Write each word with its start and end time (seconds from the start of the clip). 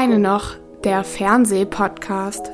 eine 0.00 0.18
noch, 0.18 0.56
der 0.82 1.04
Fernsehpodcast. 1.04 2.52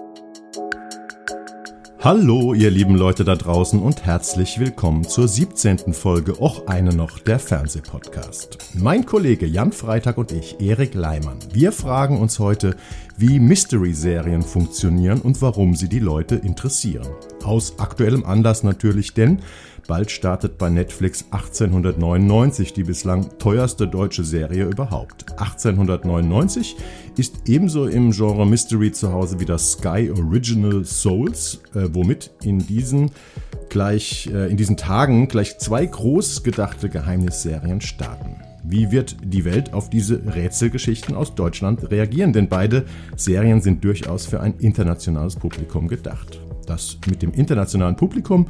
Hallo, 2.01 2.54
ihr 2.54 2.72
lieben 2.72 2.96
Leute 2.96 3.22
da 3.22 3.37
draußen 3.37 3.80
und 3.80 4.04
herzlich 4.04 4.58
willkommen 4.58 5.04
zur 5.04 5.29
17. 5.29 5.94
Folge 5.94 6.43
Och 6.43 6.67
eine 6.67 6.93
noch, 6.93 7.21
der 7.21 7.38
Fernsehpodcast. 7.38 8.74
Mein 8.74 9.06
Kollege 9.06 9.47
Jan 9.47 9.71
Freitag 9.71 10.19
und 10.19 10.33
ich, 10.33 10.61
Erik 10.61 10.94
Leimann, 10.94 11.38
wir 11.53 11.71
fragen 11.71 12.19
uns 12.19 12.40
heute, 12.40 12.74
wie 13.17 13.38
Mystery-Serien 13.38 14.42
funktionieren 14.42 15.21
und 15.21 15.40
warum 15.40 15.76
sie 15.76 15.88
die 15.88 16.01
Leute 16.01 16.34
interessieren. 16.34 17.06
Aus 17.45 17.78
aktuellem 17.78 18.24
Anlass 18.24 18.65
natürlich, 18.65 19.15
denn 19.15 19.41
Bald 19.87 20.11
startet 20.11 20.59
bei 20.59 20.69
Netflix 20.69 21.27
1899, 21.31 22.73
die 22.73 22.83
bislang 22.83 23.39
teuerste 23.39 23.87
deutsche 23.87 24.25
Serie 24.25 24.65
überhaupt. 24.65 25.31
1899 25.39 26.77
ist 27.17 27.37
ebenso 27.47 27.87
im 27.87 28.11
Genre 28.11 28.47
Mystery 28.47 28.91
zu 28.91 29.13
Hause 29.13 29.39
wie 29.39 29.45
das 29.45 29.73
Sky 29.73 30.11
Original 30.11 30.85
Souls, 30.85 31.61
äh, 31.75 31.89
womit 31.93 32.33
in 32.43 32.59
diesen 32.59 33.11
gleich 33.69 34.29
äh, 34.33 34.51
in 34.51 34.57
diesen 34.57 34.77
Tagen 34.77 35.29
gleich 35.29 35.59
zwei 35.59 35.87
groß 35.87 36.43
gedachte 36.43 36.89
Geheimnisserien 36.89 37.80
starten. 37.80 38.37
Wie 38.65 38.91
wird 38.91 39.16
die 39.23 39.45
Welt 39.45 39.73
auf 39.73 39.91
diese 39.91 40.35
Rätselgeschichten 40.35 41.15
aus 41.15 41.37
Deutschland 41.37 41.89
reagieren? 41.93 42.33
Denn 42.33 42.49
beide 42.49 42.87
Serien 43.15 43.61
sind 43.61 43.85
durchaus 43.85 44.27
für 44.27 44.41
ein 44.41 44.55
internationales 44.59 45.37
Publikum 45.37 45.87
gedacht. 45.87 46.41
Das 46.66 46.99
mit 47.09 47.23
dem 47.23 47.33
internationalen 47.33 47.95
Publikum 47.95 48.47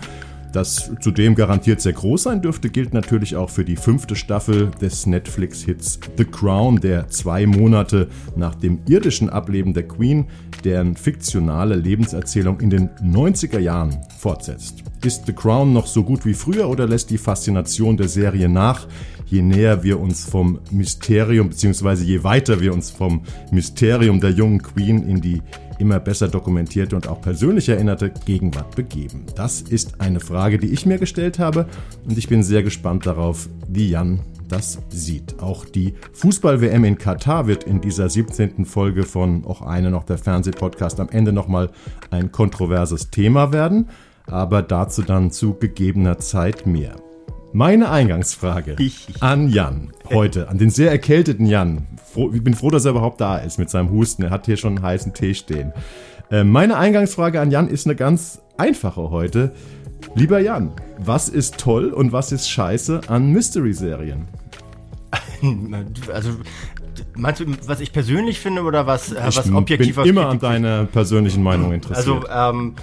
das 0.52 0.90
zudem 1.00 1.34
garantiert 1.34 1.80
sehr 1.80 1.92
groß 1.92 2.24
sein 2.24 2.42
dürfte, 2.42 2.70
gilt 2.70 2.94
natürlich 2.94 3.36
auch 3.36 3.50
für 3.50 3.64
die 3.64 3.76
fünfte 3.76 4.16
Staffel 4.16 4.70
des 4.80 5.06
Netflix-Hits 5.06 6.00
The 6.16 6.24
Crown, 6.24 6.80
der 6.80 7.08
zwei 7.08 7.46
Monate 7.46 8.08
nach 8.36 8.54
dem 8.54 8.80
irdischen 8.88 9.30
Ableben 9.30 9.74
der 9.74 9.86
Queen 9.88 10.26
deren 10.64 10.96
fiktionale 10.96 11.76
Lebenserzählung 11.76 12.60
in 12.60 12.70
den 12.70 12.90
90er 13.00 13.58
Jahren 13.58 13.96
fortsetzt. 14.18 14.82
Ist 15.04 15.26
The 15.26 15.32
Crown 15.32 15.72
noch 15.72 15.86
so 15.86 16.02
gut 16.02 16.24
wie 16.24 16.34
früher 16.34 16.68
oder 16.68 16.86
lässt 16.86 17.10
die 17.10 17.18
Faszination 17.18 17.96
der 17.96 18.08
Serie 18.08 18.48
nach, 18.48 18.86
je 19.26 19.42
näher 19.42 19.82
wir 19.82 20.00
uns 20.00 20.24
vom 20.24 20.60
Mysterium, 20.70 21.50
beziehungsweise 21.50 22.04
je 22.04 22.24
weiter 22.24 22.60
wir 22.60 22.72
uns 22.72 22.90
vom 22.90 23.22
Mysterium 23.50 24.20
der 24.20 24.30
jungen 24.30 24.62
Queen 24.62 25.08
in 25.08 25.20
die 25.20 25.42
immer 25.78 26.00
besser 26.00 26.28
dokumentierte 26.28 26.96
und 26.96 27.06
auch 27.06 27.20
persönlich 27.20 27.68
erinnerte 27.68 28.12
Gegenwart 28.24 28.74
begeben? 28.76 29.24
Das 29.34 29.60
ist 29.60 30.00
eine 30.00 30.20
Frage, 30.20 30.58
die 30.58 30.68
ich 30.68 30.86
mir 30.86 30.98
gestellt 30.98 31.38
habe 31.38 31.66
und 32.08 32.16
ich 32.16 32.28
bin 32.28 32.42
sehr 32.42 32.62
gespannt 32.62 33.06
darauf, 33.06 33.48
wie 33.68 33.90
Jan 33.90 34.20
das 34.48 34.78
sieht. 34.90 35.40
Auch 35.40 35.64
die 35.64 35.94
Fußball-WM 36.12 36.84
in 36.84 36.98
Katar 36.98 37.46
wird 37.46 37.64
in 37.64 37.80
dieser 37.80 38.08
17. 38.08 38.64
Folge 38.64 39.02
von 39.02 39.44
auch 39.44 39.62
eine 39.62 39.90
noch 39.90 40.04
der 40.04 40.18
Fernsehpodcast 40.18 41.00
am 41.00 41.08
Ende 41.08 41.32
nochmal 41.32 41.70
ein 42.10 42.30
kontroverses 42.32 43.10
Thema 43.10 43.52
werden, 43.52 43.88
aber 44.26 44.62
dazu 44.62 45.02
dann 45.02 45.30
zu 45.30 45.54
gegebener 45.54 46.18
Zeit 46.18 46.66
mehr. 46.66 46.96
Meine 47.56 47.90
Eingangsfrage 47.90 48.76
an 49.20 49.48
Jan 49.48 49.90
heute, 50.10 50.50
an 50.50 50.58
den 50.58 50.68
sehr 50.68 50.90
erkälteten 50.90 51.46
Jan. 51.46 51.86
Ich 52.34 52.44
bin 52.44 52.52
froh, 52.52 52.68
dass 52.68 52.84
er 52.84 52.90
überhaupt 52.90 53.18
da 53.18 53.38
ist 53.38 53.58
mit 53.58 53.70
seinem 53.70 53.88
Husten. 53.88 54.24
Er 54.24 54.30
hat 54.30 54.44
hier 54.44 54.58
schon 54.58 54.76
einen 54.76 54.84
heißen 54.84 55.14
Tee 55.14 55.32
stehen. 55.32 55.72
Äh, 56.30 56.44
meine 56.44 56.76
Eingangsfrage 56.76 57.40
an 57.40 57.50
Jan 57.50 57.68
ist 57.68 57.86
eine 57.86 57.96
ganz 57.96 58.42
einfache 58.58 59.08
heute. 59.08 59.54
Lieber 60.14 60.38
Jan, 60.38 60.70
was 60.98 61.30
ist 61.30 61.56
toll 61.56 61.94
und 61.94 62.12
was 62.12 62.30
ist 62.30 62.46
scheiße 62.50 63.00
an 63.08 63.32
Mystery-Serien? 63.32 64.28
Also, 66.12 66.30
meinst 67.14 67.40
du, 67.40 67.46
was 67.66 67.80
ich 67.80 67.92
persönlich 67.92 68.40
finde 68.40 68.62
oder 68.62 68.86
was, 68.86 69.12
äh, 69.12 69.20
was 69.22 69.50
objektiv 69.50 69.90
Ich 69.90 69.96
bin 69.96 70.06
immer 70.06 70.28
an 70.28 70.38
deiner 70.38 70.84
persönlichen 70.84 71.42
Meinung 71.42 71.72
interessiert. 71.72 72.28
Also, 72.28 72.58
ähm, 72.58 72.74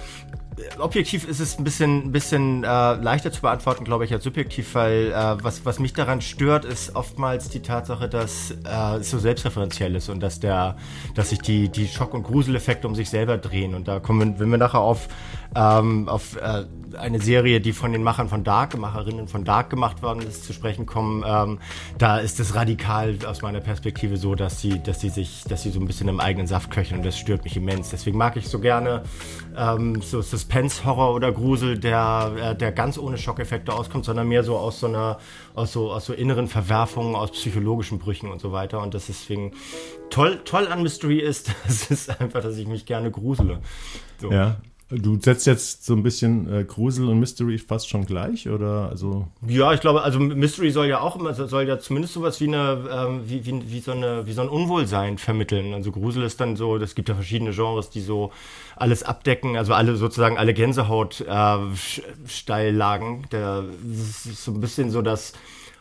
objektiv 0.78 1.26
ist 1.28 1.40
es 1.40 1.58
ein 1.58 1.64
bisschen, 1.64 2.12
bisschen 2.12 2.64
äh, 2.64 2.66
leichter 2.66 3.32
zu 3.32 3.40
beantworten, 3.40 3.84
glaube 3.84 4.04
ich, 4.04 4.12
als 4.12 4.24
subjektiv, 4.24 4.74
weil 4.74 5.12
äh, 5.12 5.42
was, 5.42 5.64
was 5.64 5.78
mich 5.78 5.92
daran 5.92 6.20
stört, 6.20 6.64
ist 6.64 6.94
oftmals 6.96 7.48
die 7.48 7.60
Tatsache, 7.60 8.08
dass 8.08 8.50
äh, 8.50 8.96
es 8.96 9.10
so 9.10 9.18
selbstreferenziell 9.18 9.94
ist 9.94 10.08
und 10.08 10.20
dass 10.20 10.40
der, 10.40 10.76
dass 11.14 11.30
sich 11.30 11.40
die, 11.40 11.68
die 11.68 11.88
Schock- 11.88 12.14
und 12.14 12.22
Gruseleffekte 12.22 12.86
um 12.86 12.94
sich 12.94 13.10
selber 13.10 13.38
drehen. 13.38 13.74
Und 13.74 13.88
da 13.88 14.00
kommen 14.00 14.38
wenn 14.38 14.50
wir 14.50 14.58
nachher 14.58 14.80
auf, 14.80 15.08
ähm, 15.54 16.08
auf 16.08 16.36
äh, 16.36 16.64
eine 16.98 17.20
Serie, 17.20 17.60
die 17.60 17.72
von 17.72 17.92
den 17.92 18.02
Machern 18.02 18.28
von 18.28 18.44
Dark, 18.44 18.76
Macherinnen 18.76 19.28
von 19.28 19.44
Dark 19.44 19.70
gemacht 19.70 20.02
worden 20.02 20.20
ist, 20.20 20.44
zu 20.44 20.52
sprechen 20.52 20.86
kommen, 20.86 21.24
ähm, 21.26 21.58
da 21.98 22.18
ist 22.18 22.40
es 22.40 22.54
radikal 22.54 23.18
aus 23.26 23.42
meiner 23.42 23.60
Perspektive 23.60 24.16
so, 24.16 24.34
dass 24.34 24.60
sie, 24.60 24.80
dass 24.82 25.00
sie 25.00 25.08
sich, 25.08 25.44
dass 25.48 25.62
sie 25.62 25.70
so 25.70 25.80
ein 25.80 25.86
bisschen 25.86 26.08
im 26.08 26.20
eigenen 26.20 26.46
Saft 26.46 26.70
köcheln 26.70 27.00
und 27.00 27.06
das 27.06 27.18
stört 27.18 27.44
mich 27.44 27.56
immens. 27.56 27.90
Deswegen 27.90 28.16
mag 28.16 28.36
ich 28.36 28.48
so 28.48 28.58
gerne 28.58 29.02
ähm, 29.56 30.00
so 30.02 30.22
Suspense, 30.22 30.53
Horror 30.84 31.14
oder 31.14 31.32
Grusel, 31.32 31.78
der, 31.78 32.32
äh, 32.36 32.56
der 32.56 32.72
ganz 32.72 32.96
ohne 32.98 33.18
Schockeffekte 33.18 33.72
auskommt, 33.72 34.04
sondern 34.04 34.28
mehr 34.28 34.44
so 34.44 34.56
aus 34.56 34.80
so 34.80 34.86
einer, 34.86 35.18
aus 35.54 35.72
so, 35.72 35.92
aus 35.92 36.06
so 36.06 36.12
inneren 36.12 36.48
Verwerfungen, 36.48 37.16
aus 37.16 37.32
psychologischen 37.32 37.98
Brüchen 37.98 38.30
und 38.30 38.40
so 38.40 38.52
weiter. 38.52 38.80
Und 38.80 38.94
das 38.94 39.06
deswegen 39.06 39.52
toll, 40.10 40.40
toll 40.44 40.68
an 40.68 40.82
Mystery 40.82 41.18
ist, 41.18 41.52
das 41.66 41.90
ist 41.90 42.20
einfach, 42.20 42.42
dass 42.42 42.56
ich 42.56 42.66
mich 42.66 42.86
gerne 42.86 43.10
grusele. 43.10 43.60
So. 44.18 44.30
Ja, 44.30 44.56
Du 44.90 45.18
setzt 45.18 45.46
jetzt 45.46 45.86
so 45.86 45.94
ein 45.94 46.02
bisschen 46.02 46.52
äh, 46.52 46.64
Grusel 46.64 47.08
und 47.08 47.18
Mystery 47.18 47.56
fast 47.56 47.88
schon 47.88 48.04
gleich, 48.04 48.48
oder? 48.50 48.90
Also 48.90 49.28
ja, 49.46 49.72
ich 49.72 49.80
glaube, 49.80 50.02
also 50.02 50.20
Mystery 50.20 50.70
soll 50.70 50.86
ja 50.86 51.00
auch 51.00 51.16
immer, 51.16 51.32
soll 51.32 51.66
ja 51.66 51.78
zumindest 51.78 52.12
sowas 52.12 52.38
wie 52.42 52.48
eine, 52.48 52.86
ähm, 52.90 53.22
wie, 53.26 53.46
wie, 53.46 53.62
wie, 53.70 53.80
so 53.80 53.92
eine, 53.92 54.26
wie 54.26 54.34
so 54.34 54.42
ein 54.42 54.48
Unwohlsein 54.48 55.16
vermitteln. 55.16 55.72
Also 55.72 55.90
Grusel 55.90 56.22
ist 56.22 56.38
dann 56.38 56.56
so, 56.56 56.76
es 56.76 56.94
gibt 56.94 57.08
ja 57.08 57.14
verschiedene 57.14 57.52
Genres, 57.52 57.88
die 57.88 58.02
so 58.02 58.30
alles 58.76 59.02
abdecken, 59.02 59.56
also 59.56 59.72
alle 59.72 59.96
sozusagen 59.96 60.36
alle 60.36 60.52
Gänsehaut 60.52 61.22
äh, 61.22 61.58
Steillagen. 62.26 63.24
Der, 63.32 63.64
das 63.82 64.26
ist 64.26 64.44
so 64.44 64.52
ein 64.52 64.60
bisschen 64.60 64.90
so 64.90 65.00
das 65.00 65.32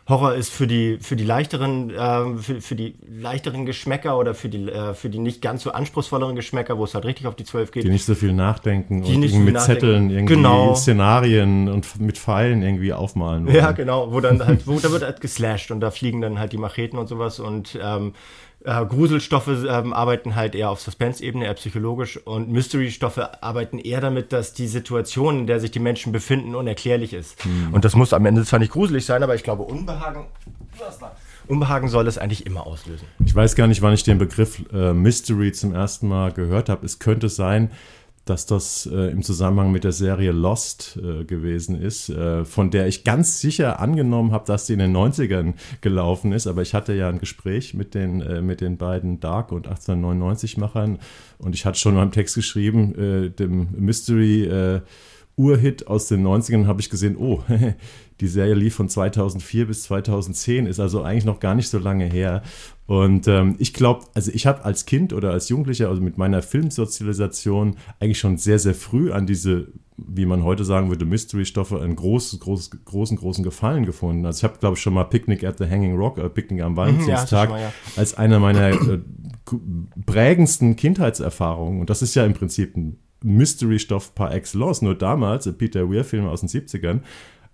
Horror 0.08 0.34
ist 0.34 0.50
für 0.50 0.68
die 0.68 0.98
für 1.00 1.16
die 1.16 1.24
leichteren 1.24 1.90
äh, 1.90 2.38
für, 2.38 2.60
für 2.60 2.76
die 2.76 2.96
leichteren 3.10 3.66
Geschmäcker 3.66 4.18
oder 4.18 4.34
für 4.34 4.50
die 4.50 4.68
äh, 4.68 4.94
für 4.94 5.10
die 5.10 5.20
nicht 5.20 5.42
ganz 5.42 5.64
so 5.64 5.72
anspruchsvolleren 5.72 6.36
Geschmäcker, 6.36 6.78
wo 6.78 6.84
es 6.84 6.94
halt 6.94 7.06
richtig 7.06 7.26
auf 7.26 7.36
die 7.36 7.46
Zwölf 7.46 7.72
geht. 7.72 7.86
Die 7.86 7.90
nicht 7.90 8.06
so 8.06 8.14
viel 8.14 8.34
nachdenken 8.34 9.04
die 9.04 9.16
und 9.16 9.22
nicht 9.22 9.36
mit 9.36 9.60
Zetteln 9.62 10.10
irgendwie 10.10 10.36
genau. 10.36 10.76
Szenarien 10.76 11.70
und 11.70 12.02
mit 12.02 12.18
Pfeilen 12.18 12.64
irgendwie 12.64 12.92
aufmalen. 12.92 13.46
Wollen. 13.46 13.56
Ja, 13.56 13.72
genau, 13.72 14.12
wo 14.12 14.20
dann 14.20 14.46
halt 14.46 14.68
wo 14.68 14.78
da 14.78 14.92
wird 14.92 15.04
halt 15.04 15.22
geslasht 15.22 15.72
und 15.72 15.80
da 15.80 15.90
fliegen 15.90 16.20
dann 16.20 16.38
halt 16.38 16.52
die 16.52 16.58
Macheten 16.58 17.00
und 17.00 17.08
sowas 17.08 17.40
und 17.40 17.80
ähm, 17.82 18.14
äh, 18.66 18.86
Gruselstoffe 18.86 19.48
ähm, 19.48 19.94
arbeiten 19.94 20.36
halt 20.36 20.56
eher 20.56 20.70
auf 20.70 20.80
Suspense-Ebene, 20.80 21.46
eher 21.46 21.54
psychologisch 21.56 22.18
und 22.18 22.50
Mystery-Stoffe 22.50 23.44
arbeiten 23.44 23.80
eher 23.80 24.02
damit, 24.02 24.32
dass 24.32 24.54
die 24.54 24.68
Situation, 24.68 25.40
in 25.40 25.48
der 25.48 25.60
sich 25.60 25.72
die 25.72 25.80
Menschen 25.80 26.12
befinden, 26.12 26.56
unerklärlich 26.56 27.14
ist. 27.14 27.46
Mhm. 27.46 27.74
Und 27.74 27.86
das 27.86 27.96
muss 27.96 28.14
am 28.14 28.26
Ende 28.26 28.44
zwar 28.46 28.60
nicht 28.60 28.72
gruselig 28.72 29.06
sein, 29.06 29.22
aber 29.24 29.36
ich 29.36 29.44
glaube, 29.44 29.64
Unbehagen. 29.64 30.26
Unbehagen 31.48 31.90
soll 31.90 32.08
es 32.08 32.18
eigentlich 32.18 32.46
immer 32.46 32.66
auslösen. 32.66 33.06
Ich 33.26 33.36
weiß 33.36 33.56
gar 33.56 33.68
nicht, 33.68 33.82
wann 33.82 33.94
ich 33.94 34.04
den 34.04 34.18
Begriff 34.18 34.64
äh, 34.72 34.94
Mystery 34.94 35.52
zum 35.52 35.76
ersten 35.76 36.08
Mal 36.08 36.32
gehört 36.32 36.70
habe. 36.70 36.86
Es 36.86 37.00
könnte 37.00 37.28
sein, 37.28 37.70
dass 38.26 38.46
das 38.46 38.86
äh, 38.86 39.12
im 39.12 39.22
Zusammenhang 39.22 39.72
mit 39.72 39.84
der 39.84 39.92
Serie 39.92 40.32
Lost 40.32 40.98
äh, 40.98 41.26
gewesen 41.26 41.80
ist, 41.80 42.10
äh, 42.10 42.46
von 42.46 42.72
der 42.72 42.88
ich 42.88 43.04
ganz 43.04 43.42
sicher 43.42 43.80
angenommen 43.80 44.32
habe, 44.32 44.46
dass 44.46 44.68
sie 44.68 44.74
in 44.74 44.80
den 44.80 44.96
90ern 44.96 45.56
gelaufen 45.82 46.32
ist. 46.32 46.48
Aber 46.48 46.62
ich 46.62 46.74
hatte 46.74 46.94
ja 46.94 47.10
ein 47.10 47.20
Gespräch 47.20 47.74
mit 47.74 47.94
den, 47.94 48.22
äh, 48.22 48.42
mit 48.42 48.62
den 48.62 48.78
beiden 48.78 49.20
Dark- 49.20 49.52
und 49.52 49.68
1899-Machern 49.68 51.00
und 51.38 51.56
ich 51.56 51.66
hatte 51.66 51.80
schon 51.80 51.96
mal 51.96 52.04
im 52.04 52.12
Text 52.12 52.36
geschrieben, 52.36 52.96
äh, 52.96 53.30
dem 53.30 53.68
Mystery 53.78 54.44
äh, 54.46 54.82
Urhit 55.36 55.88
aus 55.88 56.08
den 56.08 56.26
90ern 56.26 56.68
habe 56.68 56.80
ich 56.80 56.90
gesehen, 56.90 57.18
oh, 57.18 57.44
die 58.20 58.28
Serie 58.28 58.54
lief 58.54 58.76
von 58.76 58.88
2004 58.88 59.68
bis 59.68 59.84
2010, 59.84 60.68
ist 60.68 60.80
also 60.80 61.02
eigentlich 61.02 61.26
noch 61.26 61.40
gar 61.40 61.56
nicht 61.56 61.70
so 61.70 61.80
lange 61.80 62.06
her. 62.06 62.44
Und 62.86 63.28
ähm, 63.30 63.56
ich 63.60 63.74
glaube, 63.74 64.06
also 64.14 64.32
ich 64.34 64.46
habe 64.46 64.66
als 64.66 64.86
Kind 64.86 65.14
oder 65.14 65.32
als 65.32 65.48
Jugendlicher, 65.48 65.88
also 65.88 66.02
mit 66.02 66.18
meiner 66.18 66.42
Filmsozialisation, 66.42 67.78
eigentlich 68.00 68.20
schon 68.20 68.38
sehr, 68.38 68.60
sehr 68.60 68.76
früh 68.76 69.12
an 69.12 69.26
diese, 69.26 69.70
wie 69.96 70.26
man 70.26 70.44
heute 70.44 70.66
sagen 70.66 70.90
würde, 70.90 71.06
Mystery-Stoffe 71.06 71.80
einen 71.82 71.96
großen, 71.96 72.40
großen, 72.40 72.82
großen, 72.84 73.18
großen 73.18 73.44
Gefallen 73.44 73.86
gefunden. 73.86 74.26
Also 74.26 74.40
ich 74.40 74.44
habe, 74.44 74.60
glaube 74.60 74.76
ich, 74.76 74.82
schon 74.82 74.94
mal 74.94 75.06
Picnic 75.06 75.46
at 75.46 75.60
the 75.60 75.66
Hanging 75.66 75.96
Rock, 75.96 76.18
äh, 76.18 76.30
Picnic 76.30 76.62
am 76.62 76.76
Valentinstag, 76.76 77.52
ja, 77.52 77.60
ja. 77.60 77.74
als 77.96 78.16
einer 78.16 78.40
meiner 78.40 78.72
äh, 78.72 79.00
prägendsten 80.06 80.76
Kindheitserfahrungen. 80.76 81.80
Und 81.80 81.90
das 81.90 82.02
ist 82.02 82.16
ja 82.16 82.26
im 82.26 82.34
Prinzip 82.34 82.76
ein 82.76 82.98
Mystery-Stoff 83.24 84.14
par 84.14 84.34
excellence. 84.34 84.82
Nur 84.82 84.96
damals, 84.96 85.50
Peter 85.58 85.90
Weir-Film 85.90 86.26
aus 86.26 86.42
den 86.42 86.50
70ern, 86.50 87.00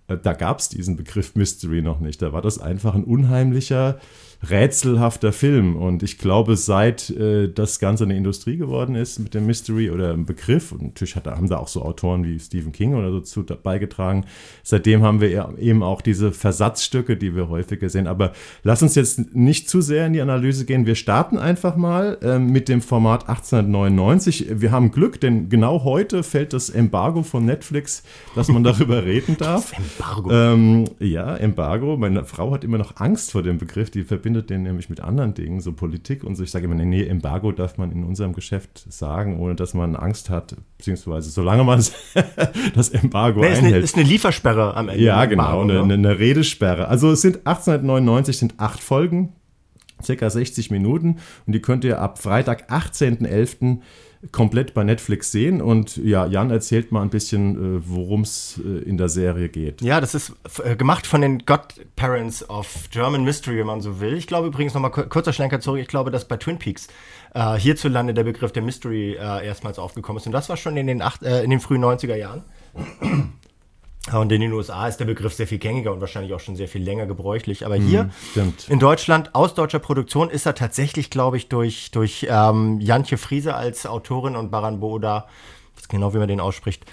äh, 0.08 0.18
da 0.18 0.32
gab 0.32 0.58
es 0.58 0.68
diesen 0.68 0.96
Begriff 0.96 1.36
Mystery 1.36 1.82
noch 1.82 2.00
nicht. 2.00 2.20
Da 2.20 2.32
war 2.32 2.42
das 2.42 2.58
einfach 2.58 2.96
ein 2.96 3.04
unheimlicher 3.04 4.00
rätselhafter 4.48 5.32
Film. 5.32 5.76
Und 5.76 6.02
ich 6.02 6.18
glaube, 6.18 6.56
seit 6.56 7.10
äh, 7.10 7.48
das 7.52 7.78
Ganze 7.78 8.04
eine 8.04 8.16
Industrie 8.16 8.56
geworden 8.56 8.94
ist 8.94 9.18
mit 9.18 9.34
dem 9.34 9.46
Mystery 9.46 9.90
oder 9.90 10.12
einem 10.12 10.24
Begriff, 10.24 10.72
und 10.72 10.82
natürlich 10.82 11.14
hat, 11.14 11.26
haben 11.26 11.48
da 11.48 11.58
auch 11.58 11.68
so 11.68 11.82
Autoren 11.82 12.24
wie 12.24 12.38
Stephen 12.38 12.72
King 12.72 12.94
oder 12.94 13.10
so 13.10 13.20
zu 13.20 13.44
beigetragen, 13.44 14.24
seitdem 14.62 15.02
haben 15.02 15.20
wir 15.20 15.58
eben 15.58 15.82
auch 15.82 16.00
diese 16.00 16.32
Versatzstücke, 16.32 17.16
die 17.16 17.36
wir 17.36 17.48
häufiger 17.48 17.88
sehen. 17.90 18.06
Aber 18.06 18.32
lass 18.62 18.82
uns 18.82 18.94
jetzt 18.94 19.34
nicht 19.34 19.68
zu 19.68 19.82
sehr 19.82 20.06
in 20.06 20.14
die 20.14 20.22
Analyse 20.22 20.64
gehen. 20.64 20.86
Wir 20.86 20.94
starten 20.94 21.36
einfach 21.36 21.76
mal 21.76 22.18
äh, 22.22 22.38
mit 22.38 22.68
dem 22.68 22.80
Format 22.80 23.28
1899. 23.28 24.46
Wir 24.52 24.70
haben 24.70 24.90
Glück, 24.90 25.20
denn 25.20 25.50
genau 25.50 25.84
heute 25.84 26.22
fällt 26.22 26.54
das 26.54 26.70
Embargo 26.70 27.22
von 27.22 27.44
Netflix, 27.44 28.02
dass 28.34 28.48
man 28.48 28.64
darüber 28.64 29.04
reden 29.04 29.36
darf. 29.36 29.72
Embargo. 29.76 30.30
Ähm, 30.30 30.84
ja, 30.98 31.36
Embargo. 31.36 31.98
Meine 31.98 32.24
Frau 32.24 32.52
hat 32.52 32.64
immer 32.64 32.78
noch 32.78 32.96
Angst 32.96 33.32
vor 33.32 33.42
dem 33.42 33.58
Begriff. 33.58 33.90
Die 33.90 34.02
verbindet 34.02 34.29
verbindet 34.30 34.50
den 34.50 34.62
nämlich 34.62 34.88
mit 34.88 35.00
anderen 35.00 35.34
Dingen, 35.34 35.60
so 35.60 35.72
Politik 35.72 36.24
und 36.24 36.36
so. 36.36 36.42
Ich 36.42 36.50
sage 36.50 36.66
immer, 36.66 36.74
nee, 36.74 37.04
Embargo 37.04 37.52
darf 37.52 37.78
man 37.78 37.90
in 37.90 38.04
unserem 38.04 38.32
Geschäft 38.32 38.84
sagen, 38.88 39.38
ohne 39.38 39.54
dass 39.54 39.74
man 39.74 39.96
Angst 39.96 40.30
hat, 40.30 40.56
beziehungsweise 40.78 41.30
solange 41.30 41.64
man 41.64 41.84
das 42.74 42.88
Embargo 42.90 43.40
nee, 43.40 43.46
einhält. 43.46 43.64
Ist 43.64 43.72
eine, 43.72 43.78
ist 43.78 43.96
eine 43.96 44.04
Liefersperre 44.04 44.76
am 44.76 44.88
Ende. 44.88 45.02
Ja, 45.02 45.24
genau, 45.24 45.62
eine, 45.62 45.82
eine, 45.82 45.94
eine 45.94 46.18
Redesperre. 46.18 46.88
Also 46.88 47.10
es 47.10 47.22
sind 47.22 47.38
1899 47.38 48.38
sind 48.38 48.54
acht 48.58 48.80
Folgen, 48.80 49.32
circa 50.02 50.30
60 50.30 50.70
Minuten 50.70 51.16
und 51.46 51.52
die 51.52 51.60
könnt 51.60 51.84
ihr 51.84 52.00
ab 52.00 52.18
Freitag, 52.18 52.70
18.11 52.70 53.80
komplett 54.32 54.74
bei 54.74 54.84
Netflix 54.84 55.32
sehen. 55.32 55.62
Und 55.62 55.96
ja, 55.96 56.26
Jan 56.26 56.50
erzählt 56.50 56.92
mal 56.92 57.02
ein 57.02 57.10
bisschen, 57.10 57.78
äh, 57.78 57.82
worum 57.86 58.22
es 58.22 58.60
äh, 58.62 58.82
in 58.82 58.98
der 58.98 59.08
Serie 59.08 59.48
geht. 59.48 59.80
Ja, 59.80 60.00
das 60.00 60.14
ist 60.14 60.34
äh, 60.62 60.76
gemacht 60.76 61.06
von 61.06 61.22
den 61.22 61.46
Godparents 61.46 62.48
of 62.48 62.90
German 62.90 63.24
Mystery, 63.24 63.58
wenn 63.58 63.66
man 63.66 63.80
so 63.80 64.00
will. 64.00 64.14
Ich 64.14 64.26
glaube 64.26 64.48
übrigens 64.48 64.74
nochmal 64.74 64.90
kurzer 64.90 65.32
Schlenker 65.32 65.60
zurück. 65.60 65.80
Ich 65.80 65.88
glaube, 65.88 66.10
dass 66.10 66.28
bei 66.28 66.36
Twin 66.36 66.58
Peaks 66.58 66.88
äh, 67.34 67.54
hierzulande 67.54 68.12
der 68.12 68.24
Begriff 68.24 68.52
der 68.52 68.62
Mystery 68.62 69.12
äh, 69.14 69.46
erstmals 69.46 69.78
aufgekommen 69.78 70.20
ist. 70.20 70.26
Und 70.26 70.32
das 70.32 70.48
war 70.48 70.56
schon 70.56 70.76
in 70.76 70.86
den, 70.86 71.00
acht, 71.00 71.22
äh, 71.22 71.42
in 71.42 71.50
den 71.50 71.60
frühen 71.60 71.82
90er 71.82 72.16
Jahren. 72.16 72.44
Und 74.12 74.32
in 74.32 74.40
den 74.40 74.52
USA 74.52 74.88
ist 74.88 74.96
der 74.96 75.04
Begriff 75.04 75.34
sehr 75.34 75.46
viel 75.46 75.58
gängiger 75.58 75.92
und 75.92 76.00
wahrscheinlich 76.00 76.32
auch 76.32 76.40
schon 76.40 76.56
sehr 76.56 76.68
viel 76.68 76.82
länger 76.82 77.06
gebräuchlich. 77.06 77.66
Aber 77.66 77.76
hier 77.76 78.04
mm, 78.34 78.40
in 78.68 78.78
Deutschland 78.78 79.34
aus 79.34 79.54
deutscher 79.54 79.78
Produktion 79.78 80.30
ist 80.30 80.46
er 80.46 80.54
tatsächlich, 80.54 81.10
glaube 81.10 81.36
ich, 81.36 81.48
durch, 81.48 81.90
durch 81.90 82.26
ähm, 82.28 82.80
Jantje 82.80 83.18
Friese 83.18 83.54
als 83.54 83.84
Autorin 83.84 84.36
und 84.36 84.50
Baran 84.50 84.80
Boda 84.80 85.26
genau 85.90 86.14
wie 86.14 86.18
man 86.18 86.28
den 86.28 86.40
ausspricht. 86.40 86.86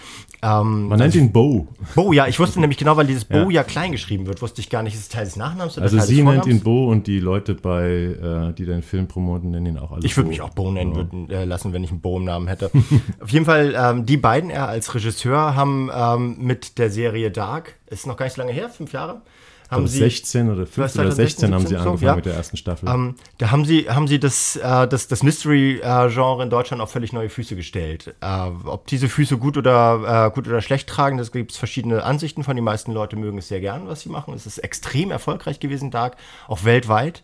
Ähm, 0.43 0.87
man 0.87 0.99
nennt 0.99 1.15
ihn 1.15 1.31
Bo. 1.31 1.67
Bo, 1.95 2.13
ja, 2.13 2.27
ich 2.27 2.39
wusste 2.39 2.59
nämlich 2.59 2.77
genau, 2.77 2.95
weil 2.95 3.07
dieses 3.07 3.25
Bo 3.25 3.37
ja. 3.37 3.49
ja 3.49 3.63
klein 3.63 3.91
geschrieben 3.91 4.27
wird, 4.27 4.41
wusste 4.41 4.61
ich 4.61 4.69
gar 4.69 4.83
nicht, 4.83 4.93
ist 4.93 5.01
es 5.01 5.09
Teil 5.09 5.25
des 5.25 5.35
Nachnamens 5.35 5.77
oder 5.77 5.83
Also 5.83 5.97
Teil 5.97 6.05
sie 6.05 6.21
nennt 6.21 6.45
ihn 6.45 6.61
Bo 6.61 6.91
und 6.91 7.07
die 7.07 7.19
Leute 7.19 7.55
bei, 7.55 7.85
äh, 7.85 8.53
die 8.53 8.65
den 8.65 8.83
Film 8.83 9.07
promoten, 9.07 9.49
nennen 9.49 9.65
ihn 9.65 9.77
auch 9.79 9.91
alle 9.91 10.05
Ich 10.05 10.15
würde 10.15 10.29
mich 10.29 10.41
auch 10.41 10.51
Bo 10.51 10.71
nennen 10.71 10.91
ja. 10.91 10.97
würden, 10.97 11.29
äh, 11.29 11.45
lassen, 11.45 11.73
wenn 11.73 11.83
ich 11.83 11.89
einen 11.89 12.01
Bo 12.01 12.17
im 12.17 12.25
Namen 12.25 12.47
hätte. 12.47 12.69
Auf 13.19 13.29
jeden 13.31 13.45
Fall, 13.45 13.75
ähm, 13.75 14.05
die 14.05 14.17
beiden 14.17 14.51
er 14.51 14.67
als 14.67 14.93
Regisseur 14.93 15.55
haben 15.55 15.89
ähm, 15.93 16.35
mit 16.39 16.77
der 16.77 16.91
Serie 16.91 17.31
Dark, 17.31 17.73
ist 17.87 18.05
noch 18.05 18.15
gar 18.15 18.25
nicht 18.25 18.35
so 18.35 18.41
lange 18.41 18.53
her, 18.53 18.69
fünf 18.69 18.93
Jahre, 18.93 19.21
haben 19.69 19.87
sie 19.87 19.99
16 19.99 20.49
oder 20.49 20.65
15 20.65 21.01
oder 21.01 21.11
16 21.11 21.53
haben 21.53 21.67
sie 21.67 21.75
angefangen 21.75 22.03
ja. 22.03 22.15
mit 22.15 22.25
der 22.25 22.35
ersten 22.35 22.57
Staffel. 22.57 22.87
Ähm, 22.89 23.15
da 23.37 23.51
haben 23.51 23.65
sie, 23.65 23.89
haben 23.89 24.07
sie 24.07 24.19
das, 24.19 24.55
äh, 24.55 24.87
das, 24.87 25.07
das 25.07 25.23
Mystery-Genre 25.23 26.43
in 26.43 26.49
Deutschland 26.49 26.81
auf 26.81 26.91
völlig 26.91 27.13
neue 27.13 27.29
Füße 27.29 27.55
gestellt. 27.55 28.15
Äh, 28.21 28.49
ob 28.65 28.87
diese 28.87 29.09
Füße 29.09 29.37
gut 29.37 29.57
oder, 29.57 30.27
äh, 30.27 30.33
gut 30.33 30.47
oder 30.47 30.61
schlecht 30.61 30.87
tragen, 30.87 31.17
das 31.17 31.31
gibt 31.31 31.51
es 31.51 31.57
verschiedene 31.57 32.03
Ansichten 32.03 32.43
von. 32.43 32.55
Die 32.55 32.61
meisten 32.61 32.91
Leute 32.91 33.15
mögen 33.15 33.37
es 33.37 33.47
sehr 33.47 33.59
gern, 33.59 33.87
was 33.87 34.01
sie 34.01 34.09
machen. 34.09 34.33
Es 34.33 34.45
ist 34.45 34.59
extrem 34.59 35.11
erfolgreich 35.11 35.59
gewesen, 35.59 35.91
Dark, 35.91 36.17
auch 36.47 36.63
weltweit. 36.63 37.21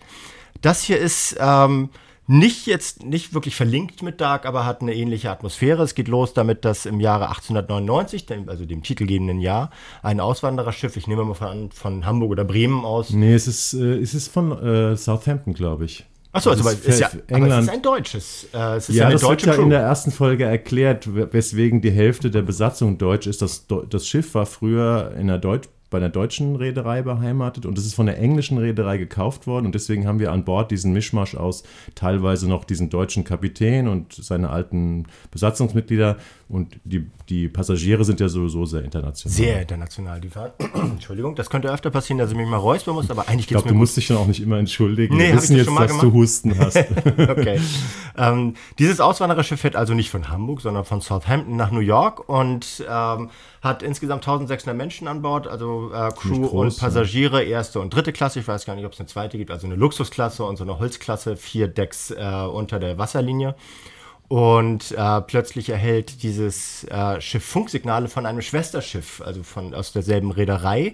Das 0.61 0.81
hier 0.81 0.97
ist 0.97 1.35
ähm, 1.39 1.89
nicht 2.27 2.67
jetzt 2.67 3.03
nicht 3.03 3.33
wirklich 3.33 3.55
verlinkt 3.55 4.01
mit 4.01 4.21
Dark, 4.21 4.45
aber 4.45 4.65
hat 4.65 4.81
eine 4.81 4.93
ähnliche 4.93 5.29
Atmosphäre. 5.29 5.83
Es 5.83 5.93
geht 5.93 6.07
los 6.07 6.33
damit, 6.33 6.63
dass 6.63 6.85
im 6.85 6.99
Jahre 6.99 7.27
1899, 7.27 8.25
also 8.47 8.65
dem 8.65 8.81
titelgebenden 8.81 9.39
Jahr, 9.39 9.71
ein 10.01 10.19
Auswandererschiff, 10.19 10.95
ich 10.95 11.07
nehme 11.07 11.25
mal 11.25 11.33
von, 11.33 11.71
von 11.71 12.05
Hamburg 12.05 12.31
oder 12.31 12.45
Bremen 12.45 12.85
aus. 12.85 13.09
Nee, 13.09 13.33
es 13.33 13.47
ist, 13.47 13.73
äh, 13.73 13.97
es 13.97 14.13
ist 14.13 14.29
von 14.29 14.51
äh, 14.51 14.95
Southampton, 14.95 15.53
glaube 15.53 15.85
ich. 15.85 16.05
Achso, 16.31 16.49
also, 16.49 16.67
also 16.67 16.89
ist, 16.89 16.99
ja, 16.99 17.11
England. 17.27 17.51
Aber 17.51 17.59
es 17.59 17.65
ist 17.65 17.73
ein 17.73 17.81
deutsches. 17.83 18.47
Äh, 18.53 18.57
es 18.77 18.89
ist 18.89 18.95
ja, 18.95 19.03
ja 19.03 19.11
das 19.11 19.21
wird 19.21 19.45
ja 19.45 19.53
Crew. 19.53 19.63
in 19.63 19.69
der 19.69 19.81
ersten 19.81 20.11
Folge 20.11 20.45
erklärt, 20.45 21.07
weswegen 21.31 21.81
die 21.81 21.91
Hälfte 21.91 22.31
der 22.31 22.41
Besatzung 22.41 22.97
deutsch 22.97 23.27
ist. 23.27 23.43
Das, 23.43 23.67
das 23.89 24.07
Schiff 24.07 24.33
war 24.33 24.47
früher 24.47 25.13
in 25.19 25.27
der 25.27 25.37
Deutsch 25.37 25.67
bei 25.93 25.99
einer 25.99 26.09
deutschen 26.09 26.55
Reederei 26.55 27.03
beheimatet 27.03 27.67
und 27.67 27.77
es 27.77 27.85
ist 27.85 27.93
von 27.93 28.07
der 28.07 28.17
englischen 28.17 28.57
Reederei 28.57 28.97
gekauft 28.97 29.45
worden 29.45 29.67
und 29.67 29.75
deswegen 29.75 30.07
haben 30.07 30.19
wir 30.19 30.31
an 30.31 30.43
Bord 30.43 30.71
diesen 30.71 30.91
Mischmasch 30.91 31.35
aus 31.35 31.63
teilweise 31.93 32.49
noch 32.49 32.65
diesen 32.65 32.89
deutschen 32.89 33.23
Kapitän 33.23 33.87
und 33.87 34.11
seine 34.11 34.49
alten 34.49 35.05
Besatzungsmitglieder 35.29 36.17
und 36.53 36.79
die, 36.83 37.09
die 37.29 37.49
Passagiere 37.49 38.05
sind 38.05 38.19
ja 38.19 38.29
sowieso 38.29 38.63
sehr 38.65 38.83
international. 38.83 39.33
Sehr 39.35 39.61
international, 39.61 40.21
die 40.21 40.29
Fahrt. 40.29 40.53
Entschuldigung, 40.75 41.33
das 41.33 41.49
könnte 41.49 41.71
öfter 41.71 41.89
passieren, 41.89 42.19
dass 42.19 42.29
ich 42.29 42.37
mich 42.37 42.47
mal 42.47 42.57
räuspern 42.57 42.93
muss, 42.93 43.09
aber 43.09 43.27
eigentlich 43.27 43.47
geht 43.47 43.57
es 43.57 43.65
mir 43.65 43.71
du 43.71 43.77
musst 43.77 43.97
dich 43.97 44.07
dann 44.07 44.17
auch 44.17 44.27
nicht 44.27 44.39
immer 44.39 44.59
entschuldigen. 44.59 45.17
Nee, 45.17 45.29
wir 45.29 45.37
wissen 45.37 45.57
jetzt, 45.57 45.67
dass 45.67 45.87
gemacht? 45.87 46.03
du 46.03 46.13
Husten 46.13 46.57
hast. 46.59 46.77
okay. 47.17 47.59
Ähm, 48.15 48.53
dieses 48.77 48.99
Auswandererschiff 48.99 49.61
fährt 49.61 49.75
also 49.75 49.95
nicht 49.95 50.11
von 50.11 50.29
Hamburg, 50.29 50.61
sondern 50.61 50.85
von 50.85 51.01
Southampton 51.01 51.55
nach 51.55 51.71
New 51.71 51.79
York 51.79 52.29
und 52.29 52.85
ähm, 52.87 53.31
hat 53.63 53.81
insgesamt 53.81 54.27
1600 54.27 54.77
Menschen 54.77 55.07
an 55.07 55.23
Bord, 55.23 55.47
also 55.47 55.91
äh, 55.91 56.11
Crew 56.11 56.47
groß, 56.47 56.51
und 56.51 56.79
Passagiere, 56.79 57.43
ja. 57.43 57.49
erste 57.49 57.79
und 57.79 57.91
dritte 57.91 58.13
Klasse. 58.13 58.39
Ich 58.39 58.47
weiß 58.47 58.65
gar 58.65 58.75
nicht, 58.75 58.85
ob 58.85 58.93
es 58.93 58.99
eine 58.99 59.07
zweite 59.07 59.39
gibt, 59.39 59.49
also 59.49 59.65
eine 59.65 59.75
Luxusklasse 59.77 60.43
und 60.43 60.57
so 60.57 60.63
eine 60.63 60.77
Holzklasse, 60.77 61.37
vier 61.37 61.67
Decks 61.67 62.11
äh, 62.11 62.45
unter 62.45 62.77
der 62.77 62.99
Wasserlinie. 62.99 63.55
Und 64.33 64.91
äh, 64.97 65.21
plötzlich 65.21 65.69
erhält 65.69 66.23
dieses 66.23 66.85
äh, 66.85 67.21
Schiff 67.21 67.45
Funksignale 67.45 68.07
von 68.07 68.25
einem 68.25 68.41
Schwesterschiff, 68.41 69.21
also 69.21 69.43
von, 69.43 69.75
aus 69.75 69.91
derselben 69.91 70.31
Reederei, 70.31 70.93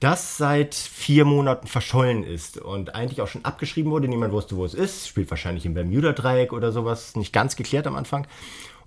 das 0.00 0.38
seit 0.38 0.74
vier 0.74 1.26
Monaten 1.26 1.66
verschollen 1.66 2.24
ist 2.24 2.56
und 2.56 2.94
eigentlich 2.94 3.20
auch 3.20 3.28
schon 3.28 3.44
abgeschrieben 3.44 3.92
wurde. 3.92 4.08
Niemand 4.08 4.32
wusste, 4.32 4.56
wo 4.56 4.64
es 4.64 4.72
ist. 4.72 5.06
Spielt 5.06 5.28
wahrscheinlich 5.28 5.66
im 5.66 5.74
Bermuda-Dreieck 5.74 6.54
oder 6.54 6.72
sowas. 6.72 7.14
Nicht 7.14 7.34
ganz 7.34 7.56
geklärt 7.56 7.86
am 7.86 7.94
Anfang. 7.94 8.26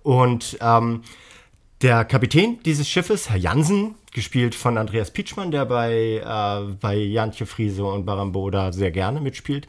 Und 0.01 0.57
ähm, 0.61 1.03
der 1.83 2.03
Kapitän 2.03 2.57
dieses 2.65 2.89
Schiffes, 2.89 3.29
Herr 3.29 3.37
Jansen, 3.37 3.93
gespielt 4.13 4.55
von 4.55 4.79
Andreas 4.79 5.11
Pietschmann, 5.11 5.51
der 5.51 5.65
bei, 5.65 6.23
äh, 6.25 6.73
bei 6.81 6.95
Jantje 6.95 7.45
Friese 7.45 7.85
und 7.85 8.07
Baramboda 8.07 8.73
sehr 8.73 8.89
gerne 8.89 9.21
mitspielt, 9.21 9.67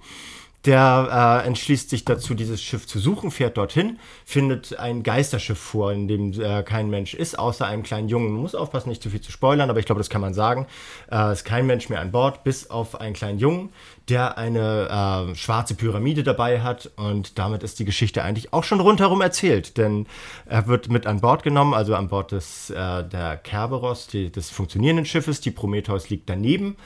der 0.65 1.43
äh, 1.43 1.47
entschließt 1.47 1.91
sich 1.91 2.05
dazu, 2.05 2.35
dieses 2.35 2.63
Schiff 2.63 2.87
zu 2.87 3.01
suchen, 3.01 3.33
fährt 3.33 3.57
dorthin, 3.57 3.99
findet 4.25 4.79
ein 4.79 5.03
Geisterschiff 5.03 5.59
vor, 5.59 5.93
in 5.93 6.07
dem 6.07 6.41
äh, 6.41 6.63
kein 6.63 6.89
Mensch 6.89 7.15
ist, 7.15 7.37
außer 7.37 7.67
einem 7.67 7.83
kleinen 7.83 8.09
Jungen. 8.09 8.33
Man 8.33 8.43
muss 8.43 8.55
aufpassen, 8.55 8.89
nicht 8.89 9.03
zu 9.03 9.11
viel 9.11 9.21
zu 9.21 9.33
spoilern, 9.33 9.71
aber 9.71 9.81
ich 9.81 9.87
glaube, 9.87 9.99
das 9.99 10.09
kann 10.09 10.21
man 10.21 10.35
sagen. 10.35 10.69
Äh, 11.11 11.33
ist 11.33 11.45
kein 11.45 11.67
Mensch 11.67 11.89
mehr 11.89 12.01
an 12.01 12.13
Bord, 12.13 12.45
bis 12.45 12.71
auf 12.71 13.01
einen 13.01 13.15
kleinen 13.15 13.41
Jungen, 13.41 13.71
der 14.09 14.39
eine 14.39 15.31
äh, 15.33 15.35
schwarze 15.35 15.75
Pyramide 15.75 16.23
dabei 16.23 16.61
hat. 16.61 16.93
Und 16.97 17.41
damit 17.41 17.65
ist 17.65 17.81
die 17.81 17.85
Geschichte 17.85 18.23
eigentlich 18.23 18.53
auch 18.53 18.63
schon 18.63 18.79
rundherum 18.79 19.21
erzählt, 19.21 19.77
denn 19.79 20.07
er 20.47 20.69
wird 20.69 20.89
mit 20.89 21.07
an 21.07 21.21
Bord 21.21 21.43
genommen, 21.43 21.75
also 21.75 21.97
an 21.97 22.09
Bord 22.09 22.31
des, 22.31 22.71
äh, 22.71 23.03
der 23.03 23.37
Kerberos, 23.37 24.07
die, 24.07 24.31
des 24.31 24.51
funktionierenden 24.51 25.07
Schiffes. 25.07 25.41
Die 25.41 25.51
Prometheus 25.51 26.09
liegt 26.09 26.31
daneben 26.31 26.77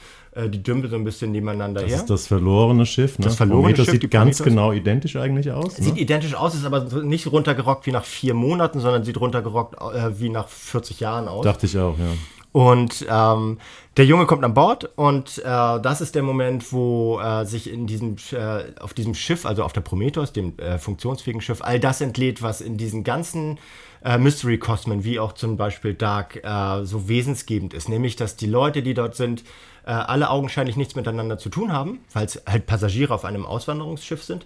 die 0.49 0.61
Dümpe 0.61 0.87
so 0.87 0.95
ein 0.95 1.03
bisschen 1.03 1.31
nebeneinander 1.31 1.81
das 1.81 1.89
her. 1.89 1.97
Das 1.97 2.03
ist 2.03 2.09
das 2.09 2.27
verlorene 2.27 2.85
Schiff. 2.85 3.17
Ne? 3.19 3.25
Das 3.25 3.35
verlorene 3.35 3.63
Prometheus 3.63 3.87
Schiff. 3.87 4.01
Sieht 4.01 4.11
ganz 4.11 4.43
genau 4.43 4.71
identisch 4.71 5.15
eigentlich 5.15 5.51
aus. 5.51 5.75
Sieht 5.75 5.95
ne? 5.95 6.01
identisch 6.01 6.35
aus, 6.35 6.55
ist 6.55 6.65
aber 6.65 6.81
nicht 7.03 7.31
runtergerockt 7.31 7.85
wie 7.85 7.91
nach 7.91 8.05
vier 8.05 8.33
Monaten, 8.33 8.79
sondern 8.79 9.03
sieht 9.03 9.19
runtergerockt 9.19 9.75
äh, 9.81 10.19
wie 10.19 10.29
nach 10.29 10.47
40 10.47 10.99
Jahren 10.99 11.27
aus. 11.27 11.43
Dachte 11.43 11.65
ich 11.65 11.77
auch, 11.77 11.97
ja. 11.97 12.05
Und 12.57 13.05
ähm, 13.07 13.59
der 13.97 14.05
Junge 14.05 14.25
kommt 14.25 14.43
an 14.43 14.53
Bord 14.53 14.89
und 14.95 15.37
äh, 15.39 15.43
das 15.43 16.01
ist 16.01 16.15
der 16.15 16.23
Moment, 16.23 16.71
wo 16.73 17.19
äh, 17.19 17.45
sich 17.45 17.71
in 17.71 17.85
diesem 17.85 18.15
äh, 18.31 18.63
auf 18.79 18.93
diesem 18.93 19.13
Schiff, 19.13 19.45
also 19.45 19.63
auf 19.63 19.73
der 19.73 19.81
Prometheus, 19.81 20.33
dem 20.33 20.57
äh, 20.57 20.79
funktionsfähigen 20.79 21.41
Schiff, 21.41 21.61
all 21.61 21.79
das 21.79 22.01
entlädt, 22.01 22.41
was 22.41 22.61
in 22.61 22.77
diesen 22.77 23.03
ganzen 23.03 23.59
äh, 24.03 24.17
Mystery 24.17 24.57
Cosmen, 24.57 25.03
wie 25.03 25.19
auch 25.19 25.33
zum 25.33 25.57
Beispiel 25.57 25.93
Dark, 25.93 26.43
äh, 26.43 26.85
so 26.85 27.07
wesensgebend 27.07 27.73
ist. 27.73 27.89
Nämlich, 27.89 28.15
dass 28.15 28.35
die 28.35 28.47
Leute, 28.47 28.81
die 28.83 28.93
dort 28.93 29.15
sind, 29.15 29.43
äh, 29.85 29.91
alle 29.91 30.29
augenscheinlich 30.29 30.75
nichts 30.75 30.95
miteinander 30.95 31.37
zu 31.37 31.49
tun 31.49 31.71
haben, 31.71 31.99
weil 32.13 32.25
es 32.25 32.41
halt 32.45 32.65
Passagiere 32.65 33.13
auf 33.13 33.23
einem 33.23 33.45
Auswanderungsschiff 33.45 34.23
sind, 34.23 34.45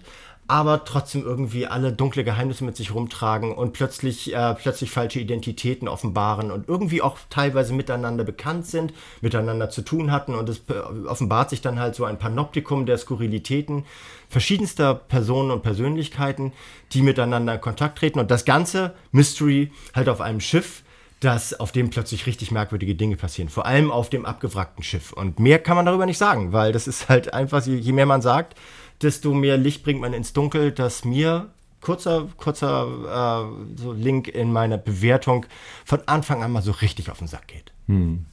aber 0.52 0.84
trotzdem 0.84 1.24
irgendwie 1.24 1.66
alle 1.66 1.94
dunkle 1.94 2.24
Geheimnisse 2.24 2.62
mit 2.64 2.76
sich 2.76 2.94
rumtragen 2.94 3.54
und 3.54 3.72
plötzlich, 3.72 4.34
äh, 4.34 4.54
plötzlich 4.54 4.90
falsche 4.90 5.18
Identitäten 5.18 5.88
offenbaren 5.88 6.50
und 6.50 6.68
irgendwie 6.68 7.00
auch 7.00 7.16
teilweise 7.30 7.72
miteinander 7.72 8.22
bekannt 8.22 8.66
sind, 8.66 8.92
miteinander 9.22 9.70
zu 9.70 9.80
tun 9.80 10.12
hatten 10.12 10.34
und 10.34 10.50
es 10.50 10.58
äh, 10.68 10.74
offenbart 11.06 11.48
sich 11.48 11.62
dann 11.62 11.80
halt 11.80 11.94
so 11.94 12.04
ein 12.04 12.18
Panoptikum 12.18 12.84
der 12.84 12.98
Skurrilitäten 12.98 13.86
verschiedenster 14.28 14.94
Personen 14.94 15.52
und 15.52 15.62
Persönlichkeiten, 15.62 16.52
die 16.92 17.00
miteinander 17.00 17.54
in 17.54 17.60
Kontakt 17.62 17.96
treten 17.96 18.18
und 18.18 18.30
das 18.30 18.44
ganze 18.44 18.92
Mystery 19.10 19.72
halt 19.94 20.10
auf 20.10 20.20
einem 20.20 20.40
Schiff, 20.40 20.82
dass 21.20 21.58
auf 21.58 21.72
dem 21.72 21.88
plötzlich 21.88 22.26
richtig 22.26 22.50
merkwürdige 22.50 22.94
Dinge 22.94 23.16
passieren. 23.16 23.48
Vor 23.48 23.64
allem 23.64 23.90
auf 23.90 24.10
dem 24.10 24.26
abgewrackten 24.26 24.84
Schiff. 24.84 25.12
Und 25.12 25.38
mehr 25.38 25.60
kann 25.60 25.76
man 25.76 25.86
darüber 25.86 26.04
nicht 26.04 26.18
sagen, 26.18 26.52
weil 26.52 26.72
das 26.72 26.86
ist 26.86 27.08
halt 27.08 27.32
einfach, 27.32 27.64
je 27.64 27.92
mehr 27.92 28.06
man 28.06 28.20
sagt, 28.20 28.58
desto 29.02 29.34
mehr 29.34 29.56
Licht 29.56 29.84
bringt 29.84 30.00
man 30.00 30.12
ins 30.12 30.32
Dunkel, 30.32 30.72
dass 30.72 31.04
mir 31.04 31.50
kurzer, 31.80 32.28
kurzer 32.36 33.46
äh, 33.46 33.80
so 33.80 33.92
Link 33.92 34.28
in 34.28 34.52
meiner 34.52 34.78
Bewertung 34.78 35.46
von 35.84 36.00
Anfang 36.06 36.42
an 36.42 36.52
mal 36.52 36.62
so 36.62 36.72
richtig 36.72 37.10
auf 37.10 37.18
den 37.18 37.28
Sack 37.28 37.48
geht. 37.48 37.72
Hm. 37.86 38.26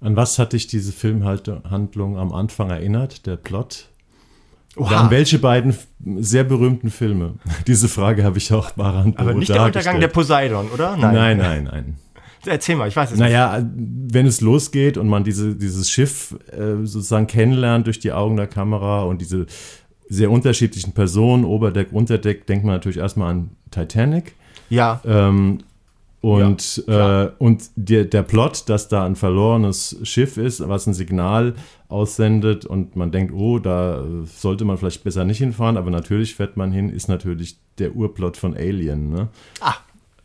An 0.00 0.16
was 0.16 0.38
hat 0.38 0.52
dich 0.52 0.66
diese 0.66 0.92
Filmhandlung 0.92 2.18
am 2.18 2.32
Anfang 2.32 2.68
erinnert, 2.70 3.26
der 3.26 3.36
Plot? 3.36 3.88
Oha. 4.76 5.02
An 5.02 5.10
welche 5.10 5.38
beiden 5.38 5.76
sehr 6.16 6.44
berühmten 6.44 6.90
Filme? 6.90 7.34
Diese 7.66 7.88
Frage 7.88 8.24
habe 8.24 8.38
ich 8.38 8.52
auch 8.52 8.72
Baran 8.72 9.14
Aber 9.16 9.32
nicht 9.32 9.48
der 9.48 9.62
Untergang 9.62 10.00
der 10.00 10.08
Poseidon, 10.08 10.68
oder? 10.70 10.96
Nein, 10.96 11.14
nein, 11.14 11.38
nein. 11.38 11.64
nein. 11.64 11.96
Erzähl 12.46 12.76
mal, 12.76 12.88
ich 12.88 12.96
weiß 12.96 13.12
es 13.12 13.18
naja, 13.18 13.58
nicht. 13.58 13.66
Naja, 13.66 13.74
wenn 14.12 14.26
es 14.26 14.40
losgeht 14.40 14.98
und 14.98 15.08
man 15.08 15.24
diese, 15.24 15.54
dieses 15.54 15.90
Schiff 15.90 16.36
äh, 16.50 16.84
sozusagen 16.84 17.26
kennenlernt 17.26 17.86
durch 17.86 18.00
die 18.00 18.12
Augen 18.12 18.36
der 18.36 18.48
Kamera 18.48 19.04
und 19.04 19.20
diese 19.20 19.46
sehr 20.08 20.30
unterschiedlichen 20.30 20.92
Personen, 20.92 21.44
Oberdeck, 21.44 21.92
Unterdeck, 21.92 22.46
denkt 22.46 22.64
man 22.64 22.74
natürlich 22.74 22.98
erstmal 22.98 23.30
an 23.30 23.50
Titanic. 23.70 24.34
Ja. 24.70 25.00
Ähm, 25.04 25.60
und, 26.20 26.82
ja, 26.86 27.24
äh, 27.24 27.30
und 27.38 27.68
der, 27.76 28.06
der 28.06 28.22
Plot, 28.22 28.70
dass 28.70 28.88
da 28.88 29.04
ein 29.04 29.14
verlorenes 29.14 29.98
Schiff 30.04 30.38
ist, 30.38 30.66
was 30.66 30.86
ein 30.86 30.94
Signal 30.94 31.54
aussendet 31.88 32.64
und 32.64 32.96
man 32.96 33.10
denkt, 33.10 33.34
oh, 33.34 33.58
da 33.58 34.02
sollte 34.24 34.64
man 34.64 34.78
vielleicht 34.78 35.04
besser 35.04 35.26
nicht 35.26 35.36
hinfahren, 35.36 35.76
aber 35.76 35.90
natürlich 35.90 36.34
fährt 36.34 36.56
man 36.56 36.72
hin, 36.72 36.88
ist 36.88 37.08
natürlich 37.08 37.58
der 37.78 37.94
Urplot 37.94 38.38
von 38.38 38.56
Alien. 38.56 39.10
Ne? 39.10 39.28
Ah. 39.60 39.74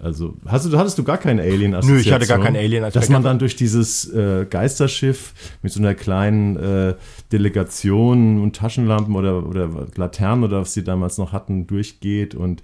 Also, 0.01 0.37
hast 0.45 0.65
du, 0.65 0.77
hattest 0.77 0.97
du 0.97 1.03
gar 1.03 1.17
keinen 1.17 1.41
alien 1.41 1.75
-Assoziation? 1.75 1.91
Nö, 1.91 1.99
ich 1.99 2.11
hatte 2.13 2.25
gar 2.25 2.39
keinen 2.39 2.55
alien 2.55 2.85
-Aspekt. 2.85 2.93
Dass 2.93 3.09
man 3.09 3.21
dann 3.21 3.37
durch 3.37 3.57
dieses 3.57 4.09
äh, 4.13 4.45
Geisterschiff 4.49 5.33
mit 5.61 5.73
so 5.73 5.81
einer 5.81 5.93
kleinen 5.93 6.55
äh, 6.55 6.95
Delegation 7.33 8.41
und 8.41 8.55
Taschenlampen 8.55 9.13
oder, 9.15 9.45
oder 9.45 9.69
Laternen 9.97 10.45
oder 10.45 10.61
was 10.61 10.73
sie 10.73 10.85
damals 10.85 11.17
noch 11.17 11.33
hatten, 11.33 11.67
durchgeht 11.67 12.33
und 12.33 12.61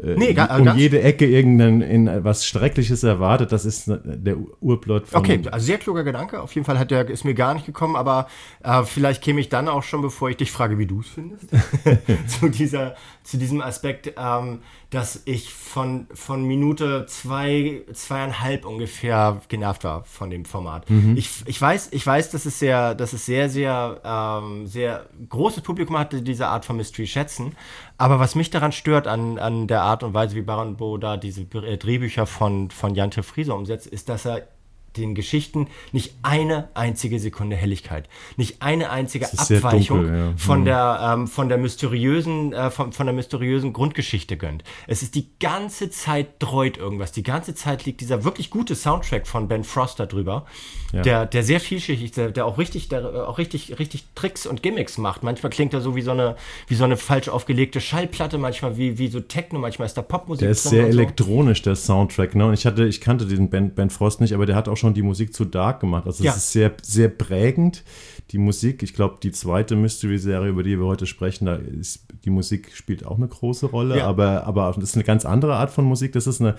äh, 0.00 0.14
nee, 0.16 0.32
gar, 0.32 0.58
um 0.58 0.74
jede 0.76 1.02
Ecke 1.02 1.26
irgendein 1.26 1.82
in 1.82 2.24
was 2.24 2.46
Schreckliches 2.46 3.02
erwartet. 3.02 3.52
Das 3.52 3.66
ist 3.66 3.84
der 3.88 4.36
Urplot 4.60 5.08
von. 5.08 5.20
Okay, 5.20 5.42
also 5.50 5.66
sehr 5.66 5.76
kluger 5.76 6.02
Gedanke. 6.02 6.40
Auf 6.40 6.54
jeden 6.54 6.64
Fall 6.64 6.78
hat 6.78 6.90
der, 6.90 7.08
ist 7.10 7.24
mir 7.24 7.34
gar 7.34 7.52
nicht 7.52 7.66
gekommen, 7.66 7.96
aber 7.96 8.26
äh, 8.62 8.84
vielleicht 8.84 9.22
käme 9.22 9.40
ich 9.40 9.50
dann 9.50 9.68
auch 9.68 9.82
schon, 9.82 10.00
bevor 10.00 10.30
ich 10.30 10.38
dich 10.38 10.50
frage, 10.50 10.78
wie 10.78 10.86
du 10.86 11.00
es 11.00 11.08
findest, 11.08 11.48
zu, 12.26 12.48
dieser, 12.48 12.94
zu 13.22 13.36
diesem 13.36 13.60
Aspekt, 13.60 14.14
ähm, 14.16 14.60
dass 14.88 15.22
ich 15.26 15.52
von, 15.52 16.06
von 16.12 16.44
Minute 16.44 17.04
zwei, 17.06 17.82
zweieinhalb 17.92 18.64
ungefähr 18.64 19.40
genervt 19.48 19.84
war 19.84 20.04
von 20.04 20.30
dem 20.30 20.44
Format. 20.46 20.88
Mhm. 20.88 21.16
Ich, 21.16 21.42
ich, 21.46 21.60
weiß, 21.60 21.88
ich 21.92 22.06
weiß, 22.06 22.30
dass 22.30 22.46
es 22.46 22.58
sehr, 22.58 22.94
dass 22.94 23.12
es 23.12 23.26
sehr, 23.26 23.50
sehr, 23.50 24.00
ähm, 24.04 24.66
sehr 24.66 25.06
großes 25.28 25.62
Publikum 25.62 25.98
hatte, 25.98 26.22
diese 26.22 26.46
Art 26.46 26.64
von 26.64 26.76
Mystery 26.76 27.06
schätzen. 27.06 27.56
Aber 28.02 28.18
was 28.18 28.34
mich 28.34 28.50
daran 28.50 28.72
stört, 28.72 29.06
an, 29.06 29.38
an 29.38 29.68
der 29.68 29.82
Art 29.82 30.02
und 30.02 30.12
Weise, 30.12 30.34
wie 30.34 30.42
Baron 30.42 30.76
Bo 30.76 30.98
da 30.98 31.16
diese 31.16 31.42
äh, 31.42 31.76
Drehbücher 31.76 32.26
von, 32.26 32.68
von 32.72 32.96
Jan 32.96 33.12
Friese 33.12 33.54
umsetzt, 33.54 33.86
ist, 33.86 34.08
dass 34.08 34.24
er 34.24 34.48
den 34.96 35.14
Geschichten 35.14 35.68
nicht 35.92 36.14
eine 36.22 36.68
einzige 36.74 37.18
Sekunde 37.18 37.56
Helligkeit, 37.56 38.08
nicht 38.36 38.62
eine 38.62 38.90
einzige 38.90 39.26
Abweichung 39.26 40.02
dunkel, 40.02 40.18
ja. 40.18 40.32
von, 40.36 40.60
mhm. 40.60 40.64
der, 40.64 41.12
ähm, 41.14 41.28
von, 41.28 41.48
der 41.48 41.58
mysteriösen, 41.58 42.52
äh, 42.52 42.70
von, 42.70 42.92
von 42.92 43.06
der 43.06 43.14
mysteriösen 43.14 43.72
Grundgeschichte 43.72 44.36
gönnt. 44.36 44.64
Es 44.86 45.02
ist 45.02 45.14
die 45.14 45.28
ganze 45.38 45.90
Zeit 45.90 46.34
dreut 46.38 46.76
irgendwas. 46.76 47.12
Die 47.12 47.22
ganze 47.22 47.54
Zeit 47.54 47.84
liegt 47.84 48.00
dieser 48.00 48.24
wirklich 48.24 48.50
gute 48.50 48.74
Soundtrack 48.74 49.26
von 49.26 49.48
Ben 49.48 49.64
Froster 49.64 50.06
drüber, 50.06 50.46
ja. 50.92 51.02
der, 51.02 51.26
der 51.26 51.42
sehr 51.42 51.60
vielschichtig 51.60 52.04
ist, 52.04 52.16
der, 52.16 52.30
der 52.30 52.46
auch 52.46 52.58
richtig, 52.58 52.88
der 52.88 53.28
auch 53.28 53.38
richtig, 53.38 53.78
richtig 53.78 54.04
Tricks 54.14 54.46
und 54.46 54.62
Gimmicks 54.62 54.98
macht. 54.98 55.22
Manchmal 55.22 55.50
klingt 55.50 55.74
er 55.74 55.80
so 55.80 55.96
wie 55.96 56.02
so 56.02 56.10
eine, 56.10 56.36
wie 56.68 56.74
so 56.74 56.84
eine 56.84 56.96
falsch 56.96 57.28
aufgelegte 57.28 57.80
Schallplatte, 57.80 58.38
manchmal 58.38 58.76
wie, 58.76 58.98
wie 58.98 59.08
so 59.08 59.20
Techno, 59.20 59.58
manchmal 59.58 59.86
ist 59.86 59.94
da 59.94 60.02
Popmusik. 60.02 60.40
Der 60.40 60.50
ist 60.50 60.64
sehr 60.64 60.84
so. 60.84 60.88
elektronisch, 60.88 61.62
der 61.62 61.76
Soundtrack. 61.76 62.34
Ne? 62.34 62.46
Und 62.46 62.54
ich 62.54 62.66
hatte, 62.66 62.86
ich 62.86 63.00
kannte 63.00 63.26
diesen 63.26 63.50
Ben, 63.50 63.74
ben 63.74 63.90
Frost 63.90 64.20
nicht, 64.20 64.34
aber 64.34 64.46
der 64.46 64.56
hat 64.56 64.68
auch 64.68 64.76
schon 64.82 64.94
die 64.94 65.02
Musik 65.02 65.32
zu 65.32 65.44
Dark 65.44 65.80
gemacht. 65.80 66.06
Also 66.06 66.22
ja. 66.22 66.32
es 66.32 66.38
ist 66.38 66.52
sehr, 66.52 66.72
sehr 66.82 67.08
prägend, 67.08 67.84
die 68.32 68.38
Musik. 68.38 68.82
Ich 68.82 68.92
glaube, 68.92 69.18
die 69.22 69.32
zweite 69.32 69.76
Mystery-Serie, 69.76 70.50
über 70.50 70.62
die 70.62 70.78
wir 70.78 70.86
heute 70.86 71.06
sprechen, 71.06 71.46
da 71.46 71.54
ist 71.54 72.06
die 72.24 72.30
Musik 72.30 72.70
spielt 72.74 73.06
auch 73.06 73.16
eine 73.16 73.28
große 73.28 73.66
Rolle, 73.66 73.98
ja. 73.98 74.06
aber, 74.06 74.44
aber 74.44 74.72
das 74.76 74.90
ist 74.90 74.94
eine 74.94 75.04
ganz 75.04 75.24
andere 75.24 75.56
Art 75.56 75.70
von 75.70 75.84
Musik. 75.84 76.12
Das 76.12 76.26
ist 76.26 76.40
eine 76.40 76.56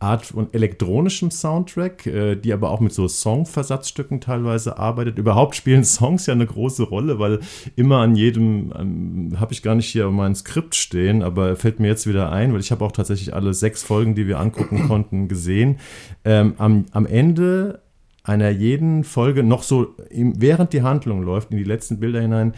Art 0.00 0.24
von 0.24 0.52
elektronischem 0.52 1.30
Soundtrack, 1.30 2.06
äh, 2.06 2.34
die 2.34 2.54
aber 2.54 2.70
auch 2.70 2.80
mit 2.80 2.92
so 2.92 3.06
Songversatzstücken 3.06 4.20
teilweise 4.20 4.78
arbeitet. 4.78 5.18
Überhaupt 5.18 5.54
spielen 5.54 5.84
Songs 5.84 6.26
ja 6.26 6.32
eine 6.32 6.46
große 6.46 6.84
Rolle, 6.84 7.18
weil 7.18 7.40
immer 7.76 7.98
an 7.98 8.16
jedem, 8.16 8.72
ähm, 8.78 9.36
habe 9.38 9.52
ich 9.52 9.62
gar 9.62 9.74
nicht 9.74 9.88
hier 9.88 10.10
mein 10.10 10.34
Skript 10.34 10.74
stehen, 10.74 11.22
aber 11.22 11.54
fällt 11.54 11.80
mir 11.80 11.88
jetzt 11.88 12.06
wieder 12.06 12.32
ein, 12.32 12.52
weil 12.52 12.60
ich 12.60 12.72
habe 12.72 12.84
auch 12.84 12.92
tatsächlich 12.92 13.34
alle 13.34 13.52
sechs 13.52 13.82
Folgen, 13.82 14.14
die 14.14 14.26
wir 14.26 14.40
angucken 14.40 14.84
konnten, 14.88 15.28
gesehen. 15.28 15.78
Ähm, 16.24 16.54
am, 16.56 16.86
am 16.92 17.04
Ende 17.04 17.82
einer 18.22 18.50
jeden 18.50 19.04
Folge 19.04 19.42
noch 19.42 19.62
so, 19.62 19.94
während 20.10 20.72
die 20.72 20.82
Handlung 20.82 21.22
läuft, 21.22 21.50
in 21.50 21.56
die 21.56 21.64
letzten 21.64 22.00
Bilder 22.00 22.20
hinein, 22.20 22.54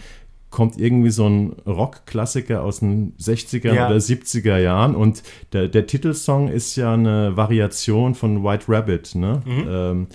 kommt 0.53 0.79
irgendwie 0.79 1.11
so 1.11 1.27
ein 1.29 1.57
Rockklassiker 1.67 2.63
aus 2.63 2.79
den 2.79 3.17
60er 3.17 3.75
ja. 3.75 3.89
oder 3.89 3.97
70er 3.97 4.59
Jahren 4.59 4.95
und 4.95 5.25
der, 5.53 5.67
der 5.67 5.87
Titelsong 5.87 6.49
ist 6.49 6.77
ja 6.77 6.95
eine 6.95 7.37
Variation 7.37 8.15
von 8.15 8.45
White 8.45 8.67
Rabbit, 8.69 9.17
ne? 9.17 9.43
Mhm. 9.45 9.69
Ähm, 9.69 10.07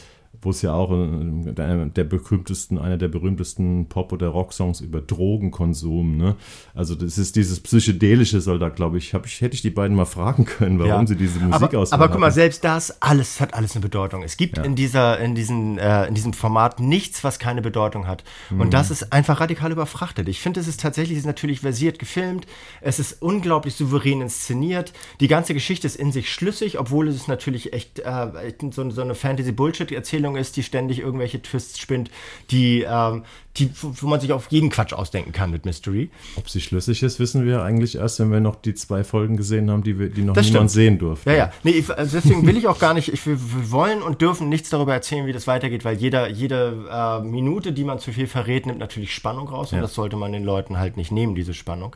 wo 0.48 0.52
es 0.52 0.62
ja 0.62 0.74
auch 0.74 0.92
einer 0.92 1.88
der 1.88 2.06
berühmtesten, 2.06 2.80
einer 2.80 2.96
der 2.96 3.10
berühmtesten 3.10 3.88
Pop- 3.90 4.14
oder 4.14 4.30
Rocksongs 4.30 4.80
über 4.80 5.02
Drogenkonsum, 5.02 6.16
ne? 6.16 6.38
Also 6.74 6.96
das 6.96 7.18
ist 7.18 7.36
dieses 7.36 7.60
psychedelische 7.60 8.40
soll 8.40 8.58
da, 8.58 8.70
glaube 8.70 8.98
ich, 8.98 9.14
ich, 9.14 9.42
hätte 9.42 9.56
ich 9.56 9.62
die 9.62 9.70
beiden 9.70 9.98
mal 9.98 10.06
fragen 10.06 10.46
können, 10.46 10.80
warum 10.80 11.02
ja. 11.02 11.06
sie 11.06 11.18
diese 11.18 11.42
Musik 11.42 11.74
aber, 11.74 11.92
Aber 11.92 12.08
guck 12.08 12.20
mal, 12.22 12.32
selbst 12.32 12.64
das, 12.64 13.02
alles 13.02 13.42
hat 13.42 13.56
alles 13.56 13.76
eine 13.76 13.82
Bedeutung. 13.82 14.24
Es 14.24 14.38
gibt 14.38 14.58
ja. 14.58 14.64
in 14.64 14.78
dieser, 14.78 15.20
in 15.20 15.36
diesen, 15.36 15.78
äh, 15.80 16.08
in 16.08 16.16
diesem 16.16 16.32
Format 16.32 16.80
nichts, 16.80 17.26
was 17.26 17.40
keine 17.40 17.62
Bedeutung 17.62 18.08
hat. 18.08 18.24
Mhm. 18.50 18.62
Und 18.62 18.74
das 18.74 18.90
ist 18.90 19.12
einfach 19.12 19.42
radikal 19.42 19.74
überfrachtet. 19.74 20.30
Ich 20.30 20.40
finde, 20.40 20.62
es 20.62 20.70
ist 20.70 20.80
tatsächlich, 20.80 21.18
es 21.18 21.24
ist 21.24 21.28
natürlich 21.28 21.60
versiert 21.60 22.00
gefilmt, 22.00 22.48
es 22.80 23.00
ist 23.00 23.22
unglaublich 23.22 23.76
souverän 23.76 24.22
inszeniert, 24.22 24.94
die 25.20 25.28
ganze 25.28 25.54
Geschichte 25.54 25.88
ist 25.88 25.98
in 25.98 26.14
sich 26.14 26.32
schlüssig, 26.32 26.80
obwohl 26.80 27.10
es 27.10 27.28
natürlich 27.28 27.74
echt 27.74 28.00
äh, 28.00 28.54
so, 28.72 28.90
so 28.90 29.02
eine 29.02 29.14
Fantasy-Bullshit-Erzählung 29.14 30.37
Erzählung 30.37 30.37
ist, 30.38 30.56
die 30.58 30.64
ständig 30.64 31.00
irgendwelche 31.00 31.42
Twists 31.42 31.80
spinnt, 31.80 32.12
die, 32.52 32.86
ähm, 32.88 33.24
die, 33.58 33.72
wo 33.82 34.08
man 34.08 34.20
sich 34.20 34.32
auf 34.32 34.48
jeden 34.52 34.70
Quatsch 34.70 34.94
ausdenken 34.94 35.32
kann 35.32 35.52
mit 35.52 35.66
Mystery. 35.66 36.10
Ob 36.36 36.50
sie 36.50 36.62
schlüssig 36.62 37.02
ist, 37.04 37.20
wissen 37.20 37.46
wir 37.46 37.64
eigentlich 37.64 37.96
erst, 37.96 38.20
wenn 38.20 38.32
wir 38.32 38.40
noch 38.40 38.56
die 38.56 38.74
zwei 38.76 39.04
Folgen 39.04 39.38
gesehen 39.38 39.70
haben, 39.72 39.84
die, 39.84 39.98
wir, 39.98 40.10
die 40.10 40.22
noch 40.22 40.36
das 40.36 40.46
niemand 40.46 40.70
stimmt. 40.70 40.84
sehen 40.84 41.00
durfte. 41.00 41.32
Ja, 41.32 41.38
ja. 41.38 41.52
Nee, 41.64 41.84
also 41.96 42.18
deswegen 42.18 42.46
will 42.46 42.58
ich 42.58 42.68
auch 42.68 42.80
gar 42.80 42.94
nicht, 42.94 43.12
ich, 43.12 43.26
wir 43.26 43.38
wollen 43.72 44.02
und 44.02 44.22
dürfen 44.22 44.50
nichts 44.50 44.70
darüber 44.70 44.94
erzählen, 44.94 45.26
wie 45.26 45.34
das 45.34 45.48
weitergeht, 45.48 45.86
weil 45.86 45.98
jeder, 45.98 46.30
jede 46.30 46.86
äh, 46.92 47.20
Minute, 47.22 47.72
die 47.72 47.84
man 47.84 48.00
zu 48.00 48.12
viel 48.12 48.28
verrät, 48.28 48.66
nimmt 48.66 48.80
natürlich 48.80 49.14
Spannung 49.14 49.48
raus 49.48 49.72
ja. 49.72 49.78
und 49.78 49.82
das 49.82 49.94
sollte 49.94 50.18
man 50.18 50.32
den 50.32 50.44
Leuten 50.44 50.78
halt 50.78 50.98
nicht 50.98 51.12
nehmen, 51.12 51.36
diese 51.36 51.54
Spannung. 51.54 51.96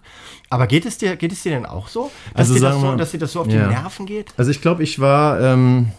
Aber 0.49 0.67
geht 0.67 0.85
es 0.85 0.97
dir, 0.97 1.15
geht 1.15 1.31
es 1.31 1.43
dir 1.43 1.51
denn 1.51 1.65
auch 1.65 1.87
so? 1.87 2.11
Dass, 2.33 2.49
also 2.49 2.53
dir, 2.55 2.61
das 2.61 2.81
so, 2.81 2.95
dass 2.95 3.11
dir 3.11 3.17
das 3.19 3.31
so 3.31 3.41
auf 3.41 3.47
ja. 3.47 3.67
die 3.67 3.73
Nerven 3.73 4.05
geht? 4.05 4.33
Also 4.37 4.51
ich 4.51 4.61
glaube, 4.61 4.83
ich 4.83 4.99
war, 4.99 5.39
ähm, 5.39 5.91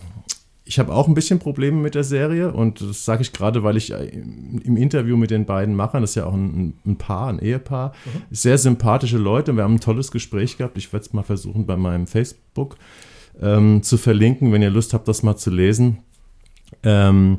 ich 0.65 0.79
habe 0.79 0.93
auch 0.93 1.09
ein 1.09 1.15
bisschen 1.15 1.39
Probleme 1.39 1.77
mit 1.77 1.95
der 1.95 2.05
Serie 2.05 2.53
und 2.53 2.81
das 2.81 3.05
sage 3.05 3.23
ich 3.23 3.33
gerade, 3.33 3.63
weil 3.63 3.77
ich 3.77 3.93
äh, 3.93 4.07
im 4.07 4.77
Interview 4.77 5.17
mit 5.17 5.31
den 5.31 5.45
beiden 5.45 5.75
Machern, 5.75 6.03
das 6.03 6.11
ist 6.11 6.17
ja 6.17 6.27
auch 6.27 6.35
ein, 6.35 6.75
ein 6.87 6.97
Paar, 6.97 7.29
ein 7.29 7.41
Ehepaar, 7.41 7.93
mhm. 8.05 8.23
sehr 8.31 8.59
sympathische 8.59 9.19
Leute. 9.19 9.57
Wir 9.57 9.65
haben 9.65 9.75
ein 9.75 9.81
tolles 9.81 10.13
Gespräch 10.13 10.59
gehabt. 10.59 10.79
Ich 10.79 10.93
werde 10.93 11.05
es 11.05 11.13
mal 11.13 11.25
versuchen 11.25 11.67
bei 11.67 11.77
meinem 11.77 12.07
Facebook 12.07 12.77
ähm, 13.41 13.83
zu 13.83 13.99
verlinken, 13.99 14.53
wenn 14.53 14.63
ihr 14.63 14.71
Lust 14.71 14.95
habt, 14.95 15.09
das 15.09 15.23
mal 15.23 15.37
zu 15.37 15.51
lesen. 15.51 15.99
Ähm, 16.85 17.39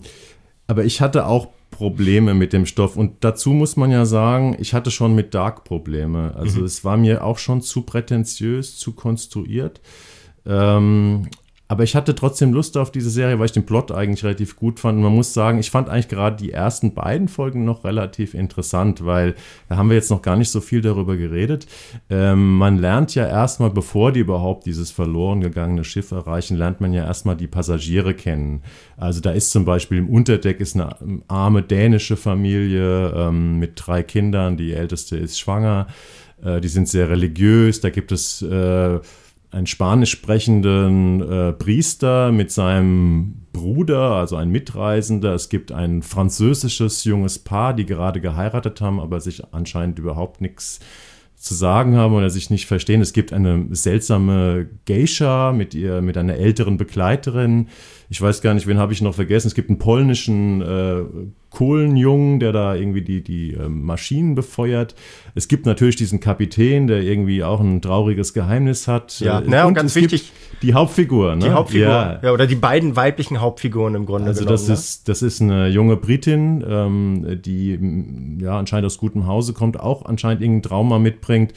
aber 0.67 0.83
ich 0.83 1.01
hatte 1.01 1.25
auch 1.25 1.47
Probleme 1.71 2.33
mit 2.33 2.53
dem 2.53 2.65
Stoff 2.65 2.97
und 2.97 3.23
dazu 3.23 3.51
muss 3.51 3.77
man 3.77 3.89
ja 3.89 4.05
sagen, 4.05 4.55
ich 4.59 4.73
hatte 4.73 4.91
schon 4.91 5.15
mit 5.15 5.33
Dark 5.33 5.63
Probleme. 5.63 6.33
Also 6.35 6.59
mhm. 6.59 6.65
es 6.65 6.83
war 6.83 6.97
mir 6.97 7.23
auch 7.23 7.37
schon 7.37 7.61
zu 7.61 7.81
prätentiös, 7.81 8.77
zu 8.77 8.93
konstruiert. 8.93 9.81
Ähm, 10.45 11.29
aber 11.69 11.83
ich 11.83 11.95
hatte 11.95 12.13
trotzdem 12.13 12.53
Lust 12.53 12.77
auf 12.77 12.91
diese 12.91 13.09
Serie, 13.09 13.39
weil 13.39 13.45
ich 13.45 13.51
den 13.53 13.65
Plot 13.65 13.91
eigentlich 13.91 14.23
relativ 14.23 14.57
gut 14.57 14.79
fand. 14.79 14.97
Und 14.97 15.03
man 15.03 15.15
muss 15.15 15.33
sagen, 15.33 15.59
ich 15.59 15.71
fand 15.71 15.89
eigentlich 15.89 16.09
gerade 16.09 16.35
die 16.35 16.51
ersten 16.51 16.93
beiden 16.93 17.29
Folgen 17.29 17.63
noch 17.63 17.85
relativ 17.85 18.33
interessant, 18.33 19.05
weil 19.05 19.33
da 19.69 19.77
haben 19.77 19.89
wir 19.89 19.95
jetzt 19.95 20.11
noch 20.11 20.21
gar 20.21 20.35
nicht 20.35 20.49
so 20.49 20.59
viel 20.59 20.81
darüber 20.81 21.15
geredet. 21.15 21.65
Ähm, 22.09 22.57
man 22.57 22.77
lernt 22.77 23.15
ja 23.15 23.27
erstmal, 23.27 23.69
bevor 23.69 24.11
die 24.11 24.19
überhaupt 24.19 24.65
dieses 24.65 24.91
verloren 24.91 25.39
gegangene 25.39 25.85
Schiff 25.85 26.11
erreichen, 26.11 26.57
lernt 26.57 26.81
man 26.81 26.93
ja 26.93 27.05
erstmal 27.05 27.37
die 27.37 27.47
Passagiere 27.47 28.13
kennen. 28.13 28.61
Also 28.97 29.21
da 29.21 29.31
ist 29.31 29.51
zum 29.51 29.63
Beispiel 29.63 29.99
im 29.99 30.09
Unterdeck 30.09 30.59
ist 30.59 30.75
eine 30.75 30.95
arme 31.27 31.63
dänische 31.63 32.17
Familie 32.17 33.13
ähm, 33.15 33.57
mit 33.57 33.73
drei 33.75 34.03
Kindern. 34.03 34.57
Die 34.57 34.73
älteste 34.73 35.15
ist 35.15 35.39
schwanger. 35.39 35.87
Äh, 36.43 36.61
die 36.61 36.67
sind 36.67 36.89
sehr 36.89 37.09
religiös. 37.09 37.79
Da 37.81 37.89
gibt 37.89 38.11
es 38.11 38.41
äh, 38.41 38.99
einen 39.53 39.67
spanisch 39.67 40.11
sprechenden 40.11 41.21
äh, 41.21 41.53
Priester 41.53 42.31
mit 42.31 42.51
seinem 42.51 43.45
Bruder, 43.53 44.11
also 44.11 44.35
ein 44.35 44.49
Mitreisender. 44.49 45.33
Es 45.33 45.49
gibt 45.49 45.71
ein 45.71 46.01
französisches 46.01 47.03
junges 47.03 47.39
Paar, 47.39 47.73
die 47.73 47.85
gerade 47.85 48.19
geheiratet 48.19 48.81
haben, 48.81 48.99
aber 48.99 49.21
sich 49.21 49.43
anscheinend 49.53 49.99
überhaupt 49.99 50.41
nichts 50.41 50.79
zu 51.35 51.53
sagen 51.55 51.97
haben 51.97 52.13
oder 52.13 52.29
sich 52.29 52.49
nicht 52.49 52.67
verstehen. 52.67 53.01
Es 53.01 53.11
gibt 53.11 53.33
eine 53.33 53.67
seltsame 53.71 54.69
Geisha 54.85 55.51
mit 55.51 55.73
ihr, 55.75 56.01
mit 56.01 56.17
einer 56.17 56.35
älteren 56.35 56.77
Begleiterin. 56.77 57.67
Ich 58.09 58.21
weiß 58.21 58.41
gar 58.41 58.53
nicht, 58.53 58.67
wen 58.67 58.77
habe 58.77 58.93
ich 58.93 59.01
noch 59.01 59.15
vergessen. 59.15 59.47
Es 59.47 59.55
gibt 59.55 59.69
einen 59.69 59.79
polnischen 59.79 60.61
äh, 60.61 61.03
Kohlenjungen, 61.49 62.39
der 62.39 62.51
da 62.51 62.75
irgendwie 62.75 63.01
die, 63.01 63.23
die 63.23 63.53
äh, 63.53 63.69
Maschinen 63.69 64.35
befeuert. 64.35 64.95
Es 65.35 65.47
gibt 65.47 65.65
natürlich 65.65 65.95
diesen 65.95 66.19
Kapitän, 66.19 66.87
der 66.87 67.01
irgendwie 67.01 67.43
auch 67.43 67.59
ein 67.59 67.81
trauriges 67.81 68.33
Geheimnis 68.33 68.87
hat. 68.87 69.19
Ja, 69.19 69.39
äh, 69.39 69.43
na, 69.45 69.65
und 69.65 69.75
ganz 69.75 69.95
wichtig. 69.95 70.31
Die 70.61 70.73
Hauptfigur, 70.73 71.35
ne? 71.35 71.45
Die 71.45 71.51
Hauptfigur. 71.51 71.87
Ja. 71.87 72.19
ja. 72.23 72.31
oder 72.31 72.47
die 72.47 72.55
beiden 72.55 72.95
weiblichen 72.95 73.41
Hauptfiguren 73.41 73.95
im 73.95 74.05
Grunde 74.05 74.29
also 74.29 74.41
genommen. 74.41 74.53
Das, 74.53 74.67
ne? 74.67 74.73
ist, 74.73 75.09
das 75.09 75.21
ist 75.21 75.41
eine 75.41 75.67
junge 75.67 75.97
Britin, 75.97 76.63
ähm, 76.67 77.41
die 77.41 78.39
ja 78.41 78.57
anscheinend 78.57 78.85
aus 78.85 78.97
gutem 78.97 79.27
Hause 79.27 79.53
kommt, 79.53 79.79
auch 79.79 80.05
anscheinend 80.05 80.41
irgendein 80.41 80.69
Trauma 80.69 80.99
mitbringt 80.99 81.53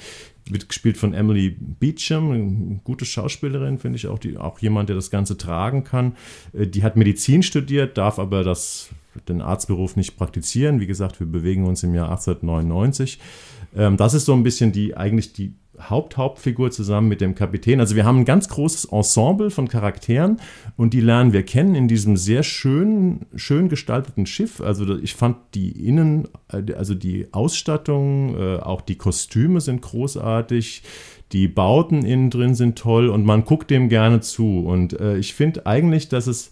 wird 0.48 0.68
gespielt 0.68 0.96
von 0.96 1.14
Emily 1.14 1.56
Beecham, 1.58 2.30
eine 2.30 2.80
gute 2.84 3.04
Schauspielerin, 3.04 3.78
finde 3.78 3.96
ich 3.96 4.06
auch, 4.06 4.18
die, 4.18 4.36
auch 4.36 4.58
jemand, 4.60 4.88
der 4.88 4.96
das 4.96 5.10
Ganze 5.10 5.36
tragen 5.36 5.84
kann. 5.84 6.16
Äh, 6.52 6.66
die 6.66 6.82
hat 6.82 6.96
Medizin 6.96 7.42
studiert, 7.42 7.98
darf 7.98 8.18
aber 8.18 8.44
das 8.44 8.90
den 9.28 9.40
Arztberuf 9.40 9.96
nicht 9.96 10.16
praktizieren. 10.16 10.80
Wie 10.80 10.86
gesagt, 10.86 11.20
wir 11.20 11.26
bewegen 11.26 11.64
uns 11.64 11.82
im 11.82 11.94
Jahr 11.94 12.10
1899. 12.10 13.18
Ähm, 13.74 13.96
das 13.96 14.14
ist 14.14 14.26
so 14.26 14.34
ein 14.34 14.42
bisschen 14.42 14.72
die 14.72 14.96
eigentlich 14.96 15.32
die 15.32 15.54
Haupt-Hauptfigur 15.80 16.70
zusammen 16.70 17.08
mit 17.08 17.20
dem 17.20 17.34
Kapitän. 17.34 17.80
Also 17.80 17.96
wir 17.96 18.04
haben 18.04 18.20
ein 18.20 18.24
ganz 18.24 18.48
großes 18.48 18.86
Ensemble 18.86 19.50
von 19.50 19.68
Charakteren 19.68 20.40
und 20.76 20.94
die 20.94 21.00
lernen 21.00 21.32
wir 21.32 21.42
kennen 21.42 21.74
in 21.74 21.88
diesem 21.88 22.16
sehr 22.16 22.42
schön, 22.42 23.26
schön 23.34 23.68
gestalteten 23.68 24.26
Schiff. 24.26 24.60
Also 24.60 24.96
ich 24.96 25.14
fand 25.14 25.36
die 25.54 25.86
Innen, 25.86 26.28
äh, 26.52 26.72
also 26.74 26.94
die 26.94 27.28
Ausstattung, 27.32 28.36
äh, 28.36 28.56
auch 28.58 28.80
die 28.80 28.96
Kostüme 28.96 29.60
sind 29.60 29.82
großartig. 29.82 30.82
Die 31.32 31.48
Bauten 31.48 32.04
innen 32.04 32.30
drin 32.30 32.54
sind 32.54 32.78
toll 32.78 33.08
und 33.08 33.24
man 33.24 33.44
guckt 33.44 33.70
dem 33.70 33.88
gerne 33.88 34.20
zu. 34.20 34.60
Und 34.60 34.98
äh, 35.00 35.18
ich 35.18 35.34
finde 35.34 35.66
eigentlich, 35.66 36.08
dass 36.08 36.28
es 36.28 36.50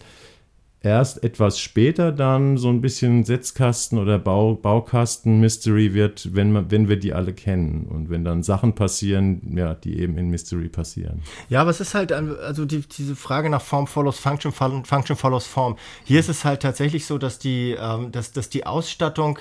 erst 0.84 1.24
etwas 1.24 1.58
später 1.58 2.12
dann 2.12 2.58
so 2.58 2.68
ein 2.68 2.80
bisschen 2.80 3.24
Setzkasten 3.24 3.98
oder 3.98 4.18
Bau, 4.18 4.54
Baukasten-Mystery 4.54 5.94
wird, 5.94 6.34
wenn, 6.34 6.52
man, 6.52 6.70
wenn 6.70 6.88
wir 6.88 6.98
die 6.98 7.14
alle 7.14 7.32
kennen 7.32 7.86
und 7.86 8.10
wenn 8.10 8.24
dann 8.24 8.42
Sachen 8.42 8.74
passieren, 8.74 9.54
ja, 9.56 9.74
die 9.74 9.98
eben 9.98 10.18
in 10.18 10.28
Mystery 10.28 10.68
passieren. 10.68 11.22
Ja, 11.48 11.62
aber 11.62 11.70
es 11.70 11.80
ist 11.80 11.94
halt, 11.94 12.12
also 12.12 12.66
die, 12.66 12.80
diese 12.80 13.16
Frage 13.16 13.48
nach 13.48 13.62
Form 13.62 13.86
follows 13.86 14.18
Function, 14.18 14.52
Function 14.52 15.16
follows 15.16 15.46
Form. 15.46 15.76
Hier 16.04 16.20
ist 16.20 16.28
es 16.28 16.44
halt 16.44 16.60
tatsächlich 16.60 17.06
so, 17.06 17.16
dass 17.16 17.38
die, 17.38 17.76
ähm, 17.80 18.12
dass, 18.12 18.32
dass 18.32 18.50
die 18.50 18.66
Ausstattung 18.66 19.38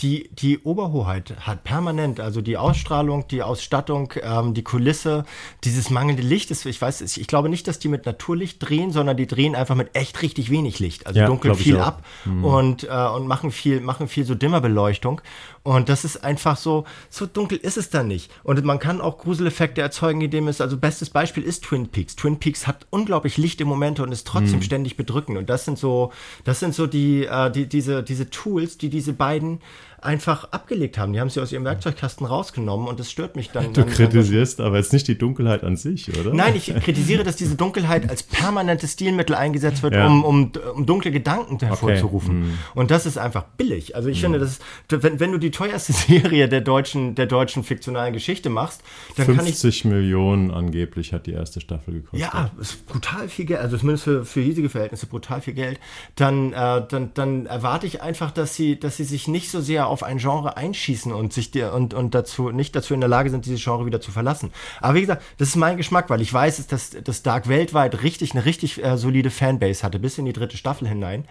die 0.00 0.28
die 0.32 0.58
Oberhoheit 0.58 1.34
hat, 1.40 1.62
permanent. 1.62 2.18
Also 2.18 2.40
die 2.40 2.56
Ausstrahlung, 2.56 3.28
die 3.28 3.42
Ausstattung, 3.42 4.12
ähm, 4.22 4.52
die 4.52 4.64
Kulisse, 4.64 5.24
dieses 5.62 5.88
mangelnde 5.88 6.22
Licht. 6.22 6.50
Ist, 6.50 6.66
ich 6.66 6.80
weiß, 6.80 7.00
ich 7.16 7.26
glaube 7.28 7.48
nicht, 7.48 7.68
dass 7.68 7.78
die 7.78 7.88
mit 7.88 8.04
Naturlicht 8.04 8.58
drehen, 8.58 8.90
sondern 8.90 9.16
die 9.16 9.26
drehen 9.26 9.54
einfach 9.54 9.76
mit 9.76 9.94
echt 9.94 10.20
richtig 10.22 10.50
wenig 10.50 10.80
Licht. 10.80 11.06
Also 11.06 11.20
ja, 11.20 11.26
dunkeln 11.26 11.54
viel 11.54 11.78
ab 11.78 12.04
mhm. 12.24 12.44
und, 12.44 12.84
äh, 12.84 12.88
und 12.88 13.28
machen 13.28 13.52
viel, 13.52 13.80
machen 13.80 14.08
viel 14.08 14.24
so 14.24 14.34
Dimmerbeleuchtung. 14.34 15.20
Und 15.64 15.88
das 15.88 16.04
ist 16.04 16.22
einfach 16.22 16.58
so, 16.58 16.84
so 17.08 17.24
dunkel 17.24 17.56
ist 17.56 17.78
es 17.78 17.88
dann 17.88 18.06
nicht. 18.06 18.30
Und 18.42 18.62
man 18.64 18.78
kann 18.78 19.00
auch 19.00 19.16
Gruseleffekte 19.16 19.80
erzeugen, 19.80 20.20
indem 20.20 20.46
es, 20.46 20.60
also 20.60 20.76
bestes 20.76 21.08
Beispiel 21.08 21.42
ist 21.42 21.64
Twin 21.64 21.88
Peaks. 21.88 22.16
Twin 22.16 22.38
Peaks 22.38 22.66
hat 22.66 22.86
unglaublich 22.90 23.38
lichte 23.38 23.64
Momente 23.64 24.02
und 24.02 24.12
ist 24.12 24.26
trotzdem 24.26 24.58
mhm. 24.58 24.62
ständig 24.62 24.98
bedrückend. 24.98 25.38
Und 25.38 25.48
das 25.48 25.64
sind 25.64 25.78
so, 25.78 26.12
das 26.44 26.60
sind 26.60 26.74
so 26.74 26.86
die, 26.86 27.24
äh, 27.24 27.50
die, 27.50 27.66
diese, 27.66 28.02
diese 28.02 28.28
Tools, 28.28 28.76
die 28.76 28.90
diese 28.90 29.14
beiden 29.14 29.62
einfach 30.04 30.44
abgelegt 30.52 30.98
haben. 30.98 31.12
Die 31.12 31.20
haben 31.20 31.30
sie 31.30 31.40
aus 31.40 31.52
ihrem 31.52 31.64
Werkzeugkasten 31.64 32.26
rausgenommen 32.26 32.88
und 32.88 33.00
das 33.00 33.10
stört 33.10 33.36
mich 33.36 33.50
dann. 33.50 33.72
Du 33.72 33.82
dann, 33.82 33.90
kritisierst 33.90 34.58
dann, 34.58 34.66
aber 34.66 34.76
jetzt 34.76 34.92
nicht 34.92 35.08
die 35.08 35.16
Dunkelheit 35.16 35.64
an 35.64 35.76
sich, 35.76 36.08
oder? 36.18 36.34
Nein, 36.34 36.54
ich 36.56 36.74
kritisiere, 36.74 37.24
dass 37.24 37.36
diese 37.36 37.56
Dunkelheit 37.56 38.08
als 38.08 38.22
permanentes 38.22 38.92
Stilmittel 38.92 39.34
eingesetzt 39.34 39.82
wird, 39.82 39.94
ja. 39.94 40.06
um, 40.06 40.24
um, 40.24 40.52
um 40.74 40.86
dunkle 40.86 41.10
Gedanken 41.10 41.58
hervorzurufen. 41.58 42.42
Okay. 42.42 42.50
Mhm. 42.50 42.58
Und 42.74 42.90
das 42.90 43.06
ist 43.06 43.18
einfach 43.18 43.44
billig. 43.56 43.96
Also 43.96 44.08
ich 44.08 44.18
mhm. 44.18 44.22
finde, 44.22 44.38
das 44.40 44.50
ist, 44.50 44.62
wenn, 44.88 45.20
wenn 45.20 45.32
du 45.32 45.38
die 45.38 45.50
teuerste 45.50 45.92
Serie 45.94 46.48
der 46.48 46.60
deutschen, 46.60 47.14
der 47.14 47.26
deutschen 47.26 47.64
fiktionalen 47.64 48.12
Geschichte 48.12 48.50
machst, 48.50 48.82
dann 49.16 49.26
50 49.26 49.36
kann 49.36 49.46
ich. 49.46 49.58
50 49.58 49.84
Millionen 49.86 50.50
angeblich 50.50 51.12
hat 51.12 51.26
die 51.26 51.32
erste 51.32 51.60
Staffel 51.60 51.94
gekostet. 51.94 52.20
Ja, 52.20 52.50
ist 52.60 52.86
brutal 52.86 53.28
viel 53.28 53.46
Geld, 53.46 53.60
also 53.60 53.78
zumindest 53.78 54.04
für, 54.04 54.24
für 54.24 54.40
hiesige 54.40 54.68
Verhältnisse 54.68 55.06
brutal 55.06 55.40
viel 55.40 55.54
Geld. 55.54 55.80
Dann, 56.16 56.52
äh, 56.52 56.82
dann, 56.88 57.12
dann 57.14 57.46
erwarte 57.46 57.86
ich 57.86 58.02
einfach, 58.02 58.30
dass 58.30 58.54
sie, 58.54 58.78
dass 58.78 58.96
sie 58.96 59.04
sich 59.04 59.28
nicht 59.28 59.50
so 59.50 59.60
sehr 59.60 59.86
auf 59.86 59.93
ein 60.02 60.18
Genre 60.18 60.56
einschießen 60.56 61.12
und 61.12 61.32
sich 61.32 61.50
dir 61.50 61.72
und, 61.72 61.94
und 61.94 62.14
dazu 62.14 62.50
nicht 62.50 62.74
dazu 62.74 62.94
in 62.94 63.00
der 63.00 63.08
Lage 63.08 63.30
sind, 63.30 63.46
dieses 63.46 63.62
Genre 63.62 63.86
wieder 63.86 64.00
zu 64.00 64.10
verlassen. 64.10 64.52
Aber 64.80 64.94
wie 64.94 65.00
gesagt, 65.02 65.22
das 65.38 65.48
ist 65.48 65.56
mein 65.56 65.76
Geschmack, 65.76 66.10
weil 66.10 66.20
ich 66.20 66.32
weiß, 66.32 66.66
dass, 66.66 66.90
dass 66.90 67.22
Dark 67.22 67.48
weltweit 67.48 68.02
richtig 68.02 68.32
eine 68.32 68.44
richtig 68.44 68.82
äh, 68.82 68.96
solide 68.96 69.30
Fanbase 69.30 69.82
hatte, 69.82 69.98
bis 69.98 70.18
in 70.18 70.24
die 70.24 70.32
dritte 70.32 70.56
Staffel 70.56 70.88
hinein. 70.88 71.24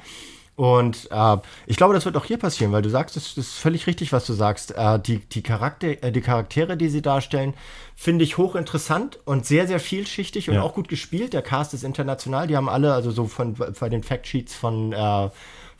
Und 0.56 1.10
äh, 1.10 1.38
ich 1.66 1.78
glaube, 1.78 1.96
das 1.96 2.06
wird 2.06 2.16
auch 2.16 2.26
hier 2.26 2.38
passieren, 2.38 2.72
weil 2.72 2.84
du 2.84 2.90
sagst, 2.90 3.16
das, 3.16 3.34
das 3.34 3.48
ist 3.48 3.58
völlig 3.58 3.88
richtig, 3.88 4.14
was 4.14 4.26
du 4.26 4.34
sagst. 4.34 4.76
Äh, 4.78 5.00
die, 5.00 5.18
die, 5.18 5.42
Charakter, 5.42 6.04
äh, 6.04 6.12
die 6.12 6.22
Charaktere, 6.22 6.78
die 6.78 6.90
sie 6.90 7.02
darstellen, 7.02 7.56
finde 7.96 8.24
ich 8.24 8.38
hochinteressant 8.38 9.20
und 9.26 9.48
sehr, 9.48 9.68
sehr 9.68 9.80
vielschichtig 9.80 10.50
und 10.50 10.56
ja. 10.56 10.62
auch 10.62 10.76
gut 10.76 10.90
gespielt. 10.90 11.34
Der 11.34 11.42
Cast 11.42 11.74
ist 11.74 11.84
international. 11.84 12.46
Die 12.46 12.56
haben 12.56 12.70
alle, 12.70 12.94
also 12.94 13.10
so 13.10 13.26
von 13.26 13.56
bei 13.56 13.90
den 13.90 14.04
Factsheets 14.04 14.54
von 14.54 14.94
äh, 14.94 15.30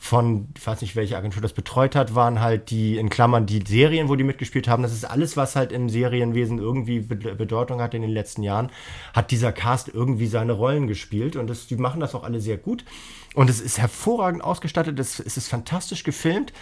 von, 0.04 0.48
ich 0.54 0.66
weiß 0.66 0.82
nicht, 0.82 0.96
welche 0.96 1.16
Agentur 1.16 1.40
das 1.40 1.54
betreut 1.54 1.96
hat, 1.96 2.14
waren 2.14 2.42
halt 2.42 2.68
die, 2.68 2.98
in 2.98 3.08
Klammern, 3.08 3.46
die 3.46 3.64
Serien, 3.66 4.10
wo 4.10 4.16
die 4.16 4.22
mitgespielt 4.22 4.68
haben. 4.68 4.82
Das 4.82 4.92
ist 4.92 5.06
alles, 5.06 5.34
was 5.38 5.56
halt 5.56 5.72
im 5.72 5.88
Serienwesen 5.88 6.58
irgendwie 6.58 7.00
Bedeutung 7.00 7.80
hat 7.80 7.94
in 7.94 8.02
den 8.02 8.10
letzten 8.10 8.42
Jahren, 8.42 8.68
hat 9.14 9.30
dieser 9.30 9.50
Cast 9.50 9.88
irgendwie 9.88 10.26
seine 10.26 10.52
Rollen 10.52 10.88
gespielt 10.88 11.36
und 11.36 11.48
das, 11.48 11.68
die 11.68 11.76
machen 11.76 12.00
das 12.00 12.14
auch 12.14 12.22
alle 12.22 12.38
sehr 12.40 12.58
gut. 12.58 12.84
Und 13.32 13.48
es 13.48 13.62
ist 13.62 13.78
hervorragend 13.78 14.44
ausgestattet, 14.44 14.98
es, 14.98 15.20
es 15.20 15.38
ist 15.38 15.48
fantastisch 15.48 16.04
gefilmt. 16.04 16.52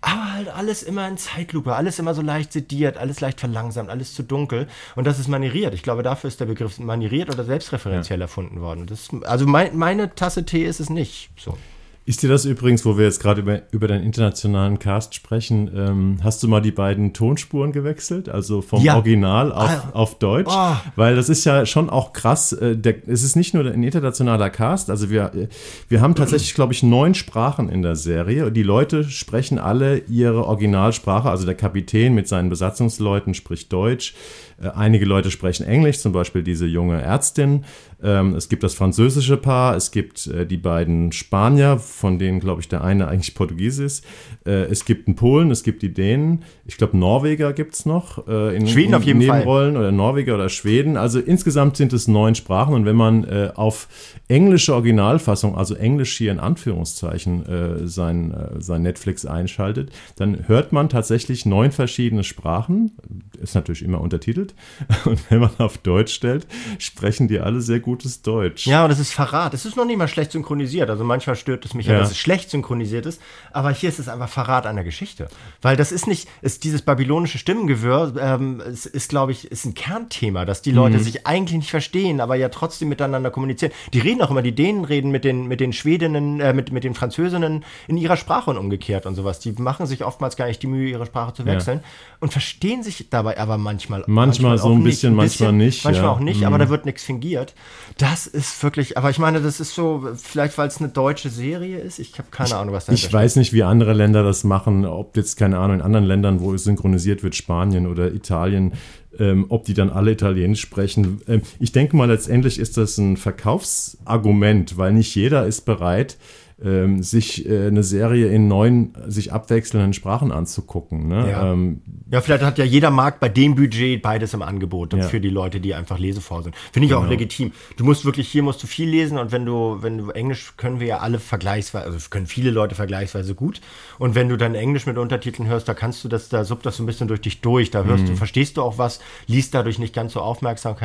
Aber 0.00 0.32
halt 0.32 0.48
alles 0.48 0.84
immer 0.84 1.08
in 1.08 1.16
Zeitlupe, 1.16 1.74
alles 1.74 1.98
immer 1.98 2.14
so 2.14 2.22
leicht 2.22 2.52
sediert, 2.52 2.96
alles 2.96 3.20
leicht 3.20 3.40
verlangsamt, 3.40 3.90
alles 3.90 4.14
zu 4.14 4.22
dunkel. 4.22 4.68
Und 4.94 5.04
das 5.04 5.18
ist 5.18 5.26
manieriert. 5.26 5.74
Ich 5.74 5.82
glaube, 5.82 6.04
dafür 6.04 6.28
ist 6.28 6.38
der 6.38 6.46
Begriff 6.46 6.78
manieriert 6.78 7.28
oder 7.28 7.42
selbstreferenziell 7.42 8.20
ja. 8.20 8.26
erfunden 8.26 8.60
worden. 8.60 8.86
Das, 8.86 9.08
also 9.24 9.46
mein, 9.46 9.76
meine 9.76 10.14
Tasse 10.14 10.44
Tee 10.44 10.64
ist 10.64 10.78
es 10.78 10.90
nicht. 10.90 11.30
So. 11.36 11.58
Ist 12.06 12.22
dir 12.22 12.28
das 12.28 12.44
übrigens, 12.44 12.84
wo 12.84 12.98
wir 12.98 13.06
jetzt 13.06 13.18
gerade 13.18 13.40
über, 13.40 13.62
über 13.72 13.88
deinen 13.88 14.04
internationalen 14.04 14.78
Cast 14.78 15.14
sprechen, 15.14 15.70
ähm, 15.74 16.18
hast 16.22 16.42
du 16.42 16.48
mal 16.48 16.60
die 16.60 16.70
beiden 16.70 17.14
Tonspuren 17.14 17.72
gewechselt? 17.72 18.28
Also 18.28 18.60
vom 18.60 18.82
ja. 18.82 18.96
Original 18.96 19.50
auf, 19.50 19.70
ah. 19.70 19.90
auf 19.94 20.18
Deutsch? 20.18 20.52
Oh. 20.54 20.76
Weil 20.96 21.16
das 21.16 21.30
ist 21.30 21.46
ja 21.46 21.64
schon 21.64 21.88
auch 21.88 22.12
krass. 22.12 22.52
Äh, 22.52 22.76
der, 22.76 23.08
es 23.08 23.22
ist 23.22 23.36
nicht 23.36 23.54
nur 23.54 23.64
ein 23.64 23.82
internationaler 23.82 24.50
Cast. 24.50 24.90
Also 24.90 25.08
wir, 25.08 25.48
wir 25.88 26.00
haben 26.02 26.14
tatsächlich, 26.14 26.52
glaube 26.52 26.74
ich, 26.74 26.82
neun 26.82 27.14
Sprachen 27.14 27.70
in 27.70 27.80
der 27.80 27.96
Serie. 27.96 28.52
Die 28.52 28.62
Leute 28.62 29.04
sprechen 29.04 29.58
alle 29.58 29.96
ihre 30.00 30.44
Originalsprache. 30.44 31.30
Also 31.30 31.46
der 31.46 31.54
Kapitän 31.54 32.14
mit 32.14 32.28
seinen 32.28 32.50
Besatzungsleuten 32.50 33.32
spricht 33.32 33.72
Deutsch. 33.72 34.14
Äh, 34.62 34.68
einige 34.68 35.04
Leute 35.04 35.30
sprechen 35.30 35.66
Englisch, 35.66 35.98
zum 35.98 36.12
Beispiel 36.12 36.42
diese 36.42 36.66
junge 36.66 37.00
Ärztin. 37.00 37.64
Ähm, 38.02 38.34
es 38.34 38.48
gibt 38.48 38.62
das 38.62 38.74
französische 38.74 39.36
Paar, 39.36 39.76
es 39.76 39.90
gibt 39.90 40.26
äh, 40.26 40.46
die 40.46 40.56
beiden 40.56 41.12
Spanier, 41.12 41.78
von 41.78 42.18
denen, 42.18 42.40
glaube 42.40 42.60
ich, 42.60 42.68
der 42.68 42.84
eine 42.84 43.08
eigentlich 43.08 43.34
Portugies 43.34 43.78
ist. 43.78 44.04
Äh, 44.46 44.64
es 44.64 44.84
gibt 44.84 45.08
einen 45.08 45.16
Polen, 45.16 45.50
es 45.50 45.62
gibt 45.62 45.82
die 45.82 45.92
Dänen. 45.92 46.42
Ich 46.66 46.76
glaube, 46.76 46.96
Norweger 46.96 47.52
gibt 47.52 47.74
es 47.74 47.86
noch. 47.86 48.26
in, 48.26 48.66
Schweden 48.66 48.94
auf 48.94 49.04
jeden 49.04 49.18
Nebenrollen 49.18 49.74
Fall. 49.74 49.82
oder 49.82 49.92
Norweger 49.92 50.34
oder 50.34 50.48
Schweden. 50.48 50.96
Also 50.96 51.18
insgesamt 51.18 51.76
sind 51.76 51.92
es 51.92 52.08
neun 52.08 52.34
Sprachen. 52.34 52.74
Und 52.74 52.84
wenn 52.86 52.96
man 52.96 53.50
auf 53.54 53.88
englische 54.28 54.74
Originalfassung, 54.74 55.56
also 55.56 55.74
Englisch 55.74 56.16
hier 56.16 56.32
in 56.32 56.40
Anführungszeichen, 56.40 57.84
sein, 57.84 58.34
sein 58.58 58.82
Netflix 58.82 59.26
einschaltet, 59.26 59.90
dann 60.16 60.48
hört 60.48 60.72
man 60.72 60.88
tatsächlich 60.88 61.44
neun 61.44 61.70
verschiedene 61.70 62.24
Sprachen. 62.24 62.92
Ist 63.40 63.54
natürlich 63.54 63.82
immer 63.82 64.00
untertitelt 64.00 64.43
gespielt. 64.44 64.54
Und 65.04 65.30
wenn 65.30 65.40
man 65.40 65.50
auf 65.58 65.78
Deutsch 65.78 66.14
stellt, 66.14 66.46
sprechen 66.78 67.28
die 67.28 67.40
alle 67.40 67.60
sehr 67.60 67.80
gutes 67.80 68.22
Deutsch. 68.22 68.66
Ja, 68.66 68.84
und 68.84 68.90
das 68.90 68.98
ist 68.98 69.12
Verrat. 69.12 69.54
Es 69.54 69.64
ist 69.64 69.76
noch 69.76 69.84
nicht 69.84 69.96
mal 69.96 70.08
schlecht 70.08 70.32
synchronisiert. 70.32 70.90
Also 70.90 71.04
manchmal 71.04 71.36
stört 71.36 71.64
es 71.64 71.74
mich 71.74 71.86
ja, 71.86 71.98
dass 71.98 72.10
es 72.10 72.18
schlecht 72.18 72.50
synchronisiert 72.50 73.06
ist. 73.06 73.20
Aber 73.52 73.70
hier 73.70 73.88
ist 73.88 73.98
es 73.98 74.08
einfach 74.08 74.28
Verrat 74.28 74.66
an 74.66 74.76
der 74.76 74.84
Geschichte. 74.84 75.28
Weil 75.62 75.76
das 75.76 75.92
ist 75.92 76.06
nicht, 76.06 76.28
ist 76.42 76.64
dieses 76.64 76.82
babylonische 76.82 77.38
Stimmengewirr, 77.38 78.14
ähm, 78.18 78.60
es 78.60 78.86
ist, 78.86 79.08
glaube 79.08 79.32
ich, 79.32 79.50
ist 79.50 79.64
ein 79.64 79.74
Kernthema, 79.74 80.44
dass 80.44 80.62
die 80.62 80.72
Leute 80.72 80.98
mhm. 80.98 81.02
sich 81.02 81.26
eigentlich 81.26 81.58
nicht 81.58 81.70
verstehen, 81.70 82.20
aber 82.20 82.34
ja 82.34 82.48
trotzdem 82.48 82.88
miteinander 82.88 83.30
kommunizieren. 83.30 83.72
Die 83.92 84.00
reden 84.00 84.22
auch 84.22 84.30
immer, 84.30 84.42
die 84.42 84.54
Dänen 84.54 84.84
reden 84.84 85.10
mit 85.10 85.24
den, 85.24 85.46
mit 85.46 85.60
den 85.60 85.72
Schwedinnen, 85.72 86.40
äh, 86.40 86.52
mit, 86.52 86.72
mit 86.72 86.84
den 86.84 86.94
Französinnen 86.94 87.64
in 87.88 87.96
ihrer 87.96 88.16
Sprache 88.16 88.50
und 88.50 88.58
umgekehrt 88.58 89.06
und 89.06 89.14
sowas. 89.14 89.40
Die 89.40 89.52
machen 89.52 89.86
sich 89.86 90.04
oftmals 90.04 90.36
gar 90.36 90.46
nicht 90.46 90.62
die 90.62 90.66
Mühe, 90.66 90.90
ihre 90.90 91.06
Sprache 91.06 91.34
zu 91.34 91.46
wechseln 91.46 91.80
ja. 91.82 91.84
und 92.20 92.32
verstehen 92.32 92.82
sich 92.82 93.08
dabei 93.10 93.38
aber 93.38 93.58
manchmal. 93.58 94.04
Manchmal 94.06 94.33
manchmal, 94.40 94.58
so 94.58 94.72
ein 94.74 94.82
bisschen, 94.82 95.14
nicht, 95.14 95.22
bisschen, 95.22 95.46
manchmal 95.46 95.52
nicht. 95.52 95.84
Manchmal 95.84 96.04
ja. 96.04 96.10
auch 96.10 96.20
nicht, 96.20 96.40
mhm. 96.40 96.46
aber 96.46 96.58
da 96.58 96.68
wird 96.68 96.84
nichts 96.86 97.04
fingiert. 97.04 97.54
Das 97.98 98.26
ist 98.26 98.62
wirklich, 98.62 98.98
aber 98.98 99.10
ich 99.10 99.18
meine, 99.18 99.40
das 99.40 99.60
ist 99.60 99.74
so, 99.74 100.08
vielleicht 100.16 100.58
weil 100.58 100.68
es 100.68 100.78
eine 100.78 100.88
deutsche 100.88 101.30
Serie 101.30 101.78
ist. 101.78 101.98
Ich 101.98 102.18
habe 102.18 102.28
keine 102.30 102.56
Ahnung, 102.56 102.74
was 102.74 102.86
da 102.86 102.92
ist. 102.92 103.04
Ich 103.04 103.12
weiß 103.12 103.36
nicht, 103.36 103.52
wie 103.52 103.62
andere 103.62 103.92
Länder 103.92 104.22
das 104.22 104.44
machen, 104.44 104.84
ob 104.84 105.16
jetzt, 105.16 105.36
keine 105.36 105.58
Ahnung, 105.58 105.76
in 105.76 105.82
anderen 105.82 106.04
Ländern, 106.04 106.40
wo 106.40 106.54
es 106.54 106.64
synchronisiert 106.64 107.22
wird, 107.22 107.34
Spanien 107.34 107.86
oder 107.86 108.12
Italien, 108.12 108.72
ähm, 109.18 109.46
ob 109.48 109.64
die 109.64 109.74
dann 109.74 109.90
alle 109.90 110.12
Italienisch 110.12 110.60
sprechen. 110.60 111.20
Ähm, 111.28 111.42
ich 111.60 111.72
denke 111.72 111.96
mal, 111.96 112.08
letztendlich 112.08 112.58
ist 112.58 112.76
das 112.76 112.98
ein 112.98 113.16
Verkaufsargument, 113.16 114.76
weil 114.76 114.92
nicht 114.92 115.14
jeder 115.14 115.46
ist 115.46 115.62
bereit, 115.62 116.16
ähm, 116.62 117.02
sich 117.02 117.48
äh, 117.48 117.66
eine 117.66 117.82
Serie 117.82 118.28
in 118.28 118.46
neun 118.46 118.94
sich 119.06 119.32
abwechselnden 119.32 119.92
Sprachen 119.92 120.30
anzugucken. 120.30 121.08
Ne? 121.08 121.30
Ja. 121.30 121.52
Ähm, 121.52 121.82
ja, 122.10 122.20
vielleicht 122.20 122.44
hat 122.44 122.58
ja 122.58 122.64
jeder 122.64 122.90
Markt 122.90 123.18
bei 123.18 123.28
dem 123.28 123.56
Budget 123.56 124.00
beides 124.02 124.34
im 124.34 124.42
Angebot 124.42 124.92
ja. 124.92 125.02
für 125.02 125.20
die 125.20 125.30
Leute, 125.30 125.60
die 125.60 125.74
einfach 125.74 125.98
lesefaul 125.98 126.44
sind. 126.44 126.54
Finde 126.72 126.86
ich 126.86 126.92
genau. 126.92 127.04
auch 127.04 127.08
legitim. 127.08 127.52
Du 127.76 127.84
musst 127.84 128.04
wirklich, 128.04 128.28
hier 128.28 128.42
musst 128.42 128.62
du 128.62 128.66
viel 128.66 128.88
lesen 128.88 129.18
und 129.18 129.32
wenn 129.32 129.44
du, 129.44 129.78
wenn 129.80 129.98
du 129.98 130.10
Englisch 130.10 130.54
können 130.56 130.78
wir 130.78 130.86
ja 130.86 130.98
alle 130.98 131.18
vergleichsweise, 131.18 131.86
also 131.86 131.98
können 132.08 132.26
viele 132.26 132.50
Leute 132.50 132.74
vergleichsweise 132.74 133.34
gut. 133.34 133.60
Und 133.98 134.14
wenn 134.14 134.28
du 134.28 134.36
dann 134.36 134.54
Englisch 134.54 134.86
mit 134.86 134.96
Untertiteln 134.96 135.48
hörst, 135.48 135.68
da 135.68 135.74
kannst 135.74 136.04
du 136.04 136.08
das, 136.08 136.28
da 136.28 136.44
suppt 136.44 136.66
das 136.66 136.76
so 136.76 136.84
ein 136.84 136.86
bisschen 136.86 137.08
durch 137.08 137.20
dich 137.20 137.40
durch. 137.40 137.70
Da 137.70 137.82
hörst 137.84 138.04
mhm. 138.04 138.08
du, 138.10 138.16
verstehst 138.16 138.56
du 138.56 138.62
auch 138.62 138.78
was, 138.78 139.00
liest 139.26 139.54
dadurch 139.54 139.78
nicht 139.78 139.94
ganz 139.94 140.12
so 140.12 140.20
aufmerksam. 140.20 140.76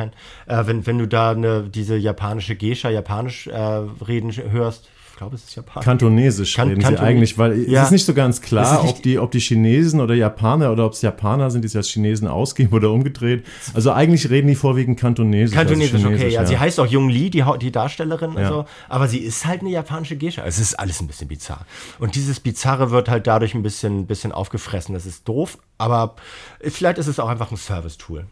Äh, 0.46 0.66
wenn, 0.66 0.86
wenn 0.86 0.98
du 0.98 1.06
da 1.06 1.30
eine, 1.30 1.62
diese 1.62 1.96
japanische 1.96 2.56
Geisha, 2.56 2.90
japanisch 2.90 3.46
äh, 3.46 3.56
reden 3.56 4.32
hörst, 4.32 4.88
glaube, 5.20 5.36
es 5.36 5.44
ist 5.44 5.54
Japanisch. 5.54 5.84
Kantonesisch 5.84 6.54
kan 6.54 6.68
reden 6.68 6.80
Kanton 6.80 6.96
sie 6.96 7.04
eigentlich, 7.04 7.36
weil 7.36 7.68
ja. 7.68 7.80
es 7.80 7.88
ist 7.88 7.92
nicht 7.92 8.06
so 8.06 8.14
ganz 8.14 8.40
klar, 8.40 8.88
ob 8.88 9.02
die, 9.02 9.18
ob 9.18 9.30
die 9.30 9.38
Chinesen 9.38 10.00
oder 10.00 10.14
Japaner 10.14 10.72
oder 10.72 10.86
ob 10.86 10.94
es 10.94 11.02
Japaner 11.02 11.50
sind, 11.50 11.62
die 11.62 11.68
sich 11.68 11.76
als 11.76 11.88
Chinesen 11.88 12.26
ausgeben 12.26 12.72
oder 12.72 12.90
umgedreht. 12.90 13.44
Also 13.74 13.92
eigentlich 13.92 14.30
reden 14.30 14.48
die 14.48 14.54
vorwiegend 14.54 14.98
Kantonesisch. 14.98 15.54
Kantonesisch, 15.54 15.92
also 15.92 16.08
okay, 16.08 16.28
ja. 16.28 16.40
ja. 16.40 16.46
Sie 16.46 16.58
heißt 16.58 16.80
auch 16.80 16.86
Jung 16.86 17.10
Lee, 17.10 17.28
die, 17.28 17.44
die 17.60 17.70
Darstellerin, 17.70 18.32
ja. 18.32 18.38
also, 18.38 18.64
aber 18.88 19.08
sie 19.08 19.18
ist 19.18 19.44
halt 19.44 19.60
eine 19.60 19.68
japanische 19.68 20.16
Geisha. 20.16 20.42
Es 20.46 20.58
ist 20.58 20.74
alles 20.80 21.02
ein 21.02 21.06
bisschen 21.06 21.28
bizarr. 21.28 21.66
Und 21.98 22.14
dieses 22.14 22.40
Bizarre 22.40 22.90
wird 22.90 23.10
halt 23.10 23.26
dadurch 23.26 23.54
ein 23.54 23.62
bisschen, 23.62 24.06
bisschen 24.06 24.32
aufgefressen. 24.32 24.94
Das 24.94 25.04
ist 25.04 25.28
doof, 25.28 25.58
aber 25.76 26.16
vielleicht 26.62 26.96
ist 26.96 27.08
es 27.08 27.20
auch 27.20 27.28
einfach 27.28 27.50
ein 27.50 27.58
Service-Tool. 27.58 28.24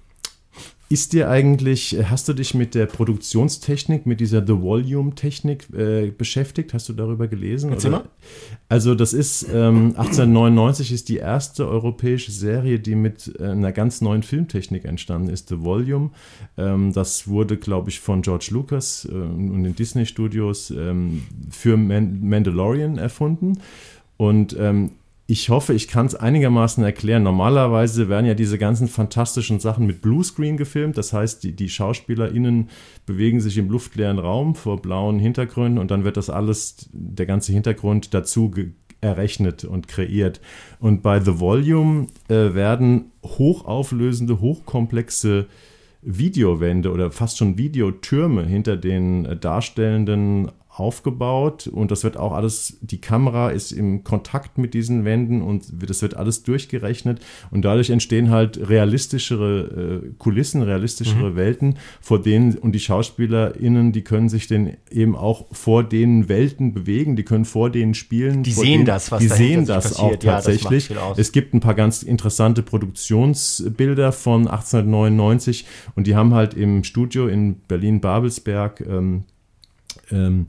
Ist 0.91 1.13
dir 1.13 1.29
eigentlich, 1.29 1.99
hast 2.09 2.29
du 2.29 2.33
dich 2.33 2.55
mit 2.55 2.75
der 2.75 2.87
Produktionstechnik, 2.87 4.07
mit 4.07 4.21
dieser 4.21 4.47
The 4.47 4.55
Volume-Technik 4.63 5.69
äh, 5.75 6.11
beschäftigt? 6.11 6.73
Hast 6.73 6.89
du 6.89 6.95
darüber 6.95 7.29
gelesen? 7.29 7.73
Erzähl 7.73 7.91
mal. 7.91 8.05
Also 8.71 8.95
das 8.95 9.13
ist, 9.13 9.43
ähm, 9.53 9.89
1899 9.97 10.93
ist 10.93 11.11
die 11.11 11.19
erste 11.19 11.69
europäische 11.69 12.33
Serie, 12.33 12.81
die 12.81 12.95
mit 12.95 13.35
äh, 13.39 13.49
einer 13.49 13.73
ganz 13.73 14.01
neuen 14.01 14.23
Filmtechnik 14.23 14.87
entstanden 14.87 15.29
ist, 15.29 15.51
The 15.51 15.61
Volume. 15.61 16.11
Ähm, 16.57 16.95
das 16.95 17.29
wurde, 17.29 17.59
glaube 17.59 17.91
ich, 17.91 18.01
von 18.01 18.23
George 18.23 18.49
Lucas 18.51 19.07
äh, 19.11 19.15
und 19.15 19.65
den 19.65 19.77
Disney-Studios 19.77 20.71
ähm, 20.71 21.23
für 21.51 21.77
Man 21.77 22.27
Mandalorian 22.27 22.97
erfunden. 22.97 23.59
Und 24.17 24.57
ähm, 24.59 24.93
ich 25.31 25.51
hoffe, 25.51 25.75
ich 25.75 25.89
kann 25.89 26.07
es 26.07 26.15
einigermaßen 26.15 26.83
erklären. 26.83 27.23
Normalerweise 27.23 28.09
werden 28.09 28.25
ja 28.25 28.33
diese 28.33 28.57
ganzen 28.57 28.89
fantastischen 28.89 29.61
Sachen 29.61 29.87
mit 29.87 30.01
Bluescreen 30.01 30.57
gefilmt. 30.57 30.97
Das 30.97 31.13
heißt, 31.13 31.45
die, 31.45 31.53
die 31.53 31.69
SchauspielerInnen 31.69 32.71
bewegen 33.05 33.39
sich 33.39 33.59
im 33.59 33.69
luftleeren 33.69 34.19
Raum 34.19 34.55
vor 34.55 34.81
blauen 34.81 35.19
Hintergründen 35.19 35.79
und 35.79 35.91
dann 35.91 36.03
wird 36.03 36.17
das 36.17 36.31
alles, 36.31 36.89
der 36.93 37.27
ganze 37.27 37.53
Hintergrund 37.53 38.15
dazu 38.15 38.55
errechnet 39.03 39.65
und 39.67 39.87
kreiert. 39.87 40.41
Und 40.81 41.03
bei 41.03 41.21
The 41.21 41.39
Volume 41.39 42.07
äh, 42.29 42.55
werden 42.55 43.13
hochauflösende, 43.23 44.41
hochkomplexe 44.41 45.45
Videowände 46.01 46.91
oder 46.91 47.11
fast 47.11 47.37
schon 47.37 47.59
Videotürme 47.59 48.45
hinter 48.45 48.79
den 48.79 49.27
äh, 49.27 49.37
darstellenden 49.37 50.51
aufgebaut 50.79 51.67
und 51.67 51.91
das 51.91 52.05
wird 52.05 52.17
auch 52.17 52.33
alles, 52.33 52.79
die 52.81 53.01
Kamera 53.01 53.51
ist 53.51 53.73
im 53.73 54.05
Kontakt 54.05 54.59
mit 54.59 54.75
diesen 54.75 55.05
Wänden 55.05 55.43
und 55.43 55.67
das 55.89 56.03
wird 56.03 56.17
alles 56.17 56.43
durchgerechnet 56.43 57.21
und 57.51 57.65
dadurch 57.65 57.91
entstehen 57.91 58.31
halt 58.31 58.69
realistischere 58.69 60.03
äh, 60.05 60.11
Kulissen, 60.19 60.63
realistischere 60.63 61.31
mhm. 61.31 61.37
Welten, 61.37 61.79
vor 62.01 62.21
denen 62.23 62.57
und 62.57 62.73
die 62.73 62.81
SchauspielerInnen, 62.81 63.93
die 63.93 64.03
können 64.03 64.29
sich 64.29 64.47
denn 64.47 64.77
eben 64.91 65.17
auch 65.17 65.47
vor 65.53 65.85
den 65.85 66.29
Welten 66.29 66.75
bewegen, 66.75 67.17
die 67.17 67.25
können 67.25 67.45
vor 67.45 67.71
denen 67.71 67.95
spielen. 67.95 68.43
Die 68.43 68.53
sehen 68.53 68.65
denen, 68.65 68.85
das, 68.85 69.11
was 69.11 69.21
Die 69.21 69.29
sehen 69.29 69.67
das 69.67 69.95
passiert. 69.95 70.17
auch 70.17 70.17
tatsächlich. 70.17 70.89
Ja, 70.91 71.15
es 71.17 71.33
gibt 71.33 71.55
ein 71.55 71.61
paar 71.61 71.75
ganz 71.75 72.03
interessante 72.03 72.63
Produktionsbilder 72.63 74.13
von 74.13 74.49
1899 74.49 75.67
und 75.95 76.07
die 76.07 76.15
haben 76.15 76.35
halt 76.35 76.55
im 76.55 76.85
Studio 76.85 77.27
in 77.27 77.57
Berlin-Babelsberg 77.69 78.81
ähm, 78.81 79.25
ähm, 80.11 80.47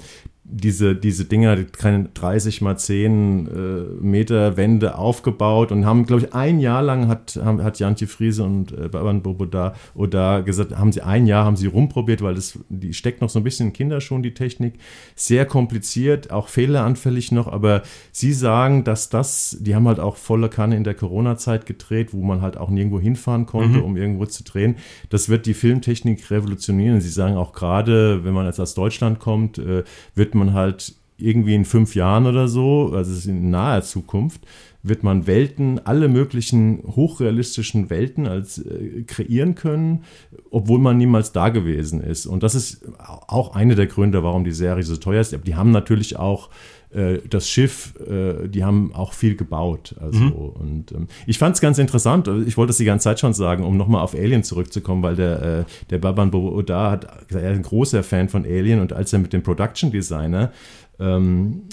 diese, 0.52 0.96
diese 0.96 1.26
Dinger, 1.26 1.64
keine 1.64 2.10
30 2.14 2.62
mal 2.62 2.78
10 2.78 3.48
äh, 3.48 4.04
Meter 4.04 4.58
Wände 4.58 4.98
aufgebaut 4.98 5.72
und 5.72 5.86
haben, 5.86 6.06
glaube 6.06 6.24
ich, 6.24 6.34
ein 6.34 6.60
Jahr 6.60 6.82
lang 6.82 7.08
hat, 7.08 7.40
haben, 7.44 7.64
hat 7.64 7.80
Jantje 7.80 8.08
Friese 8.08 8.44
und 8.44 8.72
äh, 8.72 8.90
Baban 8.90 9.22
Boboda 9.22 9.76
oder 9.94 10.42
gesagt, 10.42 10.76
haben 10.76 10.92
sie 10.92 11.02
ein 11.02 11.28
Jahr 11.28 11.46
haben 11.46 11.56
sie 11.56 11.68
rumprobiert, 11.68 12.24
weil 12.24 12.34
das, 12.34 12.58
die 12.70 12.94
steckt 12.94 13.22
noch 13.22 13.30
so 13.30 13.40
ein 13.40 13.44
bisschen 13.44 13.68
in 13.68 13.74
Kinderschuhen, 13.74 14.24
die 14.24 14.34
Technik. 14.34 14.76
Sehr 15.16 15.46
kompliziert, 15.46 16.32
auch 16.32 16.48
fehleranfällig 16.48 17.32
noch, 17.32 17.48
aber 17.48 17.84
sie 18.12 18.34
sagen, 18.34 18.84
dass 18.84 19.10
das, 19.10 19.58
die 19.60 19.76
haben 19.76 19.88
halt 19.88 20.00
auch 20.00 20.18
volle 20.18 20.50
Kanne 20.50 20.76
in 20.78 20.84
der 20.84 20.96
Corona-Zeit 20.96 21.68
gedreht, 21.68 22.12
wo 22.12 22.24
man 22.24 22.42
halt 22.42 22.58
auch 22.58 22.70
nirgendwo 22.70 23.00
hinfahren 23.00 23.46
konnte, 23.46 23.80
mhm. 23.80 23.84
um 23.84 23.98
irgendwo 23.98 24.26
zu 24.26 24.44
drehen. 24.44 24.78
Das 25.10 25.30
wird 25.30 25.46
die 25.46 25.54
Filmtechnik 25.54 26.32
revolutionieren. 26.32 27.02
Sie 27.02 27.10
sagen 27.10 27.38
auch 27.38 27.54
gerade, 27.54 28.24
wenn 28.24 28.34
man 28.34 28.48
jetzt 28.48 28.60
aus 28.60 28.74
Deutschland 28.74 29.20
kommt, 29.20 29.60
äh, 29.60 29.84
wird 30.16 30.34
man 30.34 30.39
man 30.40 30.54
halt 30.54 30.96
irgendwie 31.18 31.56
in 31.56 31.66
fünf 31.66 31.96
Jahren 31.96 32.26
oder 32.26 32.48
so, 32.48 32.94
also 32.94 33.30
in 33.30 33.50
naher 33.50 33.82
Zukunft, 33.82 34.42
wird 34.82 35.04
man 35.04 35.28
Welten, 35.28 35.86
alle 35.86 36.08
möglichen 36.08 36.84
hochrealistischen 36.88 37.90
Welten 37.90 38.28
als 38.28 38.60
äh, 38.60 39.04
kreieren 39.04 39.56
können, 39.56 40.06
obwohl 40.52 40.80
man 40.80 40.98
niemals 40.98 41.34
da 41.34 41.50
gewesen 41.50 42.02
ist. 42.02 42.26
Und 42.26 42.44
das 42.44 42.56
ist 42.56 42.86
auch 43.28 43.56
eine 43.56 43.76
der 43.76 43.88
Gründe, 43.88 44.24
warum 44.24 44.46
die 44.46 44.52
Serie 44.52 44.84
so 44.84 44.96
teuer 44.96 45.20
ist. 45.20 45.34
Aber 45.34 45.44
die 45.44 45.56
haben 45.56 45.72
natürlich 45.72 46.18
auch 46.18 46.50
das 46.92 47.48
Schiff, 47.48 47.94
äh, 48.00 48.48
die 48.48 48.64
haben 48.64 48.94
auch 48.96 49.14
viel 49.14 49.36
gebaut. 49.36 49.96
Also, 50.00 50.20
mhm. 50.20 50.32
und 50.32 50.92
ähm, 50.92 51.08
ich 51.28 51.38
fand 51.38 51.56
es 51.56 51.62
ganz 51.62 51.78
interessant, 51.78 52.28
ich 52.48 52.58
wollte 52.58 52.72
es 52.72 52.78
die 52.78 52.86
ganze 52.86 53.04
Zeit 53.04 53.20
schon 53.20 53.34
sagen, 53.34 53.64
um 53.64 53.78
nochmal 53.78 54.02
auf 54.02 54.16
Alien 54.16 54.44
zurückzukommen, 54.44 55.04
weil 55.04 55.16
der, 55.16 55.42
äh, 55.42 55.64
der 55.92 56.00
Baban 56.00 56.34
Oda 56.34 56.92
hat 56.92 57.28
gesagt, 57.28 57.46
er 57.46 57.52
ist 57.52 57.58
ein 57.58 57.64
großer 57.64 58.02
Fan 58.02 58.28
von 58.28 58.44
Alien 58.44 58.80
und 58.80 58.94
als 58.94 59.14
er 59.14 59.20
mit 59.20 59.34
dem 59.34 59.44
Production 59.44 59.92
Designer 59.92 60.52
ähm, 61.00 61.64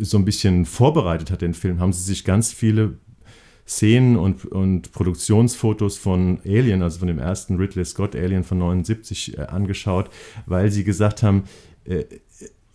so 0.00 0.18
ein 0.18 0.26
bisschen 0.26 0.66
vorbereitet 0.66 1.30
hat, 1.30 1.40
den 1.40 1.54
Film, 1.54 1.80
haben 1.80 1.94
sie 1.94 2.02
sich 2.02 2.24
ganz 2.24 2.52
viele 2.52 2.98
Szenen 3.66 4.16
und, 4.16 4.44
und 4.44 4.92
Produktionsfotos 4.92 5.96
von 5.96 6.38
Alien, 6.44 6.82
also 6.82 6.98
von 6.98 7.08
dem 7.08 7.18
ersten 7.18 7.56
Ridley 7.56 7.84
Scott 7.84 8.14
Alien 8.14 8.44
von 8.44 8.58
79 8.58 9.38
äh, 9.38 9.40
angeschaut, 9.40 10.10
weil 10.44 10.70
sie 10.70 10.84
gesagt 10.84 11.22
haben, 11.22 11.44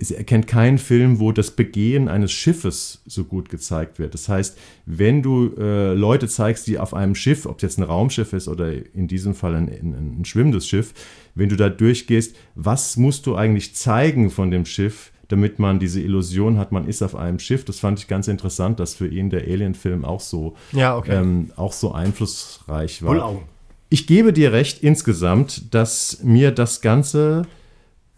äh, 0.01 0.13
er 0.13 0.23
kennt 0.23 0.47
keinen 0.47 0.77
Film, 0.77 1.19
wo 1.19 1.31
das 1.31 1.51
Begehen 1.51 2.07
eines 2.07 2.31
Schiffes 2.31 3.01
so 3.05 3.23
gut 3.23 3.49
gezeigt 3.49 3.99
wird. 3.99 4.13
Das 4.13 4.29
heißt, 4.29 4.57
wenn 4.85 5.21
du 5.21 5.53
äh, 5.57 5.93
Leute 5.93 6.27
zeigst, 6.27 6.67
die 6.67 6.79
auf 6.79 6.93
einem 6.93 7.15
Schiff, 7.15 7.45
ob 7.45 7.57
es 7.57 7.63
jetzt 7.63 7.77
ein 7.77 7.83
Raumschiff 7.83 8.33
ist 8.33 8.47
oder 8.47 8.71
in 8.93 9.07
diesem 9.07 9.35
Fall 9.35 9.55
ein, 9.55 9.69
ein, 9.69 10.19
ein 10.21 10.25
schwimmendes 10.25 10.67
Schiff, 10.67 10.93
wenn 11.35 11.49
du 11.49 11.55
da 11.55 11.69
durchgehst, 11.69 12.35
was 12.55 12.97
musst 12.97 13.25
du 13.25 13.35
eigentlich 13.35 13.75
zeigen 13.75 14.29
von 14.29 14.51
dem 14.51 14.65
Schiff, 14.65 15.11
damit 15.27 15.59
man 15.59 15.79
diese 15.79 16.01
Illusion 16.01 16.57
hat, 16.57 16.71
man 16.71 16.87
ist 16.87 17.01
auf 17.01 17.15
einem 17.15 17.39
Schiff. 17.39 17.63
Das 17.63 17.79
fand 17.79 17.99
ich 17.99 18.07
ganz 18.07 18.27
interessant, 18.27 18.79
dass 18.79 18.95
für 18.95 19.07
ihn 19.07 19.29
der 19.29 19.41
Alien-Film 19.43 20.03
auch 20.03 20.19
so, 20.19 20.55
ja, 20.73 20.97
okay. 20.97 21.15
ähm, 21.15 21.51
auch 21.55 21.73
so 21.73 21.93
einflussreich 21.93 23.01
war. 23.01 23.25
Augen. 23.25 23.43
Ich 23.89 24.07
gebe 24.07 24.33
dir 24.33 24.51
recht 24.51 24.83
insgesamt, 24.83 25.73
dass 25.73 26.23
mir 26.23 26.51
das 26.51 26.81
Ganze 26.81 27.43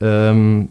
ähm, 0.02 0.70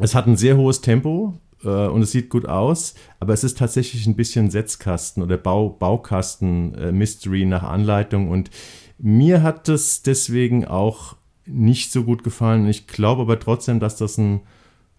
es 0.00 0.14
hat 0.14 0.26
ein 0.26 0.36
sehr 0.36 0.56
hohes 0.56 0.80
Tempo 0.80 1.34
äh, 1.64 1.68
und 1.68 2.02
es 2.02 2.12
sieht 2.12 2.28
gut 2.28 2.46
aus, 2.46 2.94
aber 3.20 3.32
es 3.32 3.44
ist 3.44 3.58
tatsächlich 3.58 4.06
ein 4.06 4.16
bisschen 4.16 4.50
Setzkasten 4.50 5.22
oder 5.22 5.36
Bau, 5.36 5.68
Baukasten-Mystery 5.68 7.42
äh, 7.42 7.46
nach 7.46 7.62
Anleitung 7.62 8.28
und 8.28 8.50
mir 8.98 9.42
hat 9.42 9.68
es 9.68 10.02
deswegen 10.02 10.66
auch 10.66 11.16
nicht 11.46 11.90
so 11.90 12.04
gut 12.04 12.22
gefallen. 12.22 12.68
Ich 12.68 12.86
glaube 12.86 13.22
aber 13.22 13.38
trotzdem, 13.38 13.80
dass 13.80 13.96
das 13.96 14.18
ein 14.18 14.40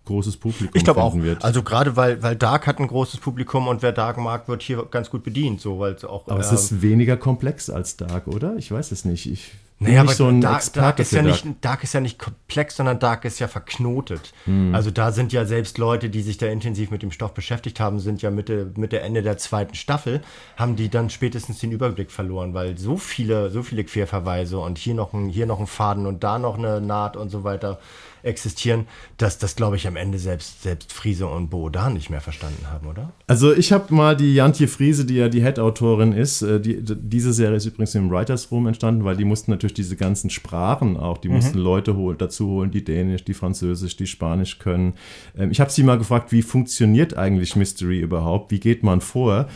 großes 0.05 0.37
Publikum 0.37 0.71
ich 0.73 0.83
glaube 0.83 1.01
auch. 1.01 1.15
Wird. 1.15 1.43
Also 1.43 1.63
gerade 1.63 1.95
weil, 1.95 2.21
weil 2.23 2.35
Dark 2.35 2.67
hat 2.67 2.79
ein 2.79 2.87
großes 2.87 3.19
Publikum 3.19 3.67
und 3.67 3.81
wer 3.81 3.91
Dark 3.91 4.17
mag, 4.17 4.47
wird 4.47 4.63
hier 4.63 4.85
ganz 4.89 5.09
gut 5.09 5.23
bedient. 5.23 5.61
So, 5.61 5.79
weil 5.79 5.95
auch, 6.05 6.27
Aber 6.27 6.39
äh, 6.39 6.43
es 6.43 6.51
ist 6.51 6.81
weniger 6.81 7.17
komplex 7.17 7.69
als 7.69 7.97
Dark, 7.97 8.27
oder? 8.27 8.55
Ich 8.57 8.71
weiß 8.71 8.91
es 8.91 9.05
nicht. 9.05 9.31
Ich 9.31 9.51
naja, 9.81 10.03
nicht 10.03 10.15
so 10.15 10.27
ein 10.27 10.41
Dark, 10.41 10.73
Dark 10.73 10.99
ist 10.99 11.11
ja 11.11 11.23
nicht 11.23 11.45
Dark 11.61 11.83
ist 11.83 11.93
ja 11.93 12.01
nicht 12.01 12.19
komplex, 12.19 12.75
sondern 12.75 12.99
Dark 12.99 13.25
ist 13.25 13.39
ja 13.39 13.47
verknotet. 13.47 14.31
Hm. 14.45 14.75
Also 14.75 14.91
da 14.91 15.11
sind 15.11 15.33
ja 15.33 15.45
selbst 15.45 15.79
Leute, 15.79 16.09
die 16.09 16.21
sich 16.21 16.37
da 16.37 16.45
intensiv 16.45 16.91
mit 16.91 17.01
dem 17.01 17.11
Stoff 17.11 17.33
beschäftigt 17.33 17.79
haben, 17.79 17.99
sind 17.99 18.21
ja 18.21 18.29
Mitte, 18.29 18.71
Mitte 18.75 18.99
Ende 18.99 19.23
der 19.23 19.37
zweiten 19.37 19.73
Staffel, 19.73 20.21
haben 20.55 20.75
die 20.75 20.89
dann 20.89 21.09
spätestens 21.09 21.59
den 21.59 21.71
Überblick 21.71 22.11
verloren, 22.11 22.53
weil 22.53 22.77
so 22.77 22.97
viele, 22.97 23.49
so 23.49 23.63
viele 23.63 23.83
Querverweise 23.83 24.59
und 24.59 24.77
hier 24.77 24.93
noch 24.93 25.13
ein, 25.13 25.29
hier 25.29 25.47
noch 25.47 25.59
ein 25.59 25.67
Faden 25.67 26.05
und 26.05 26.23
da 26.23 26.37
noch 26.37 26.59
eine 26.59 26.79
Naht 26.79 27.17
und 27.17 27.29
so 27.29 27.43
weiter 27.43 27.79
existieren, 28.23 28.87
dass 29.17 29.37
das, 29.37 29.55
glaube 29.55 29.75
ich, 29.75 29.87
am 29.87 29.95
Ende 29.95 30.19
selbst, 30.19 30.63
selbst 30.63 30.93
Friese 30.93 31.27
und 31.27 31.49
Bo 31.49 31.69
da 31.69 31.89
nicht 31.89 32.09
mehr 32.09 32.21
verstanden 32.21 32.67
haben, 32.71 32.87
oder? 32.87 33.11
Also 33.27 33.53
ich 33.53 33.71
habe 33.71 33.93
mal 33.93 34.15
die 34.15 34.33
Jantje 34.33 34.67
Friese, 34.67 35.05
die 35.05 35.15
ja 35.15 35.29
die 35.29 35.41
Head-Autorin 35.41 36.13
ist, 36.13 36.41
äh, 36.41 36.59
die, 36.59 36.81
diese 36.81 37.33
Serie 37.33 37.57
ist 37.57 37.65
übrigens 37.65 37.95
im 37.95 38.09
Writers 38.09 38.51
Room 38.51 38.67
entstanden, 38.67 39.03
weil 39.03 39.17
die 39.17 39.25
mussten 39.25 39.51
natürlich 39.51 39.73
diese 39.73 39.95
ganzen 39.95 40.29
Sprachen 40.29 40.97
auch, 40.97 41.17
die 41.17 41.29
mhm. 41.29 41.35
mussten 41.35 41.57
Leute 41.57 41.95
hol, 41.95 42.15
dazu 42.15 42.47
holen, 42.47 42.71
die 42.71 42.83
Dänisch, 42.83 43.23
die 43.23 43.33
Französisch, 43.33 43.95
die 43.97 44.07
Spanisch 44.07 44.59
können. 44.59 44.93
Ähm, 45.37 45.51
ich 45.51 45.59
habe 45.59 45.71
sie 45.71 45.83
mal 45.83 45.97
gefragt, 45.97 46.31
wie 46.31 46.41
funktioniert 46.41 47.17
eigentlich 47.17 47.55
Mystery 47.55 47.99
überhaupt? 47.99 48.51
Wie 48.51 48.59
geht 48.59 48.83
man 48.83 49.01
vor? 49.01 49.47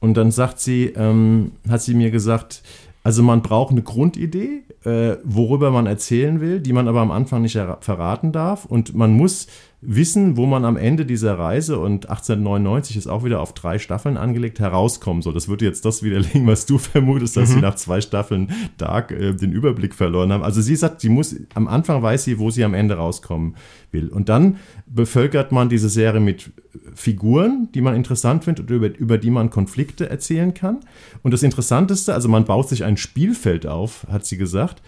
Und 0.00 0.14
dann 0.14 0.30
sagt 0.30 0.60
sie, 0.60 0.86
ähm, 0.96 1.52
hat 1.68 1.82
sie 1.82 1.94
mir 1.94 2.10
gesagt, 2.10 2.62
also 3.02 3.22
man 3.22 3.42
braucht 3.42 3.72
eine 3.72 3.82
Grundidee, 3.82 4.62
äh, 4.84 5.16
worüber 5.24 5.70
man 5.70 5.86
erzählen 5.86 6.40
will, 6.40 6.60
die 6.60 6.72
man 6.72 6.88
aber 6.88 7.00
am 7.00 7.10
Anfang 7.10 7.42
nicht 7.42 7.58
verraten 7.80 8.32
darf. 8.32 8.66
Und 8.66 8.94
man 8.94 9.12
muss 9.12 9.46
wissen, 9.82 10.36
wo 10.36 10.44
man 10.44 10.64
am 10.66 10.76
Ende 10.76 11.06
dieser 11.06 11.38
Reise, 11.38 11.78
und 11.78 12.10
1899 12.10 12.96
ist 12.96 13.06
auch 13.06 13.24
wieder 13.24 13.40
auf 13.40 13.54
drei 13.54 13.78
Staffeln 13.78 14.18
angelegt, 14.18 14.60
herauskommen 14.60 15.22
soll. 15.22 15.32
Das 15.32 15.48
würde 15.48 15.64
jetzt 15.64 15.84
das 15.84 16.02
widerlegen, 16.02 16.46
was 16.46 16.66
du 16.66 16.76
vermutest, 16.78 17.36
dass 17.36 17.48
mhm. 17.50 17.54
sie 17.54 17.60
nach 17.60 17.76
zwei 17.76 18.00
Staffeln 18.00 18.52
Dark 18.76 19.10
äh, 19.10 19.32
den 19.32 19.52
Überblick 19.52 19.94
verloren 19.94 20.32
haben. 20.32 20.42
Also 20.42 20.60
sie 20.60 20.76
sagt, 20.76 21.00
sie 21.00 21.08
muss, 21.08 21.34
am 21.54 21.66
Anfang 21.66 22.02
weiß 22.02 22.24
sie, 22.24 22.38
wo 22.38 22.50
sie 22.50 22.64
am 22.64 22.74
Ende 22.74 22.94
rauskommen 22.94 23.56
will. 23.90 24.08
Und 24.08 24.28
dann 24.28 24.56
bevölkert 24.86 25.50
man 25.50 25.70
diese 25.70 25.88
Serie 25.88 26.20
mit 26.20 26.50
Figuren, 26.94 27.68
die 27.74 27.80
man 27.80 27.94
interessant 27.94 28.44
findet 28.44 28.70
und 28.70 28.76
über, 28.76 28.94
über 28.98 29.18
die 29.18 29.30
man 29.30 29.48
Konflikte 29.48 30.10
erzählen 30.10 30.52
kann. 30.52 30.80
Und 31.22 31.32
das 31.32 31.42
Interessanteste, 31.42 32.12
also 32.12 32.28
man 32.28 32.44
baut 32.44 32.68
sich 32.68 32.84
ein 32.84 32.98
Spielfeld 32.98 33.66
auf, 33.66 34.06
hat 34.10 34.26
sie 34.26 34.36
gesagt. 34.36 34.82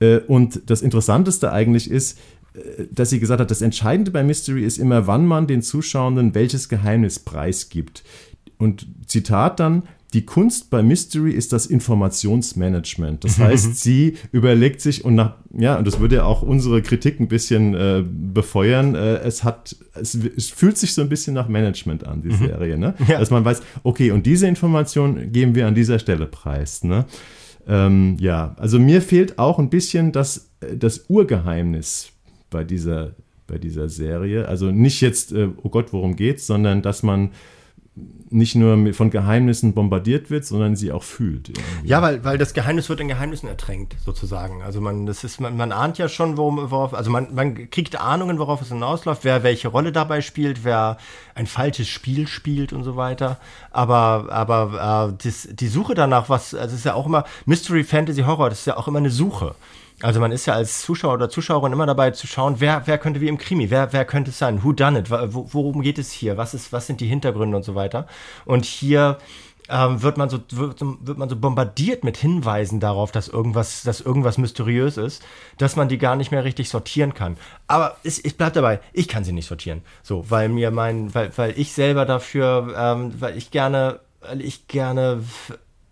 Äh, 0.00 0.18
und 0.18 0.70
das 0.70 0.82
Interessanteste 0.82 1.52
eigentlich 1.52 1.90
ist, 1.90 2.18
dass 2.90 3.10
sie 3.10 3.20
gesagt 3.20 3.40
hat, 3.40 3.50
das 3.50 3.62
Entscheidende 3.62 4.10
bei 4.10 4.22
Mystery 4.22 4.64
ist 4.64 4.78
immer, 4.78 5.06
wann 5.06 5.26
man 5.26 5.46
den 5.46 5.62
Zuschauenden 5.62 6.34
welches 6.34 6.68
Geheimnis 6.68 7.18
preisgibt. 7.18 8.02
Und 8.58 8.86
Zitat 9.06 9.60
dann, 9.60 9.84
die 10.14 10.24
Kunst 10.24 10.70
bei 10.70 10.82
Mystery 10.82 11.32
ist 11.32 11.52
das 11.52 11.66
Informationsmanagement. 11.66 13.24
Das 13.24 13.38
heißt, 13.38 13.76
sie 13.76 14.16
überlegt 14.32 14.80
sich 14.80 15.04
und 15.04 15.14
nach, 15.14 15.34
ja, 15.52 15.76
und 15.76 15.86
das 15.86 16.00
würde 16.00 16.16
ja 16.16 16.24
auch 16.24 16.42
unsere 16.42 16.80
Kritik 16.80 17.20
ein 17.20 17.28
bisschen 17.28 17.74
äh, 17.74 18.02
befeuern. 18.06 18.94
Äh, 18.94 19.18
es 19.18 19.44
hat, 19.44 19.76
es, 19.94 20.14
es, 20.14 20.48
fühlt 20.48 20.78
sich 20.78 20.94
so 20.94 21.02
ein 21.02 21.08
bisschen 21.08 21.34
nach 21.34 21.48
Management 21.48 22.06
an, 22.06 22.22
die 22.22 22.30
mhm. 22.30 22.38
Serie, 22.38 22.78
ne? 22.78 22.94
Ja. 23.06 23.18
Dass 23.18 23.30
man 23.30 23.44
weiß, 23.44 23.62
okay, 23.82 24.10
und 24.10 24.24
diese 24.24 24.46
Information 24.46 25.30
geben 25.30 25.54
wir 25.54 25.66
an 25.66 25.74
dieser 25.74 25.98
Stelle 25.98 26.26
preis, 26.26 26.84
ne? 26.84 27.04
Ähm, 27.66 28.16
ja, 28.18 28.54
also 28.56 28.78
mir 28.78 29.02
fehlt 29.02 29.38
auch 29.38 29.58
ein 29.58 29.68
bisschen 29.68 30.10
das, 30.12 30.48
das 30.74 31.04
Urgeheimnis 31.08 32.12
bei 32.50 32.64
dieser, 32.64 33.14
bei 33.46 33.58
dieser 33.58 33.88
Serie. 33.88 34.48
Also 34.48 34.70
nicht 34.70 35.00
jetzt, 35.00 35.32
äh, 35.32 35.48
oh 35.62 35.68
Gott, 35.68 35.92
worum 35.92 36.16
geht's, 36.16 36.46
sondern 36.46 36.82
dass 36.82 37.02
man 37.02 37.30
nicht 38.30 38.54
nur 38.54 38.92
von 38.92 39.10
Geheimnissen 39.10 39.72
bombardiert 39.72 40.30
wird, 40.30 40.44
sondern 40.44 40.76
sie 40.76 40.92
auch 40.92 41.02
fühlt. 41.02 41.48
Irgendwie. 41.48 41.88
Ja, 41.88 42.02
weil, 42.02 42.24
weil 42.24 42.36
das 42.36 42.52
Geheimnis 42.52 42.88
wird 42.88 43.00
in 43.00 43.08
Geheimnissen 43.08 43.48
ertränkt, 43.48 43.96
sozusagen. 44.04 44.62
Also 44.62 44.80
man, 44.80 45.06
das 45.06 45.24
ist, 45.24 45.40
man, 45.40 45.56
man 45.56 45.72
ahnt 45.72 45.96
ja 45.96 46.08
schon, 46.08 46.36
worum, 46.36 46.70
worauf, 46.70 46.92
also 46.92 47.10
man, 47.10 47.34
man 47.34 47.70
kriegt 47.70 47.98
Ahnungen, 47.98 48.38
worauf 48.38 48.60
es 48.60 48.68
hinausläuft, 48.68 49.24
wer 49.24 49.42
welche 49.42 49.68
Rolle 49.68 49.92
dabei 49.92 50.20
spielt, 50.20 50.62
wer 50.62 50.98
ein 51.34 51.46
falsches 51.46 51.88
Spiel 51.88 52.26
spielt 52.26 52.72
und 52.72 52.84
so 52.84 52.96
weiter. 52.96 53.38
Aber, 53.70 54.26
aber 54.30 55.10
äh, 55.10 55.24
das, 55.24 55.48
die 55.50 55.68
Suche 55.68 55.94
danach, 55.94 56.28
was, 56.28 56.54
also 56.54 56.74
es 56.74 56.80
ist 56.80 56.84
ja 56.84 56.94
auch 56.94 57.06
immer, 57.06 57.24
Mystery, 57.46 57.82
Fantasy, 57.82 58.22
Horror, 58.22 58.50
das 58.50 58.60
ist 58.60 58.66
ja 58.66 58.76
auch 58.76 58.88
immer 58.88 58.98
eine 58.98 59.10
Suche. 59.10 59.54
Also 60.00 60.20
man 60.20 60.30
ist 60.30 60.46
ja 60.46 60.54
als 60.54 60.82
Zuschauer 60.82 61.14
oder 61.14 61.28
Zuschauerin 61.28 61.72
immer 61.72 61.86
dabei 61.86 62.12
zu 62.12 62.26
schauen, 62.26 62.56
wer, 62.58 62.82
wer 62.86 62.98
könnte 62.98 63.20
wie 63.20 63.28
im 63.28 63.38
Krimi, 63.38 63.70
wer, 63.70 63.92
wer 63.92 64.04
könnte 64.04 64.30
es 64.30 64.38
sein, 64.38 64.62
who 64.62 64.72
done 64.72 64.98
it, 64.98 65.10
worum 65.10 65.82
geht 65.82 65.98
es 65.98 66.12
hier, 66.12 66.36
was, 66.36 66.54
ist, 66.54 66.72
was 66.72 66.86
sind 66.86 67.00
die 67.00 67.06
Hintergründe 67.06 67.56
und 67.56 67.64
so 67.64 67.74
weiter. 67.74 68.06
Und 68.44 68.64
hier 68.64 69.18
ähm, 69.68 70.02
wird, 70.02 70.16
man 70.16 70.30
so, 70.30 70.38
wird, 70.50 70.80
wird, 70.80 71.18
man 71.18 71.28
so 71.28 71.36
bombardiert 71.36 72.04
mit 72.04 72.16
Hinweisen 72.16 72.80
darauf, 72.80 73.12
dass 73.12 73.28
irgendwas, 73.28 73.82
dass 73.82 74.00
irgendwas 74.00 74.38
mysteriös 74.38 74.96
ist, 74.96 75.22
dass 75.58 75.76
man 75.76 75.88
die 75.88 75.98
gar 75.98 76.16
nicht 76.16 76.30
mehr 76.30 76.44
richtig 76.44 76.68
sortieren 76.70 77.12
kann. 77.12 77.36
Aber 77.66 77.96
es, 78.04 78.24
ich 78.24 78.36
bleib 78.36 78.54
dabei, 78.54 78.80
ich 78.92 79.08
kann 79.08 79.24
sie 79.24 79.32
nicht 79.32 79.46
sortieren. 79.46 79.82
So, 80.02 80.30
weil 80.30 80.48
mir 80.48 80.70
mein, 80.70 81.14
weil, 81.14 81.36
weil 81.36 81.58
ich 81.58 81.72
selber 81.72 82.06
dafür, 82.06 82.74
ähm, 82.76 83.14
weil 83.20 83.36
ich 83.36 83.50
gerne, 83.50 84.00
weil 84.20 84.40
ich 84.40 84.68
gerne 84.68 85.22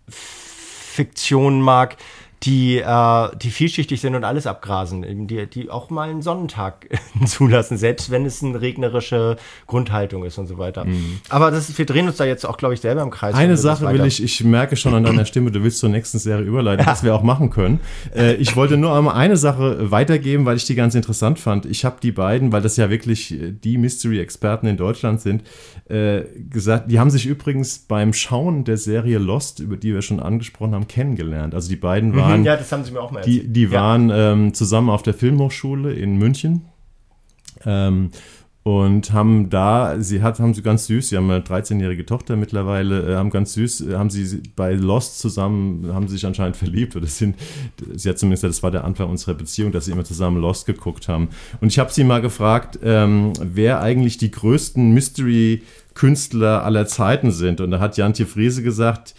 Fiktion 0.09 1.61
mag, 1.61 1.97
die, 2.43 2.77
äh, 2.77 3.29
die 3.41 3.49
vielschichtig 3.49 3.99
sind 3.99 4.13
und 4.15 4.23
alles 4.23 4.45
abgrasen, 4.45 5.27
die, 5.27 5.47
die 5.47 5.69
auch 5.71 5.89
mal 5.89 6.09
einen 6.09 6.21
Sonnentag 6.21 6.87
zulassen, 7.25 7.77
selbst 7.77 8.11
wenn 8.11 8.25
es 8.25 8.43
eine 8.43 8.61
regnerische 8.61 9.37
Grundhaltung 9.65 10.23
ist 10.23 10.37
und 10.37 10.45
so 10.45 10.57
weiter. 10.57 10.85
Mhm. 10.85 11.19
Aber 11.29 11.49
das 11.49 11.69
ist, 11.69 11.77
wir 11.77 11.85
drehen 11.85 12.07
uns 12.07 12.17
da 12.17 12.25
jetzt 12.25 12.45
auch, 12.45 12.57
glaube 12.57 12.75
ich, 12.75 12.81
selber 12.81 13.01
im 13.01 13.09
Kreis. 13.09 13.33
Eine 13.33 13.57
Sache 13.57 13.91
will 13.91 14.05
ich, 14.05 14.23
ich 14.23 14.43
merke 14.43 14.75
schon 14.75 14.93
an 14.93 15.03
deiner 15.03 15.25
Stimme, 15.25 15.51
du 15.51 15.63
willst 15.63 15.79
zur 15.79 15.89
nächsten 15.89 16.19
Serie 16.19 16.45
überleiten, 16.45 16.85
was 16.85 17.03
wir 17.03 17.15
auch 17.15 17.23
machen 17.23 17.49
können. 17.49 17.79
Äh, 18.15 18.35
ich 18.35 18.55
wollte 18.55 18.77
nur 18.77 18.95
einmal 18.95 19.15
eine 19.15 19.37
Sache 19.37 19.89
weitergeben, 19.91 20.45
weil 20.45 20.57
ich 20.57 20.65
die 20.65 20.75
ganz 20.75 20.93
interessant 20.93 21.39
fand. 21.39 21.65
Ich 21.65 21.85
habe 21.85 21.97
die 22.01 22.11
beiden, 22.11 22.51
weil 22.51 22.61
das 22.61 22.77
ja 22.77 22.91
wirklich 22.91 23.35
die 23.63 23.77
Mystery-Experten 23.79 24.67
in 24.67 24.77
Deutschland 24.77 25.21
sind, 25.21 25.43
äh, 25.89 26.21
gesagt, 26.49 26.91
die 26.91 26.99
haben 26.99 27.09
sich 27.09 27.25
übrigens 27.25 27.79
beim 27.79 28.13
Schauen 28.13 28.63
der 28.63 28.77
Serie 28.77 29.17
Lost, 29.17 29.59
über 29.59 29.75
die 29.75 29.93
wir 29.93 30.03
schon 30.03 30.19
angesprochen 30.19 30.75
haben, 30.75 30.87
kennengelernt. 30.87 31.55
Also 31.55 31.69
die 31.69 31.75
beiden 31.75 32.15
waren 32.15 32.26
waren, 32.29 32.43
ja, 32.43 32.57
das 32.57 32.71
haben 32.71 32.83
sie 32.83 32.91
mir 32.91 33.01
auch 33.01 33.11
mal 33.11 33.19
erzählt. 33.19 33.45
Die, 33.45 33.53
die 33.53 33.71
waren 33.71 34.09
ähm, 34.13 34.53
zusammen 34.53 34.89
auf 34.89 35.03
der 35.03 35.13
Filmhochschule 35.13 35.93
in 35.93 36.17
München. 36.17 36.65
Ähm, 37.65 38.11
und 38.67 39.13
haben 39.13 39.49
da, 39.49 39.95
sie 40.01 40.21
hat, 40.21 40.41
haben 40.41 40.53
sie 40.53 40.61
ganz 40.61 40.87
süß, 40.87 41.07
sie 41.07 41.15
haben 41.15 41.31
eine 41.31 41.39
13-jährige 41.39 42.05
Tochter 42.05 42.35
mittlerweile, 42.35 43.13
äh, 43.13 43.15
haben 43.15 43.29
ganz 43.29 43.53
süß, 43.53 43.79
äh, 43.79 43.95
haben 43.95 44.09
sie 44.09 44.43
bei 44.57 44.73
Lost 44.73 45.19
zusammen, 45.19 45.93
haben 45.93 46.09
sie 46.09 46.15
sich 46.15 46.25
anscheinend 46.25 46.57
verliebt 46.57 46.97
oder 46.97 47.07
sind, 47.07 47.37
sie 47.95 48.09
hat 48.09 48.19
zumindest, 48.19 48.43
das 48.43 48.63
war 48.63 48.71
der 48.71 48.83
Anfang 48.83 49.09
unserer 49.09 49.35
Beziehung, 49.35 49.71
dass 49.71 49.85
sie 49.85 49.93
immer 49.93 50.03
zusammen 50.03 50.41
Lost 50.41 50.65
geguckt 50.65 51.07
haben. 51.07 51.29
Und 51.61 51.69
ich 51.69 51.79
habe 51.79 51.93
sie 51.93 52.03
mal 52.03 52.19
gefragt, 52.19 52.77
ähm, 52.83 53.31
wer 53.41 53.79
eigentlich 53.79 54.17
die 54.17 54.31
größten 54.31 54.93
Mystery-Künstler 54.93 56.65
aller 56.65 56.87
Zeiten 56.87 57.31
sind. 57.31 57.61
Und 57.61 57.71
da 57.71 57.79
hat 57.79 57.95
Jantje 57.95 58.25
Friese 58.25 58.63
gesagt, 58.63 59.15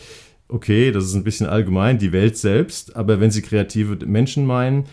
okay, 0.48 0.92
das 0.92 1.04
ist 1.04 1.14
ein 1.14 1.24
bisschen 1.24 1.46
allgemein, 1.46 1.98
die 1.98 2.12
Welt 2.12 2.36
selbst, 2.36 2.96
aber 2.96 3.20
wenn 3.20 3.30
Sie 3.30 3.42
kreative 3.42 4.04
Menschen 4.06 4.46
meinen, 4.46 4.84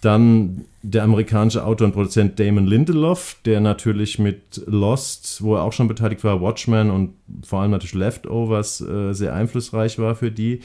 dann 0.00 0.64
der 0.82 1.02
amerikanische 1.02 1.64
Autor 1.64 1.86
und 1.86 1.92
Produzent 1.92 2.38
Damon 2.38 2.66
Lindelof, 2.66 3.36
der 3.44 3.60
natürlich 3.60 4.18
mit 4.18 4.62
Lost, 4.66 5.42
wo 5.42 5.56
er 5.56 5.62
auch 5.62 5.72
schon 5.72 5.88
beteiligt 5.88 6.22
war, 6.22 6.40
Watchmen 6.40 6.90
und 6.90 7.14
vor 7.44 7.62
allem 7.62 7.72
natürlich 7.72 7.94
Leftovers 7.94 8.80
äh, 8.80 9.12
sehr 9.12 9.34
einflussreich 9.34 9.98
war 9.98 10.14
für 10.14 10.30
die. 10.30 10.60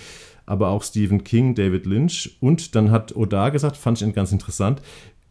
Aber 0.45 0.69
auch 0.69 0.83
Stephen 0.83 1.23
King, 1.23 1.55
David 1.55 1.85
Lynch. 1.85 2.37
Und 2.41 2.75
dann 2.75 2.91
hat 2.91 3.15
Oda 3.15 3.49
gesagt, 3.49 3.77
fand 3.77 4.01
ich 4.01 4.13
ganz 4.13 4.33
interessant, 4.33 4.81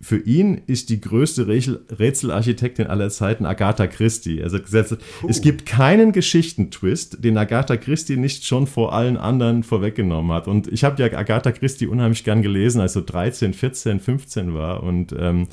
für 0.02 0.18
ihn 0.18 0.60
ist 0.66 0.88
die 0.90 1.00
größte 1.00 1.46
Rätselarchitektin 1.46 2.88
aller 2.88 3.08
Zeiten 3.08 3.46
Agatha 3.46 3.86
Christie. 3.86 4.42
Also 4.42 4.58
uh. 4.58 5.28
es 5.28 5.40
gibt 5.40 5.64
keinen 5.64 6.10
Geschichtentwist, 6.10 7.22
den 7.22 7.38
Agatha 7.38 7.76
Christie 7.76 8.16
nicht 8.16 8.44
schon 8.44 8.66
vor 8.66 8.94
allen 8.94 9.16
anderen 9.16 9.62
vorweggenommen 9.62 10.32
hat. 10.32 10.48
Und 10.48 10.66
ich 10.66 10.82
habe 10.82 11.00
ja 11.00 11.16
Agatha 11.16 11.52
Christie 11.52 11.86
unheimlich 11.86 12.24
gern 12.24 12.42
gelesen, 12.42 12.80
als 12.80 12.94
so 12.94 13.00
13, 13.00 13.54
14, 13.54 14.00
15 14.00 14.54
war. 14.54 14.82
Und 14.82 15.14
ähm, 15.16 15.46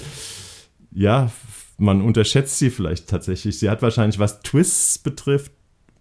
ja, 0.92 1.32
man 1.78 2.02
unterschätzt 2.02 2.58
sie 2.58 2.72
vielleicht 2.72 3.08
tatsächlich. 3.08 3.60
Sie 3.60 3.70
hat 3.70 3.84
wahrscheinlich, 3.84 4.18
was 4.18 4.42
Twists 4.42 4.98
betrifft, 4.98 5.52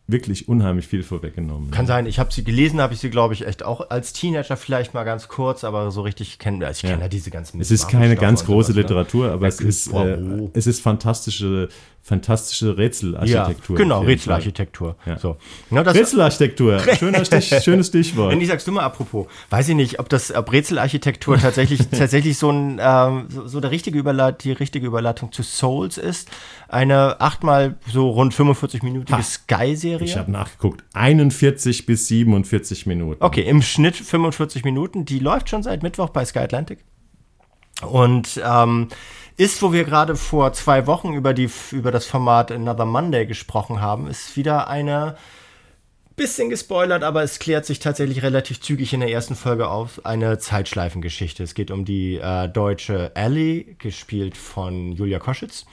wirklich 0.08 0.48
unheimlich 0.48 0.88
viel 0.88 1.02
vorweggenommen. 1.02 1.70
Kann 1.70 1.86
sein, 1.86 2.06
ich 2.06 2.18
habe 2.18 2.32
sie 2.32 2.42
gelesen, 2.42 2.80
habe 2.80 2.94
ich 2.94 3.00
sie, 3.00 3.10
glaube 3.10 3.34
ich, 3.34 3.46
echt 3.46 3.62
auch 3.62 3.90
als 3.90 4.14
Teenager 4.14 4.56
vielleicht 4.56 4.94
mal 4.94 5.04
ganz 5.04 5.28
kurz, 5.28 5.64
aber 5.64 5.90
so 5.90 6.00
richtig 6.00 6.38
kennen, 6.38 6.64
also 6.64 6.78
ich 6.78 6.82
kenne 6.82 6.94
ja. 6.94 7.00
ja 7.02 7.08
diese 7.08 7.30
ganzen 7.30 7.60
Es 7.60 7.70
ist 7.70 7.88
keine 7.88 8.16
ganz 8.16 8.44
große 8.46 8.72
sowas, 8.72 8.76
ne? 8.76 8.82
Literatur, 8.82 9.30
aber 9.30 9.46
es 9.46 9.60
ist, 9.60 9.92
äh, 9.92 10.18
es 10.54 10.66
ist 10.66 10.80
fantastische 10.80 11.68
fantastische 12.08 12.78
Rätselarchitektur. 12.78 13.76
Ja, 13.76 13.82
genau, 13.82 14.00
Rätselarchitektur. 14.00 14.96
Ja. 15.04 15.18
So. 15.18 15.36
Ja, 15.70 15.82
Rätselarchitektur, 15.82 16.80
Schöner 16.98 17.24
Stich, 17.24 17.48
schönes 17.62 17.88
Stichwort. 17.88 18.32
Wenn 18.32 18.40
ich 18.40 18.48
sagst 18.48 18.66
du 18.66 18.72
mal 18.72 18.82
apropos, 18.82 19.26
weiß 19.50 19.68
ich 19.68 19.74
nicht, 19.74 20.00
ob 20.00 20.08
das 20.08 20.34
ob 20.34 20.50
Rätselarchitektur 20.50 21.36
tatsächlich 21.36 21.86
tatsächlich 21.90 22.38
so 22.38 22.50
ein 22.50 22.80
ähm, 22.80 23.26
so, 23.28 23.46
so 23.46 23.60
der 23.60 23.70
richtige 23.70 23.98
Überleit, 23.98 24.42
die 24.42 24.52
richtige 24.52 24.86
Überleitung 24.86 25.32
zu 25.32 25.42
Souls 25.42 25.98
ist. 25.98 26.30
Eine 26.68 27.20
achtmal 27.20 27.76
so 27.90 28.10
rund 28.10 28.34
45-minütige 28.34 29.22
Sky-Serie 29.22 29.97
Serie? 29.98 30.12
Ich 30.12 30.18
habe 30.18 30.30
nachgeguckt. 30.30 30.84
41 30.94 31.86
bis 31.86 32.08
47 32.08 32.86
Minuten. 32.86 33.22
Okay, 33.22 33.42
im 33.42 33.62
Schnitt 33.62 33.96
45 33.96 34.64
Minuten. 34.64 35.04
Die 35.04 35.18
läuft 35.18 35.48
schon 35.48 35.62
seit 35.62 35.82
Mittwoch 35.82 36.10
bei 36.10 36.24
Sky 36.24 36.40
Atlantic. 36.40 36.84
Und 37.86 38.40
ähm, 38.44 38.88
ist, 39.36 39.62
wo 39.62 39.72
wir 39.72 39.84
gerade 39.84 40.16
vor 40.16 40.52
zwei 40.52 40.86
Wochen 40.86 41.14
über, 41.14 41.32
die, 41.32 41.48
über 41.70 41.92
das 41.92 42.06
Format 42.06 42.50
Another 42.50 42.84
Monday 42.84 43.24
gesprochen 43.26 43.80
haben, 43.80 44.08
ist 44.08 44.36
wieder 44.36 44.68
eine 44.68 45.16
bisschen 46.18 46.50
gespoilert, 46.50 47.04
aber 47.04 47.22
es 47.22 47.38
klärt 47.38 47.64
sich 47.64 47.78
tatsächlich 47.78 48.22
relativ 48.22 48.60
zügig 48.60 48.92
in 48.92 49.00
der 49.00 49.10
ersten 49.10 49.36
Folge 49.36 49.68
auf. 49.68 50.04
Eine 50.04 50.38
Zeitschleifengeschichte. 50.38 51.44
Es 51.44 51.54
geht 51.54 51.70
um 51.70 51.84
die 51.84 52.16
äh, 52.16 52.48
deutsche 52.48 53.14
Ellie, 53.14 53.76
gespielt 53.78 54.36
von 54.36 54.92
Julia 54.92 55.20
Koschitz, 55.20 55.64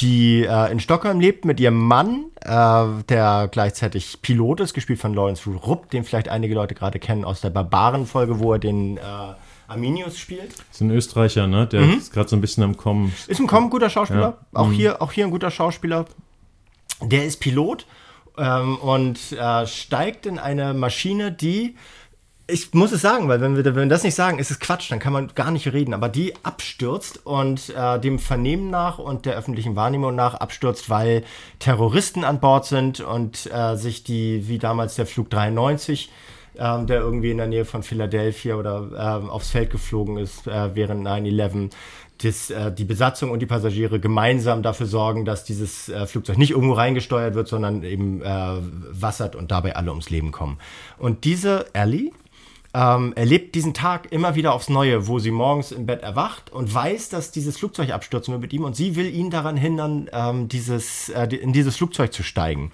die 0.00 0.44
äh, 0.44 0.70
in 0.70 0.80
Stockholm 0.80 1.20
lebt 1.20 1.44
mit 1.44 1.60
ihrem 1.60 1.78
Mann, 1.78 2.26
äh, 2.40 3.02
der 3.08 3.48
gleichzeitig 3.50 4.22
Pilot 4.22 4.60
ist, 4.60 4.74
gespielt 4.74 5.00
von 5.00 5.14
Lawrence 5.14 5.48
Rupp, 5.48 5.90
den 5.90 6.04
vielleicht 6.04 6.28
einige 6.28 6.54
Leute 6.54 6.74
gerade 6.74 6.98
kennen 6.98 7.24
aus 7.24 7.40
der 7.40 7.50
Barbaren-Folge, 7.50 8.38
wo 8.38 8.52
er 8.52 8.58
den 8.58 8.96
äh, 8.96 9.00
Arminius 9.68 10.18
spielt. 10.18 10.54
Ist 10.70 10.80
ein 10.80 10.90
Österreicher, 10.90 11.46
ne? 11.46 11.66
Der 11.66 11.82
mhm. 11.82 11.98
ist 11.98 12.12
gerade 12.12 12.28
so 12.28 12.36
ein 12.36 12.40
bisschen 12.40 12.62
am 12.62 12.76
Kommen. 12.76 13.12
Ist 13.26 13.40
ein 13.40 13.46
Kommen, 13.46 13.70
guter 13.70 13.90
Schauspieler. 13.90 14.38
Ja. 14.52 14.60
Auch, 14.60 14.68
mhm. 14.68 14.72
hier, 14.72 15.02
auch 15.02 15.12
hier 15.12 15.26
ein 15.26 15.30
guter 15.30 15.50
Schauspieler. 15.50 16.06
Der 17.02 17.26
ist 17.26 17.40
Pilot 17.40 17.86
ähm, 18.38 18.76
und 18.78 19.32
äh, 19.32 19.66
steigt 19.66 20.26
in 20.26 20.38
eine 20.38 20.74
Maschine, 20.74 21.32
die 21.32 21.76
ich 22.50 22.72
muss 22.72 22.92
es 22.92 23.02
sagen, 23.02 23.28
weil 23.28 23.42
wenn 23.42 23.56
wir, 23.56 23.64
wenn 23.66 23.74
wir 23.74 23.86
das 23.86 24.04
nicht 24.04 24.14
sagen, 24.14 24.38
ist 24.38 24.50
es 24.50 24.58
Quatsch, 24.58 24.90
dann 24.90 24.98
kann 24.98 25.12
man 25.12 25.28
gar 25.34 25.50
nicht 25.50 25.70
reden, 25.70 25.92
aber 25.92 26.08
die 26.08 26.32
abstürzt 26.42 27.26
und 27.26 27.68
äh, 27.76 28.00
dem 28.00 28.18
Vernehmen 28.18 28.70
nach 28.70 28.98
und 28.98 29.26
der 29.26 29.36
öffentlichen 29.36 29.76
Wahrnehmung 29.76 30.14
nach 30.14 30.34
abstürzt, 30.34 30.88
weil 30.88 31.24
Terroristen 31.58 32.24
an 32.24 32.40
Bord 32.40 32.64
sind 32.64 33.00
und 33.00 33.50
äh, 33.52 33.76
sich 33.76 34.02
die, 34.02 34.48
wie 34.48 34.58
damals 34.58 34.96
der 34.96 35.04
Flug 35.04 35.28
93, 35.28 36.10
äh, 36.54 36.84
der 36.86 37.00
irgendwie 37.00 37.32
in 37.32 37.36
der 37.36 37.48
Nähe 37.48 37.66
von 37.66 37.82
Philadelphia 37.82 38.54
oder 38.54 39.22
äh, 39.26 39.28
aufs 39.28 39.50
Feld 39.50 39.68
geflogen 39.68 40.16
ist 40.16 40.46
äh, 40.46 40.74
während 40.74 41.06
9-11, 41.06 41.68
das, 42.22 42.48
äh, 42.48 42.72
die 42.72 42.84
Besatzung 42.84 43.30
und 43.30 43.40
die 43.40 43.46
Passagiere 43.46 44.00
gemeinsam 44.00 44.62
dafür 44.62 44.86
sorgen, 44.86 45.26
dass 45.26 45.44
dieses 45.44 45.90
äh, 45.90 46.06
Flugzeug 46.06 46.38
nicht 46.38 46.52
irgendwo 46.52 46.72
reingesteuert 46.72 47.34
wird, 47.34 47.48
sondern 47.48 47.82
eben 47.82 48.22
äh, 48.22 48.26
wassert 48.90 49.36
und 49.36 49.50
dabei 49.50 49.76
alle 49.76 49.90
ums 49.90 50.08
Leben 50.08 50.32
kommen. 50.32 50.58
Und 50.96 51.24
diese 51.24 51.66
Ellie 51.74 52.10
ähm, 52.78 53.12
erlebt 53.16 53.56
diesen 53.56 53.74
Tag 53.74 54.12
immer 54.12 54.36
wieder 54.36 54.52
aufs 54.52 54.68
Neue, 54.68 55.08
wo 55.08 55.18
sie 55.18 55.32
morgens 55.32 55.72
im 55.72 55.84
Bett 55.84 56.02
erwacht 56.02 56.52
und 56.52 56.72
weiß, 56.72 57.08
dass 57.08 57.32
dieses 57.32 57.56
Flugzeug 57.58 57.90
abstürzen 57.90 58.30
wird 58.32 58.40
mit 58.40 58.52
ihm 58.52 58.62
und 58.62 58.76
sie 58.76 58.94
will 58.94 59.12
ihn 59.12 59.30
daran 59.30 59.56
hindern, 59.56 60.08
ähm, 60.12 60.46
dieses, 60.46 61.08
äh, 61.08 61.26
in 61.26 61.52
dieses 61.52 61.76
Flugzeug 61.76 62.12
zu 62.12 62.22
steigen. 62.22 62.70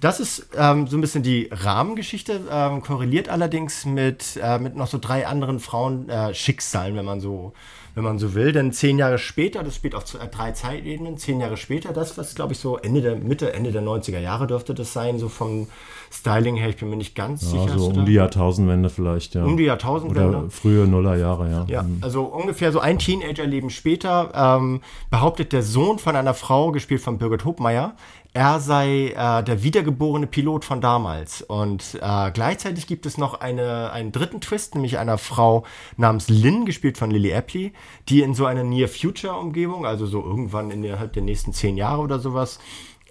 Das 0.00 0.18
ist 0.18 0.48
ähm, 0.56 0.86
so 0.86 0.96
ein 0.96 1.02
bisschen 1.02 1.22
die 1.22 1.50
Rahmengeschichte, 1.52 2.40
ähm, 2.50 2.80
korreliert 2.80 3.28
allerdings 3.28 3.84
mit, 3.84 4.38
äh, 4.42 4.58
mit 4.58 4.76
noch 4.76 4.86
so 4.86 4.98
drei 4.98 5.26
anderen 5.26 5.60
Frauenschicksalen, 5.60 6.94
äh, 6.94 6.98
wenn 6.98 7.04
man 7.04 7.20
so 7.20 7.52
wenn 7.94 8.04
man 8.04 8.18
so 8.18 8.34
will. 8.34 8.52
Denn 8.52 8.72
zehn 8.72 8.98
Jahre 8.98 9.18
später, 9.18 9.62
das 9.62 9.76
spielt 9.76 9.94
auf 9.94 10.04
drei 10.04 10.52
Zeitebenen, 10.52 11.16
zehn 11.16 11.40
Jahre 11.40 11.56
später, 11.56 11.92
das, 11.92 12.18
was 12.18 12.34
glaube 12.34 12.52
ich 12.52 12.58
so 12.58 12.76
Ende 12.76 13.00
der 13.00 13.16
Mitte, 13.16 13.52
Ende 13.52 13.72
der 13.72 13.82
90er 13.82 14.18
Jahre 14.18 14.46
dürfte 14.46 14.74
das 14.74 14.92
sein, 14.92 15.18
so 15.18 15.28
vom 15.28 15.68
Styling 16.14 16.56
her, 16.56 16.68
ich 16.68 16.76
bin 16.76 16.90
mir 16.90 16.96
nicht 16.96 17.14
ganz 17.14 17.42
ja, 17.42 17.60
sicher. 17.60 17.78
So 17.78 17.86
um 17.88 18.06
die 18.06 18.12
Jahrtausendwende 18.12 18.88
vielleicht, 18.88 19.34
ja. 19.34 19.44
Um 19.44 19.56
die 19.56 19.64
Jahrtausendwende. 19.64 20.38
Oder 20.38 20.50
frühe 20.50 20.86
Nullerjahre, 20.86 21.50
ja. 21.50 21.64
Ja, 21.68 21.82
mhm. 21.82 21.98
also 22.00 22.22
ungefähr 22.24 22.70
so 22.72 22.78
ein 22.78 22.98
Teenagerleben 22.98 23.70
später 23.70 24.30
ähm, 24.34 24.80
behauptet 25.10 25.52
der 25.52 25.62
Sohn 25.62 25.98
von 25.98 26.14
einer 26.16 26.34
Frau, 26.34 26.70
gespielt 26.70 27.00
von 27.00 27.18
Birgit 27.18 27.44
Hopmeier, 27.44 27.94
er 28.36 28.58
sei 28.58 29.14
äh, 29.16 29.44
der 29.44 29.62
wiedergeborene 29.62 30.26
Pilot 30.26 30.64
von 30.64 30.80
damals. 30.80 31.40
Und 31.40 31.98
äh, 32.02 32.30
gleichzeitig 32.32 32.88
gibt 32.88 33.06
es 33.06 33.16
noch 33.16 33.40
eine, 33.40 33.92
einen 33.92 34.10
dritten 34.10 34.40
Twist, 34.40 34.74
nämlich 34.74 34.98
einer 34.98 35.18
Frau 35.18 35.64
namens 35.96 36.28
Lynn, 36.28 36.66
gespielt 36.66 36.98
von 36.98 37.12
Lily 37.12 37.32
Apley, 37.32 37.72
die 38.08 38.22
in 38.22 38.34
so 38.34 38.46
einer 38.46 38.64
Near-Future-Umgebung, 38.64 39.86
also 39.86 40.06
so 40.06 40.20
irgendwann 40.20 40.72
innerhalb 40.72 41.12
der 41.12 41.22
nächsten 41.22 41.52
zehn 41.52 41.76
Jahre 41.76 42.02
oder 42.02 42.18
sowas, 42.18 42.58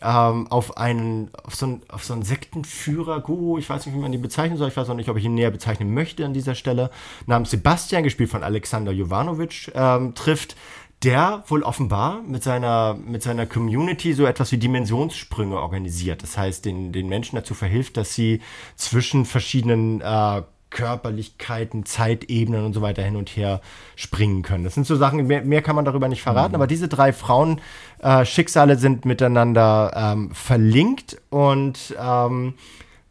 ähm, 0.04 0.48
auf 0.48 0.78
einen, 0.78 1.32
auf 1.44 1.56
so, 1.56 1.66
einen, 1.66 1.82
auf 1.90 2.04
so 2.04 2.14
einen 2.14 2.24
Sektenführer, 2.24 3.22
Guru, 3.22 3.58
ich 3.58 3.70
weiß 3.70 3.86
nicht, 3.86 3.96
wie 3.96 4.00
man 4.00 4.14
ihn 4.14 4.22
bezeichnen 4.22 4.58
soll, 4.58 4.68
ich 4.68 4.78
weiß 4.78 4.90
auch 4.90 4.96
nicht, 4.96 5.10
ob 5.10 5.18
ich 5.18 5.26
ihn 5.26 5.34
näher 5.34 5.52
bezeichnen 5.52 5.94
möchte 5.94 6.26
an 6.26 6.34
dieser 6.34 6.56
Stelle, 6.56 6.92
namens 7.26 7.52
Sebastian, 7.52 8.04
gespielt 8.04 8.30
von 8.30 8.44
Alexander 8.44 8.92
Jovanovic, 8.92 9.72
ähm, 9.74 10.14
trifft, 10.14 10.56
der 11.04 11.44
wohl 11.48 11.64
offenbar 11.64 12.22
mit 12.22 12.44
seiner, 12.44 12.94
mit 12.94 13.24
seiner 13.24 13.46
Community 13.46 14.14
so 14.14 14.26
etwas 14.26 14.52
wie 14.52 14.58
Dimensionssprünge 14.58 15.60
organisiert. 15.60 16.24
Das 16.24 16.38
heißt, 16.38 16.64
den, 16.64 16.94
den 16.94 17.10
Menschen 17.10 17.36
dazu 17.36 17.54
verhilft, 17.54 17.98
dass 17.98 18.14
sie 18.14 18.42
zwischen 18.76 19.26
verschiedenen 19.26 20.00
äh, 20.00 20.44
Körperlichkeiten, 20.74 21.86
Zeitebenen 21.86 22.66
und 22.66 22.74
so 22.74 22.82
weiter 22.82 23.02
hin 23.02 23.16
und 23.16 23.30
her 23.30 23.62
springen 23.96 24.42
können. 24.42 24.66
Das 24.66 24.74
sind 24.74 24.86
so 24.86 24.98
Sachen, 24.98 25.26
mehr, 25.26 25.44
mehr 25.44 25.62
kann 25.62 25.78
man 25.78 25.86
darüber 25.86 26.10
nicht 26.10 26.22
verraten, 26.22 26.52
mhm. 26.52 26.56
aber 26.56 26.68
diese 26.68 26.90
drei 26.90 27.14
Frauen 27.14 27.62
äh, 28.00 28.26
Schicksale 28.26 28.78
sind 28.78 29.06
miteinander 29.06 29.94
ähm, 29.96 30.32
verlinkt 30.34 31.22
und 31.30 31.96
ähm, 31.98 32.56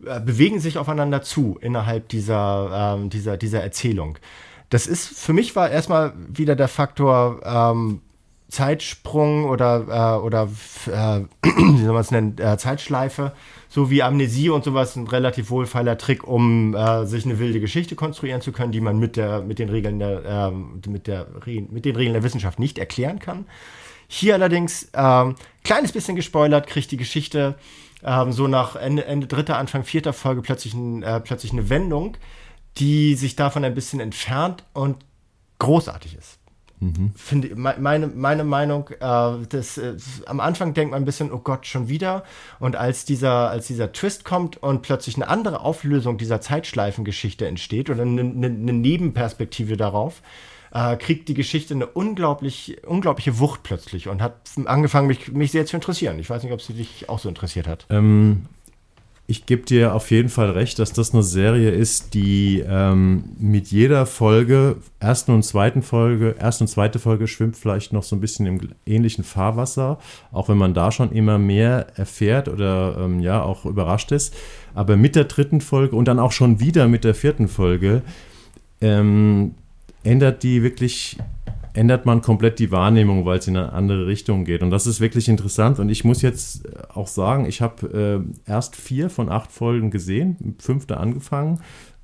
äh, 0.04 0.20
bewegen 0.20 0.60
sich 0.60 0.76
aufeinander 0.76 1.22
zu 1.22 1.56
innerhalb 1.62 2.10
dieser, 2.10 2.96
ähm, 2.98 3.08
dieser, 3.08 3.38
dieser 3.38 3.62
Erzählung 3.62 4.18
das 4.72 4.86
ist, 4.86 5.18
für 5.18 5.34
mich 5.34 5.54
war 5.54 5.70
erstmal 5.70 6.14
wieder 6.16 6.56
der 6.56 6.68
Faktor 6.68 7.40
ähm, 7.44 8.00
Zeitsprung 8.52 9.46
oder, 9.46 10.18
äh, 10.20 10.22
oder 10.22 10.42
äh, 10.86 11.20
wie 11.42 11.82
soll 11.82 11.92
man 11.94 12.02
es 12.02 12.10
nennen, 12.10 12.36
äh, 12.38 12.58
Zeitschleife, 12.58 13.32
so 13.70 13.90
wie 13.90 14.02
Amnesie 14.02 14.50
und 14.50 14.62
sowas, 14.62 14.94
ein 14.94 15.06
relativ 15.06 15.48
wohlfeiler 15.48 15.96
Trick, 15.96 16.28
um 16.28 16.74
äh, 16.74 17.06
sich 17.06 17.24
eine 17.24 17.38
wilde 17.38 17.60
Geschichte 17.60 17.94
konstruieren 17.94 18.42
zu 18.42 18.52
können, 18.52 18.70
die 18.70 18.82
man 18.82 18.98
mit, 18.98 19.16
der, 19.16 19.40
mit, 19.40 19.58
den 19.58 19.70
Regeln 19.70 19.98
der, 19.98 20.22
ähm, 20.26 20.82
mit, 20.86 21.06
der, 21.06 21.28
mit 21.46 21.86
den 21.86 21.96
Regeln 21.96 22.12
der 22.12 22.22
Wissenschaft 22.22 22.58
nicht 22.58 22.76
erklären 22.76 23.20
kann. 23.20 23.46
Hier 24.06 24.34
allerdings, 24.34 24.90
ähm, 24.92 25.36
kleines 25.64 25.92
bisschen 25.92 26.14
gespoilert, 26.14 26.66
kriegt 26.66 26.90
die 26.90 26.98
Geschichte 26.98 27.54
ähm, 28.04 28.32
so 28.32 28.48
nach 28.48 28.76
Ende, 28.76 29.06
Ende 29.06 29.28
dritter, 29.28 29.56
Anfang 29.56 29.82
vierter 29.82 30.12
Folge 30.12 30.42
plötzlich, 30.42 30.74
ein, 30.74 31.02
äh, 31.02 31.20
plötzlich 31.20 31.52
eine 31.52 31.70
Wendung, 31.70 32.18
die 32.76 33.14
sich 33.14 33.34
davon 33.34 33.64
ein 33.64 33.74
bisschen 33.74 34.00
entfernt 34.00 34.64
und 34.74 34.98
großartig 35.58 36.18
ist. 36.18 36.41
Mhm. 36.82 37.12
Finde 37.14 37.54
meine, 37.54 38.08
meine 38.08 38.42
Meinung, 38.42 38.88
äh, 38.88 39.46
das, 39.48 39.78
äh, 39.78 39.96
am 40.26 40.40
Anfang 40.40 40.74
denkt 40.74 40.90
man 40.90 41.02
ein 41.02 41.04
bisschen, 41.04 41.30
oh 41.30 41.38
Gott, 41.38 41.64
schon 41.64 41.88
wieder. 41.88 42.24
Und 42.58 42.74
als 42.74 43.04
dieser, 43.04 43.50
als 43.50 43.68
dieser 43.68 43.92
Twist 43.92 44.24
kommt 44.24 44.60
und 44.60 44.82
plötzlich 44.82 45.14
eine 45.14 45.28
andere 45.28 45.60
Auflösung 45.60 46.18
dieser 46.18 46.40
Zeitschleifengeschichte 46.40 47.46
entsteht 47.46 47.88
oder 47.88 48.02
eine, 48.02 48.22
eine, 48.22 48.46
eine 48.46 48.72
Nebenperspektive 48.72 49.76
darauf, 49.76 50.22
äh, 50.72 50.96
kriegt 50.96 51.28
die 51.28 51.34
Geschichte 51.34 51.74
eine 51.74 51.86
unglaublich, 51.86 52.78
unglaubliche 52.84 53.38
Wucht 53.38 53.62
plötzlich 53.62 54.08
und 54.08 54.20
hat 54.20 54.34
angefangen, 54.64 55.06
mich, 55.06 55.30
mich 55.30 55.52
sehr 55.52 55.66
zu 55.66 55.76
interessieren. 55.76 56.18
Ich 56.18 56.28
weiß 56.28 56.42
nicht, 56.42 56.52
ob 56.52 56.62
sie 56.62 56.74
dich 56.74 57.08
auch 57.08 57.20
so 57.20 57.28
interessiert 57.28 57.68
hat. 57.68 57.86
Ähm, 57.90 58.46
ich 59.32 59.46
gebe 59.46 59.62
dir 59.62 59.94
auf 59.94 60.10
jeden 60.10 60.28
Fall 60.28 60.50
recht, 60.50 60.78
dass 60.78 60.92
das 60.92 61.14
eine 61.14 61.22
Serie 61.22 61.70
ist, 61.70 62.12
die 62.12 62.62
ähm, 62.68 63.24
mit 63.38 63.68
jeder 63.68 64.04
Folge, 64.04 64.76
ersten 65.00 65.32
und 65.32 65.42
zweiten 65.42 65.80
Folge, 65.80 66.36
erste 66.38 66.64
und 66.64 66.68
zweite 66.68 66.98
Folge 66.98 67.26
schwimmt 67.26 67.56
vielleicht 67.56 67.94
noch 67.94 68.02
so 68.02 68.14
ein 68.14 68.20
bisschen 68.20 68.44
im 68.44 68.60
ähnlichen 68.84 69.24
Fahrwasser, 69.24 69.98
auch 70.32 70.50
wenn 70.50 70.58
man 70.58 70.74
da 70.74 70.92
schon 70.92 71.12
immer 71.12 71.38
mehr 71.38 71.86
erfährt 71.96 72.46
oder 72.46 72.98
ähm, 72.98 73.20
ja 73.20 73.42
auch 73.42 73.64
überrascht 73.64 74.12
ist. 74.12 74.34
Aber 74.74 74.98
mit 74.98 75.16
der 75.16 75.24
dritten 75.24 75.62
Folge 75.62 75.96
und 75.96 76.08
dann 76.08 76.18
auch 76.18 76.32
schon 76.32 76.60
wieder 76.60 76.86
mit 76.86 77.02
der 77.02 77.14
vierten 77.14 77.48
Folge 77.48 78.02
ähm, 78.82 79.54
ändert 80.04 80.42
die 80.42 80.62
wirklich 80.62 81.16
ändert 81.74 82.06
man 82.06 82.20
komplett 82.20 82.58
die 82.58 82.70
Wahrnehmung, 82.70 83.24
weil 83.24 83.38
es 83.38 83.48
in 83.48 83.56
eine 83.56 83.72
andere 83.72 84.06
Richtung 84.06 84.44
geht. 84.44 84.62
Und 84.62 84.70
das 84.70 84.86
ist 84.86 85.00
wirklich 85.00 85.28
interessant. 85.28 85.78
Und 85.78 85.88
ich 85.88 86.04
muss 86.04 86.22
jetzt 86.22 86.62
auch 86.94 87.06
sagen, 87.06 87.46
ich 87.46 87.60
habe 87.60 88.24
äh, 88.46 88.50
erst 88.50 88.76
vier 88.76 89.08
von 89.10 89.28
acht 89.28 89.50
Folgen 89.50 89.90
gesehen, 89.90 90.56
fünfte 90.58 90.98
angefangen. 90.98 91.60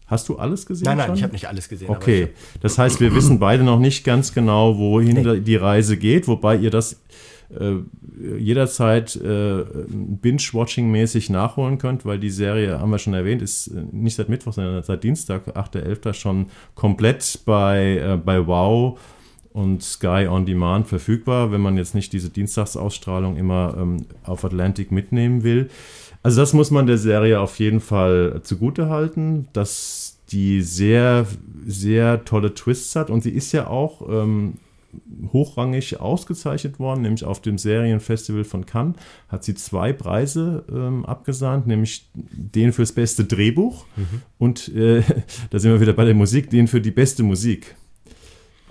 Hast 0.07 0.31
du 0.31 0.37
alles 0.37 0.65
gesehen? 0.65 0.87
Nein, 0.87 0.97
nein, 0.97 1.07
schon? 1.09 1.17
ich 1.17 1.23
habe 1.23 1.33
nicht 1.35 1.49
alles 1.49 1.69
gesehen. 1.69 1.91
Okay, 1.91 2.29
das 2.63 2.79
heißt, 2.79 2.99
wir 3.01 3.15
wissen 3.15 3.39
beide 3.39 3.63
noch 3.63 3.79
nicht 3.79 4.05
ganz 4.05 4.33
genau, 4.33 4.79
wohin 4.79 5.23
nee. 5.23 5.41
die 5.41 5.57
Reise 5.57 5.99
geht, 5.99 6.29
wobei 6.29 6.57
ihr 6.57 6.71
das 6.71 7.03
äh, 7.51 7.77
jederzeit 8.39 9.17
äh, 9.17 9.65
Binge-Watching-mäßig 9.87 11.31
nachholen 11.31 11.77
könnt, 11.77 12.07
weil 12.07 12.19
die 12.19 12.31
Serie, 12.31 12.81
haben 12.81 12.91
wir 12.91 12.99
schon 12.99 13.13
erwähnt, 13.13 13.43
ist 13.43 13.69
äh, 13.69 13.83
nicht 13.93 14.17
seit 14.17 14.31
Mittwoch, 14.31 14.55
sondern 14.55 14.83
seit 14.83 15.05
Dienstag, 15.05 15.47
8.11. 15.49 16.15
schon 16.15 16.47
komplett 16.75 17.41
bei, 17.45 17.99
äh, 17.99 18.17
bei 18.17 18.47
Wow 18.47 18.99
und 19.59 19.83
Sky 19.83 20.29
On 20.29 20.47
Demand 20.47 20.87
verfügbar, 20.87 21.51
wenn 21.51 21.61
man 21.61 21.77
jetzt 21.77 21.95
nicht 21.95 22.13
diese 22.13 22.31
Dienstagsausstrahlung 22.31 23.37
immer 23.37 23.75
ähm, 23.77 24.07
auf 24.23 24.45
Atlantic 24.45 24.93
mitnehmen 24.93 25.43
will. 25.43 25.69
Also 26.23 26.41
das 26.41 26.53
muss 26.53 26.71
man 26.71 26.87
der 26.87 26.99
Serie 26.99 27.41
auf 27.41 27.59
jeden 27.59 27.81
Fall 27.81 28.41
zugute 28.45 28.89
halten, 28.89 29.49
dass 29.53 30.19
die 30.31 30.63
sehr, 30.63 31.27
sehr 31.67 32.25
tolle 32.25 32.55
Twists 32.55 32.95
hat 32.95 33.11
und 33.11 33.23
sie 33.23 33.31
ist 33.31 33.53
ja 33.53 33.67
auch, 33.67 34.09
ähm, 34.09 34.55
hochrangig 35.33 36.01
ausgezeichnet 36.01 36.79
worden, 36.79 37.03
nämlich 37.03 37.23
auf 37.23 37.43
dem 37.43 37.59
Serienfestival 37.59 38.45
von 38.45 38.65
Cannes 38.65 38.97
hat 39.29 39.45
sie 39.45 39.55
zwei 39.55 39.93
Preise 39.93 40.65
ähm, 40.73 41.05
abgesahnt, 41.05 41.67
nämlich 41.67 42.09
den 42.15 42.73
fürs 42.73 42.93
beste 42.93 43.25
Drehbuch 43.25 43.85
mhm. 43.97 44.23
und 44.39 44.69
äh, 44.75 45.03
da 45.51 45.59
sind 45.59 45.73
wir 45.73 45.81
wieder 45.81 45.93
bei 45.93 46.07
der 46.07 46.15
Musik, 46.15 46.49
den 46.49 46.69
für 46.69 46.81
die 46.81 46.91
beste 46.91 47.23
Musik. 47.23 47.77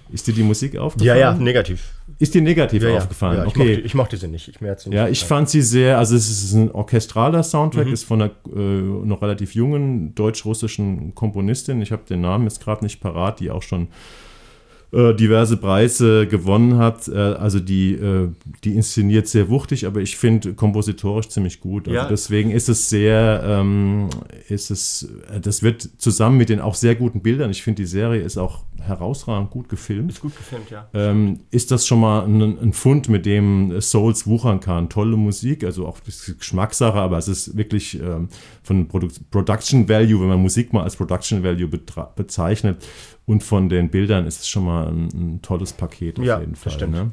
Ist 0.09 0.27
dir 0.27 0.33
die 0.33 0.43
Musik 0.43 0.77
aufgefallen? 0.77 1.19
Ja, 1.19 1.31
ja, 1.31 1.33
negativ. 1.33 1.89
Ist 2.19 2.33
dir 2.33 2.41
negativ 2.41 2.81
ja, 2.83 2.97
aufgefallen? 2.97 3.37
Ja, 3.37 3.43
ich, 3.43 3.49
okay. 3.49 3.59
mochte, 3.59 3.81
ich 3.81 3.93
mochte 3.93 4.17
sie 4.17 4.27
nicht. 4.27 4.47
Ich 4.47 4.61
mir 4.61 4.75
sie 4.77 4.89
nicht 4.89 4.97
ja, 4.97 5.07
ich 5.07 5.23
fand 5.23 5.49
sie 5.49 5.61
sehr, 5.61 5.97
also 5.97 6.15
es 6.15 6.29
ist 6.29 6.53
ein 6.53 6.71
orchestraler 6.71 7.43
Soundtrack, 7.43 7.87
mhm. 7.87 7.93
ist 7.93 8.03
von 8.03 8.21
einer 8.21 8.31
äh, 8.55 8.59
noch 8.59 9.21
relativ 9.21 9.55
jungen 9.55 10.15
deutsch-russischen 10.15 11.13
Komponistin. 11.15 11.81
Ich 11.81 11.91
habe 11.91 12.03
den 12.07 12.21
Namen 12.21 12.45
jetzt 12.45 12.63
gerade 12.63 12.83
nicht 12.83 13.01
parat, 13.01 13.39
die 13.39 13.51
auch 13.51 13.63
schon 13.63 13.89
äh, 14.93 15.13
diverse 15.13 15.57
Preise 15.57 16.27
gewonnen 16.27 16.77
hat. 16.77 17.09
Äh, 17.09 17.17
also 17.17 17.59
die, 17.59 17.93
äh, 17.93 18.29
die 18.63 18.73
inszeniert 18.73 19.27
sehr 19.27 19.49
wuchtig, 19.49 19.85
aber 19.85 19.99
ich 19.99 20.15
finde 20.15 20.53
kompositorisch 20.53 21.27
ziemlich 21.27 21.59
gut. 21.59 21.87
Also 21.87 21.95
ja. 21.97 22.07
deswegen 22.07 22.51
ist 22.51 22.69
es 22.69 22.89
sehr, 22.89 23.43
ähm, 23.45 24.09
ist 24.47 24.71
es, 24.71 25.09
das 25.41 25.61
wird 25.61 25.89
zusammen 25.97 26.37
mit 26.37 26.47
den 26.49 26.61
auch 26.61 26.75
sehr 26.75 26.95
guten 26.95 27.21
Bildern, 27.21 27.51
ich 27.51 27.63
finde 27.63 27.81
die 27.81 27.87
Serie 27.87 28.21
ist 28.21 28.37
auch 28.37 28.63
herausragend 28.81 29.51
gut 29.51 29.69
gefilmt. 29.69 30.11
Ist 30.11 30.21
gut 30.21 30.35
gefilmt, 30.37 30.69
ja. 30.69 30.87
Ähm, 30.93 31.41
ist 31.51 31.71
das 31.71 31.85
schon 31.85 31.99
mal 31.99 32.23
ein, 32.23 32.41
ein 32.41 32.73
Fund, 32.73 33.09
mit 33.09 33.25
dem 33.25 33.81
Souls 33.81 34.25
wuchern 34.25 34.59
kann. 34.59 34.89
Tolle 34.89 35.17
Musik, 35.17 35.63
also 35.63 35.85
auch 35.85 35.99
Geschmackssache, 36.39 36.97
aber 36.97 37.17
es 37.17 37.27
ist 37.27 37.57
wirklich 37.57 37.99
ähm, 37.99 38.29
von 38.63 38.87
Produ 38.87 39.07
Production 39.31 39.89
Value, 39.89 40.21
wenn 40.21 40.29
man 40.29 40.41
Musik 40.41 40.73
mal 40.73 40.83
als 40.83 40.95
Production 40.95 41.43
Value 41.43 41.67
bezeichnet, 41.67 42.85
und 43.27 43.43
von 43.43 43.67
den 43.69 43.89
Bildern 43.89 44.25
ist 44.25 44.39
es 44.39 44.47
schon 44.47 44.65
mal 44.65 44.87
ein, 44.87 45.09
ein 45.13 45.41
tolles 45.41 45.73
Paket 45.73 46.17
auf 46.17 46.25
ja, 46.25 46.39
jeden 46.39 46.55
Fall. 46.55 46.87
Ne? 46.87 47.11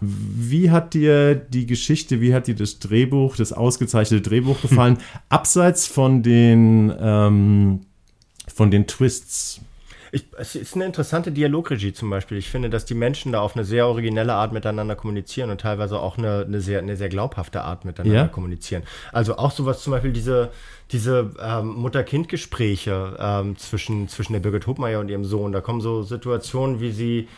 Wie 0.00 0.70
hat 0.70 0.94
dir 0.94 1.36
die 1.36 1.64
Geschichte, 1.64 2.20
wie 2.20 2.34
hat 2.34 2.48
dir 2.48 2.56
das 2.56 2.80
Drehbuch, 2.80 3.36
das 3.36 3.52
ausgezeichnete 3.52 4.28
Drehbuch 4.28 4.60
gefallen? 4.60 4.98
Abseits 5.28 5.86
von 5.86 6.22
den, 6.24 6.92
ähm, 7.00 7.80
von 8.52 8.70
den 8.72 8.86
Twists. 8.88 9.60
Ich, 10.12 10.26
es 10.36 10.54
ist 10.54 10.74
eine 10.74 10.86
interessante 10.86 11.32
Dialogregie 11.32 11.92
zum 11.92 12.10
Beispiel. 12.10 12.38
Ich 12.38 12.48
finde, 12.48 12.70
dass 12.70 12.84
die 12.84 12.94
Menschen 12.94 13.32
da 13.32 13.40
auf 13.40 13.56
eine 13.56 13.64
sehr 13.64 13.86
originelle 13.86 14.34
Art 14.34 14.52
miteinander 14.52 14.96
kommunizieren 14.96 15.50
und 15.50 15.60
teilweise 15.60 15.98
auch 15.98 16.18
eine, 16.18 16.44
eine, 16.46 16.60
sehr, 16.60 16.78
eine 16.78 16.96
sehr 16.96 17.08
glaubhafte 17.08 17.62
Art 17.62 17.84
miteinander 17.84 18.22
ja? 18.22 18.28
kommunizieren. 18.28 18.82
Also 19.12 19.36
auch 19.36 19.50
sowas 19.50 19.82
zum 19.82 19.92
Beispiel 19.92 20.12
diese, 20.12 20.50
diese 20.92 21.32
ähm, 21.40 21.68
Mutter-Kind-Gespräche 21.74 23.16
ähm, 23.18 23.56
zwischen, 23.56 24.08
zwischen 24.08 24.32
der 24.32 24.40
Birgit 24.40 24.66
Hubmeier 24.66 25.00
und 25.00 25.08
ihrem 25.08 25.24
Sohn. 25.24 25.52
Da 25.52 25.60
kommen 25.60 25.80
so 25.80 26.02
Situationen, 26.02 26.80
wie 26.80 26.92
sie 26.92 27.28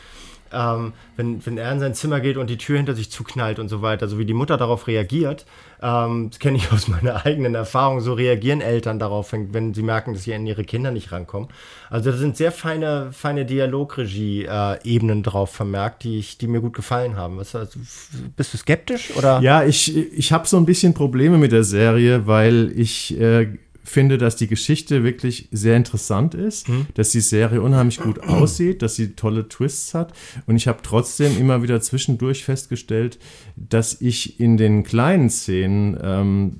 ähm, 0.53 0.93
wenn, 1.17 1.45
wenn 1.45 1.59
er 1.59 1.71
in 1.73 1.81
sein 1.81 1.95
Zimmer 1.95 2.21
geht 2.21 2.37
und 2.37 2.51
die 2.51 2.59
Tür 2.59 2.77
hinter 2.77 2.95
sich 2.95 3.11
zuknallt 3.11 3.59
und 3.59 3.69
so 3.69 3.83
weiter, 3.83 4.09
so 4.09 4.19
wie 4.19 4.25
die 4.25 4.35
Mutter 4.35 4.57
darauf 4.57 4.87
reagiert, 4.87 5.47
ähm, 5.83 6.31
das 6.31 6.39
kenne 6.39 6.57
ich 6.57 6.73
aus 6.73 6.89
meiner 6.89 7.25
eigenen 7.25 7.55
Erfahrung, 7.55 8.01
so 8.01 8.15
reagieren 8.15 8.61
Eltern 8.61 8.99
darauf, 8.99 9.33
wenn, 9.33 9.75
sie 9.75 9.83
merken, 9.83 10.15
dass 10.15 10.25
sie 10.25 10.35
an 10.35 10.47
ihre 10.47 10.65
Kinder 10.65 10.91
nicht 10.91 11.13
rankommen. 11.13 11.49
Also 11.89 12.11
da 12.11 12.17
sind 12.17 12.37
sehr 12.37 12.53
feine, 12.53 13.11
feine 13.13 13.45
Dialogregie-Ebenen 13.45 15.23
drauf 15.23 15.51
vermerkt, 15.51 16.05
die, 16.05 16.19
ich, 16.19 16.39
die 16.39 16.47
mir 16.47 16.61
gut 16.61 16.75
gefallen 16.75 17.17
haben. 17.17 17.39
Was, 17.39 17.55
also, 17.55 17.79
bist 18.37 18.55
du 18.55 18.59
skeptisch? 18.59 19.17
Oder? 19.17 19.41
Ja, 19.41 19.65
ich, 19.65 19.97
ich 19.97 20.33
habe 20.33 20.47
so 20.47 20.57
ein 20.57 20.67
bisschen 20.67 20.95
Probleme 20.95 21.39
mit 21.39 21.53
der 21.53 21.65
Serie, 21.65 22.27
weil 22.27 22.73
ich 22.75 23.19
äh, 23.19 23.49
finde, 23.85 24.19
dass 24.19 24.37
die 24.37 24.47
Geschichte 24.47 25.05
wirklich 25.05 25.49
sehr 25.51 25.77
interessant 25.77 26.35
ist, 26.35 26.69
hm. 26.69 26.87
dass 26.95 27.11
die 27.11 27.21
Serie 27.21 27.63
unheimlich 27.63 27.99
gut 27.99 28.23
aussieht, 28.29 28.83
dass 28.83 28.97
sie 28.97 29.15
tolle 29.15 29.49
Twists 29.49 29.95
hat. 29.95 30.13
Und 30.47 30.57
ich 30.57 30.69
habe 30.69 30.81
trotzdem 30.83 31.39
immer 31.39 31.63
wieder 31.63 31.81
zwischendurch 31.81 32.45
festgestellt, 32.45 33.19
dass 33.57 34.01
ich 34.01 34.41
in 34.41 34.57
den 34.57 34.85
kleinen 34.85 35.31
Szenen 35.31 35.99
ähm, 36.03 36.57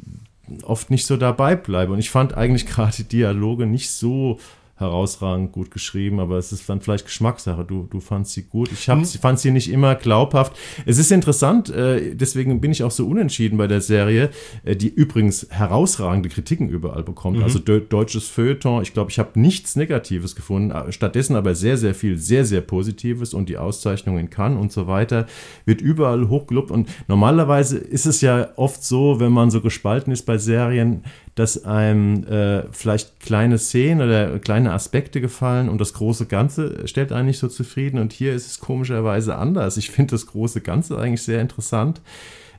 oft 0.63 0.91
nicht 0.91 1.07
so 1.07 1.17
dabei 1.17 1.57
bleibe. 1.57 1.93
Und 1.93 1.99
ich 1.99 2.11
fand 2.11 2.37
eigentlich 2.37 2.67
gerade 2.67 2.97
die 2.97 3.05
Dialoge 3.05 3.67
nicht 3.67 3.91
so 3.91 4.39
herausragend 4.81 5.53
gut 5.53 5.71
geschrieben, 5.71 6.21
aber 6.21 6.39
es 6.39 6.53
ist 6.53 6.69
dann 6.69 6.81
vielleicht 6.81 7.05
Geschmackssache. 7.05 7.65
Du, 7.65 7.87
du 7.91 8.01
fandst 8.01 8.33
sie 8.33 8.43
gut. 8.43 8.71
Ich 8.73 8.89
hab, 8.89 8.99
hm. 8.99 9.05
fand 9.05 9.39
sie 9.39 9.51
nicht 9.51 9.71
immer 9.71 9.95
glaubhaft. 9.95 10.57
Es 10.87 10.99
ist 10.99 11.13
interessant, 11.13 11.71
äh, 11.71 12.15
deswegen 12.15 12.61
bin 12.61 12.73
ich 12.73 12.83
auch 12.83 12.91
so 12.91 13.07
unentschieden 13.07 13.59
bei 13.59 13.67
der 13.67 13.81
Serie, 13.81 14.31
äh, 14.65 14.77
die 14.77 14.89
übrigens 14.89 15.47
herausragende 15.51 16.29
Kritiken 16.29 16.69
überall 16.69 17.03
bekommt. 17.03 17.39
Mhm. 17.39 17.45
Also 17.45 17.59
de 17.59 17.81
deutsches 17.87 18.29
Feuilleton, 18.29 18.83
ich 18.83 18.93
glaube, 18.93 19.11
ich 19.11 19.19
habe 19.19 19.39
nichts 19.39 19.77
Negatives 19.77 20.35
gefunden, 20.35 20.71
äh, 20.71 20.93
stattdessen 20.93 21.37
aber 21.37 21.55
sehr, 21.55 21.77
sehr 21.77 21.95
viel, 21.95 22.17
sehr, 22.19 22.45
sehr 22.45 22.61
Positives 22.61 23.35
und 23.35 23.49
die 23.49 23.59
Auszeichnung 23.59 24.19
in 24.19 24.31
Cannes 24.31 24.61
und 24.61 24.73
so 24.73 24.87
weiter 24.87 25.27
wird 25.65 25.81
überall 25.81 26.29
hochgelobt 26.29 26.71
und 26.71 26.89
normalerweise 27.09 27.79
ist 27.79 28.07
es 28.07 28.21
ja 28.21 28.49
oft 28.57 28.83
so, 28.83 29.21
wenn 29.21 29.33
man 29.33 29.51
so 29.51 29.61
gespalten 29.61 30.13
ist 30.13 30.25
bei 30.27 30.39
Serien, 30.39 31.05
dass 31.35 31.65
einem 31.65 32.25
äh, 32.25 32.65
vielleicht 32.73 33.21
kleine 33.21 33.59
Szenen 33.59 34.07
oder 34.07 34.39
kleine 34.39 34.73
Aspekte 34.73 35.21
gefallen 35.21 35.69
und 35.69 35.81
das 35.81 35.95
große 35.95 36.27
Ganze 36.27 36.87
stellt 36.89 37.13
einen 37.13 37.29
nicht 37.29 37.39
so 37.39 37.49
zufrieden. 37.49 37.99
Und 37.99 38.13
hier 38.13 38.35
ist 38.35 38.47
es 38.47 38.61
komischerweise 38.61 39.37
anders. 39.37 39.77
Ich 39.77 39.91
finde 39.91 40.13
das 40.13 40.27
große 40.27 40.61
Ganze 40.61 40.99
eigentlich 40.99 41.23
sehr 41.23 41.41
interessant. 41.41 42.01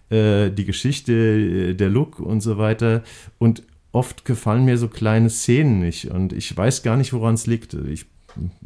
Äh, 0.09 0.49
die 0.51 0.65
Geschichte, 0.65 1.13
äh, 1.13 1.73
der 1.73 1.89
Look 1.89 2.19
und 2.19 2.41
so 2.41 2.57
weiter. 2.57 3.03
Und 3.39 3.63
oft 3.91 4.25
gefallen 4.25 4.65
mir 4.65 4.77
so 4.77 4.87
kleine 4.87 5.29
Szenen 5.29 5.79
nicht. 5.79 6.09
Und 6.09 6.33
ich 6.33 6.55
weiß 6.55 6.83
gar 6.83 6.97
nicht, 6.97 7.13
woran 7.13 7.35
es 7.35 7.47
liegt. 7.47 7.73
Ich 7.73 8.05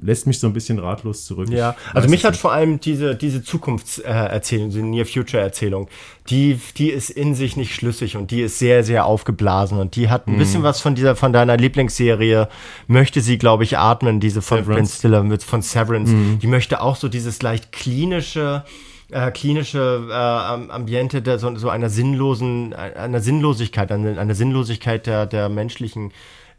lässt 0.01 0.27
mich 0.27 0.39
so 0.39 0.47
ein 0.47 0.53
bisschen 0.53 0.79
ratlos 0.79 1.25
zurück. 1.25 1.49
Ja, 1.49 1.75
also 1.93 2.09
mich 2.09 2.23
hat 2.25 2.33
nicht. 2.33 2.41
vor 2.41 2.53
allem 2.53 2.79
diese, 2.79 3.15
diese 3.15 3.43
Zukunftserzählung, 3.43 4.69
diese 4.69 4.81
Near-Future-Erzählung, 4.83 5.87
die, 6.29 6.59
die 6.77 6.89
ist 6.89 7.09
in 7.09 7.35
sich 7.35 7.55
nicht 7.55 7.73
schlüssig 7.73 8.17
und 8.17 8.31
die 8.31 8.41
ist 8.41 8.59
sehr, 8.59 8.83
sehr 8.83 9.05
aufgeblasen 9.05 9.79
und 9.79 9.95
die 9.95 10.09
hat 10.09 10.27
ein 10.27 10.33
mhm. 10.33 10.39
bisschen 10.39 10.63
was 10.63 10.81
von 10.81 10.95
dieser, 10.95 11.15
von 11.15 11.33
deiner 11.33 11.57
Lieblingsserie, 11.57 12.49
möchte 12.87 13.21
sie, 13.21 13.37
glaube 13.37 13.63
ich, 13.63 13.77
atmen, 13.77 14.19
diese 14.19 14.41
von 14.41 14.59
Severance. 14.59 14.91
Ben 14.91 14.97
Stiller 14.97 15.23
mit, 15.23 15.43
von 15.43 15.61
Severance. 15.61 16.11
Mhm. 16.11 16.39
Die 16.39 16.47
möchte 16.47 16.81
auch 16.81 16.95
so 16.95 17.09
dieses 17.09 17.41
leicht 17.41 17.71
klinische, 17.71 18.63
äh, 19.11 19.31
klinische 19.31 20.07
äh, 20.09 20.13
Ambiente 20.13 21.21
der, 21.21 21.37
so, 21.37 21.55
so 21.57 21.69
einer 21.69 21.89
sinnlosen, 21.89 22.73
einer 22.73 23.19
Sinnlosigkeit, 23.19 23.91
einer, 23.91 24.19
einer 24.19 24.35
Sinnlosigkeit 24.35 25.05
der, 25.05 25.25
der 25.25 25.49
menschlichen 25.49 26.11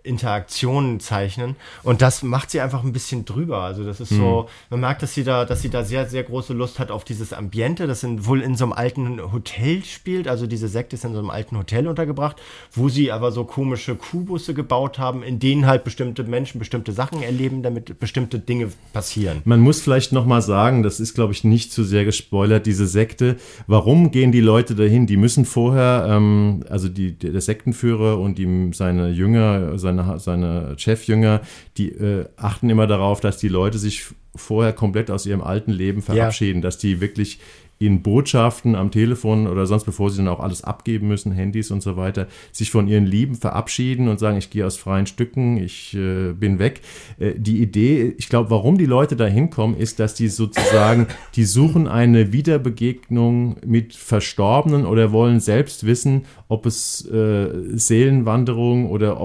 Interaktionen 0.07 1.01
zeichnen. 1.01 1.57
Und 1.83 2.03
das 2.03 2.23
macht 2.23 2.51
sie 2.51 2.61
einfach 2.61 2.85
ein 2.85 2.93
bisschen 2.93 3.25
drüber. 3.25 3.63
Also 3.63 3.85
das 3.85 4.01
ist 4.01 4.13
mhm. 4.13 4.17
so, 4.17 4.49
man 4.71 4.81
merkt, 4.81 5.03
dass 5.03 5.15
sie 5.15 5.25
da, 5.25 5.45
dass 5.45 5.63
sie 5.63 5.69
da 5.69 5.85
sehr, 5.85 6.07
sehr 6.07 6.23
große 6.23 6.53
Lust 6.53 6.79
hat 6.79 6.91
auf 6.91 7.05
dieses 7.05 7.33
Ambiente, 7.33 7.87
das 7.87 8.03
in, 8.03 8.27
wohl 8.27 8.43
in 8.43 8.57
so 8.57 8.65
einem 8.65 8.73
alten 8.73 9.33
Hotel 9.33 9.85
spielt. 9.85 10.29
Also 10.29 10.47
diese 10.47 10.69
Sekte 10.69 10.97
ist 10.97 11.05
in 11.05 11.13
so 11.13 11.19
einem 11.19 11.31
alten 11.31 11.59
Hotel 11.59 11.89
untergebracht, 11.89 12.37
wo 12.73 12.89
sie 12.89 13.13
aber 13.13 13.33
so 13.33 13.45
komische 13.45 13.97
Kubusse 13.97 14.55
gebaut 14.55 14.99
haben, 14.99 15.23
in 15.23 15.39
denen 15.39 15.67
halt 15.67 15.85
bestimmte 15.85 16.25
Menschen 16.25 16.59
bestimmte 16.59 16.93
Sachen 16.93 17.23
erleben, 17.23 17.63
damit 17.63 17.99
bestimmte 17.99 18.39
Dinge 18.39 18.69
passieren. 18.93 19.43
Man 19.45 19.61
muss 19.61 19.81
vielleicht 19.81 20.13
nochmal 20.13 20.43
sagen, 20.43 20.83
das 20.83 21.01
ist, 21.01 21.15
glaube 21.15 21.33
ich, 21.33 21.45
nicht 21.45 21.73
zu 21.73 21.85
sehr 21.85 22.05
gespoilert, 22.05 22.67
diese 22.67 22.87
Sekte. 22.87 23.37
Warum 23.67 24.11
gehen 24.11 24.33
die 24.33 24.41
Leute 24.41 24.75
dahin? 24.75 25.07
Die 25.07 25.17
müssen 25.17 25.45
vorher, 25.45 26.07
ähm, 26.09 26.65
also 26.69 26.89
die, 26.89 27.13
der 27.13 27.41
Sektenführer 27.41 28.19
und 28.19 28.39
die, 28.39 28.71
seine 28.73 29.11
Jünger, 29.11 29.79
seine 29.79 29.96
seine, 29.97 30.19
seine 30.19 30.79
Chefjünger, 30.79 31.41
die 31.77 31.91
äh, 31.91 32.27
achten 32.37 32.71
immer 32.71 32.87
darauf, 32.87 33.21
dass 33.21 33.39
die 33.39 33.49
Leute 33.49 33.79
sich 33.79 34.05
vorher 34.35 34.73
komplett 34.73 35.11
aus 35.11 35.27
ihrem 35.27 35.41
alten 35.41 35.73
Leben 35.73 36.03
verabschieden, 36.03 36.59
ja. 36.59 36.63
dass 36.63 36.79
die 36.79 37.01
wirklich 37.01 37.41
in 37.79 38.03
Botschaften 38.03 38.75
am 38.75 38.91
Telefon 38.91 39.47
oder 39.47 39.67
sonst, 39.67 39.85
bevor 39.85 40.11
sie 40.11 40.19
dann 40.19 40.29
auch 40.29 40.41
alles 40.41 40.65
abgeben 40.65 41.09
müssen, 41.09 41.33
Handys 41.33 41.71
und 41.71 41.83
so 41.83 41.97
weiter, 41.97 42.27
sich 42.51 42.71
von 42.71 42.89
ihren 42.89 43.05
Lieben 43.05 43.35
verabschieden 43.35 44.09
und 44.09 44.19
sagen, 44.19 44.39
ich 44.39 44.49
gehe 44.51 44.67
aus 44.67 44.77
freien 44.77 45.07
Stücken, 45.07 45.59
ich 45.59 45.95
äh, 45.95 46.33
bin 46.33 46.59
weg. 46.59 46.81
Äh, 47.19 47.33
die 47.37 47.61
Idee, 47.61 48.15
ich 48.17 48.29
glaube, 48.29 48.51
warum 48.51 48.79
die 48.79 48.87
Leute 48.87 49.15
da 49.15 49.27
hinkommen, 49.27 49.77
ist, 49.77 50.01
dass 50.01 50.15
die 50.15 50.29
sozusagen, 50.29 51.07
die 51.35 51.45
suchen 51.45 51.87
eine 51.87 52.33
Wiederbegegnung 52.33 53.57
mit 53.67 53.95
Verstorbenen 53.95 54.87
oder 54.87 55.13
wollen 55.13 55.41
selbst 55.41 55.87
wissen, 55.87 56.23
ob 56.49 56.65
es 56.65 57.07
äh, 57.11 57.77
Seelenwanderung 57.77 58.89
oder 58.91 59.21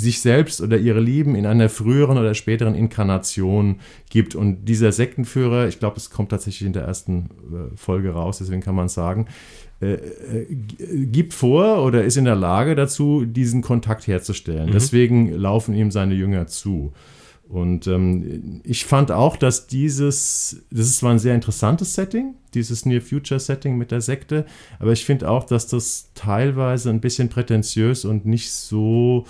sich 0.00 0.20
selbst 0.20 0.60
oder 0.60 0.78
ihre 0.78 1.00
Lieben 1.00 1.34
in 1.34 1.46
einer 1.46 1.68
früheren 1.68 2.18
oder 2.18 2.34
späteren 2.34 2.74
Inkarnation 2.74 3.76
gibt. 4.10 4.34
Und 4.34 4.64
dieser 4.64 4.92
Sektenführer, 4.92 5.68
ich 5.68 5.78
glaube, 5.78 5.96
es 5.96 6.10
kommt 6.10 6.30
tatsächlich 6.30 6.66
in 6.66 6.72
der 6.72 6.84
ersten 6.84 7.28
äh, 7.52 7.76
Folge 7.76 8.10
raus, 8.10 8.38
deswegen 8.38 8.62
kann 8.62 8.74
man 8.74 8.88
sagen, 8.88 9.26
äh, 9.80 9.94
äh, 9.94 10.46
gibt 11.06 11.32
vor 11.32 11.82
oder 11.84 12.04
ist 12.04 12.16
in 12.16 12.26
der 12.26 12.36
Lage 12.36 12.74
dazu, 12.74 13.24
diesen 13.24 13.62
Kontakt 13.62 14.06
herzustellen. 14.06 14.68
Mhm. 14.68 14.72
Deswegen 14.72 15.32
laufen 15.32 15.74
ihm 15.74 15.90
seine 15.90 16.14
Jünger 16.14 16.46
zu. 16.46 16.92
Und 17.50 17.88
ähm, 17.88 18.60
ich 18.62 18.84
fand 18.84 19.10
auch, 19.10 19.36
dass 19.36 19.66
dieses, 19.66 20.62
das 20.70 20.86
ist 20.86 20.98
zwar 20.98 21.10
ein 21.10 21.18
sehr 21.18 21.34
interessantes 21.34 21.94
Setting, 21.94 22.34
dieses 22.54 22.86
Near 22.86 23.00
Future 23.00 23.40
Setting 23.40 23.76
mit 23.76 23.90
der 23.90 24.00
Sekte. 24.00 24.46
Aber 24.78 24.92
ich 24.92 25.04
finde 25.04 25.28
auch, 25.28 25.42
dass 25.42 25.66
das 25.66 26.10
teilweise 26.14 26.90
ein 26.90 27.00
bisschen 27.00 27.28
prätentiös 27.28 28.04
und 28.04 28.24
nicht 28.24 28.52
so 28.52 29.24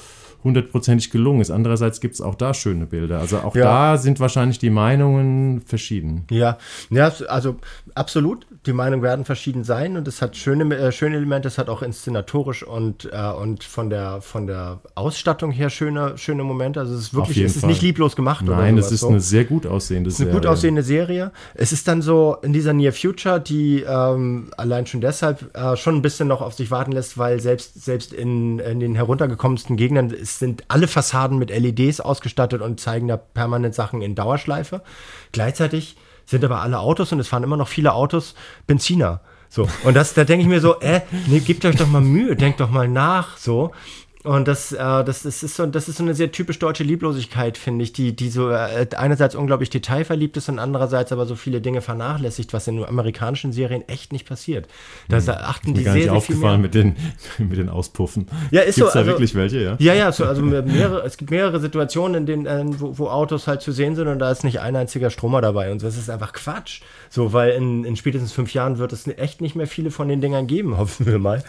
hundertprozentig 0.45 1.11
gelungen 1.11 1.41
ist. 1.41 1.51
Andererseits 1.51 2.01
gibt 2.01 2.15
es 2.15 2.21
auch 2.21 2.35
da 2.35 2.55
schöne 2.55 2.87
Bilder. 2.87 3.19
Also 3.19 3.39
auch 3.39 3.55
ja. 3.55 3.65
da 3.65 3.99
sind 3.99 4.21
wahrscheinlich 4.21 4.59
die 4.59 4.71
Meinungen 4.71 5.61
verschieden. 5.63 6.25
Ja, 6.31 6.59
ja 6.91 7.13
also 7.29 7.57
absolut. 7.95 8.47
Die 8.67 8.73
Meinungen 8.73 9.03
werden 9.03 9.25
verschieden 9.25 9.65
sein 9.65 9.97
und 9.97 10.07
es 10.07 10.21
hat 10.21 10.37
schöne, 10.37 10.75
äh, 10.77 10.93
schöne 10.93 11.17
Elemente, 11.17 11.49
es 11.49 11.59
hat 11.59 11.69
auch 11.69 11.83
inszenatorisch 11.83 12.63
und, 12.63 13.09
äh, 13.13 13.31
und 13.31 13.65
von, 13.65 13.91
der, 13.91 14.21
von 14.21 14.47
der 14.47 14.81
Ausstattung 14.95 15.51
her 15.51 15.71
schöne, 15.71 16.19
schöne 16.19 16.45
Momente. 16.45 16.81
Also 16.81 16.95
es 16.95 17.01
ist 17.01 17.15
wirklich, 17.15 17.39
es 17.39 17.57
ist 17.57 17.67
nicht 17.67 17.83
lieblos 17.83 18.17
gemacht. 18.17 18.45
Nein, 18.45 18.79
es 18.79 18.93
ist 18.93 19.01
so. 19.01 19.09
eine 19.09 19.21
sehr 19.21 19.45
gut 19.45 19.67
aussehende 19.67 20.11
Serie. 20.11 20.33
Eine 20.33 20.41
gut 20.41 20.47
aussehende 20.47 20.83
Serie. 20.83 21.33
Es 21.55 21.73
ist 21.73 21.89
dann 21.89 22.03
so 22.03 22.37
in 22.43 22.53
dieser 22.53 22.73
Near 22.73 22.93
Future, 22.93 23.41
die 23.41 23.85
ähm, 23.87 24.51
allein 24.57 24.87
schon 24.87 25.01
deshalb 25.01 25.55
äh, 25.57 25.77
schon 25.77 25.97
ein 25.97 26.03
bisschen 26.03 26.29
noch 26.29 26.41
auf 26.41 26.55
sich 26.55 26.71
warten 26.71 26.93
lässt, 26.93 27.19
weil 27.19 27.41
selbst, 27.41 27.83
selbst 27.83 28.13
in, 28.13 28.59
in 28.59 28.81
den 28.81 28.95
heruntergekommensten 28.95 29.77
Gegnern 29.77 30.11
ist 30.11 30.30
sind 30.39 30.65
alle 30.69 30.89
Fassaden 30.89 31.39
mit 31.39 31.51
LEDs 31.51 32.01
ausgestattet 32.01 32.63
und 32.63 32.81
zeigen 32.81 33.09
da 33.09 33.17
permanent 33.17 33.75
Sachen 33.75 34.03
in 34.03 34.15
Dauerschleife. 34.15 34.83
Gleichzeitig 35.33 35.97
sind 36.27 36.45
aber 36.45 36.63
alle 36.63 36.79
Autos 36.79 37.13
und 37.13 37.21
es 37.21 37.29
fahren 37.29 37.43
immer 37.43 37.57
noch 37.57 37.69
viele 37.69 37.93
Autos 37.93 38.35
Benziner. 38.67 39.21
So, 39.49 39.69
und 39.83 39.95
das, 39.95 40.15
da 40.15 40.23
denke 40.25 40.43
ich 40.43 40.49
mir 40.49 40.61
so, 40.61 40.79
äh, 40.79 41.01
nee, 41.27 41.41
gebt 41.41 41.65
euch 41.65 41.75
doch 41.75 41.89
mal 41.89 42.01
Mühe, 42.01 42.37
denkt 42.37 42.61
doch 42.61 42.71
mal 42.71 42.87
nach, 42.87 43.37
so. 43.37 43.73
Und 44.23 44.49
das, 44.49 44.73
äh, 44.73 44.77
das, 44.77 45.23
das, 45.23 45.43
ist 45.43 45.57
so, 45.57 45.65
das 45.65 45.89
ist 45.89 45.97
so 45.97 46.03
eine 46.03 46.15
sehr 46.15 46.31
typisch 46.31 46.59
deutsche 46.59 46.85
Lieblosigkeit, 46.85 47.57
finde 47.57 47.85
ich, 47.85 47.95
die, 47.95 48.15
die 48.15 48.29
so 48.29 48.51
äh, 48.51 48.87
einerseits 48.95 49.35
unglaublich 49.35 49.71
detailverliebt 49.71 50.37
ist 50.37 50.51
und 50.51 50.59
andererseits 50.59 51.11
aber 51.11 51.25
so 51.25 51.37
viele 51.37 51.63
Dinge 51.63 51.81
vernachlässigt, 51.81 52.53
was 52.53 52.69
in 52.69 52.85
amerikanischen 52.85 53.53
Serien 53.53 53.89
echt 53.89 54.13
nicht 54.13 54.29
passiert. 54.29 54.69
Da 55.09 55.21
hm. 55.21 55.29
achten 55.31 55.73
die 55.73 55.85
gar 55.85 55.95
sehr, 55.95 55.95
nicht 55.95 56.05
sehr 56.05 56.13
aufgefallen 56.13 56.61
mit 56.61 56.75
den, 56.75 56.97
mit 57.39 57.57
den 57.57 57.71
Auspuffen. 57.71 58.27
Ja, 58.51 58.61
ist 58.61 58.75
Gibt's 58.75 58.93
so. 58.93 58.99
da 58.99 59.01
also, 59.01 59.13
wirklich 59.13 59.35
welche, 59.35 59.63
ja? 59.63 59.77
Ja, 59.79 59.95
ja, 59.95 60.13
so, 60.13 60.27
also 60.27 60.43
mehrere, 60.43 61.03
es 61.07 61.17
gibt 61.17 61.31
mehrere 61.31 61.59
Situationen, 61.59 62.17
in 62.17 62.27
denen, 62.27 62.47
äh, 62.47 62.79
wo, 62.79 62.99
wo, 62.99 63.09
Autos 63.09 63.47
halt 63.47 63.63
zu 63.63 63.73
sehen 63.73 63.97
sind 63.97 64.07
und 64.07 64.19
da 64.19 64.31
ist 64.31 64.45
nicht 64.45 64.61
ein 64.61 64.77
einziger 64.77 65.09
Stromer 65.09 65.41
dabei 65.41 65.73
und 65.73 65.81
so. 65.81 65.87
Das 65.87 65.97
ist 65.97 66.11
einfach 66.11 66.35
Quatsch. 66.35 66.83
So, 67.09 67.33
weil 67.33 67.53
in, 67.53 67.85
in 67.85 67.97
spätestens 67.97 68.33
fünf 68.33 68.53
Jahren 68.53 68.77
wird 68.77 68.93
es 68.93 69.07
echt 69.07 69.41
nicht 69.41 69.57
mehr 69.57 69.67
viele 69.67 69.91
von 69.91 70.09
den 70.09 70.21
Dingern 70.21 70.47
geben, 70.47 70.77
hoffen 70.77 71.07
wir 71.07 71.19
mal. 71.19 71.43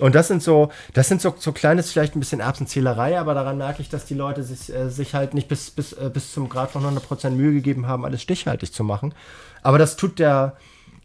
Und 0.00 0.14
das 0.14 0.28
sind 0.28 0.42
so, 0.42 0.70
das 0.92 1.08
sind 1.08 1.20
so, 1.20 1.34
so 1.38 1.52
kleines, 1.52 1.92
vielleicht 1.92 2.16
ein 2.16 2.20
bisschen 2.20 2.40
Erbsenzählerei, 2.40 3.18
aber 3.18 3.34
daran 3.34 3.58
merke 3.58 3.80
ich, 3.80 3.88
dass 3.88 4.04
die 4.06 4.14
Leute 4.14 4.42
sich, 4.42 4.74
äh, 4.74 4.88
sich 4.88 5.14
halt 5.14 5.34
nicht 5.34 5.46
bis, 5.46 5.70
bis, 5.70 5.92
äh, 5.92 6.10
bis 6.12 6.32
zum 6.32 6.48
Grad 6.48 6.72
von 6.72 6.82
100% 6.84 7.30
Mühe 7.30 7.52
gegeben 7.52 7.86
haben, 7.86 8.04
alles 8.04 8.20
stichhaltig 8.22 8.72
zu 8.72 8.82
machen. 8.82 9.14
Aber 9.62 9.78
das 9.78 9.96
tut 9.96 10.18
der, 10.18 10.56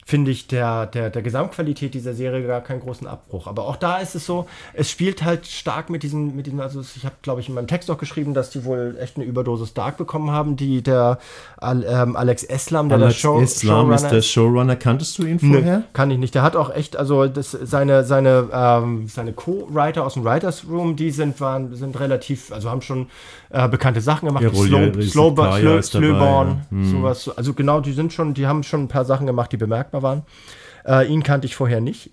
finde 0.09 0.31
ich, 0.31 0.47
der, 0.47 0.87
der, 0.87 1.11
der 1.11 1.21
Gesamtqualität 1.21 1.93
dieser 1.93 2.15
Serie 2.15 2.47
gar 2.47 2.61
keinen 2.61 2.79
großen 2.79 3.05
Abbruch. 3.05 3.45
Aber 3.45 3.67
auch 3.67 3.75
da 3.75 3.99
ist 3.99 4.15
es 4.15 4.25
so, 4.25 4.47
es 4.73 4.89
spielt 4.89 5.23
halt 5.23 5.45
stark 5.45 5.91
mit 5.91 6.01
diesen, 6.01 6.35
mit 6.35 6.47
diesen 6.47 6.59
also 6.59 6.81
ich 6.81 7.05
habe, 7.05 7.13
glaube 7.21 7.41
ich, 7.41 7.47
in 7.47 7.53
meinem 7.53 7.67
Text 7.67 7.91
auch 7.91 7.99
geschrieben, 7.99 8.33
dass 8.33 8.49
die 8.49 8.65
wohl 8.65 8.97
echt 8.99 9.17
eine 9.17 9.25
Überdosis 9.25 9.75
Dark 9.75 9.97
bekommen 9.97 10.31
haben, 10.31 10.55
die 10.55 10.81
der 10.81 11.19
ähm, 11.61 12.15
Alex 12.15 12.43
Eslam, 12.43 12.89
der 12.89 12.97
Alex 12.97 13.13
der 13.13 13.19
Show, 13.19 13.39
Islam 13.39 13.75
Showrunner 13.75 13.95
ist 13.95 14.07
der 14.07 14.21
Showrunner. 14.23 14.75
Kanntest 14.77 15.19
du 15.19 15.25
ihn 15.25 15.39
vorher? 15.39 15.77
Nö, 15.77 15.83
kann 15.93 16.09
ich 16.09 16.17
nicht. 16.17 16.33
Der 16.33 16.41
hat 16.41 16.55
auch 16.55 16.73
echt, 16.73 16.97
also 16.97 17.27
das, 17.27 17.51
seine, 17.51 18.03
seine, 18.03 18.49
ähm, 18.51 19.07
seine 19.07 19.33
Co-Writer 19.33 20.03
aus 20.03 20.15
dem 20.15 20.25
Writers 20.25 20.65
Room, 20.67 20.95
die 20.95 21.11
sind, 21.11 21.39
waren, 21.39 21.75
sind 21.75 21.99
relativ, 21.99 22.51
also 22.51 22.71
haben 22.71 22.81
schon 22.81 23.09
äh, 23.51 23.67
bekannte 23.67 24.01
Sachen 24.01 24.27
gemacht, 24.27 24.43
ja, 24.43 24.49
Slow, 24.49 25.01
Slow, 25.03 25.81
Slowborn, 25.83 26.47
ja. 26.47 26.57
hm. 26.71 26.91
sowas. 26.91 27.29
Also 27.37 27.53
genau, 27.53 27.79
die 27.79 27.93
sind 27.93 28.11
schon, 28.11 28.33
die 28.33 28.47
haben 28.47 28.63
schon 28.63 28.85
ein 28.85 28.87
paar 28.87 29.05
Sachen 29.05 29.27
gemacht, 29.27 29.51
die 29.51 29.57
bemerkbar 29.57 29.98
waren. 30.01 30.23
Äh, 30.85 31.07
ihn 31.07 31.23
kannte 31.23 31.45
ich 31.45 31.55
vorher 31.55 31.81
nicht. 31.81 32.11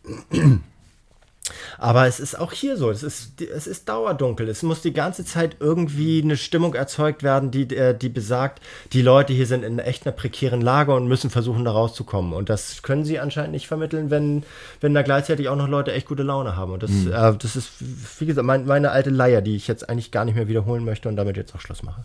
Aber 1.78 2.06
es 2.06 2.20
ist 2.20 2.38
auch 2.38 2.52
hier 2.52 2.76
so, 2.76 2.90
es 2.90 3.02
ist, 3.02 3.40
es 3.40 3.66
ist 3.66 3.88
dauerdunkel. 3.88 4.48
Es 4.48 4.62
muss 4.62 4.82
die 4.82 4.92
ganze 4.92 5.24
Zeit 5.24 5.56
irgendwie 5.60 6.22
eine 6.22 6.36
Stimmung 6.36 6.74
erzeugt 6.74 7.22
werden, 7.22 7.50
die, 7.50 7.74
äh, 7.74 7.96
die 7.96 8.08
besagt, 8.08 8.60
die 8.92 9.02
Leute 9.02 9.32
hier 9.32 9.46
sind 9.46 9.64
in 9.64 9.78
echt 9.78 10.06
einer 10.06 10.14
prekären 10.14 10.60
Lage 10.60 10.94
und 10.94 11.06
müssen 11.06 11.30
versuchen, 11.30 11.64
da 11.64 11.72
rauszukommen. 11.72 12.32
Und 12.32 12.48
das 12.48 12.82
können 12.82 13.04
sie 13.04 13.18
anscheinend 13.18 13.52
nicht 13.52 13.68
vermitteln, 13.68 14.10
wenn, 14.10 14.42
wenn 14.80 14.94
da 14.94 15.02
gleichzeitig 15.02 15.48
auch 15.48 15.56
noch 15.56 15.68
Leute 15.68 15.92
echt 15.92 16.08
gute 16.08 16.22
Laune 16.22 16.56
haben. 16.56 16.72
Und 16.72 16.82
das, 16.82 16.90
mhm. 16.90 17.12
äh, 17.12 17.36
das 17.36 17.56
ist, 17.56 17.70
wie 18.18 18.26
gesagt, 18.26 18.46
mein, 18.46 18.66
meine 18.66 18.90
alte 18.90 19.10
Leier, 19.10 19.42
die 19.42 19.56
ich 19.56 19.68
jetzt 19.68 19.88
eigentlich 19.88 20.10
gar 20.10 20.24
nicht 20.24 20.34
mehr 20.34 20.48
wiederholen 20.48 20.84
möchte 20.84 21.08
und 21.08 21.16
damit 21.16 21.36
jetzt 21.36 21.54
auch 21.54 21.60
Schluss 21.60 21.82
mache. 21.82 22.04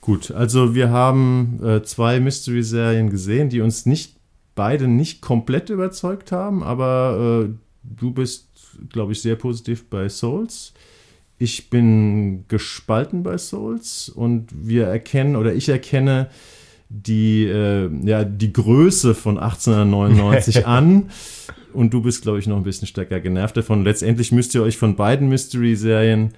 Gut, 0.00 0.30
also 0.30 0.74
wir 0.74 0.90
haben 0.90 1.60
äh, 1.64 1.82
zwei 1.82 2.20
Mystery-Serien 2.20 3.10
gesehen, 3.10 3.48
die 3.48 3.60
uns 3.60 3.86
nicht 3.86 4.15
beide 4.56 4.88
nicht 4.88 5.20
komplett 5.20 5.70
überzeugt 5.70 6.32
haben, 6.32 6.64
aber 6.64 7.46
äh, 7.46 7.54
du 7.84 8.10
bist 8.10 8.46
glaube 8.92 9.12
ich, 9.12 9.22
sehr 9.22 9.36
positiv 9.36 9.88
bei 9.88 10.08
Souls. 10.08 10.72
Ich 11.38 11.68
bin 11.68 12.44
gespalten 12.48 13.22
bei 13.22 13.36
Souls 13.38 14.08
und 14.08 14.48
wir 14.52 14.86
erkennen 14.86 15.36
oder 15.36 15.54
ich 15.54 15.68
erkenne 15.68 16.28
die, 16.88 17.44
äh, 17.44 17.90
ja, 18.04 18.24
die 18.24 18.52
Größe 18.52 19.14
von 19.14 19.38
1899 19.38 20.66
an. 20.66 21.10
Und 21.72 21.92
du 21.92 22.00
bist, 22.00 22.22
glaube 22.22 22.38
ich, 22.38 22.46
noch 22.46 22.56
ein 22.56 22.62
bisschen 22.62 22.88
stärker 22.88 23.20
genervt 23.20 23.56
davon. 23.56 23.84
Letztendlich 23.84 24.32
müsst 24.32 24.54
ihr 24.54 24.62
euch 24.62 24.78
von 24.78 24.96
beiden 24.96 25.28
Mystery-Serien 25.28 26.32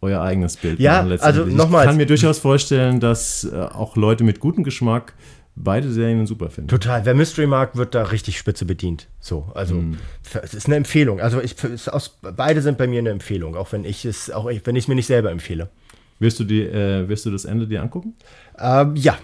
euer 0.00 0.22
eigenes 0.22 0.56
Bild 0.56 0.80
ja, 0.80 1.02
machen. 1.02 1.20
Also 1.20 1.44
nochmal. 1.44 1.84
Ich 1.84 1.88
kann 1.88 1.98
mir 1.98 2.06
durchaus 2.06 2.38
vorstellen, 2.38 3.00
dass 3.00 3.44
äh, 3.44 3.56
auch 3.56 3.96
Leute 3.96 4.24
mit 4.24 4.40
gutem 4.40 4.64
Geschmack 4.64 5.12
beide 5.62 5.90
Serien 5.90 6.26
super 6.26 6.50
finde. 6.50 6.72
Total. 6.72 7.04
Wer 7.04 7.14
Mystery 7.14 7.46
mag, 7.46 7.76
wird 7.76 7.94
da 7.94 8.04
richtig 8.04 8.38
spitze 8.38 8.64
bedient. 8.64 9.08
So, 9.20 9.50
also 9.54 9.74
mm. 9.74 9.98
es 10.42 10.54
ist 10.54 10.66
eine 10.66 10.76
Empfehlung. 10.76 11.20
Also 11.20 11.40
ich, 11.40 11.56
aus, 11.88 12.18
beide 12.22 12.62
sind 12.62 12.78
bei 12.78 12.86
mir 12.86 13.00
eine 13.00 13.10
Empfehlung, 13.10 13.56
auch 13.56 13.72
wenn 13.72 13.84
ich 13.84 14.04
es, 14.04 14.30
auch 14.30 14.46
wenn 14.46 14.76
ich 14.76 14.84
es 14.84 14.88
mir 14.88 14.94
nicht 14.94 15.06
selber 15.06 15.30
empfehle. 15.30 15.70
Wirst 16.18 16.38
du, 16.38 16.44
die, 16.44 16.62
äh, 16.62 17.08
wirst 17.08 17.24
du 17.26 17.30
das 17.30 17.44
Ende 17.44 17.66
dir 17.66 17.82
angucken? 17.82 18.14
Ähm, 18.58 18.94
ja, 18.96 19.18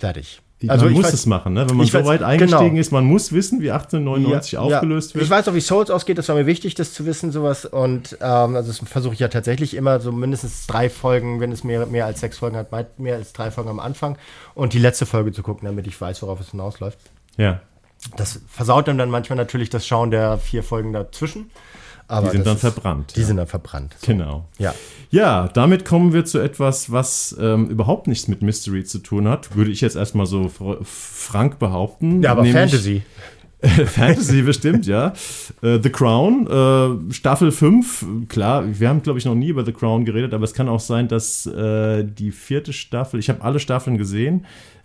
werde 0.00 0.20
ich 0.20 0.42
also 0.68 0.86
man 0.86 0.94
muss 0.94 1.04
weiß, 1.04 1.12
es 1.12 1.26
machen, 1.26 1.52
ne? 1.52 1.68
wenn 1.68 1.76
man 1.76 1.86
so 1.86 1.98
weiß, 1.98 2.06
weit 2.06 2.22
eingestiegen 2.22 2.70
genau. 2.70 2.80
ist. 2.80 2.92
Man 2.92 3.04
muss 3.04 3.32
wissen, 3.32 3.60
wie 3.60 3.70
1899 3.70 4.52
ja, 4.52 4.60
aufgelöst 4.60 5.10
ja. 5.10 5.14
wird. 5.16 5.24
Ich 5.24 5.30
weiß 5.30 5.48
auch, 5.48 5.54
wie 5.54 5.60
Souls 5.60 5.90
ausgeht. 5.90 6.16
Das 6.18 6.28
war 6.28 6.36
mir 6.36 6.46
wichtig, 6.46 6.74
das 6.74 6.92
zu 6.94 7.04
wissen, 7.06 7.32
sowas. 7.32 7.64
Und 7.64 8.16
ähm, 8.20 8.56
also 8.56 8.68
das 8.68 8.78
versuche 8.88 9.14
ich 9.14 9.20
ja 9.20 9.28
tatsächlich 9.28 9.74
immer 9.74 10.00
so 10.00 10.12
mindestens 10.12 10.66
drei 10.66 10.88
Folgen, 10.88 11.40
wenn 11.40 11.52
es 11.52 11.64
mehr, 11.64 11.86
mehr 11.86 12.06
als 12.06 12.20
sechs 12.20 12.38
Folgen 12.38 12.56
hat, 12.56 12.68
mehr 12.98 13.16
als 13.16 13.32
drei 13.32 13.50
Folgen 13.50 13.70
am 13.70 13.80
Anfang 13.80 14.16
und 14.54 14.72
die 14.72 14.78
letzte 14.78 15.06
Folge 15.06 15.32
zu 15.32 15.42
gucken, 15.42 15.66
damit 15.66 15.86
ich 15.86 16.00
weiß, 16.00 16.22
worauf 16.22 16.40
es 16.40 16.50
hinausläuft. 16.50 16.98
Ja. 17.36 17.60
Das 18.16 18.40
versaut 18.48 18.88
dann, 18.88 18.98
dann 18.98 19.10
manchmal 19.10 19.36
natürlich 19.36 19.70
das 19.70 19.86
Schauen 19.86 20.10
der 20.10 20.38
vier 20.38 20.62
Folgen 20.62 20.92
dazwischen. 20.92 21.50
Aber 22.06 22.28
die 22.28 22.36
sind 22.36 22.46
dann 22.46 22.56
ist, 22.56 22.60
verbrannt. 22.60 23.14
Die 23.16 23.20
ja. 23.20 23.26
sind 23.26 23.36
dann 23.36 23.46
verbrannt. 23.46 23.94
So. 23.98 24.06
Genau. 24.06 24.46
Ja. 24.58 24.74
Ja, 25.10 25.48
damit 25.48 25.84
kommen 25.84 26.12
wir 26.12 26.24
zu 26.24 26.38
etwas, 26.38 26.90
was 26.90 27.36
ähm, 27.40 27.68
überhaupt 27.68 28.08
nichts 28.08 28.26
mit 28.26 28.42
Mystery 28.42 28.84
zu 28.84 28.98
tun 28.98 29.28
hat. 29.28 29.54
Würde 29.56 29.70
ich 29.70 29.80
jetzt 29.80 29.96
erstmal 29.96 30.26
so 30.26 30.48
fr 30.48 30.78
frank 30.82 31.58
behaupten. 31.58 32.22
Ja, 32.22 32.32
aber 32.32 32.44
Fantasy. 32.44 33.02
Fantasy 33.86 34.42
bestimmt, 34.42 34.86
ja. 34.86 35.12
Äh, 35.62 35.78
The 35.82 35.90
Crown, 35.90 36.46
äh, 36.46 37.12
Staffel 37.12 37.50
5, 37.50 38.28
klar, 38.28 38.64
wir 38.66 38.88
haben, 38.88 39.02
glaube 39.02 39.18
ich, 39.18 39.24
noch 39.24 39.34
nie 39.34 39.48
über 39.48 39.64
The 39.64 39.72
Crown 39.72 40.04
geredet, 40.04 40.34
aber 40.34 40.44
es 40.44 40.52
kann 40.52 40.68
auch 40.68 40.80
sein, 40.80 41.08
dass 41.08 41.46
äh, 41.46 42.04
die 42.04 42.30
vierte 42.30 42.72
Staffel, 42.72 43.20
ich 43.20 43.30
habe 43.30 43.42
alle 43.42 43.58
Staffeln 43.60 43.96
gesehen, 43.96 44.44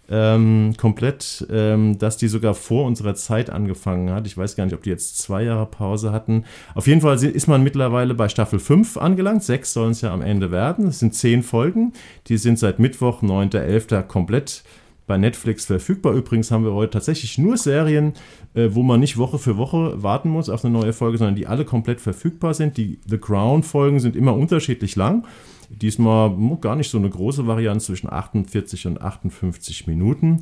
ähm, 0.10 0.74
komplett, 0.78 1.46
ähm, 1.52 1.98
dass 1.98 2.18
die 2.18 2.28
sogar 2.28 2.54
vor 2.56 2.86
unserer 2.86 3.16
Zeit 3.16 3.50
angefangen 3.50 4.10
hat. 4.10 4.26
Ich 4.26 4.38
weiß 4.38 4.56
gar 4.56 4.66
nicht, 4.66 4.74
ob 4.74 4.84
die 4.84 4.90
jetzt 4.90 5.20
zwei 5.20 5.44
Jahre 5.44 5.66
Pause 5.66 6.12
hatten. 6.12 6.46
Auf 6.76 6.88
jeden 6.88 7.02
Fall 7.02 7.22
ist 7.24 7.48
man 7.48 7.64
mittlerweile 7.64 8.16
bei 8.16 8.30
Staffel 8.30 8.60
5 8.60 8.98
angelangt. 8.98 9.44
Sechs 9.44 9.74
sollen 9.74 9.92
es 9.92 10.02
ja 10.02 10.14
am 10.14 10.22
Ende 10.22 10.52
werden. 10.52 10.88
Es 10.88 11.00
sind 11.00 11.14
zehn 11.14 11.44
Folgen. 11.44 11.94
Die 12.28 12.38
sind 12.38 12.58
seit 12.58 12.80
Mittwoch, 12.80 13.22
9.11. 13.22 14.04
komplett 14.04 14.64
bei 15.10 15.18
Netflix 15.18 15.66
verfügbar. 15.66 16.14
Übrigens 16.14 16.52
haben 16.52 16.64
wir 16.64 16.74
heute 16.74 16.92
tatsächlich 16.92 17.38
nur 17.38 17.58
Serien, 17.58 18.14
äh, 18.54 18.70
wo 18.72 18.84
man 18.84 19.00
nicht 19.00 19.18
Woche 19.18 19.40
für 19.40 19.58
Woche 19.58 20.02
warten 20.02 20.30
muss 20.30 20.50
auf 20.50 20.64
eine 20.64 20.72
neue 20.72 20.94
Folge, 20.94 21.18
sondern 21.18 21.36
die 21.36 21.48
alle 21.48 21.66
komplett 21.66 22.00
verfügbar 22.00 22.54
sind. 22.54 22.78
Die 22.78 23.00
The 23.08 23.18
Crown-Folgen 23.18 24.00
sind 24.00 24.16
immer 24.16 24.36
unterschiedlich 24.36 24.96
lang. 24.96 25.26
Diesmal 25.70 26.36
gar 26.62 26.76
nicht 26.76 26.90
so 26.90 26.98
eine 26.98 27.10
große 27.10 27.46
Variante 27.46 27.86
zwischen 27.86 28.12
48 28.12 28.88
und 28.88 29.02
58 29.02 29.88
Minuten. 29.88 30.42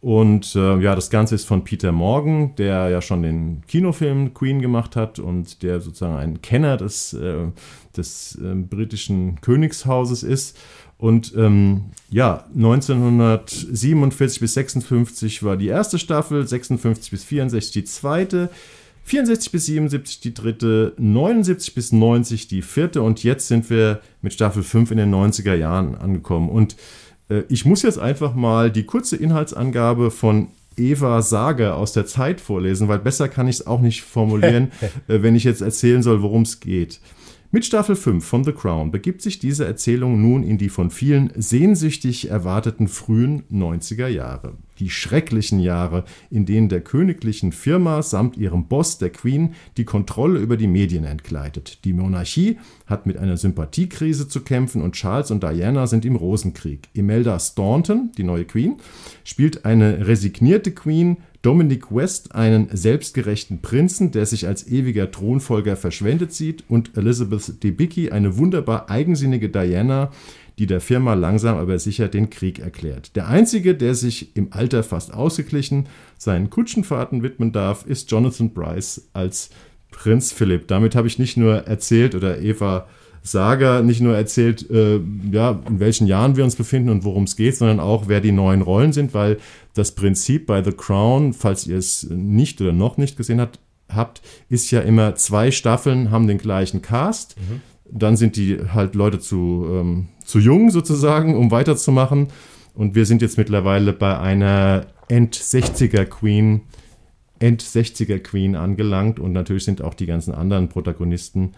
Und 0.00 0.54
äh, 0.54 0.78
ja, 0.78 0.94
das 0.94 1.10
Ganze 1.10 1.34
ist 1.34 1.46
von 1.46 1.64
Peter 1.64 1.90
Morgan, 1.90 2.54
der 2.56 2.88
ja 2.88 3.02
schon 3.02 3.22
den 3.22 3.62
Kinofilm 3.66 4.34
Queen 4.34 4.62
gemacht 4.62 4.94
hat 4.94 5.18
und 5.18 5.62
der 5.62 5.80
sozusagen 5.80 6.16
ein 6.16 6.40
Kenner 6.42 6.76
des, 6.76 7.12
äh, 7.12 7.46
des 7.96 8.36
äh, 8.36 8.54
britischen 8.54 9.40
Königshauses 9.40 10.22
ist. 10.22 10.56
Und 10.98 11.32
ähm, 11.36 11.86
ja, 12.10 12.44
1947 12.54 14.40
bis 14.40 14.54
56 14.54 15.42
war 15.44 15.56
die 15.56 15.68
erste 15.68 15.98
Staffel, 15.98 16.46
56 16.46 17.10
bis 17.10 17.24
64 17.24 17.72
die 17.72 17.84
zweite. 17.84 18.50
64 19.08 19.52
bis 19.52 19.64
77 19.66 20.20
die 20.20 20.34
dritte, 20.34 20.92
79 20.98 21.74
bis 21.74 21.92
90 21.92 22.46
die 22.46 22.60
vierte 22.60 23.00
und 23.00 23.24
jetzt 23.24 23.48
sind 23.48 23.70
wir 23.70 24.00
mit 24.20 24.34
Staffel 24.34 24.62
5 24.62 24.90
in 24.90 24.98
den 24.98 25.14
90er 25.14 25.54
Jahren 25.54 25.94
angekommen. 25.94 26.50
Und 26.50 26.76
äh, 27.30 27.42
ich 27.48 27.64
muss 27.64 27.82
jetzt 27.82 27.98
einfach 27.98 28.34
mal 28.34 28.70
die 28.70 28.84
kurze 28.84 29.16
Inhaltsangabe 29.16 30.10
von 30.10 30.48
Eva 30.76 31.22
Sager 31.22 31.76
aus 31.76 31.94
der 31.94 32.04
Zeit 32.04 32.38
vorlesen, 32.40 32.88
weil 32.88 32.98
besser 32.98 33.28
kann 33.28 33.48
ich 33.48 33.56
es 33.56 33.66
auch 33.66 33.80
nicht 33.80 34.02
formulieren, 34.02 34.72
äh, 35.08 35.22
wenn 35.22 35.34
ich 35.34 35.44
jetzt 35.44 35.62
erzählen 35.62 36.02
soll, 36.02 36.20
worum 36.20 36.42
es 36.42 36.60
geht. 36.60 37.00
Mit 37.50 37.64
Staffel 37.64 37.96
5 37.96 38.22
von 38.22 38.44
The 38.44 38.52
Crown 38.52 38.90
begibt 38.90 39.22
sich 39.22 39.38
diese 39.38 39.64
Erzählung 39.64 40.20
nun 40.20 40.42
in 40.42 40.58
die 40.58 40.68
von 40.68 40.90
vielen 40.90 41.32
sehnsüchtig 41.34 42.28
erwarteten 42.28 42.88
frühen 42.88 43.44
90er 43.50 44.06
Jahre. 44.06 44.58
Die 44.80 44.90
schrecklichen 44.90 45.58
Jahre, 45.58 46.04
in 46.28 46.44
denen 46.44 46.68
der 46.68 46.82
königlichen 46.82 47.52
Firma 47.52 48.02
samt 48.02 48.36
ihrem 48.36 48.68
Boss, 48.68 48.98
der 48.98 49.08
Queen, 49.08 49.54
die 49.78 49.86
Kontrolle 49.86 50.40
über 50.40 50.58
die 50.58 50.66
Medien 50.66 51.04
entgleitet. 51.04 51.86
Die 51.86 51.94
Monarchie 51.94 52.58
hat 52.84 53.06
mit 53.06 53.16
einer 53.16 53.38
Sympathiekrise 53.38 54.28
zu 54.28 54.42
kämpfen 54.42 54.82
und 54.82 54.92
Charles 54.92 55.30
und 55.30 55.42
Diana 55.42 55.86
sind 55.86 56.04
im 56.04 56.16
Rosenkrieg. 56.16 56.90
Imelda 56.92 57.38
Staunton, 57.40 58.12
die 58.18 58.24
neue 58.24 58.44
Queen, 58.44 58.76
spielt 59.24 59.64
eine 59.64 60.06
resignierte 60.06 60.72
Queen, 60.72 61.16
Dominic 61.42 61.94
West 61.94 62.34
einen 62.34 62.68
selbstgerechten 62.72 63.62
Prinzen, 63.62 64.10
der 64.10 64.26
sich 64.26 64.46
als 64.46 64.66
ewiger 64.66 65.10
Thronfolger 65.10 65.76
verschwendet 65.76 66.32
sieht, 66.32 66.64
und 66.68 66.96
Elizabeth 66.96 67.62
Debicki 67.62 68.10
eine 68.10 68.36
wunderbar 68.36 68.90
eigensinnige 68.90 69.48
Diana, 69.48 70.10
die 70.58 70.66
der 70.66 70.80
Firma 70.80 71.14
langsam 71.14 71.56
aber 71.56 71.78
sicher 71.78 72.08
den 72.08 72.30
Krieg 72.30 72.58
erklärt. 72.58 73.14
Der 73.14 73.28
einzige, 73.28 73.76
der 73.76 73.94
sich 73.94 74.36
im 74.36 74.52
Alter 74.52 74.82
fast 74.82 75.14
ausgeglichen 75.14 75.86
seinen 76.16 76.50
Kutschenfahrten 76.50 77.22
widmen 77.22 77.52
darf, 77.52 77.86
ist 77.86 78.10
Jonathan 78.10 78.50
Bryce 78.50 79.08
als 79.12 79.50
Prinz 79.92 80.32
Philipp. 80.32 80.66
Damit 80.66 80.96
habe 80.96 81.06
ich 81.06 81.20
nicht 81.20 81.36
nur 81.36 81.66
erzählt 81.66 82.16
oder 82.16 82.40
Eva 82.40 82.88
Saga 83.22 83.82
nicht 83.82 84.00
nur 84.00 84.16
erzählt, 84.16 84.68
äh, 84.70 85.00
ja, 85.30 85.60
in 85.68 85.80
welchen 85.80 86.06
Jahren 86.06 86.36
wir 86.36 86.44
uns 86.44 86.56
befinden 86.56 86.88
und 86.88 87.04
worum 87.04 87.24
es 87.24 87.36
geht, 87.36 87.56
sondern 87.56 87.80
auch, 87.80 88.08
wer 88.08 88.20
die 88.20 88.32
neuen 88.32 88.62
Rollen 88.62 88.92
sind, 88.92 89.14
weil 89.14 89.38
das 89.74 89.94
Prinzip 89.94 90.46
bei 90.46 90.62
The 90.62 90.72
Crown, 90.72 91.32
falls 91.32 91.66
ihr 91.66 91.76
es 91.76 92.08
nicht 92.10 92.60
oder 92.60 92.72
noch 92.72 92.96
nicht 92.96 93.16
gesehen 93.16 93.40
habt, 93.40 93.58
habt 93.88 94.22
ist 94.48 94.70
ja 94.70 94.80
immer 94.80 95.14
zwei 95.14 95.50
Staffeln 95.50 96.10
haben 96.10 96.26
den 96.26 96.38
gleichen 96.38 96.82
Cast. 96.82 97.36
Mhm. 97.38 97.60
Dann 97.90 98.16
sind 98.16 98.36
die 98.36 98.58
halt 98.72 98.94
Leute 98.94 99.18
zu, 99.18 99.66
ähm, 99.70 100.08
zu 100.24 100.38
jung 100.38 100.70
sozusagen, 100.70 101.36
um 101.36 101.50
weiterzumachen. 101.50 102.28
Und 102.74 102.94
wir 102.94 103.06
sind 103.06 103.22
jetzt 103.22 103.38
mittlerweile 103.38 103.92
bei 103.92 104.18
einer 104.18 104.86
End-60er 105.08 106.04
Queen, 106.04 106.60
End-60er 107.38 108.18
Queen 108.18 108.56
angelangt. 108.56 109.18
Und 109.18 109.32
natürlich 109.32 109.64
sind 109.64 109.82
auch 109.82 109.94
die 109.94 110.06
ganzen 110.06 110.34
anderen 110.34 110.68
Protagonisten 110.68 111.54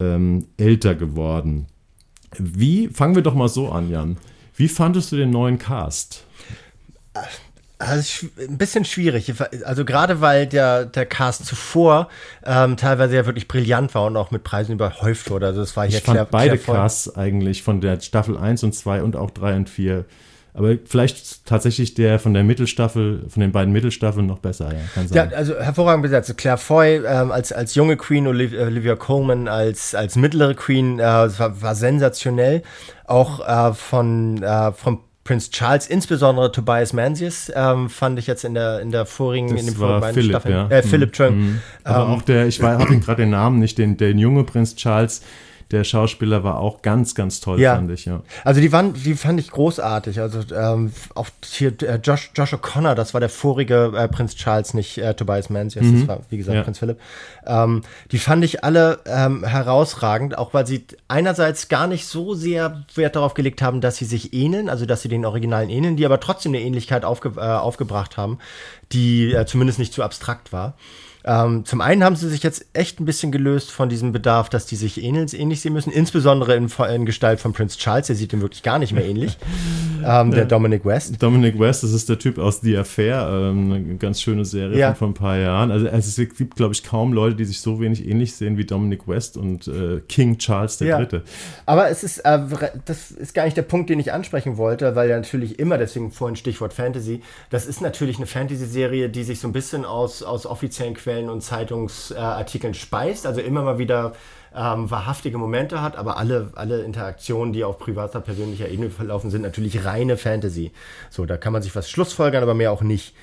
ähm, 0.00 0.48
älter 0.56 0.94
geworden. 0.94 1.66
Wie, 2.38 2.88
fangen 2.88 3.14
wir 3.14 3.22
doch 3.22 3.34
mal 3.34 3.48
so 3.48 3.70
an, 3.70 3.90
Jan. 3.90 4.16
Wie 4.54 4.68
fandest 4.68 5.12
du 5.12 5.16
den 5.16 5.30
neuen 5.30 5.58
Cast? 5.58 6.24
Also 7.78 8.26
ein 8.38 8.56
bisschen 8.56 8.86
schwierig. 8.86 9.34
Also 9.64 9.84
gerade 9.84 10.22
weil 10.22 10.46
der, 10.46 10.86
der 10.86 11.04
Cast 11.04 11.44
zuvor 11.44 12.08
ähm, 12.44 12.78
teilweise 12.78 13.16
ja 13.16 13.26
wirklich 13.26 13.48
brillant 13.48 13.94
war 13.94 14.06
und 14.06 14.16
auch 14.16 14.30
mit 14.30 14.44
Preisen 14.44 14.72
überhäuft 14.72 15.30
wurde. 15.30 15.46
Also 15.46 15.60
das 15.60 15.76
war 15.76 15.86
hier 15.86 15.98
ich 15.98 16.04
fand 16.04 16.30
beide 16.30 16.56
Casts 16.56 17.14
eigentlich 17.16 17.62
von 17.62 17.82
der 17.82 18.00
Staffel 18.00 18.38
1 18.38 18.64
und 18.64 18.74
2 18.74 19.02
und 19.02 19.14
auch 19.14 19.30
3 19.30 19.56
und 19.56 19.70
4 19.70 20.06
aber 20.56 20.76
vielleicht 20.86 21.44
tatsächlich 21.44 21.92
der 21.92 22.18
von 22.18 22.32
der 22.32 22.42
Mittelstaffel, 22.42 23.24
von 23.28 23.42
den 23.42 23.52
beiden 23.52 23.72
Mittelstaffeln 23.74 24.26
noch 24.26 24.38
besser, 24.38 24.72
ja, 24.72 24.80
kann 24.94 25.06
sein. 25.06 25.30
Ja, 25.30 25.36
also 25.36 25.54
hervorragend 25.58 26.02
besetzt. 26.02 26.34
Claire 26.38 26.56
Foy 26.56 27.02
ähm, 27.06 27.30
als, 27.30 27.52
als 27.52 27.74
junge 27.74 27.98
Queen, 27.98 28.26
Olivia, 28.26 28.96
Coleman 28.96 29.48
als, 29.48 29.94
als 29.94 30.16
mittlere 30.16 30.54
Queen, 30.54 30.98
äh, 30.98 31.02
war, 31.02 31.60
war 31.60 31.74
sensationell. 31.74 32.62
Auch 33.04 33.46
äh, 33.46 33.74
von, 33.74 34.42
äh, 34.42 34.72
von 34.72 35.00
Prince 35.24 35.50
Charles, 35.50 35.88
insbesondere 35.88 36.50
Tobias 36.50 36.94
Manzius, 36.94 37.52
ähm, 37.54 37.90
fand 37.90 38.18
ich 38.18 38.26
jetzt 38.26 38.44
in 38.44 38.54
der, 38.54 38.80
in 38.80 38.90
der 38.90 39.04
vorigen, 39.04 39.48
das 39.48 39.60
in 39.60 39.66
den 39.66 39.76
vorigen 39.76 40.00
beiden 40.00 40.22
Staffeln. 40.22 40.54
Ja. 40.54 40.68
Äh, 40.68 40.82
Philipp, 40.82 41.18
mhm. 41.18 41.26
mhm. 41.26 41.60
Aber 41.84 42.04
ähm, 42.04 42.10
auch 42.12 42.22
der, 42.22 42.46
ich 42.46 42.62
habe 42.62 42.94
ihn 42.94 43.00
gerade 43.04 43.22
den 43.22 43.30
Namen 43.30 43.58
nicht, 43.58 43.76
den, 43.76 43.98
der 43.98 44.12
junge 44.12 44.44
Prinz 44.44 44.74
Charles, 44.76 45.20
der 45.72 45.82
Schauspieler 45.82 46.44
war 46.44 46.60
auch 46.60 46.82
ganz, 46.82 47.16
ganz 47.16 47.40
toll, 47.40 47.60
ja. 47.60 47.74
fand 47.74 47.90
ich, 47.90 48.04
ja. 48.04 48.22
Also 48.44 48.60
die 48.60 48.70
waren, 48.70 48.94
die 48.94 49.14
fand 49.14 49.40
ich 49.40 49.50
großartig. 49.50 50.20
Also 50.20 50.40
ähm, 50.54 50.92
auch 51.16 51.26
hier 51.44 51.72
äh, 51.82 51.96
Josh, 51.96 52.30
Josh 52.36 52.54
O'Connor, 52.54 52.94
das 52.94 53.14
war 53.14 53.20
der 53.20 53.28
vorige 53.28 53.92
äh, 53.96 54.06
Prinz 54.06 54.36
Charles, 54.36 54.74
nicht 54.74 54.98
äh, 54.98 55.14
Tobias 55.14 55.50
Menzies, 55.50 55.82
mhm. 55.82 55.98
das 56.00 56.08
war, 56.08 56.20
wie 56.30 56.36
gesagt, 56.36 56.56
ja. 56.56 56.62
Prinz 56.62 56.78
Philipp. 56.78 57.00
Ähm, 57.46 57.82
die 58.12 58.18
fand 58.18 58.44
ich 58.44 58.62
alle 58.62 59.00
ähm, 59.06 59.42
herausragend, 59.42 60.38
auch 60.38 60.54
weil 60.54 60.68
sie 60.68 60.86
einerseits 61.08 61.68
gar 61.68 61.88
nicht 61.88 62.06
so 62.06 62.34
sehr 62.34 62.84
Wert 62.94 63.16
darauf 63.16 63.34
gelegt 63.34 63.60
haben, 63.60 63.80
dass 63.80 63.96
sie 63.96 64.04
sich 64.04 64.32
ähneln, 64.32 64.68
also 64.68 64.86
dass 64.86 65.02
sie 65.02 65.08
den 65.08 65.24
Originalen 65.24 65.68
ähneln, 65.68 65.96
die 65.96 66.06
aber 66.06 66.20
trotzdem 66.20 66.52
eine 66.52 66.62
Ähnlichkeit 66.62 67.04
aufge 67.04 67.32
äh, 67.36 67.40
aufgebracht 67.40 68.16
haben, 68.16 68.38
die 68.92 69.32
äh, 69.32 69.46
zumindest 69.46 69.80
nicht 69.80 69.92
zu 69.92 70.04
abstrakt 70.04 70.52
war. 70.52 70.74
Ähm, 71.26 71.64
zum 71.64 71.80
einen 71.80 72.04
haben 72.04 72.16
sie 72.16 72.28
sich 72.28 72.42
jetzt 72.42 72.66
echt 72.72 73.00
ein 73.00 73.06
bisschen 73.06 73.32
gelöst 73.32 73.70
von 73.70 73.88
diesem 73.88 74.12
Bedarf, 74.12 74.48
dass 74.50 74.66
die 74.66 74.76
sich 74.76 75.02
ähneln, 75.02 75.28
ähnlich 75.32 75.60
sehen 75.60 75.72
müssen, 75.72 75.90
insbesondere 75.90 76.54
in, 76.54 76.68
in 76.94 77.06
Gestalt 77.06 77.40
von 77.40 77.52
Prince 77.52 77.78
Charles, 77.78 78.08
der 78.08 78.16
sieht 78.16 78.32
ihm 78.32 78.42
wirklich 78.42 78.62
gar 78.62 78.78
nicht 78.78 78.92
mehr 78.92 79.04
ähnlich. 79.04 79.38
ähm, 80.04 80.30
der 80.30 80.44
Dominic 80.44 80.84
West. 80.84 81.22
Dominic 81.22 81.58
West, 81.58 81.82
das 81.82 81.92
ist 81.92 82.08
der 82.08 82.18
Typ 82.18 82.38
aus 82.38 82.60
The 82.60 82.76
Affair, 82.78 83.28
ähm, 83.30 83.72
eine 83.72 83.96
ganz 83.96 84.20
schöne 84.20 84.44
Serie 84.44 84.78
ja. 84.78 84.94
von 84.94 85.06
vor 85.06 85.08
ein 85.08 85.14
paar 85.14 85.38
Jahren. 85.38 85.70
Also, 85.70 85.88
also 85.88 86.22
es 86.22 86.36
gibt, 86.36 86.56
glaube 86.56 86.74
ich, 86.74 86.82
kaum 86.82 87.12
Leute, 87.12 87.36
die 87.36 87.44
sich 87.44 87.60
so 87.60 87.80
wenig 87.80 88.06
ähnlich 88.06 88.34
sehen 88.34 88.56
wie 88.56 88.64
Dominic 88.64 89.06
West 89.06 89.36
und 89.36 89.68
äh, 89.68 90.00
King 90.08 90.38
Charles 90.38 90.80
III. 90.80 90.88
Ja. 90.88 91.06
Aber 91.64 91.88
es 91.88 92.02
ist, 92.02 92.18
äh, 92.18 92.38
das 92.84 93.10
ist 93.10 93.34
gar 93.34 93.44
nicht 93.44 93.56
der 93.56 93.62
Punkt, 93.62 93.90
den 93.90 94.00
ich 94.00 94.12
ansprechen 94.12 94.56
wollte, 94.56 94.96
weil 94.96 95.08
ja 95.08 95.16
natürlich 95.16 95.58
immer, 95.58 95.78
deswegen 95.78 96.10
vorhin 96.10 96.36
Stichwort 96.36 96.72
Fantasy, 96.72 97.22
das 97.50 97.66
ist 97.66 97.80
natürlich 97.80 98.16
eine 98.16 98.26
Fantasy-Serie, 98.26 99.08
die 99.08 99.22
sich 99.22 99.40
so 99.40 99.48
ein 99.48 99.52
bisschen 99.52 99.84
aus, 99.84 100.22
aus 100.22 100.46
offiziellen 100.46 100.94
Quellen 100.94 101.15
Quellen 101.16 101.30
und 101.30 101.40
Zeitungsartikeln 101.40 102.74
speist, 102.74 103.26
also 103.26 103.40
immer 103.40 103.62
mal 103.62 103.78
wieder 103.78 104.12
ähm, 104.54 104.90
wahrhaftige 104.90 105.38
Momente 105.38 105.80
hat, 105.80 105.96
aber 105.96 106.18
alle, 106.18 106.50
alle 106.54 106.82
Interaktionen, 106.82 107.52
die 107.52 107.64
auf 107.64 107.78
privater, 107.78 108.20
persönlicher 108.20 108.68
Ebene 108.68 108.90
verlaufen, 108.90 109.30
sind 109.30 109.42
natürlich 109.42 109.84
reine 109.84 110.16
Fantasy. 110.16 110.72
So, 111.10 111.24
da 111.24 111.36
kann 111.36 111.52
man 111.52 111.62
sich 111.62 111.74
was 111.74 111.90
schlussfolgern, 111.90 112.42
aber 112.42 112.54
mehr 112.54 112.72
auch 112.72 112.82
nicht. 112.82 113.14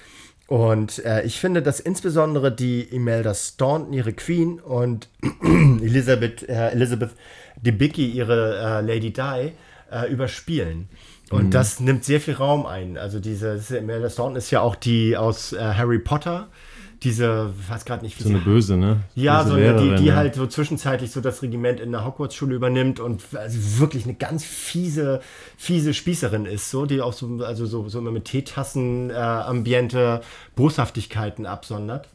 Und 0.48 1.04
äh, 1.06 1.24
ich 1.24 1.40
finde, 1.40 1.62
dass 1.62 1.80
insbesondere 1.80 2.52
die 2.52 2.82
Imelda 2.82 3.34
Staunton, 3.34 3.94
ihre 3.94 4.14
Queen, 4.14 4.60
und 4.60 5.08
Elizabeth, 5.44 6.48
äh, 6.50 6.70
Elizabeth 6.70 7.12
Debicki, 7.62 8.08
ihre 8.08 8.58
äh, 8.58 8.82
Lady 8.82 9.14
Di, 9.14 9.52
äh, 9.92 10.12
überspielen. 10.12 10.90
Und 11.30 11.46
mhm. 11.46 11.52
das 11.52 11.80
nimmt 11.80 12.04
sehr 12.04 12.20
viel 12.20 12.36
Raum 12.36 12.66
ein. 12.66 12.98
Also 12.98 13.20
diese, 13.20 13.56
diese 13.56 13.78
Imelda 13.78 14.10
Staunton 14.10 14.36
ist 14.36 14.52
ja 14.52 14.62
auch 14.62 14.76
die 14.76 15.16
aus 15.16 15.54
äh, 15.54 15.60
Harry 15.60 16.00
Potter 16.00 16.50
diese, 17.04 17.54
ich 17.60 17.70
weiß 17.70 17.86
gerade 17.86 18.04
nicht, 18.04 18.18
wie 18.18 18.24
So 18.24 18.30
eine 18.30 18.40
böse, 18.40 18.78
ne? 18.78 19.02
Ja, 19.16 19.44
böse 19.44 19.50
so 19.50 19.56
eine, 19.56 19.76
die, 19.76 19.96
die 20.04 20.06
ja. 20.06 20.16
halt 20.16 20.36
so 20.36 20.48
zwischenzeitlich 20.48 21.12
so 21.12 21.22
das 21.22 21.42
Regiment 21.42 21.80
in 21.80 21.92
der 21.92 22.06
Hogwarts-Schule 22.06 22.56
übernimmt 22.56 23.00
und 23.00 23.22
also 23.34 23.80
wirklich 23.80 24.06
eine 24.06 24.14
ganz 24.14 24.44
fiese, 24.44 25.22
fiese 25.58 25.94
Spießerin 25.94 26.46
ist, 26.46 26.70
so, 26.70 26.86
die 26.86 27.02
auch 27.02 27.14
so, 27.14 27.44
also 27.44 27.66
so, 27.66 27.90
so 27.90 28.00
immer 28.00 28.12
mit 28.12 28.26
Teetassen-Ambiente 28.26 30.22
äh, 30.22 30.26
Boshaftigkeiten 30.56 31.46
absondert. 31.46 32.08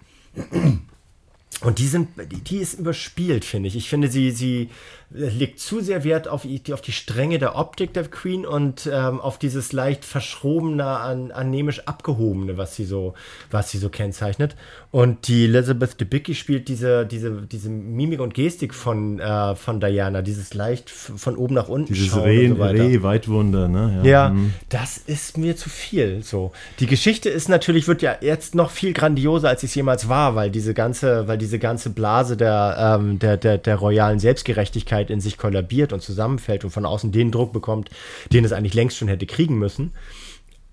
Und 1.63 1.79
die 1.81 1.89
sind, 1.89 2.11
die, 2.31 2.41
die 2.41 2.59
ist 2.59 2.75
überspielt, 2.75 3.45
finde 3.45 3.69
ich. 3.69 3.77
Ich 3.77 3.89
finde, 3.89 4.09
sie, 4.09 4.31
sie 4.31 4.71
legt 5.11 5.59
zu 5.59 5.81
sehr 5.81 6.05
Wert 6.05 6.29
auf 6.29 6.43
die, 6.43 6.73
auf 6.75 6.83
die 6.83 6.93
Strenge 6.93 7.39
der 7.39 7.57
Optik 7.57 7.95
der 7.95 8.05
Queen 8.05 8.45
und 8.45 8.89
ähm, 8.93 9.21
auf 9.21 9.39
dieses 9.39 9.73
leicht 9.73 10.05
verschrobene, 10.05 10.85
an, 10.85 11.31
anemisch 11.31 11.87
abgehobene, 11.87 12.59
was 12.59 12.77
sie 12.77 12.85
so, 12.85 13.15
was 13.51 13.71
sie 13.71 13.79
so 13.79 13.89
kennzeichnet. 13.89 14.55
Und 14.91 15.29
die 15.29 15.45
Elizabeth 15.45 15.99
Debicki 16.01 16.35
spielt 16.35 16.69
diese, 16.69 17.07
diese, 17.07 17.31
diese 17.43 17.71
Mimik 17.71 18.21
und 18.21 18.35
Gestik 18.35 18.75
von, 18.75 19.19
äh, 19.19 19.55
von 19.55 19.81
Diana, 19.81 20.21
dieses 20.21 20.53
leicht 20.53 20.91
von 20.91 21.37
oben 21.37 21.55
nach 21.55 21.69
unten 21.69 21.93
Dieses 21.93 22.17
Reh, 22.17 22.49
so 22.49 22.55
Reh 22.63 23.03
Weitwunder, 23.03 23.69
ne? 23.69 24.01
Ja, 24.03 24.11
ja 24.11 24.29
mhm. 24.31 24.53
das 24.69 24.99
ist 24.99 25.39
mir 25.39 25.57
zu 25.57 25.71
viel. 25.71 26.23
So. 26.23 26.53
Die 26.81 26.87
Geschichte 26.87 27.31
ist 27.31 27.49
natürlich, 27.49 27.89
wird 27.89 28.03
ja 28.03 28.17
jetzt 28.21 28.55
noch 28.55 28.71
viel 28.71 28.93
grandioser, 28.93 29.49
als 29.49 29.63
es 29.63 29.75
jemals 29.75 30.09
war, 30.09 30.35
weil 30.35 30.51
diese 30.51 30.75
ganze, 30.75 31.29
weil 31.29 31.39
diese 31.39 31.59
ganze 31.59 31.91
Blase 31.91 32.37
der, 32.37 32.99
ähm, 32.99 33.19
der, 33.19 33.39
der, 33.39 33.57
der 33.59 33.77
royalen 33.77 34.19
Selbstgerechtigkeit 34.19 34.98
Persönlichkeit 34.99 35.11
in 35.11 35.21
sich 35.21 35.39
kollabiert 35.39 35.93
und 35.93 36.03
zusammenfällt 36.03 36.65
und 36.65 36.71
von 36.71 36.85
außen 36.85 37.13
den 37.13 37.31
Druck 37.31 37.53
bekommt, 37.53 37.91
den 38.33 38.45
es 38.45 38.53
eigentlich 38.53 38.75
längst 38.75 38.97
schon 38.97 39.09
hätte 39.09 39.27
kriegen 39.27 39.59
müssen. 39.59 39.93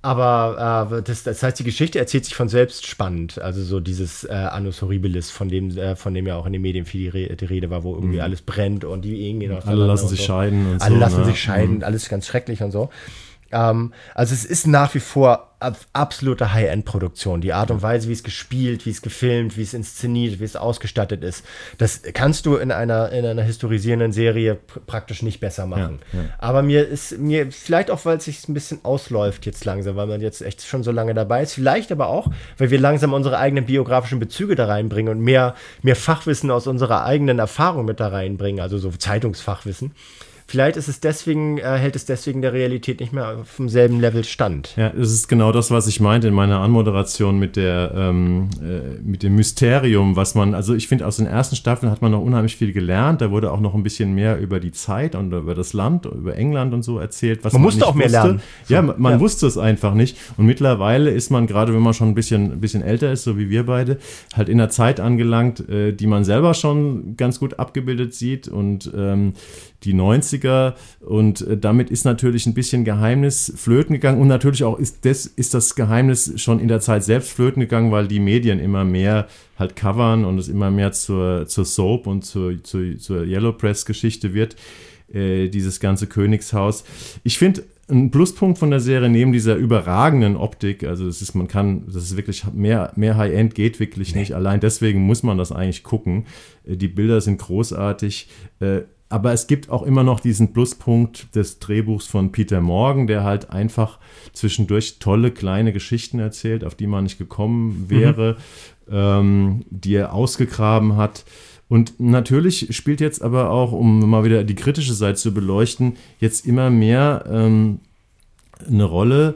Aber 0.02 0.92
äh, 0.92 1.02
das, 1.02 1.24
das, 1.24 1.42
heißt, 1.42 1.58
die 1.58 1.64
Geschichte 1.64 1.98
erzählt 1.98 2.26
sich 2.26 2.36
von 2.36 2.48
selbst 2.48 2.86
spannend. 2.86 3.40
Also 3.40 3.64
so 3.64 3.80
dieses 3.80 4.24
äh, 4.24 4.34
Annus 4.34 4.84
Horribilis, 4.84 5.32
von 5.32 5.50
dem, 5.50 5.76
äh, 5.76 5.96
von 5.96 6.14
dem 6.14 6.28
ja 6.28 6.36
auch 6.36 6.46
in 6.46 6.54
den 6.54 6.62
Medien 6.62 6.86
viel 6.86 7.12
die, 7.12 7.26
Re 7.26 7.36
die 7.36 7.46
Rede 7.46 7.72
war, 7.72 7.84
wo 7.84 7.96
irgendwie 7.96 8.18
mhm. 8.18 8.22
alles 8.22 8.44
brennt 8.44 8.86
und 8.86 9.04
die 9.04 9.16
gehen 9.16 9.52
Alle 9.52 9.86
lassen 9.86 10.08
sich 10.08 10.20
so. 10.20 10.28
scheiden 10.28 10.74
und 10.74 10.82
Alle 10.82 10.96
so, 10.96 11.00
lassen 11.00 11.20
ne? 11.22 11.26
sich 11.26 11.42
scheiden, 11.42 11.78
mhm. 11.78 11.84
alles 11.84 12.08
ganz 12.08 12.28
schrecklich 12.28 12.62
und 12.62 12.70
so. 12.70 12.90
Ähm, 13.56 13.94
also 14.14 14.34
es 14.34 14.46
ist 14.46 14.68
nach 14.68 14.94
wie 14.94 15.00
vor 15.00 15.52
absolute 15.94 16.54
High-End-Produktion. 16.54 17.42
Die 17.42 17.54
Art 17.54 17.72
und 17.72 17.82
Weise, 17.82 18.10
wie 18.10 18.14
es 18.14 18.24
gespielt, 18.24 18.86
wie 18.86 18.92
es 18.92 19.02
gefilmt, 19.02 19.58
wie 19.58 19.64
es 19.64 19.74
inszeniert, 19.74 20.40
wie 20.40 20.44
es 20.44 20.56
ausgestattet 20.58 21.24
ist, 21.24 21.44
das 21.78 22.02
kannst 22.14 22.46
du 22.46 22.58
in 22.58 22.72
einer, 22.72 23.12
in 23.12 23.26
einer 23.26 23.42
historisierenden 23.42 24.12
Serie 24.12 24.56
pr 24.56 24.82
praktisch 24.86 25.24
nicht 25.24 25.40
besser 25.40 25.66
machen. 25.66 26.00
Ja, 26.12 26.20
ja. 26.20 26.26
Aber 26.38 26.62
mir 26.62 26.88
ist, 26.88 27.18
mir, 27.18 27.52
vielleicht 27.52 27.90
auch, 27.90 28.06
weil 28.06 28.18
es 28.18 28.26
sich 28.26 28.48
ein 28.48 28.54
bisschen 28.54 28.84
ausläuft 28.84 29.46
jetzt 29.46 29.66
langsam, 29.66 29.96
weil 29.96 30.08
man 30.08 30.22
jetzt 30.22 30.42
echt 30.42 30.62
schon 30.62 30.84
so 30.84 30.92
lange 30.92 31.14
dabei 31.14 31.42
ist, 31.42 31.54
vielleicht 31.54 31.92
aber 31.92 32.08
auch, 32.08 32.30
weil 32.58 32.70
wir 32.70 32.80
langsam 32.80 33.14
unsere 33.14 33.40
eigenen 33.40 33.66
biografischen 33.66 34.20
Bezüge 34.20 34.56
da 34.56 34.66
reinbringen 34.66 35.18
und 35.18 35.24
mehr, 35.24 35.56
mehr 35.82 35.96
Fachwissen 35.96 36.52
aus 36.52 36.68
unserer 36.68 37.06
eigenen 37.06 37.40
Erfahrung 37.40 37.86
mit 37.86 38.00
da 38.00 38.10
reinbringen, 38.10 38.62
also 38.62 38.78
so 38.78 38.92
Zeitungsfachwissen. 38.92 39.94
Vielleicht 40.48 40.78
ist 40.78 40.88
es 40.88 41.00
deswegen, 41.00 41.58
äh, 41.58 41.64
hält 41.64 41.96
es 41.96 42.06
deswegen 42.06 42.44
der 42.44 42.54
Realität 42.54 43.00
nicht 43.00 43.12
mehr 43.12 43.40
auf 43.40 43.56
demselben 43.58 44.00
Level 44.00 44.24
stand. 44.24 44.76
Ja, 44.78 44.90
es 44.90 45.12
ist 45.12 45.28
genau 45.28 45.52
das, 45.52 45.72
was 45.72 45.88
ich 45.88 46.00
meinte 46.00 46.28
in 46.28 46.36
meiner 46.36 46.60
Anmoderation 46.60 47.40
mit 47.40 47.56
der, 47.56 47.92
ähm, 47.96 48.50
äh, 48.62 49.02
mit 49.04 49.24
dem 49.24 49.36
Mysterium, 49.36 50.16
was 50.16 50.36
man, 50.36 50.54
also 50.54 50.76
ich 50.76 50.88
finde, 50.88 51.08
aus 51.08 51.18
den 51.18 51.26
ersten 51.26 51.56
Staffeln 51.56 51.92
hat 51.92 52.04
man 52.04 52.12
noch 52.12 52.22
unheimlich 52.22 52.58
viel 52.58 52.74
gelernt. 52.74 53.22
Da 53.22 53.32
wurde 53.32 53.52
auch 53.52 53.60
noch 53.60 53.74
ein 53.74 53.82
bisschen 53.82 54.14
mehr 54.14 54.38
über 54.38 54.60
die 54.60 54.72
Zeit 54.72 55.16
und 55.16 55.34
über 55.34 55.56
das 55.56 55.74
Land, 55.74 56.06
über 56.06 56.36
England 56.36 56.76
und 56.76 56.84
so 56.84 57.00
erzählt. 57.00 57.44
man, 57.44 57.54
man 57.54 57.62
musste 57.64 57.88
auch 57.88 57.96
mehr 57.96 58.06
wusste. 58.06 58.18
lernen. 58.18 58.42
Ja, 58.68 58.82
man 58.84 59.14
ja. 59.14 59.20
wusste 59.20 59.48
es 59.48 59.58
einfach 59.58 59.96
nicht. 59.96 60.16
Und 60.38 60.46
mittlerweile 60.46 61.10
ist 61.10 61.32
man, 61.32 61.48
gerade 61.48 61.74
wenn 61.74 61.82
man 61.82 61.96
schon 61.96 62.10
ein 62.10 62.16
bisschen, 62.16 62.52
ein 62.52 62.62
bisschen 62.62 62.84
älter 62.84 63.12
ist, 63.12 63.24
so 63.24 63.40
wie 63.40 63.50
wir 63.50 63.66
beide, 63.66 63.98
halt 64.36 64.50
in 64.50 64.60
einer 64.60 64.70
Zeit 64.70 65.00
angelangt, 65.00 65.68
äh, 65.70 65.92
die 65.92 66.06
man 66.06 66.24
selber 66.24 66.54
schon 66.54 67.18
ganz 67.18 67.40
gut 67.40 67.58
abgebildet 67.58 68.14
sieht 68.14 68.48
und 68.48 68.92
ähm, 68.96 69.34
die 69.84 69.94
90er 69.94 70.74
und 71.00 71.42
äh, 71.42 71.58
damit 71.58 71.90
ist 71.90 72.06
natürlich 72.06 72.46
ein 72.46 72.54
bisschen 72.54 72.86
Geheimnis 72.86 73.54
flöten 73.56 73.94
gegangen 73.94 74.20
und 74.20 74.28
natürlich 74.28 74.64
auch 74.64 74.80
ist 74.80 75.06
das, 75.06 75.26
ist 75.26 75.54
das 75.54 75.76
Geheimnis 75.76 76.34
schon 76.42 76.60
in 76.60 76.68
der 76.68 76.80
Zeit 76.80 77.04
selbst 77.04 77.32
flöten 77.32 77.60
gegangen, 77.60 77.92
weil 77.92 78.08
die 78.08 78.20
Medien 78.20 78.60
immer 78.60 78.84
mehr 78.84 79.28
halt 79.58 79.76
covern 79.76 80.26
und 80.26 80.38
es 80.38 80.48
immer 80.48 80.72
mehr 80.72 80.92
zur, 80.92 81.48
zur 81.48 81.66
Soap 81.66 82.08
und 82.08 82.24
zur, 82.24 82.64
zur, 82.64 82.98
zur 82.98 83.26
Yellow 83.26 83.54
Press 83.54 83.86
Geschichte 83.86 84.34
wird, 84.34 84.56
äh, 85.14 85.50
dieses 85.50 85.80
ganze 85.80 86.08
Königshaus. 86.08 86.84
Ich 87.24 87.38
finde, 87.38 87.64
ein 87.88 88.10
Pluspunkt 88.10 88.58
von 88.58 88.72
der 88.72 88.80
Serie 88.80 89.10
neben 89.10 89.32
dieser 89.32 89.56
überragenden 89.56 90.38
Optik, 90.38 90.84
also 90.84 91.06
das 91.06 91.22
ist, 91.22 91.36
man 91.36 91.48
kann, 91.48 91.84
das 91.86 91.98
ist 91.98 92.18
wirklich 92.18 92.44
mehr, 92.52 92.92
mehr 92.96 93.16
High-End 93.16 93.54
geht 93.54 93.80
wirklich 93.80 94.14
nee. 94.14 94.22
nicht. 94.22 94.34
Allein 94.34 94.60
deswegen 94.60 95.02
muss 95.02 95.22
man 95.22 95.38
das 95.38 95.52
eigentlich 95.52 95.84
gucken. 95.84 96.26
Äh, 96.66 96.78
die 96.78 96.88
Bilder 96.88 97.22
sind 97.22 97.38
großartig. 97.38 98.28
Äh, 99.16 99.26
aber 99.26 99.34
es 99.34 99.48
gibt 99.48 99.70
auch 99.70 99.84
immer 99.84 100.04
noch 100.04 100.20
diesen 100.20 100.54
Pluspunkt 100.54 101.34
des 101.36 101.60
Drehbuchs 101.60 102.08
von 102.08 102.32
Peter 102.32 102.62
Morgan, 102.62 103.08
der 103.08 103.24
halt 103.24 103.50
einfach 103.50 104.00
zwischendurch 104.34 105.00
tolle 105.00 105.32
kleine 105.32 105.74
Geschichten 105.74 106.20
erzählt, 106.20 106.64
auf 106.64 106.76
die 106.76 106.88
man 106.88 107.06
nicht 107.06 107.18
gekommen 107.18 107.86
wäre, 107.88 108.38
mhm. 108.88 108.94
ähm, 108.94 109.66
die 109.70 109.96
er 109.96 110.14
ausgegraben 110.14 110.98
hat. 110.98 111.26
Und 111.68 112.00
natürlich 112.00 112.76
spielt 112.76 113.02
jetzt 113.02 113.24
aber 113.24 113.50
auch, 113.50 113.72
um 113.72 114.08
mal 114.08 114.24
wieder 114.24 114.44
die 114.44 114.56
kritische 114.56 114.94
Seite 114.94 115.18
zu 115.18 115.34
beleuchten, 115.34 115.98
jetzt 116.20 116.46
immer 116.46 116.70
mehr 116.70 117.26
ähm, 117.28 117.80
eine 118.68 118.84
Rolle, 118.84 119.36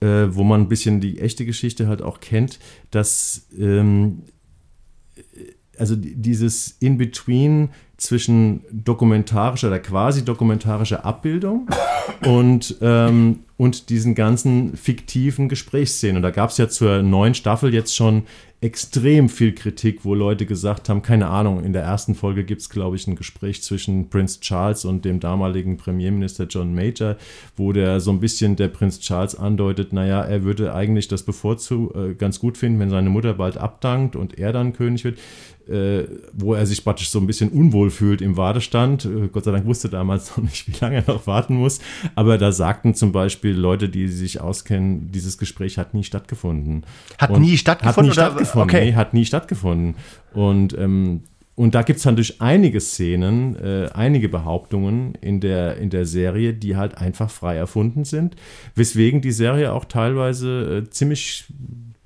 äh, 0.00 0.26
wo 0.30 0.42
man 0.42 0.62
ein 0.62 0.68
bisschen 0.68 1.00
die 1.00 1.20
echte 1.20 1.46
Geschichte 1.46 1.86
halt 1.86 2.02
auch 2.02 2.18
kennt, 2.18 2.58
dass 2.90 3.46
ähm, 3.56 4.22
also 5.78 5.94
dieses 5.96 6.76
In-Between 6.80 7.70
zwischen 7.96 8.62
dokumentarischer 8.70 9.68
oder 9.68 9.78
quasi 9.78 10.24
dokumentarischer 10.24 11.04
Abbildung 11.04 11.68
und, 12.24 12.76
ähm, 12.80 13.40
und 13.56 13.88
diesen 13.88 14.14
ganzen 14.14 14.76
fiktiven 14.76 15.48
Gesprächsszenen. 15.48 16.16
Und 16.16 16.22
da 16.22 16.30
gab 16.30 16.50
es 16.50 16.58
ja 16.58 16.68
zur 16.68 17.02
neuen 17.02 17.34
Staffel 17.34 17.72
jetzt 17.72 17.94
schon 17.94 18.24
extrem 18.64 19.28
viel 19.28 19.54
Kritik, 19.54 20.06
wo 20.06 20.14
Leute 20.14 20.46
gesagt 20.46 20.88
haben, 20.88 21.02
keine 21.02 21.26
Ahnung, 21.26 21.62
in 21.62 21.74
der 21.74 21.82
ersten 21.82 22.14
Folge 22.14 22.44
gibt 22.44 22.62
es, 22.62 22.70
glaube 22.70 22.96
ich, 22.96 23.06
ein 23.06 23.14
Gespräch 23.14 23.62
zwischen 23.62 24.08
Prinz 24.08 24.40
Charles 24.40 24.86
und 24.86 25.04
dem 25.04 25.20
damaligen 25.20 25.76
Premierminister 25.76 26.46
John 26.48 26.74
Major, 26.74 27.16
wo 27.56 27.74
der 27.74 28.00
so 28.00 28.10
ein 28.10 28.20
bisschen 28.20 28.56
der 28.56 28.68
Prinz 28.68 29.00
Charles 29.00 29.34
andeutet, 29.34 29.92
naja, 29.92 30.22
er 30.22 30.44
würde 30.44 30.74
eigentlich 30.74 31.08
das 31.08 31.24
bevorzugt 31.24 31.94
äh, 31.94 32.14
ganz 32.14 32.40
gut 32.40 32.56
finden, 32.56 32.80
wenn 32.80 32.88
seine 32.88 33.10
Mutter 33.10 33.34
bald 33.34 33.58
abdankt 33.58 34.16
und 34.16 34.38
er 34.38 34.54
dann 34.54 34.72
König 34.72 35.04
wird 35.04 35.18
äh, 35.68 36.04
wo 36.32 36.54
er 36.54 36.66
sich 36.66 36.84
praktisch 36.84 37.10
so 37.10 37.18
ein 37.18 37.26
bisschen 37.26 37.50
unwohl 37.50 37.90
fühlt 37.90 38.20
im 38.20 38.36
Wartestand. 38.36 39.04
Äh, 39.04 39.28
Gott 39.28 39.44
sei 39.44 39.52
Dank 39.52 39.66
wusste 39.66 39.88
damals 39.88 40.30
noch 40.36 40.44
nicht, 40.44 40.68
wie 40.68 40.78
lange 40.80 40.96
er 40.96 41.04
noch 41.06 41.26
warten 41.26 41.56
muss. 41.56 41.80
Aber 42.14 42.38
da 42.38 42.52
sagten 42.52 42.94
zum 42.94 43.12
Beispiel 43.12 43.54
Leute, 43.54 43.88
die 43.88 44.08
sich 44.08 44.40
auskennen, 44.40 45.10
dieses 45.10 45.38
Gespräch 45.38 45.78
hat 45.78 45.94
nie 45.94 46.04
stattgefunden. 46.04 46.84
Hat 47.18 47.30
Und 47.30 47.42
nie 47.42 47.56
stattgefunden? 47.56 47.96
Hat 47.96 48.04
nie 48.04 48.12
stattgefunden. 48.12 48.70
Okay. 48.70 48.84
Nee, 48.86 48.94
hat 48.94 49.14
nie 49.14 49.24
stattgefunden. 49.24 49.94
Und 50.32 50.76
ähm, 50.76 51.22
und 51.56 51.74
da 51.74 51.82
gibt 51.82 51.98
es 51.98 52.02
dann 52.02 52.16
durch 52.16 52.40
einige 52.40 52.80
Szenen, 52.80 53.54
äh, 53.56 53.88
einige 53.94 54.28
Behauptungen 54.28 55.14
in 55.20 55.40
der, 55.40 55.76
in 55.76 55.88
der 55.88 56.04
Serie, 56.04 56.52
die 56.52 56.76
halt 56.76 56.98
einfach 56.98 57.30
frei 57.30 57.56
erfunden 57.56 58.04
sind, 58.04 58.34
weswegen 58.74 59.20
die 59.20 59.30
Serie 59.30 59.72
auch 59.72 59.84
teilweise 59.84 60.82
äh, 60.84 60.90
ziemlich 60.90 61.44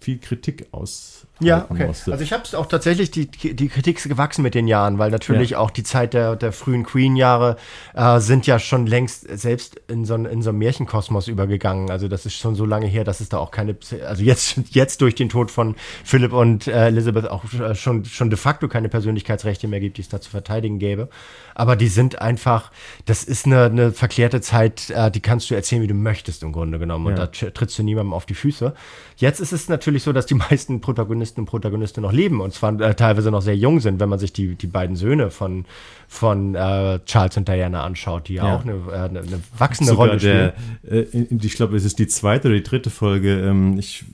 viel 0.00 0.18
Kritik 0.18 0.66
aus, 0.72 1.26
ja, 1.40 1.66
okay. 1.68 1.86
Musste. 1.86 2.12
Also 2.12 2.24
ich 2.24 2.32
habe 2.32 2.42
es 2.42 2.54
auch 2.54 2.66
tatsächlich, 2.66 3.10
die, 3.10 3.26
die 3.26 3.68
Kritik 3.68 3.98
ist 3.98 4.08
gewachsen 4.08 4.42
mit 4.42 4.54
den 4.54 4.66
Jahren, 4.66 4.98
weil 4.98 5.10
natürlich 5.10 5.50
ja. 5.50 5.58
auch 5.58 5.70
die 5.70 5.84
Zeit 5.84 6.14
der, 6.14 6.36
der 6.36 6.52
frühen 6.52 6.84
Queen-Jahre 6.84 7.56
äh, 7.94 8.18
sind 8.20 8.46
ja 8.46 8.58
schon 8.58 8.86
längst 8.86 9.26
selbst 9.38 9.80
in 9.88 10.04
so, 10.04 10.14
in 10.14 10.42
so 10.42 10.50
einen 10.50 10.58
Märchenkosmos 10.58 11.28
übergegangen. 11.28 11.90
Also 11.90 12.08
das 12.08 12.26
ist 12.26 12.34
schon 12.34 12.54
so 12.54 12.64
lange 12.64 12.86
her, 12.86 13.04
dass 13.04 13.20
es 13.20 13.28
da 13.28 13.38
auch 13.38 13.50
keine, 13.50 13.76
also 14.06 14.22
jetzt, 14.22 14.56
jetzt 14.70 15.00
durch 15.00 15.14
den 15.14 15.28
Tod 15.28 15.50
von 15.50 15.76
Philipp 16.04 16.32
und 16.32 16.66
äh, 16.66 16.86
Elizabeth 16.86 17.30
auch 17.30 17.44
äh, 17.52 17.74
schon, 17.74 18.04
schon 18.04 18.30
de 18.30 18.38
facto 18.38 18.68
keine 18.68 18.88
Persönlichkeitsrechte 18.88 19.68
mehr 19.68 19.80
gibt, 19.80 19.98
die 19.98 20.02
es 20.02 20.08
da 20.08 20.20
zu 20.20 20.30
verteidigen 20.30 20.78
gäbe. 20.78 21.08
Aber 21.54 21.76
die 21.76 21.88
sind 21.88 22.20
einfach, 22.20 22.70
das 23.06 23.24
ist 23.24 23.46
eine, 23.46 23.64
eine 23.64 23.92
verklärte 23.92 24.40
Zeit, 24.40 24.90
äh, 24.90 25.10
die 25.10 25.20
kannst 25.20 25.50
du 25.50 25.54
erzählen, 25.54 25.82
wie 25.82 25.88
du 25.88 25.94
möchtest 25.94 26.42
im 26.42 26.52
Grunde 26.52 26.78
genommen. 26.78 27.06
Und 27.06 27.18
ja. 27.18 27.26
da 27.26 27.50
trittst 27.50 27.78
du 27.78 27.82
niemandem 27.82 28.12
auf 28.12 28.26
die 28.26 28.34
Füße. 28.34 28.74
Jetzt 29.16 29.40
ist 29.40 29.52
es 29.52 29.68
natürlich 29.68 30.02
so, 30.02 30.12
dass 30.12 30.26
die 30.26 30.34
meisten 30.50 30.80
Protagonisten 30.80 31.27
Protagonisten 31.34 31.40
und 31.40 31.46
Protagonistinnen 31.46 32.08
noch 32.08 32.16
leben 32.16 32.40
und 32.40 32.52
zwar 32.52 32.80
äh, 32.80 32.94
teilweise 32.94 33.30
noch 33.30 33.42
sehr 33.42 33.56
jung 33.56 33.80
sind, 33.80 34.00
wenn 34.00 34.08
man 34.08 34.18
sich 34.18 34.32
die, 34.32 34.54
die 34.54 34.66
beiden 34.66 34.96
Söhne 34.96 35.30
von, 35.30 35.64
von 36.06 36.54
äh, 36.54 37.00
Charles 37.04 37.36
und 37.36 37.48
Diana 37.48 37.84
anschaut, 37.84 38.28
die 38.28 38.34
ja, 38.34 38.46
ja. 38.46 38.56
auch 38.56 38.62
eine, 38.62 38.72
äh, 38.72 38.94
eine, 38.94 39.20
eine 39.20 39.40
wachsende 39.56 39.92
Sogar 39.92 40.08
Rolle 40.08 40.20
spielen. 40.20 40.52
Der, 40.82 41.14
äh, 41.14 41.26
ich 41.42 41.54
glaube, 41.54 41.76
es 41.76 41.84
ist 41.84 41.98
die 41.98 42.06
zweite 42.06 42.48
oder 42.48 42.56
die 42.56 42.62
dritte 42.62 42.90
Folge. 42.90 43.40
Ähm, 43.40 43.78
ich, 43.78 44.04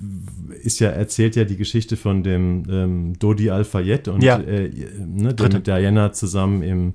ist 0.63 0.81
ja, 0.81 0.91
erzählt 0.91 1.37
ja 1.37 1.45
die 1.45 1.57
Geschichte 1.57 1.97
von 1.97 2.23
dem 2.23 2.65
ähm, 2.69 3.19
Dodi 3.19 3.51
Al-Fayed 3.51 4.09
und 4.09 4.23
ja. 4.23 4.39
äh, 4.39 4.71
ne, 4.99 5.35
der 5.35 5.53
mit 5.53 5.67
Diana 5.67 6.13
zusammen 6.13 6.63
im 6.63 6.95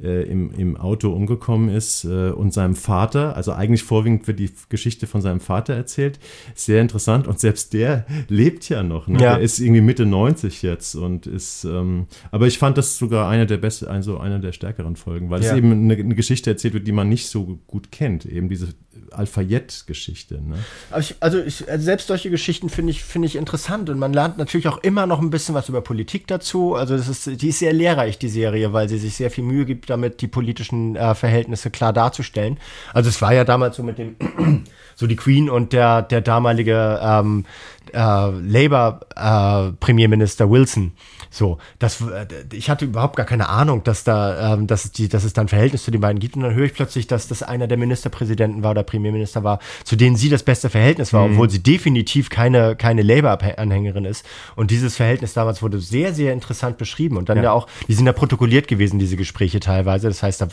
äh, 0.00 0.22
im, 0.22 0.52
im 0.52 0.76
Auto 0.76 1.10
umgekommen 1.10 1.68
ist 1.68 2.04
äh, 2.04 2.30
und 2.30 2.52
seinem 2.52 2.74
Vater, 2.74 3.36
also 3.36 3.52
eigentlich 3.52 3.82
vorwiegend 3.82 4.26
wird 4.26 4.38
die 4.38 4.50
Geschichte 4.68 5.06
von 5.06 5.20
seinem 5.20 5.40
Vater 5.40 5.74
erzählt. 5.74 6.18
Sehr 6.54 6.80
interessant 6.80 7.26
und 7.26 7.40
selbst 7.40 7.72
der 7.72 8.06
lebt 8.28 8.68
ja 8.68 8.82
noch. 8.82 9.08
Ne? 9.08 9.20
Ja. 9.20 9.34
Der 9.34 9.40
ist 9.40 9.58
irgendwie 9.58 9.80
Mitte 9.80 10.06
90 10.06 10.62
jetzt 10.62 10.94
und 10.94 11.26
ist, 11.26 11.64
ähm, 11.64 12.06
aber 12.30 12.46
ich 12.46 12.58
fand 12.58 12.78
das 12.78 12.96
sogar 12.98 13.28
eine 13.28 13.46
der 13.46 13.58
besten, 13.58 13.86
also 13.86 14.18
eine 14.18 14.40
der 14.40 14.52
stärkeren 14.52 14.96
Folgen, 14.96 15.30
weil 15.30 15.42
ja. 15.42 15.50
es 15.50 15.56
eben 15.56 15.72
eine, 15.72 15.94
eine, 15.94 16.14
Geschichte 16.14 16.50
erzählt 16.50 16.74
wird, 16.74 16.86
die 16.86 16.92
man 16.92 17.08
nicht 17.08 17.28
so 17.28 17.58
gut 17.66 17.92
kennt. 17.92 18.24
Eben 18.24 18.48
diese 18.48 18.68
Alphayet-Geschichte. 19.12 20.34
Ne? 20.34 20.56
Ich, 20.98 21.16
also, 21.20 21.38
ich, 21.38 21.68
also, 21.68 21.84
selbst 21.84 22.08
solche 22.08 22.30
Geschichten 22.30 22.68
finde 22.68 22.90
ich, 22.90 23.02
finde 23.02 23.26
ich 23.26 23.36
interessant 23.36 23.90
und 23.90 23.98
man 23.98 24.12
lernt 24.12 24.38
natürlich 24.38 24.68
auch 24.68 24.78
immer 24.78 25.06
noch 25.06 25.20
ein 25.20 25.30
bisschen 25.30 25.54
was 25.54 25.68
über 25.68 25.80
Politik 25.80 26.26
dazu. 26.26 26.74
Also 26.74 26.96
das 26.96 27.08
ist, 27.08 27.42
die 27.42 27.48
ist 27.48 27.58
sehr 27.58 27.72
lehrreich, 27.72 28.18
die 28.18 28.28
Serie, 28.28 28.72
weil 28.72 28.88
sie 28.88 28.98
sich 28.98 29.14
sehr 29.14 29.30
viel 29.30 29.44
Mühe 29.44 29.64
gibt, 29.64 29.90
damit 29.90 30.20
die 30.20 30.28
politischen 30.28 30.96
äh, 30.96 31.14
Verhältnisse 31.14 31.70
klar 31.70 31.92
darzustellen. 31.92 32.58
Also 32.92 33.08
es 33.08 33.20
war 33.22 33.32
ja 33.34 33.44
damals 33.44 33.76
so 33.76 33.82
mit 33.82 33.98
dem, 33.98 34.16
so 34.96 35.06
die 35.06 35.16
Queen 35.16 35.50
und 35.50 35.72
der, 35.72 36.02
der 36.02 36.20
damalige 36.20 37.00
ähm, 37.02 37.44
äh, 37.92 38.30
Labour-Premierminister 38.30 40.44
äh, 40.44 40.50
Wilson. 40.50 40.92
So, 41.30 41.56
das, 41.78 42.02
äh, 42.02 42.26
ich 42.52 42.68
hatte 42.68 42.84
überhaupt 42.84 43.16
gar 43.16 43.24
keine 43.24 43.48
Ahnung, 43.48 43.82
dass 43.84 44.04
da, 44.04 44.54
ähm, 44.54 44.66
dass 44.66 44.84
es 44.84 44.92
die, 44.92 45.08
dass 45.08 45.24
es 45.24 45.32
da 45.32 45.40
ein 45.40 45.48
Verhältnis 45.48 45.84
zu 45.84 45.90
den 45.90 46.02
beiden 46.02 46.20
gibt. 46.20 46.36
Und 46.36 46.42
dann 46.42 46.54
höre 46.54 46.66
ich 46.66 46.74
plötzlich, 46.74 47.06
dass 47.06 47.26
das 47.26 47.42
einer 47.42 47.66
der 47.66 47.78
Ministerpräsidenten 47.78 48.62
war 48.62 48.72
oder 48.72 48.82
Premierminister 48.82 49.42
war, 49.42 49.60
zu 49.84 49.96
denen 49.96 50.16
sie 50.16 50.28
das 50.28 50.42
beste 50.42 50.68
Verhältnis 50.68 51.12
war, 51.12 51.26
mhm. 51.26 51.32
obwohl 51.32 51.48
sie 51.48 51.62
definitiv 51.62 52.28
keine, 52.28 52.76
keine 52.76 53.00
Labour-Anhängerin 53.02 54.04
ist. 54.04 54.26
Und 54.56 54.70
dieses 54.70 54.96
Verhältnis 54.96 55.32
damals 55.32 55.62
wurde 55.62 55.80
sehr, 55.80 56.12
sehr 56.12 56.34
interessant 56.34 56.76
beschrieben. 56.76 57.16
Und 57.16 57.30
dann 57.30 57.38
ja, 57.38 57.44
ja 57.44 57.52
auch, 57.52 57.66
die 57.88 57.94
sind 57.94 58.06
ja 58.06 58.12
protokolliert 58.12 58.68
gewesen, 58.68 58.98
diese 58.98 59.16
Gespräche 59.16 59.60
teilweise. 59.60 60.08
Das 60.08 60.22
heißt, 60.22 60.46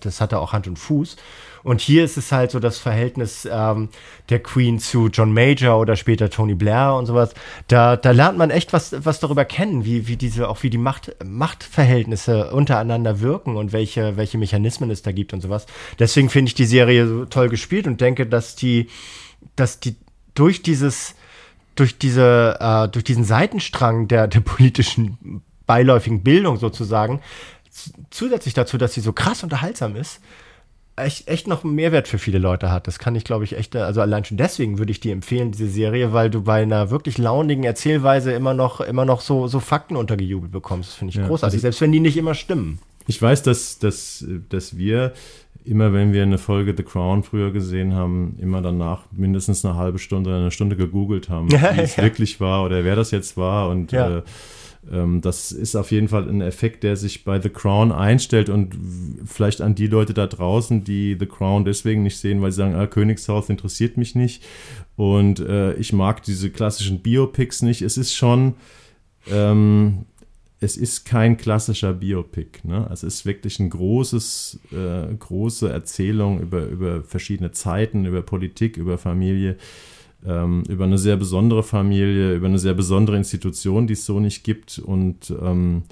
das 0.00 0.20
hatte 0.20 0.40
auch 0.40 0.52
Hand 0.52 0.66
und 0.66 0.78
Fuß. 0.78 1.16
Und 1.64 1.80
hier 1.80 2.04
ist 2.04 2.18
es 2.18 2.30
halt 2.30 2.50
so 2.50 2.60
das 2.60 2.78
Verhältnis 2.78 3.48
ähm, 3.50 3.88
der 4.28 4.40
Queen 4.40 4.78
zu 4.78 5.08
John 5.08 5.32
Major 5.32 5.80
oder 5.80 5.96
später 5.96 6.28
Tony 6.28 6.54
Blair 6.54 6.94
und 6.94 7.06
sowas, 7.06 7.34
da, 7.68 7.96
da 7.96 8.10
lernt 8.10 8.36
man 8.36 8.50
echt 8.50 8.74
was, 8.74 8.94
was 9.04 9.18
darüber 9.18 9.46
kennen, 9.46 9.86
wie, 9.86 10.06
wie 10.06 10.16
diese, 10.16 10.48
auch 10.48 10.62
wie 10.62 10.68
die 10.68 10.78
Macht, 10.78 11.16
Machtverhältnisse 11.24 12.52
untereinander 12.52 13.20
wirken 13.20 13.56
und 13.56 13.72
welche, 13.72 14.18
welche 14.18 14.36
Mechanismen 14.36 14.90
es 14.90 15.00
da 15.00 15.10
gibt 15.10 15.32
und 15.32 15.40
sowas. 15.40 15.64
Deswegen 15.98 16.28
finde 16.28 16.50
ich 16.50 16.54
die 16.54 16.66
Serie 16.66 17.08
so 17.08 17.24
toll 17.24 17.48
gespielt 17.48 17.86
und 17.86 17.98
denke, 18.00 18.26
dass 18.26 18.56
die, 18.56 18.88
dass 19.56 19.80
die 19.80 19.96
durch 20.34 20.60
dieses, 20.60 21.14
durch 21.76 21.96
diese, 21.96 22.58
äh, 22.60 22.88
durch 22.88 23.04
diesen 23.04 23.24
Seitenstrang 23.24 24.06
der, 24.06 24.28
der 24.28 24.40
politischen 24.40 25.42
beiläufigen 25.66 26.22
Bildung 26.22 26.58
sozusagen, 26.58 27.22
zusätzlich 28.10 28.52
dazu, 28.52 28.76
dass 28.76 28.92
sie 28.92 29.00
so 29.00 29.14
krass 29.14 29.42
unterhaltsam 29.42 29.96
ist, 29.96 30.20
echt, 30.96 31.28
echt 31.28 31.48
noch 31.48 31.64
einen 31.64 31.74
Mehrwert 31.74 32.08
für 32.08 32.18
viele 32.18 32.38
Leute 32.38 32.70
hat. 32.70 32.86
Das 32.86 32.98
kann 32.98 33.14
ich, 33.16 33.24
glaube 33.24 33.44
ich, 33.44 33.56
echt, 33.56 33.74
also 33.76 34.00
allein 34.00 34.24
schon 34.24 34.36
deswegen 34.36 34.78
würde 34.78 34.92
ich 34.92 35.00
dir 35.00 35.12
empfehlen, 35.12 35.52
diese 35.52 35.68
Serie, 35.68 36.12
weil 36.12 36.30
du 36.30 36.42
bei 36.42 36.62
einer 36.62 36.90
wirklich 36.90 37.18
launigen 37.18 37.64
Erzählweise 37.64 38.32
immer 38.32 38.54
noch, 38.54 38.80
immer 38.80 39.04
noch 39.04 39.20
so, 39.20 39.46
so 39.48 39.60
Fakten 39.60 39.96
untergejubelt 39.96 40.52
bekommst. 40.52 40.90
Das 40.90 40.96
finde 40.96 41.10
ich 41.10 41.16
ja, 41.16 41.26
großartig, 41.26 41.56
also 41.56 41.62
selbst 41.62 41.80
wenn 41.80 41.92
die 41.92 42.00
nicht 42.00 42.16
immer 42.16 42.34
stimmen. 42.34 42.78
Ich 43.06 43.20
weiß, 43.20 43.42
dass, 43.42 43.78
dass, 43.78 44.24
dass 44.48 44.76
wir 44.76 45.12
immer, 45.64 45.92
wenn 45.92 46.12
wir 46.12 46.22
eine 46.22 46.38
Folge 46.38 46.74
The 46.76 46.82
Crown 46.82 47.22
früher 47.22 47.50
gesehen 47.50 47.94
haben, 47.94 48.36
immer 48.40 48.62
danach 48.62 49.06
mindestens 49.12 49.64
eine 49.64 49.76
halbe 49.76 49.98
Stunde 49.98 50.30
oder 50.30 50.38
eine 50.38 50.50
Stunde 50.50 50.76
gegoogelt 50.76 51.28
haben, 51.28 51.50
wie 51.52 51.80
es 51.80 51.98
wirklich 51.98 52.40
war 52.40 52.64
oder 52.64 52.84
wer 52.84 52.96
das 52.96 53.10
jetzt 53.10 53.36
war 53.36 53.68
und 53.68 53.92
ja. 53.92 54.18
äh, 54.18 54.22
das 55.20 55.52
ist 55.52 55.76
auf 55.76 55.90
jeden 55.90 56.08
Fall 56.08 56.28
ein 56.28 56.40
Effekt, 56.40 56.82
der 56.82 56.96
sich 56.96 57.24
bei 57.24 57.40
The 57.40 57.48
Crown 57.48 57.90
einstellt 57.90 58.48
und 58.48 58.76
vielleicht 59.24 59.60
an 59.60 59.74
die 59.74 59.86
Leute 59.86 60.14
da 60.14 60.26
draußen, 60.26 60.84
die 60.84 61.16
The 61.18 61.26
Crown 61.26 61.64
deswegen 61.64 62.02
nicht 62.02 62.18
sehen, 62.18 62.42
weil 62.42 62.52
sie 62.52 62.58
sagen, 62.58 62.74
ah, 62.74 62.86
Königshaus 62.86 63.48
interessiert 63.48 63.96
mich 63.96 64.14
nicht 64.14 64.42
und 64.96 65.40
äh, 65.40 65.74
ich 65.74 65.92
mag 65.92 66.22
diese 66.22 66.50
klassischen 66.50 67.00
Biopics 67.00 67.62
nicht. 67.62 67.82
Es 67.82 67.96
ist 67.96 68.14
schon, 68.14 68.54
ähm, 69.30 70.06
es 70.60 70.76
ist 70.76 71.04
kein 71.04 71.36
klassischer 71.36 71.92
Biopic. 71.92 72.60
Ne? 72.62 72.86
Also 72.88 73.06
es 73.06 73.16
ist 73.16 73.26
wirklich 73.26 73.60
eine 73.60 73.68
äh, 73.68 75.14
große 75.14 75.70
Erzählung 75.70 76.40
über, 76.40 76.66
über 76.66 77.02
verschiedene 77.02 77.52
Zeiten, 77.52 78.04
über 78.04 78.22
Politik, 78.22 78.76
über 78.76 78.98
Familie 78.98 79.56
ähm, 80.26 80.62
über 80.68 80.84
eine 80.84 80.98
sehr 80.98 81.16
besondere 81.16 81.62
Familie, 81.62 82.34
über 82.34 82.46
eine 82.46 82.58
sehr 82.58 82.74
besondere 82.74 83.16
Institution, 83.16 83.86
die 83.86 83.92
es 83.92 84.06
so 84.06 84.20
nicht 84.20 84.44
gibt. 84.44 84.78
Und 84.78 85.34
ähm, 85.40 85.82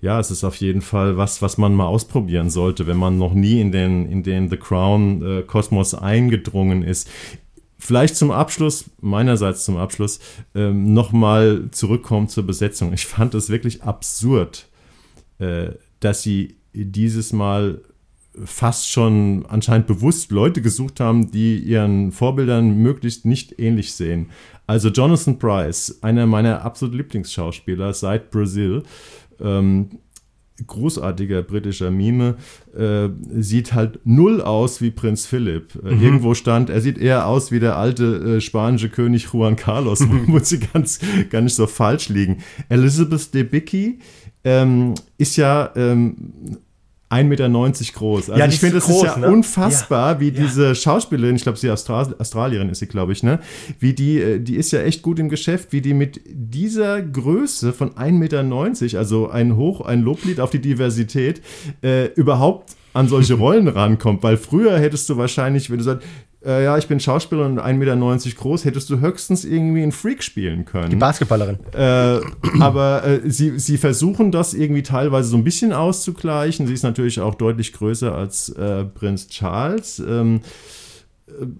ja, 0.00 0.18
es 0.18 0.30
ist 0.30 0.44
auf 0.44 0.56
jeden 0.56 0.82
Fall 0.82 1.16
was, 1.16 1.42
was 1.42 1.58
man 1.58 1.74
mal 1.74 1.86
ausprobieren 1.86 2.50
sollte, 2.50 2.86
wenn 2.86 2.96
man 2.96 3.18
noch 3.18 3.34
nie 3.34 3.60
in 3.60 3.72
den, 3.72 4.06
in 4.06 4.22
den 4.22 4.50
The 4.50 4.56
Crown-Kosmos 4.56 5.92
äh, 5.92 5.98
eingedrungen 5.98 6.82
ist. 6.82 7.08
Vielleicht 7.78 8.16
zum 8.16 8.30
Abschluss, 8.30 8.90
meinerseits 9.00 9.64
zum 9.64 9.76
Abschluss, 9.76 10.20
ähm, 10.54 10.92
nochmal 10.94 11.68
zurückkommen 11.72 12.28
zur 12.28 12.46
Besetzung. 12.46 12.92
Ich 12.92 13.06
fand 13.06 13.34
es 13.34 13.48
wirklich 13.50 13.82
absurd, 13.82 14.68
äh, 15.38 15.70
dass 16.00 16.22
sie 16.22 16.56
dieses 16.72 17.32
Mal 17.32 17.82
fast 18.44 18.90
schon 18.90 19.44
anscheinend 19.48 19.86
bewusst 19.86 20.30
Leute 20.30 20.62
gesucht 20.62 21.00
haben, 21.00 21.30
die 21.30 21.58
ihren 21.58 22.12
Vorbildern 22.12 22.76
möglichst 22.78 23.26
nicht 23.26 23.58
ähnlich 23.58 23.92
sehen. 23.92 24.30
Also 24.66 24.88
Jonathan 24.88 25.38
Price, 25.38 25.98
einer 26.02 26.26
meiner 26.26 26.62
absoluten 26.62 26.98
Lieblingsschauspieler 26.98 27.92
seit 27.92 28.30
Brasil, 28.30 28.84
ähm, 29.40 29.90
großartiger 30.66 31.42
britischer 31.42 31.90
Mime, 31.90 32.36
äh, 32.74 33.08
sieht 33.30 33.74
halt 33.74 34.00
null 34.04 34.40
aus 34.40 34.80
wie 34.80 34.90
Prinz 34.90 35.26
Philipp. 35.26 35.74
Äh, 35.84 35.94
mhm. 35.94 36.02
Irgendwo 36.02 36.34
stand, 36.34 36.70
er 36.70 36.80
sieht 36.80 36.98
eher 36.98 37.26
aus 37.26 37.50
wie 37.50 37.60
der 37.60 37.76
alte 37.76 38.36
äh, 38.36 38.40
spanische 38.40 38.88
König 38.88 39.28
Juan 39.32 39.56
Carlos, 39.56 40.00
muss 40.26 40.48
sie 40.48 40.60
ganz, 40.60 41.00
gar 41.30 41.42
nicht 41.42 41.54
so 41.54 41.66
falsch 41.66 42.08
liegen. 42.08 42.38
Elizabeth 42.68 43.34
Debicki 43.34 43.98
ähm, 44.44 44.94
ist 45.18 45.36
ja 45.36 45.70
ähm, 45.76 46.32
1,90 47.12 47.24
Meter 47.24 47.48
groß. 47.48 48.30
Also 48.30 48.40
ja, 48.40 48.48
ich 48.48 48.58
finde, 48.58 48.78
es 48.78 48.88
ist 48.88 49.02
ja 49.02 49.18
ne? 49.18 49.28
unfassbar, 49.28 50.14
ja. 50.14 50.20
wie 50.20 50.28
ja. 50.30 50.44
diese 50.44 50.74
Schauspielerin, 50.74 51.36
ich 51.36 51.42
glaube, 51.42 51.58
sie 51.58 51.70
Austral 51.70 52.14
Australierin 52.18 52.70
ist 52.70 52.78
sie, 52.78 52.86
glaube 52.86 53.12
ich, 53.12 53.22
ne? 53.22 53.40
Wie 53.78 53.92
die, 53.92 54.20
äh, 54.20 54.40
die 54.40 54.56
ist 54.56 54.72
ja 54.72 54.80
echt 54.80 55.02
gut 55.02 55.18
im 55.18 55.28
Geschäft, 55.28 55.72
wie 55.72 55.82
die 55.82 55.94
mit 55.94 56.20
dieser 56.26 57.02
Größe 57.02 57.72
von 57.72 57.90
1,90 57.90 58.12
Meter, 58.12 58.98
also 58.98 59.28
ein 59.28 59.56
Hoch, 59.56 59.82
ein 59.82 60.00
Loblied 60.02 60.40
auf 60.40 60.50
die 60.50 60.60
Diversität, 60.60 61.42
äh, 61.82 62.06
überhaupt 62.14 62.76
an 62.94 63.08
solche 63.08 63.34
Rollen 63.42 63.68
rankommt. 63.68 64.22
Weil 64.22 64.38
früher 64.38 64.78
hättest 64.78 65.08
du 65.10 65.16
wahrscheinlich, 65.16 65.70
wenn 65.70 65.78
du 65.78 65.84
sagst, 65.84 66.06
äh, 66.44 66.64
ja, 66.64 66.78
ich 66.78 66.88
bin 66.88 67.00
Schauspieler 67.00 67.46
und 67.46 67.60
1,90 67.60 67.74
Meter 67.74 68.36
groß, 68.36 68.64
hättest 68.64 68.90
du 68.90 69.00
höchstens 69.00 69.44
irgendwie 69.44 69.82
einen 69.82 69.92
Freak 69.92 70.22
spielen 70.22 70.64
können. 70.64 70.90
Die 70.90 70.96
Basketballerin. 70.96 71.58
Äh, 71.72 72.20
aber 72.60 73.04
äh, 73.04 73.20
sie, 73.30 73.58
sie 73.58 73.78
versuchen 73.78 74.32
das 74.32 74.54
irgendwie 74.54 74.82
teilweise 74.82 75.28
so 75.28 75.36
ein 75.36 75.44
bisschen 75.44 75.72
auszugleichen. 75.72 76.66
Sie 76.66 76.74
ist 76.74 76.82
natürlich 76.82 77.20
auch 77.20 77.34
deutlich 77.34 77.72
größer 77.72 78.14
als 78.14 78.48
äh, 78.50 78.84
Prinz 78.84 79.28
Charles. 79.28 80.00
Ähm, 80.00 80.40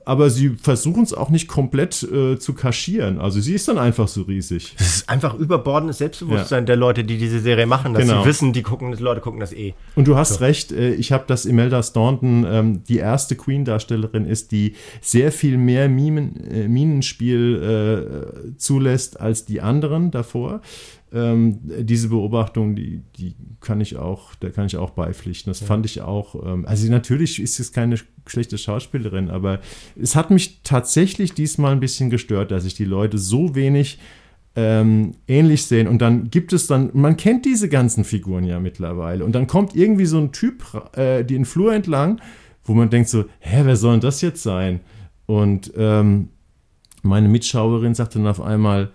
aber 0.05 0.31
sie 0.31 0.51
versuchen 0.51 1.03
es 1.03 1.15
auch 1.15 1.31
nicht 1.31 1.49
komplett 1.49 2.03
äh, 2.03 2.39
zu 2.39 2.55
kaschieren. 2.55 3.19
Also 3.19 3.41
sie 3.41 3.55
ist 3.55 3.69
dann 3.69 3.79
einfach 3.79 4.09
so 4.09 4.23
riesig. 4.23 4.75
Das 4.79 4.97
ist 4.97 5.09
einfach 5.09 5.35
überbordendes 5.35 5.99
Selbstbewusstsein 5.99 6.63
ja. 6.63 6.67
der 6.67 6.77
Leute, 6.77 7.05
die 7.05 7.19
diese 7.19 7.41
Serie 7.41 7.67
machen, 7.67 7.95
dass 7.95 8.03
genau. 8.03 8.23
sie 8.23 8.29
wissen, 8.29 8.53
die 8.53 8.63
gucken, 8.63 8.93
die 8.93 9.03
Leute 9.03 9.21
gucken 9.21 9.41
das 9.41 9.53
eh. 9.53 9.75
Und 9.97 10.09
du 10.09 10.17
hast 10.17 10.35
so. 10.35 10.45
recht, 10.45 10.73
äh, 10.73 10.95
ich 10.95 11.13
habe 11.13 11.25
das 11.27 11.45
Imelda 11.45 11.83
Staunton, 11.83 12.47
ähm, 12.49 12.85
die 12.85 12.99
erste 12.99 13.37
Queen-Darstellerin 13.37 14.27
ist, 14.27 14.53
die 14.53 14.75
sehr 15.01 15.33
viel 15.33 15.59
mehr 15.59 15.89
Mimen, 15.89 16.37
äh, 16.51 16.69
Minenspiel 16.69 18.53
äh, 18.53 18.57
zulässt 18.57 19.21
als 19.21 19.45
die 19.45 19.61
anderen 19.61 20.11
davor. 20.11 20.61
Ähm, 21.15 21.59
diese 21.63 22.09
Beobachtung, 22.09 22.75
die, 22.75 23.03
die 23.17 23.35
kann 23.61 23.81
ich 23.81 23.97
auch, 23.97 24.35
der 24.37 24.51
kann 24.51 24.67
ich 24.67 24.77
auch 24.77 24.91
beipflichten. 24.91 25.51
Das 25.51 25.61
ja. 25.61 25.67
fand 25.67 25.85
ich 25.85 26.01
auch. 26.01 26.35
Ähm, 26.47 26.65
also 26.67 26.91
natürlich 26.91 27.41
ist 27.41 27.61
es 27.61 27.73
keine 27.73 27.97
schlechte 28.27 28.57
Schauspielerin, 28.57 29.29
aber 29.29 29.61
es 30.01 30.17
hat 30.17 30.31
mich 30.31 30.63
tatsächlich 30.63 31.35
diesmal 31.35 31.73
ein 31.73 31.81
bisschen 31.81 32.09
gestört, 32.09 32.51
dass 32.51 32.65
ich 32.65 32.75
die 32.75 32.85
Leute 32.85 33.19
so 33.19 33.55
wenig 33.55 33.99
ähm, 34.55 35.15
ähnlich 35.29 35.65
sehen. 35.67 35.89
Und 35.89 36.01
dann 36.01 36.31
gibt 36.31 36.53
es 36.53 36.67
dann, 36.67 36.91
man 36.93 37.17
kennt 37.17 37.45
diese 37.45 37.69
ganzen 37.69 38.05
Figuren 38.05 38.45
ja 38.45 38.61
mittlerweile. 38.61 39.25
Und 39.25 39.33
dann 39.33 39.47
kommt 39.47 39.75
irgendwie 39.75 40.07
so 40.07 40.19
ein 40.19 40.33
Typ 40.33 40.65
äh, 40.97 41.25
den 41.25 41.45
Flur 41.45 41.75
entlang, 41.75 42.21
wo 42.65 42.75
man 42.75 42.91
denkt 42.91 43.09
so, 43.09 43.25
hä, 43.41 43.63
wer 43.65 43.77
soll 43.77 43.93
denn 43.93 44.01
das 44.01 44.21
jetzt 44.21 44.43
sein? 44.43 44.81
Und 45.27 45.73
ähm, 45.77 46.29
meine 47.03 47.29
Mitschauerin 47.29 47.95
sagte 47.95 48.19
dann 48.19 48.29
auf 48.29 48.41
einmal, 48.41 48.93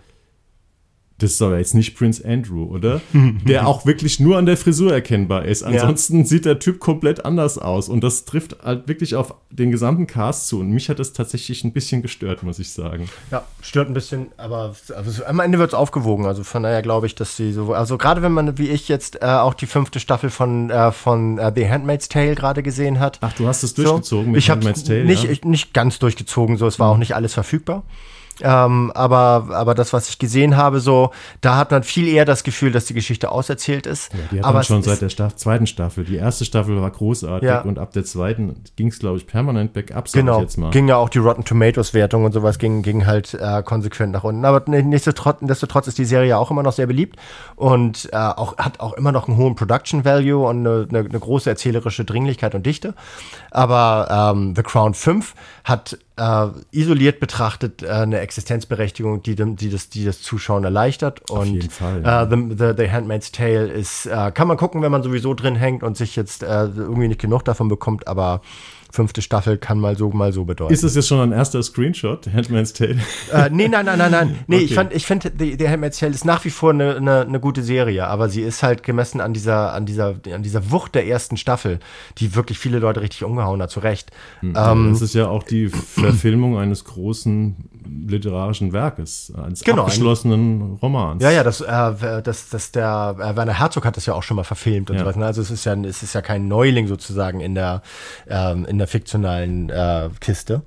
das 1.20 1.32
ist 1.32 1.42
aber 1.42 1.58
jetzt 1.58 1.74
nicht 1.74 1.98
Prince 1.98 2.24
Andrew, 2.24 2.66
oder? 2.66 3.02
der 3.14 3.68
auch 3.68 3.88
wirklich 3.88 4.20
nur 4.20 4.38
an 4.38 4.46
der 4.46 4.56
Frisur 4.56 4.94
erkennbar 4.94 5.46
ist. 5.46 5.64
Ansonsten 5.64 6.20
ja. 6.20 6.26
sieht 6.26 6.46
der 6.46 6.60
Typ 6.60 6.80
komplett 6.80 7.26
anders 7.26 7.58
aus. 7.58 7.90
Und 7.90 8.04
das 8.04 8.26
trifft 8.26 8.58
halt 8.64 8.88
wirklich 8.88 9.16
auf 9.16 9.34
den 9.50 9.72
gesamten 9.72 10.06
Cast 10.06 10.48
zu. 10.48 10.60
Und 10.60 10.70
mich 10.70 10.90
hat 10.90 11.00
das 11.00 11.14
tatsächlich 11.14 11.64
ein 11.64 11.74
bisschen 11.74 12.04
gestört, 12.04 12.44
muss 12.44 12.60
ich 12.60 12.72
sagen. 12.72 13.10
Ja, 13.32 13.46
stört 13.62 13.90
ein 13.90 13.96
bisschen, 13.96 14.28
aber 14.38 14.76
also 14.96 15.26
am 15.26 15.40
Ende 15.40 15.58
wird 15.58 15.70
es 15.70 15.74
aufgewogen. 15.74 16.28
Also 16.28 16.44
von 16.44 16.62
daher 16.62 16.84
glaube 16.84 17.08
ich, 17.08 17.16
dass 17.16 17.36
sie 17.36 17.52
so. 17.52 17.74
Also 17.74 17.98
gerade 17.98 18.22
wenn 18.22 18.32
man, 18.32 18.60
wie 18.60 18.70
ich 18.70 18.88
jetzt, 18.88 19.22
äh, 19.24 19.26
auch 19.26 19.56
die 19.56 19.66
fünfte 19.66 20.00
Staffel 20.00 20.30
von, 20.30 20.70
äh, 20.70 20.92
von 20.92 21.40
äh, 21.40 21.52
The 21.56 21.68
Handmaid's 21.68 22.10
Tale 22.10 22.36
gerade 22.36 22.62
gesehen 22.62 23.00
hat. 23.00 23.18
Ach, 23.22 23.34
du 23.34 23.48
hast 23.48 23.64
es 23.64 23.74
durchgezogen 23.74 24.26
so, 24.26 24.32
mit 24.32 24.40
ich 24.40 24.52
Handmaid's 24.52 24.84
Tale? 24.84 25.06
Nicht, 25.06 25.24
ja? 25.24 25.32
ich, 25.32 25.44
nicht 25.44 25.74
ganz 25.74 25.98
durchgezogen, 25.98 26.58
so. 26.58 26.68
Es 26.68 26.80
war 26.80 26.92
auch 26.92 26.98
nicht 26.98 27.16
alles 27.16 27.34
verfügbar. 27.34 27.84
Ähm, 28.42 28.92
aber, 28.94 29.48
aber 29.52 29.74
das, 29.74 29.94
was 29.94 30.10
ich 30.10 30.20
gesehen 30.20 30.58
habe, 30.58 30.80
so, 30.80 31.12
da 31.42 31.58
hat 31.58 31.72
man 31.72 31.84
viel 31.84 32.08
eher 32.08 32.26
das 32.26 32.44
Gefühl, 32.44 32.72
dass 32.72 32.86
die 32.86 32.94
Geschichte 32.94 33.32
auserzählt 33.32 33.86
ist. 33.86 34.14
Ja, 34.14 34.20
die 34.32 34.40
hat 34.40 34.46
aber 34.46 34.54
man 34.56 34.64
schon 34.64 34.84
seit 34.84 35.02
der 35.02 35.10
Staff 35.10 35.36
zweiten 35.36 35.68
Staffel. 35.68 36.04
Die 36.04 36.16
erste 36.16 36.46
Staffel 36.46 36.80
war 36.82 36.92
großartig 36.92 37.50
ja. 37.50 37.62
und 37.62 37.80
ab 37.80 37.94
der 37.94 38.06
zweiten 38.06 38.64
ging 38.76 38.88
es, 38.88 39.00
glaube 39.00 39.18
ich, 39.18 39.28
permanent 39.28 39.74
bergab, 39.74 40.08
sag 40.08 40.22
genau. 40.22 40.38
ich 40.38 40.44
jetzt 40.44 40.58
mal. 40.58 40.72
Ging 40.72 40.88
ja 40.88 40.98
auch 40.98 41.10
die 41.10 41.20
Rotten 41.20 41.44
Tomatoes 41.44 41.94
Wertung 41.94 42.26
und 42.26 42.32
sowas 42.32 42.60
ging, 42.60 42.82
ging 42.82 43.06
halt 43.06 43.34
äh, 43.34 43.64
konsequent 43.64 44.14
nach 44.14 44.24
unten. 44.24 44.46
Aber 44.46 44.64
nichtsdestotrotz, 44.68 45.42
nichtsdestotrotz 45.42 45.88
ist 45.88 45.98
die 45.98 46.06
Serie 46.06 46.30
ja 46.30 46.38
auch 46.38 46.52
immer 46.52 46.64
noch 46.64 46.74
sehr 46.74 46.88
beliebt 46.88 47.18
und 47.56 48.10
äh, 48.12 48.18
auch, 48.18 48.58
hat 48.58 48.80
auch 48.80 48.94
immer 48.94 49.12
noch 49.12 49.28
einen 49.28 49.38
hohen 49.38 49.56
Production 49.56 50.06
Value 50.06 50.46
und 50.46 50.66
eine, 50.66 50.88
eine, 50.90 51.00
eine 51.00 51.20
große 51.20 51.50
erzählerische 51.50 52.06
Dringlichkeit 52.06 52.56
und 52.56 52.66
Dichte. 52.66 52.94
Aber 53.52 54.34
ähm, 54.36 54.54
The 54.56 54.64
Crown 54.64 54.94
5 54.94 55.34
hat 55.64 55.98
äh, 56.18 56.48
isoliert 56.72 57.20
betrachtet 57.20 57.84
äh, 57.84 57.90
eine 57.90 58.20
Existenzberechtigung, 58.28 59.24
die, 59.24 59.36
dem, 59.36 59.56
die, 59.56 59.70
das, 59.70 59.88
die 59.88 60.04
das 60.04 60.22
Zuschauen 60.22 60.66
erleichtert. 60.66 61.22
Auf 61.32 61.40
und 61.40 61.54
jeden 61.54 61.70
Fall, 61.70 62.02
ja. 62.04 62.24
äh, 62.24 62.30
the, 62.30 62.56
the, 62.58 62.74
the, 62.78 62.92
Handmaid's 62.92 63.32
Tale 63.32 63.68
ist, 63.68 64.06
äh, 64.06 64.32
kann 64.34 64.50
man 64.50 64.58
gucken, 64.58 64.82
wenn 64.82 64.92
man 64.92 65.02
sowieso 65.02 65.34
drin 65.34 65.56
hängt 65.56 65.82
und 65.82 65.96
sich 65.96 66.18
jetzt 66.18 66.44
äh, 66.44 66.66
irgendwie 66.66 67.08
nicht 67.08 67.22
genug 67.22 67.46
davon 67.46 67.70
bekommt, 67.70 68.08
aber 68.08 68.42
fünfte 68.92 69.22
Staffel 69.22 69.58
kann 69.58 69.80
mal 69.80 69.98
so, 69.98 70.10
mal 70.10 70.34
so 70.34 70.46
bedeuten. 70.46 70.74
Ist 70.74 70.84
das 70.84 70.96
jetzt 70.96 71.08
schon 71.08 71.20
ein 71.20 71.32
erster 71.32 71.62
Screenshot, 71.62 72.28
Handmaid's 72.34 72.74
Tale? 72.74 72.98
Äh, 73.32 73.50
nee, 73.52 73.68
nein, 73.68 73.86
nein, 73.86 73.98
nein, 73.98 74.12
nein. 74.12 74.40
Nee, 74.48 74.58
okay. 74.58 74.66
ich, 74.66 74.74
fand, 74.74 74.94
ich 74.94 75.06
finde, 75.06 75.32
der 75.32 75.70
Handmaid's 75.70 76.00
Tale 76.00 76.14
ist 76.14 76.26
nach 76.26 76.46
wie 76.46 76.50
vor 76.50 76.72
eine, 76.72 76.96
eine, 76.96 77.22
eine, 77.22 77.40
gute 77.40 77.64
Serie, 77.64 78.08
aber 78.08 78.30
sie 78.30 78.42
ist 78.42 78.64
halt 78.64 78.84
gemessen 78.84 79.22
an 79.22 79.34
dieser, 79.34 79.74
an, 79.74 79.86
dieser, 79.86 80.16
an 80.34 80.44
dieser 80.44 80.72
Wucht 80.72 80.96
der 80.96 81.06
ersten 81.06 81.38
Staffel, 81.38 81.80
die 82.18 82.36
wirklich 82.36 82.60
viele 82.60 82.80
Leute 82.80 83.02
richtig 83.02 83.24
umgehauen 83.24 83.62
hat, 83.62 83.72
zu 83.72 83.80
Recht. 83.80 84.12
Mhm. 84.42 84.54
Ähm, 84.56 84.90
das 84.92 85.02
ist 85.02 85.16
ja 85.16 85.28
auch 85.28 85.44
die 85.44 85.68
Verfilmung 85.68 86.58
eines 86.58 86.86
großen 86.86 87.56
literarischen 88.08 88.74
Werkes, 88.74 89.32
eines 89.36 89.64
genau, 89.64 89.84
abgeschlossenen 89.84 90.78
Romans. 90.82 91.22
Ja, 91.22 91.32
ja, 91.32 91.44
das, 91.44 91.62
äh, 91.62 92.22
das, 92.22 92.50
das 92.50 92.72
der 92.72 93.16
äh, 93.20 93.36
Werner 93.36 93.60
Herzog 93.60 93.86
hat 93.86 93.98
das 93.98 94.06
ja 94.06 94.14
auch 94.14 94.24
schon 94.24 94.36
mal 94.36 94.44
verfilmt 94.44 94.90
und 94.90 94.96
ja. 94.96 95.02
so 95.02 95.08
weiter. 95.08 95.20
Ne? 95.20 95.26
Also 95.26 95.42
es 95.42 95.52
ist 95.52 95.66
ja, 95.66 95.74
es 95.74 96.04
ist 96.04 96.14
ja 96.14 96.22
kein 96.22 96.48
Neuling 96.48 96.88
sozusagen 96.88 97.40
in 97.40 97.56
der, 97.56 97.82
ähm, 98.28 98.66
in 98.66 98.78
der 98.78 98.88
fiktionalen 98.88 99.70
äh, 99.70 100.10
Kiste. 100.20 100.64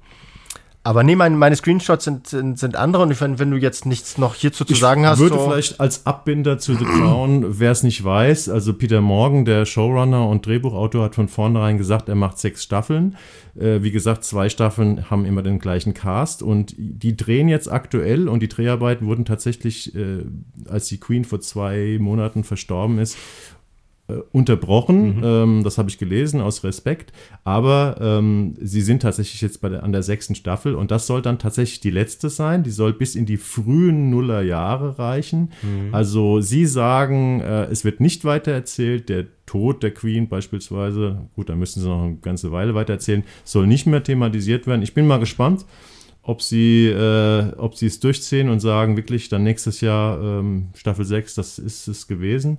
Aber 0.83 1.03
nee, 1.03 1.15
mein, 1.15 1.37
meine 1.37 1.57
Screenshots 1.57 2.05
sind, 2.05 2.27
sind, 2.27 2.59
sind 2.59 2.75
andere 2.75 3.03
und 3.03 3.21
wenn, 3.21 3.39
wenn 3.39 3.51
du 3.51 3.59
jetzt 3.59 3.85
nichts 3.85 4.17
noch 4.17 4.35
hierzu 4.35 4.65
zu 4.65 4.73
ich 4.73 4.81
sagen 4.81 5.05
hast. 5.05 5.19
Ich 5.19 5.23
würde 5.25 5.35
so 5.35 5.51
vielleicht 5.51 5.79
als 5.79 6.07
Abbinder 6.07 6.59
zu 6.59 6.75
The 6.75 6.87
Crown, 6.87 7.59
wer 7.59 7.71
es 7.71 7.83
nicht 7.83 8.03
weiß, 8.03 8.49
also 8.49 8.73
Peter 8.73 9.03
Morgan, 9.03 9.45
der 9.45 9.67
Showrunner 9.67 10.27
und 10.27 10.47
Drehbuchautor, 10.47 11.05
hat 11.05 11.15
von 11.15 11.29
vornherein 11.29 11.77
gesagt, 11.77 12.09
er 12.09 12.15
macht 12.15 12.39
sechs 12.39 12.63
Staffeln. 12.63 13.19
Äh, 13.59 13.83
wie 13.83 13.91
gesagt, 13.91 14.25
zwei 14.25 14.49
Staffeln 14.49 15.11
haben 15.11 15.27
immer 15.27 15.43
den 15.43 15.59
gleichen 15.59 15.93
Cast 15.93 16.43
und 16.43 16.75
die 16.79 17.15
drehen 17.15 17.51
jetzt 17.51 17.71
aktuell 17.71 18.27
und 18.27 18.41
die 18.41 18.49
Dreharbeiten 18.49 19.07
wurden 19.07 19.27
tatsächlich, 19.27 19.95
äh, 19.95 20.25
als 20.67 20.87
die 20.87 20.99
Queen 20.99 21.27
vor 21.27 21.43
zwei 21.43 21.99
Monaten 22.01 22.43
verstorben 22.43 22.99
ist, 22.99 23.19
unterbrochen. 24.33 25.17
Mhm. 25.17 25.23
Ähm, 25.25 25.65
das 25.65 25.79
habe 25.79 25.89
ich 25.89 25.99
gelesen 25.99 26.41
aus 26.41 26.65
Respekt. 26.65 27.13
Aber 27.45 27.97
ähm, 28.01 28.55
sie 28.61 28.81
sind 28.81 29.03
tatsächlich 29.03 29.41
jetzt 29.41 29.61
bei 29.61 29.69
der, 29.69 29.83
an 29.83 29.93
der 29.93 30.03
sechsten 30.03 30.35
Staffel 30.35 30.75
und 30.75 30.91
das 30.91 31.07
soll 31.07 31.23
dann 31.23 31.39
tatsächlich 31.39 31.81
die 31.81 31.91
letzte 31.91 32.31
sein. 32.31 32.63
Die 32.63 32.71
soll 32.71 32.93
bis 32.93 33.15
in 33.15 33.27
die 33.27 33.37
frühen 33.37 34.11
Nullerjahre 34.11 34.99
reichen. 34.99 35.53
Mhm. 35.63 35.95
Also 35.95 36.41
sie 36.41 36.67
sagen, 36.67 37.41
äh, 37.41 37.65
es 37.65 37.85
wird 37.85 38.01
nicht 38.01 38.25
weiter 38.25 38.53
erzählt. 38.53 39.09
Der 39.09 39.27
Tod 39.47 39.83
der 39.83 39.93
Queen 39.93 40.29
beispielsweise, 40.29 41.29
gut, 41.35 41.49
da 41.49 41.57
müssen 41.57 41.81
sie 41.81 41.89
noch 41.89 42.05
eine 42.05 42.17
ganze 42.17 42.53
Weile 42.53 42.75
weiter 42.75 42.93
erzählen, 42.93 43.25
soll 43.45 43.67
nicht 43.67 43.87
mehr 43.87 44.03
thematisiert 44.03 44.67
werden. 44.67 44.83
Ich 44.83 44.95
bin 44.95 45.07
mal 45.07 45.19
gespannt 45.19 45.67
ob 46.23 46.43
sie 46.43 46.87
äh, 46.87 47.53
ob 47.57 47.77
sie 47.77 47.87
es 47.87 48.01
durchziehen 48.01 48.49
und 48.49 48.61
sagen, 48.61 48.97
wirklich 48.97 49.29
dann 49.29 49.43
nächstes 49.43 49.81
Jahr 49.81 50.21
ähm, 50.23 50.69
Staffel 50.75 51.05
6, 51.05 51.35
das 51.35 51.59
ist 51.59 51.89
es 51.89 52.07
gewesen. 52.07 52.59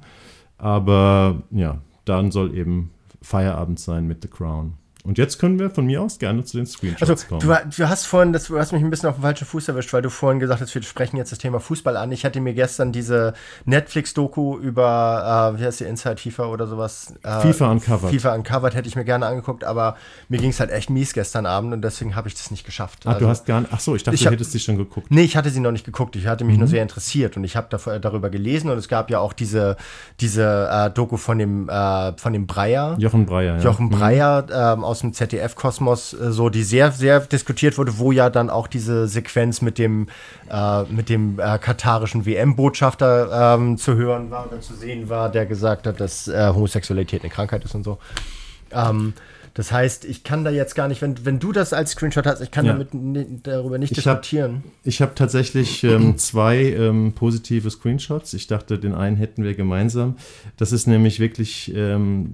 Aber 0.61 1.41
ja, 1.49 1.79
dann 2.05 2.29
soll 2.29 2.55
eben 2.55 2.91
Feierabend 3.19 3.79
sein 3.79 4.05
mit 4.05 4.21
The 4.21 4.27
Crown. 4.27 4.73
Und 5.03 5.17
jetzt 5.17 5.39
können 5.39 5.57
wir 5.59 5.69
von 5.71 5.85
mir 5.85 6.01
aus 6.01 6.19
gerne 6.19 6.43
zu 6.43 6.57
den 6.57 6.65
Screenshots 6.65 7.09
also, 7.09 7.27
kommen. 7.27 7.41
Du, 7.41 7.47
du, 7.47 7.89
hast 7.89 8.05
vorhin, 8.05 8.33
das, 8.33 8.45
du 8.45 8.59
hast 8.59 8.71
mich 8.71 8.83
ein 8.83 8.89
bisschen 8.89 9.09
auf 9.09 9.15
den 9.15 9.23
falschen 9.23 9.45
Fuß 9.45 9.67
erwischt, 9.67 9.91
weil 9.93 10.01
du 10.01 10.09
vorhin 10.09 10.39
gesagt 10.39 10.61
hast, 10.61 10.73
wir 10.75 10.83
sprechen 10.83 11.17
jetzt 11.17 11.31
das 11.31 11.39
Thema 11.39 11.59
Fußball 11.59 11.97
an. 11.97 12.11
Ich 12.11 12.23
hatte 12.25 12.39
mir 12.39 12.53
gestern 12.53 12.91
diese 12.91 13.33
Netflix-Doku 13.65 14.57
über, 14.57 15.53
äh, 15.55 15.59
wie 15.59 15.65
heißt 15.65 15.79
die, 15.79 15.85
Inside 15.85 16.17
FIFA 16.17 16.45
oder 16.45 16.67
sowas? 16.67 17.13
Äh, 17.23 17.41
FIFA 17.41 17.71
Uncovered. 17.71 18.11
FIFA 18.11 18.35
Uncovered 18.35 18.75
hätte 18.75 18.87
ich 18.87 18.95
mir 18.95 19.05
gerne 19.05 19.25
angeguckt, 19.25 19.63
aber 19.63 19.95
mir 20.29 20.39
ging 20.39 20.51
es 20.51 20.59
halt 20.59 20.69
echt 20.69 20.89
mies 20.89 21.13
gestern 21.13 21.45
Abend 21.45 21.73
und 21.73 21.81
deswegen 21.81 22.15
habe 22.15 22.27
ich 22.27 22.35
das 22.35 22.51
nicht 22.51 22.65
geschafft. 22.65 22.99
Ach, 23.05 23.13
also, 23.13 23.21
du 23.21 23.27
hast 23.27 23.45
gar 23.45 23.61
nicht, 23.61 23.73
ach 23.73 23.79
so, 23.79 23.95
ich 23.95 24.03
dachte, 24.03 24.15
ich 24.15 24.25
hab, 24.25 24.31
du 24.31 24.35
hättest 24.35 24.51
sie 24.51 24.59
schon 24.59 24.77
geguckt. 24.77 25.07
Nee, 25.09 25.23
ich 25.23 25.35
hatte 25.35 25.49
sie 25.49 25.59
noch 25.59 25.71
nicht 25.71 25.85
geguckt. 25.85 26.15
Ich 26.15 26.27
hatte 26.27 26.43
mich 26.43 26.55
mhm. 26.55 26.59
nur 26.59 26.67
sehr 26.67 26.83
interessiert 26.83 27.37
und 27.37 27.43
ich 27.43 27.55
habe 27.55 27.67
darüber 27.71 28.29
gelesen 28.29 28.69
und 28.69 28.77
es 28.77 28.87
gab 28.87 29.09
ja 29.09 29.19
auch 29.19 29.33
diese, 29.33 29.77
diese 30.19 30.69
äh, 30.71 30.89
Doku 30.91 31.17
von 31.17 31.39
dem, 31.39 31.69
äh, 31.69 32.17
von 32.17 32.33
dem 32.33 32.45
Breyer. 32.45 32.95
Jochen 32.99 33.25
Breyer, 33.25 33.57
ja. 33.57 33.63
Jochen 33.63 33.89
Breyer 33.89 34.75
mhm. 34.77 34.83
Aus 34.91 34.99
dem 34.99 35.13
ZDF-Kosmos 35.13 36.11
Kosmos 36.11 36.13
äh, 36.13 36.31
so, 36.31 36.49
die 36.49 36.63
sehr, 36.63 36.91
sehr 36.91 37.21
diskutiert 37.21 37.77
wurde, 37.77 37.97
wo 37.97 38.11
ja 38.11 38.29
dann 38.29 38.49
auch 38.49 38.67
diese 38.67 39.07
Sequenz 39.07 39.61
mit 39.61 39.77
dem, 39.77 40.07
äh, 40.49 40.83
mit 40.83 41.09
dem 41.09 41.39
äh, 41.39 41.57
katarischen 41.57 42.25
WM-Botschafter 42.25 43.55
ähm, 43.55 43.77
zu 43.77 43.95
hören 43.95 44.29
war 44.31 44.47
oder 44.47 44.61
zu 44.61 44.73
sehen 44.73 45.09
war, 45.09 45.29
der 45.29 45.45
gesagt 45.45 45.87
hat, 45.87 45.99
dass 45.99 46.27
äh, 46.27 46.51
Homosexualität 46.53 47.23
eine 47.23 47.31
Krankheit 47.31 47.63
ist 47.63 47.73
und 47.73 47.83
so. 47.83 47.97
Ähm, 48.71 49.13
das 49.53 49.71
heißt, 49.71 50.05
ich 50.05 50.23
kann 50.23 50.45
da 50.45 50.51
jetzt 50.51 50.75
gar 50.75 50.87
nicht, 50.87 51.01
wenn, 51.01 51.25
wenn 51.25 51.39
du 51.39 51.51
das 51.51 51.73
als 51.73 51.91
Screenshot 51.91 52.25
hast, 52.25 52.41
ich 52.41 52.51
kann 52.51 52.65
ja. 52.65 52.73
damit, 52.73 53.45
darüber 53.45 53.77
nicht 53.77 53.91
ich 53.91 53.95
diskutieren. 53.95 54.63
Hab, 54.63 54.71
ich 54.83 55.01
habe 55.01 55.13
tatsächlich 55.13 55.83
ähm, 55.83 56.17
zwei 56.17 56.63
ähm, 56.63 57.13
positive 57.13 57.69
Screenshots. 57.69 58.33
Ich 58.33 58.47
dachte, 58.47 58.79
den 58.79 58.93
einen 58.93 59.17
hätten 59.17 59.43
wir 59.43 59.53
gemeinsam. 59.53 60.15
Das 60.55 60.71
ist 60.71 60.87
nämlich 60.87 61.19
wirklich, 61.19 61.73
ähm, 61.75 62.33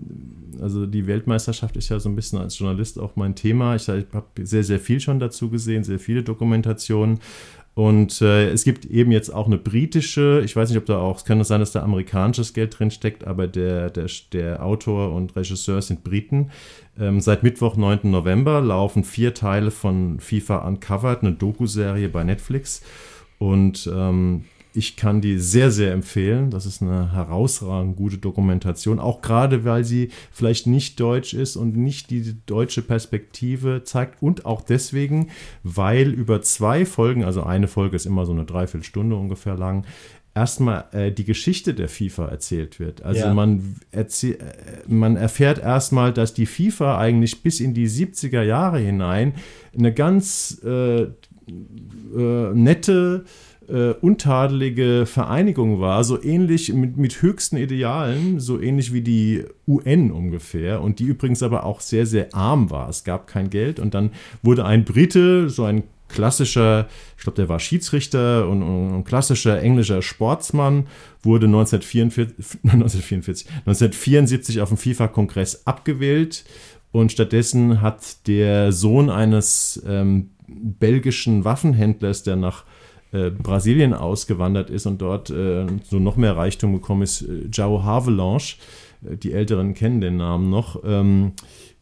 also 0.61 0.85
die 0.85 1.07
Weltmeisterschaft 1.07 1.75
ist 1.77 1.89
ja 1.89 1.99
so 1.99 2.07
ein 2.07 2.15
bisschen 2.15 2.39
als 2.39 2.59
Journalist 2.59 2.99
auch 2.99 3.15
mein 3.15 3.35
Thema. 3.35 3.75
Ich, 3.75 3.87
ich 3.87 4.05
habe 4.13 4.27
sehr, 4.43 4.63
sehr 4.63 4.79
viel 4.79 4.99
schon 4.99 5.19
dazu 5.19 5.49
gesehen, 5.49 5.83
sehr 5.83 5.99
viele 5.99 6.21
Dokumentationen. 6.21 7.19
Und 7.77 8.23
äh, 8.23 8.49
es 8.49 8.63
gibt 8.63 8.85
eben 8.85 9.11
jetzt 9.11 9.31
auch 9.31 9.45
eine 9.45 9.59
britische, 9.59 10.41
ich 10.43 10.55
weiß 10.55 10.69
nicht, 10.69 10.79
ob 10.79 10.87
da 10.87 10.97
auch, 10.97 11.17
es 11.17 11.25
kann 11.25 11.43
sein, 11.43 11.59
dass 11.59 11.73
da 11.73 11.83
amerikanisches 11.83 12.53
Geld 12.53 12.79
drin 12.79 12.89
steckt, 12.89 13.27
aber 13.27 13.45
der, 13.45 13.91
der, 13.91 14.07
der 14.33 14.65
Autor 14.65 15.13
und 15.13 15.35
Regisseur 15.35 15.79
sind 15.83 16.03
Briten. 16.03 16.49
Ähm, 16.99 17.21
seit 17.21 17.43
Mittwoch, 17.43 17.75
9. 17.75 17.99
November, 18.03 18.61
laufen 18.61 19.03
vier 19.03 19.33
Teile 19.33 19.71
von 19.71 20.19
FIFA 20.19 20.67
Uncovered, 20.67 21.21
eine 21.21 21.33
Doku-Serie 21.33 22.09
bei 22.09 22.23
Netflix. 22.23 22.81
Und 23.39 23.89
ähm, 23.93 24.45
ich 24.77 24.95
kann 24.95 25.21
die 25.21 25.39
sehr, 25.39 25.71
sehr 25.71 25.91
empfehlen. 25.91 26.51
Das 26.51 26.67
ist 26.67 26.83
eine 26.83 27.11
herausragend 27.11 27.95
gute 27.95 28.19
Dokumentation, 28.19 28.99
auch 28.99 29.23
gerade 29.23 29.65
weil 29.65 29.83
sie 29.83 30.09
vielleicht 30.31 30.67
nicht 30.67 30.99
deutsch 30.99 31.33
ist 31.33 31.55
und 31.55 31.75
nicht 31.75 32.11
die 32.11 32.35
deutsche 32.45 32.83
Perspektive 32.83 33.81
zeigt 33.83 34.21
und 34.21 34.45
auch 34.45 34.61
deswegen, 34.61 35.29
weil 35.63 36.09
über 36.13 36.43
zwei 36.43 36.85
Folgen, 36.85 37.23
also 37.23 37.41
eine 37.41 37.67
Folge 37.67 37.95
ist 37.95 38.05
immer 38.05 38.27
so 38.27 38.33
eine 38.33 38.45
Dreiviertelstunde 38.45 39.15
ungefähr 39.15 39.55
lang, 39.55 39.83
erstmal 40.37 40.85
äh, 40.91 41.11
die 41.11 41.25
Geschichte 41.25 41.73
der 41.73 41.89
FIFA 41.89 42.27
erzählt 42.27 42.79
wird. 42.79 43.01
Also 43.01 43.21
ja. 43.21 43.33
man, 43.33 43.75
erzähl, 43.91 44.35
äh, 44.35 44.37
man 44.87 45.17
erfährt 45.17 45.57
erstmal, 45.57 46.13
dass 46.13 46.35
die 46.35 46.45
FIFA 46.45 46.99
eigentlich 46.99 47.41
bis 47.41 47.59
in 47.59 47.73
die 47.73 47.89
70er 47.89 48.43
Jahre 48.43 48.77
hinein 48.77 49.33
eine 49.75 49.91
ganz 49.91 50.61
äh, 50.63 51.01
äh, 51.01 51.09
nette 52.53 53.25
äh, 53.67 53.93
untadelige 53.99 55.07
Vereinigung 55.07 55.79
war, 55.79 56.03
so 56.03 56.21
ähnlich 56.21 56.71
mit, 56.71 56.97
mit 56.97 57.23
höchsten 57.23 57.57
Idealen, 57.57 58.39
so 58.39 58.61
ähnlich 58.61 58.93
wie 58.93 59.01
die 59.01 59.43
UN 59.67 60.11
ungefähr 60.11 60.81
und 60.81 60.99
die 60.99 61.05
übrigens 61.05 61.41
aber 61.41 61.65
auch 61.65 61.81
sehr, 61.81 62.05
sehr 62.05 62.33
arm 62.35 62.69
war. 62.69 62.89
Es 62.89 63.03
gab 63.03 63.25
kein 63.25 63.49
Geld 63.49 63.79
und 63.79 63.95
dann 63.95 64.11
wurde 64.43 64.65
ein 64.65 64.85
Brite, 64.85 65.49
so 65.49 65.63
ein 65.63 65.83
klassischer, 66.07 66.87
ich 67.17 67.23
glaube, 67.23 67.35
der 67.35 67.49
war 67.49 67.59
Schiedsrichter 67.59 68.47
und, 68.47 68.61
und, 68.61 68.93
und, 68.93 69.03
klassischer 69.03 69.61
englischer 69.61 70.01
Sportsmann, 70.01 70.87
wurde 71.23 71.47
1944, 71.47 72.59
1944, 72.63 73.47
1974 73.49 74.61
auf 74.61 74.69
dem 74.69 74.77
FIFA-Kongress 74.77 75.65
abgewählt 75.65 76.45
und 76.91 77.11
stattdessen 77.11 77.81
hat 77.81 78.27
der 78.27 78.71
Sohn 78.71 79.09
eines 79.09 79.81
ähm, 79.85 80.31
belgischen 80.47 81.43
Waffenhändlers, 81.43 82.23
der 82.23 82.37
nach 82.37 82.63
äh, 83.11 83.29
Brasilien 83.29 83.93
ausgewandert 83.93 84.69
ist 84.69 84.85
und 84.85 85.01
dort 85.01 85.29
äh, 85.29 85.65
so 85.83 85.99
noch 85.99 86.15
mehr 86.15 86.35
Reichtum 86.35 86.73
gekommen 86.73 87.03
ist, 87.03 87.21
äh, 87.21 87.47
João 87.51 87.83
Havelange, 87.83 88.55
äh, 89.05 89.17
die 89.17 89.33
Älteren 89.33 89.73
kennen 89.73 90.01
den 90.01 90.17
Namen 90.17 90.49
noch, 90.49 90.81
ähm, 90.85 91.33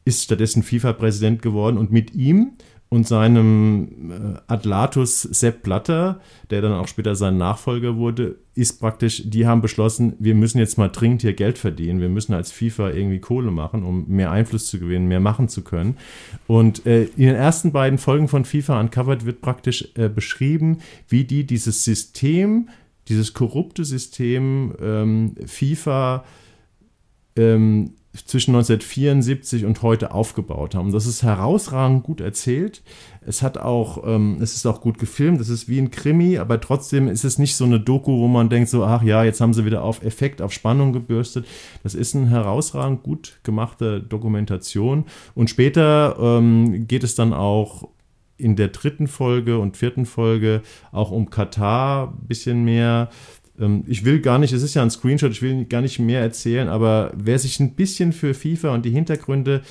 ist 0.03 0.23
stattdessen 0.23 0.63
FIFA-Präsident 0.63 1.41
geworden 1.41 1.77
und 1.77 1.91
mit 1.91 2.13
ihm 2.13 2.53
und 2.95 3.05
seinem 3.05 4.09
äh, 4.09 4.39
Atlatus 4.47 5.23
Sepp 5.23 5.63
Blatter, 5.63 6.21
der 6.49 6.61
dann 6.61 6.71
auch 6.71 6.87
später 6.87 7.13
sein 7.15 7.37
Nachfolger 7.37 7.97
wurde, 7.97 8.37
ist 8.53 8.79
praktisch, 8.79 9.23
die 9.25 9.45
haben 9.45 9.61
beschlossen, 9.61 10.13
wir 10.17 10.33
müssen 10.33 10.59
jetzt 10.59 10.77
mal 10.77 10.87
dringend 10.87 11.21
hier 11.21 11.33
Geld 11.33 11.57
verdienen. 11.57 11.99
Wir 11.99 12.07
müssen 12.07 12.33
als 12.33 12.53
FIFA 12.53 12.91
irgendwie 12.91 13.19
Kohle 13.19 13.51
machen, 13.51 13.83
um 13.83 14.07
mehr 14.07 14.31
Einfluss 14.31 14.67
zu 14.67 14.79
gewinnen, 14.79 15.09
mehr 15.09 15.19
machen 15.19 15.49
zu 15.49 15.61
können. 15.61 15.97
Und 16.47 16.85
äh, 16.85 17.03
in 17.17 17.25
den 17.25 17.35
ersten 17.35 17.73
beiden 17.73 17.99
Folgen 17.99 18.29
von 18.29 18.45
FIFA 18.45 18.79
Uncovered 18.79 19.25
wird 19.25 19.41
praktisch 19.41 19.89
äh, 19.95 20.07
beschrieben, 20.07 20.77
wie 21.09 21.25
die 21.25 21.45
dieses 21.45 21.83
System, 21.83 22.69
dieses 23.09 23.33
korrupte 23.33 23.83
System 23.83 24.73
ähm, 24.81 25.35
FIFA 25.45 26.23
ähm, 27.35 27.91
zwischen 28.25 28.51
1974 28.51 29.65
und 29.65 29.81
heute 29.81 30.11
aufgebaut 30.11 30.75
haben. 30.75 30.91
Das 30.91 31.05
ist 31.05 31.23
herausragend 31.23 32.03
gut 32.03 32.21
erzählt. 32.21 32.81
Es 33.25 33.41
hat 33.41 33.57
auch, 33.57 34.03
ähm, 34.05 34.37
es 34.39 34.55
ist 34.55 34.65
auch 34.65 34.81
gut 34.81 34.97
gefilmt. 34.97 35.41
Es 35.41 35.49
ist 35.49 35.67
wie 35.67 35.79
ein 35.79 35.91
Krimi, 35.91 36.37
aber 36.37 36.61
trotzdem 36.61 37.07
ist 37.07 37.25
es 37.25 37.39
nicht 37.39 37.55
so 37.55 37.65
eine 37.65 37.79
Doku, 37.79 38.19
wo 38.19 38.27
man 38.27 38.49
denkt 38.49 38.69
so, 38.69 38.85
ach 38.85 39.03
ja, 39.03 39.23
jetzt 39.23 39.41
haben 39.41 39.53
sie 39.53 39.65
wieder 39.65 39.83
auf 39.83 40.03
Effekt, 40.03 40.41
auf 40.41 40.53
Spannung 40.53 40.93
gebürstet. 40.93 41.45
Das 41.83 41.95
ist 41.95 42.15
eine 42.15 42.29
herausragend 42.29 43.03
gut 43.03 43.39
gemachte 43.43 44.01
Dokumentation. 44.01 45.05
Und 45.33 45.49
später 45.49 46.15
ähm, 46.19 46.87
geht 46.87 47.03
es 47.03 47.15
dann 47.15 47.33
auch 47.33 47.89
in 48.37 48.55
der 48.55 48.67
dritten 48.69 49.07
Folge 49.07 49.59
und 49.59 49.77
vierten 49.77 50.05
Folge 50.05 50.61
auch 50.91 51.11
um 51.11 51.29
Katar 51.29 52.09
ein 52.09 52.27
bisschen 52.27 52.65
mehr. 52.65 53.09
Ähm, 53.59 53.83
ich 53.87 54.05
will 54.05 54.19
gar 54.19 54.39
nicht, 54.39 54.53
es 54.53 54.63
ist 54.63 54.73
ja 54.73 54.81
ein 54.81 54.89
Screenshot, 54.89 55.31
ich 55.31 55.41
will 55.41 55.65
gar 55.65 55.81
nicht 55.81 55.99
mehr 55.99 56.21
erzählen, 56.21 56.67
aber 56.67 57.11
wer 57.15 57.39
sich 57.39 57.59
ein 57.59 57.75
bisschen 57.75 58.13
für 58.13 58.33
FIFA 58.33 58.73
und 58.73 58.85
die 58.85 58.91
Hintergründe 58.91 59.61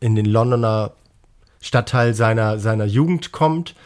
in 0.00 0.16
den 0.16 0.26
Londoner 0.26 0.94
Stadtteil 1.60 2.12
seiner, 2.12 2.58
seiner 2.58 2.86
Jugend 2.86 3.30
kommt 3.30 3.76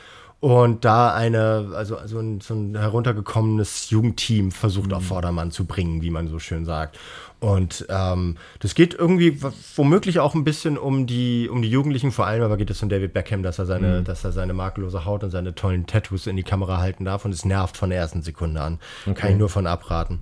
und 0.40 0.84
da 0.84 1.14
eine, 1.14 1.70
also, 1.74 1.96
also 1.96 2.18
ein, 2.18 2.40
so 2.40 2.54
ein 2.54 2.76
heruntergekommenes 2.76 3.90
Jugendteam 3.90 4.52
versucht 4.52 4.92
auf 4.92 5.02
mhm. 5.02 5.06
Vordermann 5.06 5.50
zu 5.50 5.64
bringen, 5.64 6.02
wie 6.02 6.10
man 6.10 6.28
so 6.28 6.38
schön 6.38 6.64
sagt. 6.64 6.98
Und 7.40 7.86
ähm, 7.88 8.36
das 8.60 8.74
geht 8.74 8.94
irgendwie 8.94 9.38
womöglich 9.76 10.20
auch 10.20 10.34
ein 10.34 10.44
bisschen 10.44 10.78
um 10.78 11.06
die, 11.06 11.48
um 11.50 11.62
die 11.62 11.70
Jugendlichen, 11.70 12.12
vor 12.12 12.26
allem 12.26 12.42
aber 12.42 12.56
geht 12.56 12.70
es 12.70 12.82
um 12.82 12.88
David 12.88 13.12
Beckham, 13.12 13.42
dass 13.42 13.58
er 13.58 13.66
seine, 13.66 14.00
mhm. 14.00 14.04
dass 14.04 14.24
er 14.24 14.32
seine 14.32 14.54
makellose 14.54 15.04
Haut 15.04 15.24
und 15.24 15.30
seine 15.30 15.54
tollen 15.54 15.86
Tattoos 15.86 16.26
in 16.26 16.36
die 16.36 16.42
Kamera 16.42 16.78
halten 16.78 17.04
darf 17.04 17.24
und 17.24 17.32
es 17.32 17.44
nervt 17.44 17.76
von 17.76 17.90
der 17.90 17.98
ersten 17.98 18.22
Sekunde 18.22 18.60
an. 18.60 18.78
Okay. 19.06 19.14
Kann 19.14 19.30
ich 19.32 19.38
nur 19.38 19.48
von 19.48 19.66
abraten. 19.66 20.20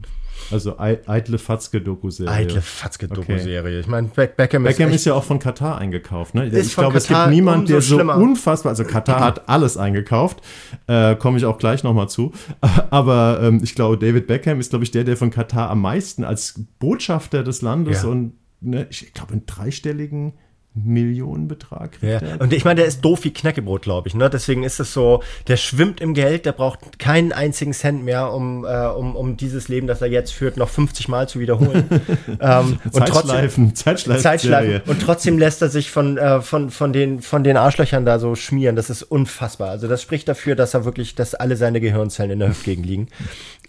Also 0.51 0.79
Eitle 0.79 1.39
Fatzke-Doku-Serie. 1.39 2.33
Eitle 2.33 2.61
Fatzke-Doku-Serie. 2.61 3.61
Okay. 3.61 3.81
Ich 3.81 3.87
meine, 3.87 4.09
Beckham, 4.09 4.65
Beckham 4.65 4.91
ist, 4.91 4.97
ist, 4.97 5.05
ja 5.07 5.15
auch 5.15 5.25
von 5.25 5.39
Katar 5.39 5.79
eingekauft. 5.79 6.35
Ne? 6.35 6.47
Ich 6.49 6.75
glaube, 6.75 6.99
es 6.99 7.09
gibt 7.09 7.29
niemanden, 7.29 7.67
der 7.67 7.81
so 7.81 7.97
schlimmer. 7.97 8.17
unfassbar, 8.17 8.71
also 8.71 8.85
Katar 8.85 9.21
hat 9.21 9.49
alles 9.49 9.77
eingekauft, 9.77 10.43
äh, 10.87 11.17
komme 11.17 11.39
ich 11.39 11.45
auch 11.45 11.59
gleich 11.59 11.83
nochmal 11.83 12.09
zu. 12.09 12.33
Aber 12.91 13.41
ähm, 13.43 13.61
ich 13.63 13.75
glaube, 13.75 13.99
David 13.99 14.27
Beckham 14.27 14.61
ist, 14.61 14.71
glaube 14.71 14.85
ich, 14.85 14.91
der, 14.91 15.05
der 15.05 15.17
von 15.17 15.31
Katar 15.31 15.71
am 15.71 15.81
meisten 15.81 16.25
als 16.25 16.61
Botschafter 16.79 17.43
des 17.43 17.63
Landes 17.63 18.03
ja. 18.03 18.09
und 18.09 18.35
ne, 18.61 18.87
ich 18.91 19.13
glaube, 19.13 19.35
in 19.35 19.47
dreistelligen 19.47 20.35
Millionenbetrag 20.75 21.99
ja. 22.03 22.21
Und 22.41 22.53
ich 22.53 22.65
meine, 22.65 22.81
der 22.81 22.87
ist 22.87 23.01
doof 23.03 23.23
wie 23.23 23.33
Knäckebrot, 23.33 23.83
glaube 23.83 24.09
ich. 24.09 24.15
Ne? 24.15 24.29
Deswegen 24.29 24.65
ist 24.65 24.81
es 24.81 24.93
so, 24.93 25.23
der 25.47 25.57
schwimmt 25.57 26.01
im 26.01 26.15
Geld, 26.15 26.47
der 26.47 26.53
braucht 26.53 26.99
keinen 26.99 27.33
einzigen 27.33 27.73
Cent 27.73 28.05
mehr, 28.05 28.33
um, 28.33 28.65
äh, 28.65 28.87
um, 28.89 29.15
um 29.15 29.37
dieses 29.37 29.69
Leben, 29.69 29.87
das 29.87 30.03
er 30.03 30.09
jetzt 30.09 30.33
führt, 30.33 30.57
noch 30.57 30.69
50 30.69 31.07
Mal 31.07 31.29
zu 31.29 31.39
wiederholen. 31.39 31.89
ähm, 32.41 32.79
und 32.91 33.07
trotzdem, 33.07 33.75
Zeitschleifen, 33.75 34.21
Zeitschleifen. 34.21 34.81
Und 34.87 35.01
trotzdem 35.01 35.39
lässt 35.39 35.63
er 35.63 35.69
sich 35.69 35.93
von, 35.93 36.19
äh, 36.19 36.41
von, 36.41 36.71
von, 36.71 36.93
den, 36.93 37.23
von 37.23 37.45
den 37.45 37.57
Arschlöchern 37.57 38.05
da 38.05 38.19
so 38.19 38.35
schmieren. 38.35 38.75
Das 38.75 38.91
ist 38.91 39.05
unfassbar. 39.05 39.71
Also 39.71 39.87
das 39.87 40.03
spricht 40.03 40.27
dafür, 40.27 40.57
dass 40.57 40.75
er 40.75 40.85
wirklich, 40.85 41.15
dass 41.15 41.37
alle 41.37 41.57
seine 41.57 41.81
Gehirnzellen 41.81 42.33
in 42.33 42.39
der 42.41 42.49
Hüftgegend 42.49 42.85
liegen. 42.85 43.09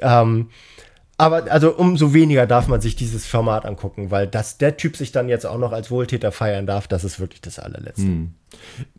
ähm, 0.01 0.47
aber 1.17 1.51
also 1.51 1.75
umso 1.75 2.13
weniger 2.13 2.45
darf 2.45 2.67
man 2.67 2.81
sich 2.81 2.95
dieses 2.95 3.25
Format 3.25 3.65
angucken, 3.65 4.11
weil 4.11 4.27
dass 4.27 4.57
der 4.57 4.77
Typ 4.77 4.97
sich 4.97 5.11
dann 5.11 5.29
jetzt 5.29 5.45
auch 5.45 5.57
noch 5.57 5.71
als 5.71 5.89
Wohltäter 5.89 6.31
feiern 6.31 6.65
darf, 6.65 6.87
das 6.87 7.03
ist 7.03 7.19
wirklich 7.19 7.41
das 7.41 7.59
allerletzte. 7.59 8.03
Hm. 8.03 8.33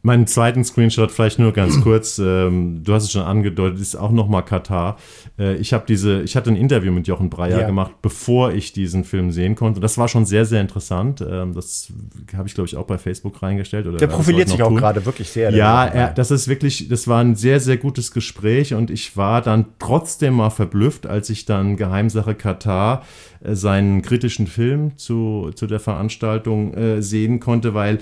Meinen 0.02 0.26
zweiten 0.26 0.64
Screenshot 0.64 1.10
vielleicht 1.10 1.38
nur 1.38 1.52
ganz 1.52 1.80
kurz. 1.82 2.18
Ähm, 2.18 2.82
du 2.84 2.92
hast 2.94 3.04
es 3.04 3.12
schon 3.12 3.22
angedeutet, 3.22 3.80
ist 3.80 3.96
auch 3.96 4.12
noch 4.12 4.28
mal 4.28 4.42
Katar. 4.42 4.96
Äh, 5.38 5.56
ich 5.56 5.72
habe 5.72 5.84
diese, 5.86 6.22
ich 6.22 6.36
hatte 6.36 6.50
ein 6.50 6.56
Interview 6.56 6.92
mit 6.92 7.06
Jochen 7.06 7.30
Breyer 7.30 7.60
ja. 7.60 7.66
gemacht, 7.66 7.92
bevor 8.02 8.52
ich 8.52 8.72
diesen 8.72 9.04
Film 9.04 9.32
sehen 9.32 9.54
konnte. 9.54 9.80
Das 9.80 9.98
war 9.98 10.08
schon 10.08 10.24
sehr, 10.24 10.44
sehr 10.44 10.60
interessant. 10.60 11.24
Ähm, 11.28 11.54
das 11.54 11.92
habe 12.36 12.48
ich 12.48 12.54
glaube 12.54 12.68
ich 12.68 12.76
auch 12.76 12.86
bei 12.86 12.98
Facebook 12.98 13.42
reingestellt. 13.42 13.86
Oder 13.86 13.98
der 13.98 14.06
profiliert 14.06 14.48
sich 14.48 14.62
auch 14.62 14.74
gerade 14.74 15.04
wirklich 15.04 15.30
sehr. 15.30 15.50
Ja, 15.50 15.86
er, 15.86 16.12
das 16.12 16.30
ist 16.30 16.48
wirklich, 16.48 16.88
das 16.88 17.08
war 17.08 17.20
ein 17.20 17.34
sehr, 17.34 17.60
sehr 17.60 17.76
gutes 17.76 18.12
Gespräch 18.12 18.74
und 18.74 18.90
ich 18.90 19.16
war 19.16 19.42
dann 19.42 19.66
trotzdem 19.78 20.34
mal 20.34 20.50
verblüfft, 20.50 21.06
als 21.06 21.30
ich 21.30 21.44
dann 21.44 21.76
Geheimsache 21.76 22.34
Katar 22.34 23.02
äh, 23.42 23.54
seinen 23.54 24.02
kritischen 24.02 24.46
Film 24.46 24.96
zu, 24.96 25.50
zu 25.54 25.66
der 25.66 25.80
Veranstaltung 25.80 26.74
äh, 26.74 27.02
sehen 27.02 27.40
konnte, 27.40 27.74
weil 27.74 27.98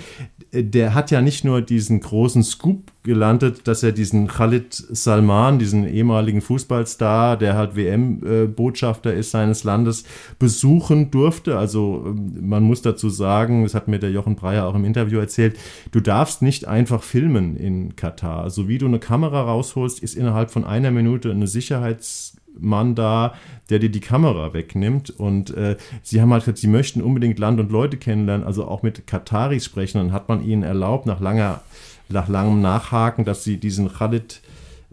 der 0.62 0.94
hat 0.94 1.10
ja 1.10 1.20
nicht 1.20 1.44
nur 1.44 1.60
diesen 1.60 2.00
großen 2.00 2.42
Scoop 2.42 2.92
gelandet, 3.02 3.68
dass 3.68 3.82
er 3.82 3.92
diesen 3.92 4.28
Khalid 4.28 4.72
Salman, 4.72 5.58
diesen 5.58 5.86
ehemaligen 5.86 6.40
Fußballstar, 6.40 7.36
der 7.36 7.54
halt 7.54 7.76
WM-Botschafter 7.76 9.12
ist 9.12 9.30
seines 9.30 9.64
Landes, 9.64 10.04
besuchen 10.38 11.10
durfte. 11.10 11.58
Also 11.58 12.04
ähm, 12.06 12.48
man 12.48 12.62
muss 12.62 12.82
dazu 12.82 13.10
sagen, 13.10 13.64
das 13.64 13.74
hat 13.74 13.88
mir 13.88 13.98
der 13.98 14.10
Jochen 14.10 14.36
Breyer 14.36 14.66
auch 14.66 14.74
im 14.74 14.84
Interview 14.84 15.18
erzählt, 15.18 15.58
du 15.90 16.00
darfst 16.00 16.40
nicht 16.40 16.66
einfach 16.66 17.02
filmen 17.02 17.56
in 17.56 17.96
Katar. 17.96 18.38
So 18.38 18.62
also 18.62 18.68
wie 18.68 18.78
du 18.78 18.86
eine 18.86 18.98
Kamera 18.98 19.42
rausholst, 19.42 20.02
ist 20.02 20.16
innerhalb 20.16 20.50
von 20.50 20.64
einer 20.64 20.90
Minute 20.90 21.30
eine 21.30 21.46
Sicherheits 21.46 22.33
Mann 22.58 22.94
da, 22.94 23.34
der 23.70 23.78
dir 23.78 23.90
die 23.90 24.00
Kamera 24.00 24.52
wegnimmt. 24.52 25.10
Und 25.10 25.54
äh, 25.56 25.76
sie 26.02 26.20
haben 26.20 26.32
halt 26.32 26.44
gesagt, 26.44 26.58
sie 26.58 26.68
möchten 26.68 27.02
unbedingt 27.02 27.38
Land 27.38 27.60
und 27.60 27.72
Leute 27.72 27.96
kennenlernen, 27.96 28.46
also 28.46 28.66
auch 28.66 28.82
mit 28.82 29.06
Kataris 29.06 29.64
sprechen. 29.64 29.98
Dann 29.98 30.12
hat 30.12 30.28
man 30.28 30.44
ihnen 30.44 30.62
erlaubt, 30.62 31.06
nach, 31.06 31.20
langer, 31.20 31.62
nach 32.08 32.28
langem 32.28 32.60
Nachhaken, 32.60 33.24
dass 33.24 33.44
sie 33.44 33.56
diesen 33.58 33.92
Khalid 33.92 34.40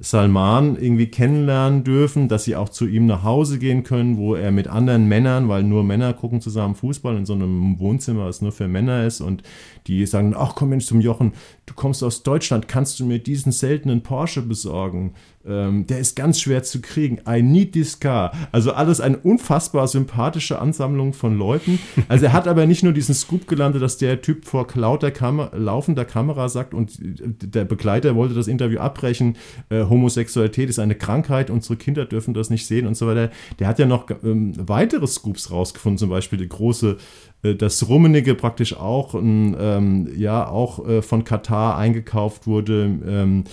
Salman 0.03 0.77
irgendwie 0.81 1.05
kennenlernen 1.05 1.83
dürfen, 1.83 2.27
dass 2.27 2.45
sie 2.45 2.55
auch 2.55 2.69
zu 2.69 2.87
ihm 2.87 3.05
nach 3.05 3.23
Hause 3.23 3.59
gehen 3.59 3.83
können, 3.83 4.17
wo 4.17 4.33
er 4.33 4.51
mit 4.51 4.67
anderen 4.67 5.07
Männern, 5.07 5.47
weil 5.47 5.61
nur 5.61 5.83
Männer 5.83 6.13
gucken 6.13 6.41
zusammen 6.41 6.73
Fußball 6.73 7.15
in 7.15 7.27
so 7.27 7.33
einem 7.33 7.77
Wohnzimmer, 7.77 8.25
das 8.25 8.41
nur 8.41 8.51
für 8.51 8.67
Männer 8.67 9.05
ist 9.05 9.21
und 9.21 9.43
die 9.87 10.05
sagen, 10.05 10.35
ach 10.37 10.55
komm 10.55 10.69
Mensch 10.69 10.85
zum 10.85 11.01
Jochen, 11.01 11.33
du 11.65 11.73
kommst 11.73 12.03
aus 12.03 12.23
Deutschland, 12.23 12.67
kannst 12.67 12.99
du 12.99 13.05
mir 13.05 13.19
diesen 13.19 13.51
seltenen 13.51 14.01
Porsche 14.03 14.41
besorgen? 14.41 15.13
Ähm, 15.45 15.87
der 15.87 15.99
ist 15.99 16.15
ganz 16.15 16.39
schwer 16.39 16.61
zu 16.61 16.81
kriegen. 16.81 17.19
I 17.27 17.41
need 17.41 17.73
this 17.73 17.99
car. 17.99 18.31
Also 18.51 18.73
alles 18.73 19.01
eine 19.01 19.17
unfassbar 19.17 19.87
sympathische 19.87 20.59
Ansammlung 20.59 21.13
von 21.13 21.37
Leuten. 21.37 21.79
Also 22.07 22.25
er 22.25 22.33
hat 22.33 22.47
aber 22.47 22.67
nicht 22.67 22.83
nur 22.83 22.93
diesen 22.93 23.15
Scoop 23.15 23.47
gelandet, 23.47 23.81
dass 23.81 23.97
der 23.97 24.21
Typ 24.21 24.45
vor 24.45 24.67
lauter 24.75 25.11
Kam 25.11 25.49
laufender 25.53 26.05
Kamera 26.05 26.49
sagt 26.49 26.73
und 26.73 26.97
der 26.99 27.65
Begleiter 27.65 28.15
wollte 28.15 28.35
das 28.35 28.47
Interview 28.47 28.79
abbrechen. 28.79 29.37
Äh, 29.69 29.85
Homosexualität 29.85 30.69
ist 30.69 30.79
eine 30.79 30.95
Krankheit, 30.95 31.49
unsere 31.49 31.75
Kinder 31.75 32.05
dürfen 32.05 32.33
das 32.33 32.49
nicht 32.49 32.67
sehen 32.67 32.85
und 32.85 32.95
so 32.95 33.07
weiter. 33.07 33.31
Der 33.59 33.67
hat 33.67 33.79
ja 33.79 33.85
noch 33.85 34.07
ähm, 34.23 34.53
weitere 34.57 35.07
Scoops 35.07 35.49
rausgefunden, 35.49 35.97
zum 35.97 36.09
Beispiel 36.09 36.37
die 36.37 36.49
große 36.49 36.97
dass 37.43 37.87
Rummenigge 37.87 38.35
praktisch 38.35 38.75
auch, 38.75 39.15
ähm, 39.15 40.07
ja, 40.15 40.47
auch 40.47 40.87
äh, 40.87 41.01
von 41.01 41.23
Katar 41.23 41.77
eingekauft 41.77 42.45
wurde 42.45 42.99
ähm, 43.05 43.45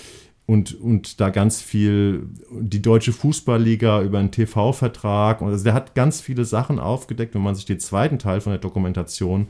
und, 0.47 0.81
und 0.81 1.21
da 1.21 1.31
ganz 1.31 1.61
viel 1.61 2.27
die 2.51 2.83
deutsche 2.83 3.13
Fußballliga 3.13 4.03
über 4.03 4.19
einen 4.19 4.31
TV-Vertrag. 4.31 5.43
Also 5.43 5.65
der 5.65 5.75
hat 5.75 5.95
ganz 5.95 6.21
viele 6.21 6.45
Sachen 6.45 6.79
aufgedeckt, 6.79 7.35
wenn 7.35 7.43
man 7.43 7.55
sich 7.55 7.67
den 7.67 7.81
zweiten 7.81 8.19
Teil 8.19 8.41
von 8.41 8.53
der 8.53 8.61
Dokumentation 8.61 9.49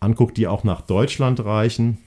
anguckt, 0.00 0.36
die 0.36 0.46
auch 0.46 0.64
nach 0.64 0.80
Deutschland 0.80 1.44
reichen. 1.44 1.98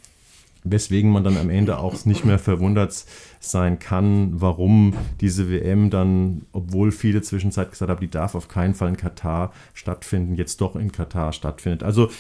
Weswegen 0.64 1.12
man 1.12 1.24
dann 1.24 1.38
am 1.38 1.50
Ende 1.50 1.80
auch 1.80 2.06
nicht 2.06 2.26
mehr 2.26 2.40
verwundert 2.40 3.06
sein 3.44 3.80
kann, 3.80 4.40
warum 4.40 4.94
diese 5.20 5.50
WM 5.50 5.90
dann, 5.90 6.44
obwohl 6.52 6.92
viele 6.92 7.24
zwischenzeit 7.24 7.72
gesagt 7.72 7.90
haben, 7.90 8.00
die 8.00 8.10
darf 8.10 8.36
auf 8.36 8.48
keinen 8.48 8.76
Fall 8.76 8.90
in 8.90 8.98
Katar 8.98 9.52
stattfinden, 9.74 10.36
jetzt 10.36 10.62
doch 10.62 10.76
in 10.76 10.92
Katar 10.92 11.34
stattfindet. 11.34 11.82
Also 11.82 12.12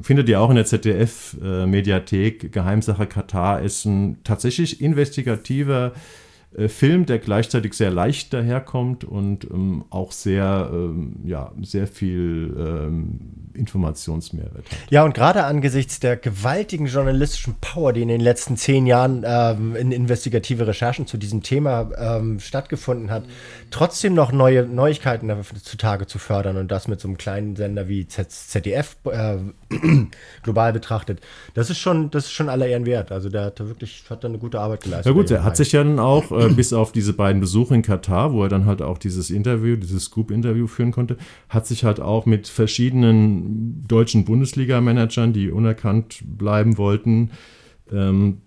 findet 0.00 0.28
ihr 0.28 0.40
auch 0.40 0.50
in 0.50 0.56
der 0.56 0.66
ZDF-Mediathek. 0.66 2.44
Äh, 2.44 2.48
Geheimsache 2.48 3.06
Katar 3.06 3.60
ist 3.60 3.84
ein 3.86 4.18
tatsächlich 4.22 4.80
investigativer 4.80 5.92
äh, 6.56 6.68
Film, 6.68 7.04
der 7.04 7.18
gleichzeitig 7.18 7.74
sehr 7.74 7.90
leicht 7.90 8.32
daherkommt 8.32 9.04
und 9.04 9.44
ähm, 9.44 9.84
auch 9.90 10.12
sehr, 10.12 10.70
ähm, 10.72 11.16
ja, 11.24 11.52
sehr 11.60 11.86
viel 11.86 12.54
ähm, 12.56 13.20
Informationsmehrwert 13.52 14.64
hat. 14.64 14.78
Ja, 14.90 15.04
und 15.04 15.14
gerade 15.14 15.44
angesichts 15.44 16.00
der 16.00 16.16
gewaltigen 16.16 16.86
journalistischen 16.86 17.56
Power, 17.60 17.92
die 17.92 18.00
in 18.00 18.08
den 18.08 18.20
letzten 18.20 18.56
zehn 18.56 18.86
Jahren 18.86 19.24
ähm, 19.26 19.76
in 19.76 19.92
investigative 19.92 20.66
Recherchen 20.66 21.06
zu 21.06 21.18
diesem 21.18 21.42
Thema 21.42 21.90
ähm, 21.98 22.40
stattgefunden 22.40 23.10
hat, 23.10 23.24
trotzdem 23.70 24.14
noch 24.14 24.32
neue 24.32 24.64
Neuigkeiten 24.64 25.30
zutage 25.62 26.06
zu 26.06 26.18
fördern 26.18 26.56
und 26.56 26.70
das 26.70 26.88
mit 26.88 27.00
so 27.00 27.08
einem 27.08 27.18
kleinen 27.18 27.56
Sender 27.56 27.88
wie 27.88 28.06
Z 28.06 28.30
ZDF 28.30 28.96
äh, 29.04 29.36
global 30.42 30.72
betrachtet. 30.72 31.20
Das 31.54 31.70
ist 31.70 31.78
schon, 31.78 32.10
das 32.10 32.24
ist 32.24 32.32
schon 32.32 32.48
aller 32.48 32.66
Ehren 32.66 32.86
wert. 32.86 33.12
Also 33.12 33.28
der 33.28 33.46
hat 33.46 33.60
da 33.60 33.66
wirklich, 33.66 34.04
hat 34.08 34.24
da 34.24 34.28
eine 34.28 34.38
gute 34.38 34.60
Arbeit 34.60 34.82
geleistet. 34.82 35.14
Na 35.14 35.20
gut, 35.20 35.30
er 35.30 35.44
hat 35.44 35.56
sich 35.56 35.72
ja 35.72 35.84
dann 35.84 35.98
auch, 35.98 36.30
äh, 36.32 36.48
bis 36.56 36.72
auf 36.72 36.92
diese 36.92 37.12
beiden 37.12 37.40
Besuche 37.40 37.74
in 37.74 37.82
Katar, 37.82 38.32
wo 38.32 38.42
er 38.42 38.48
dann 38.48 38.66
halt 38.66 38.82
auch 38.82 38.98
dieses 38.98 39.30
Interview, 39.30 39.76
dieses 39.76 40.04
Scoop-Interview 40.04 40.66
führen 40.66 40.92
konnte, 40.92 41.16
hat 41.48 41.66
sich 41.66 41.84
halt 41.84 42.00
auch 42.00 42.26
mit 42.26 42.48
verschiedenen 42.48 43.86
deutschen 43.86 44.24
Bundesliga-Managern, 44.24 45.32
die 45.32 45.50
unerkannt 45.50 46.22
bleiben 46.24 46.78
wollten, 46.78 47.30
ähm, 47.92 48.38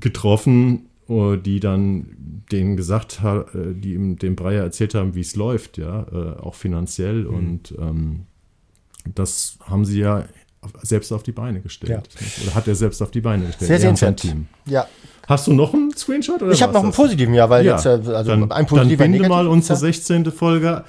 getroffen, 0.00 0.88
äh, 1.08 1.36
die 1.36 1.60
dann 1.60 2.44
denen 2.50 2.76
gesagt 2.76 3.20
haben, 3.20 3.44
äh, 3.58 3.74
die 3.74 3.94
ihm 3.94 4.16
dem 4.16 4.36
Breyer 4.36 4.62
erzählt 4.62 4.94
haben, 4.94 5.14
wie 5.14 5.20
es 5.20 5.36
läuft, 5.36 5.78
ja, 5.78 6.06
äh, 6.12 6.40
auch 6.40 6.54
finanziell. 6.54 7.24
Mhm. 7.24 7.34
Und 7.34 7.74
ähm, 7.78 8.26
das 9.14 9.58
haben 9.64 9.84
sie 9.84 10.00
ja 10.00 10.24
selbst 10.82 11.12
auf 11.12 11.22
die 11.22 11.32
Beine 11.32 11.60
gestellt. 11.60 12.08
Ja. 12.18 12.44
Oder 12.44 12.54
hat 12.54 12.68
er 12.68 12.74
selbst 12.74 13.02
auf 13.02 13.10
die 13.10 13.20
Beine 13.20 13.46
gestellt? 13.46 13.68
Sehr 13.68 13.80
sehenswert. 13.80 14.26
Ja. 14.66 14.86
Hast 15.26 15.46
du 15.46 15.52
noch 15.52 15.74
einen 15.74 15.94
Screenshot? 15.94 16.40
Ich 16.50 16.62
habe 16.62 16.72
noch 16.72 16.82
einen 16.82 16.92
positiven, 16.92 17.34
ja, 17.34 17.50
weil 17.50 17.64
ja, 17.64 17.74
jetzt 17.74 17.86
also 17.86 18.30
dann, 18.30 18.50
ein 18.50 18.66
positiver 18.66 19.04
Dann 19.04 19.12
binde 19.12 19.28
mal 19.28 19.46
unsere 19.46 19.78
16. 19.78 20.32
Folge 20.32 20.84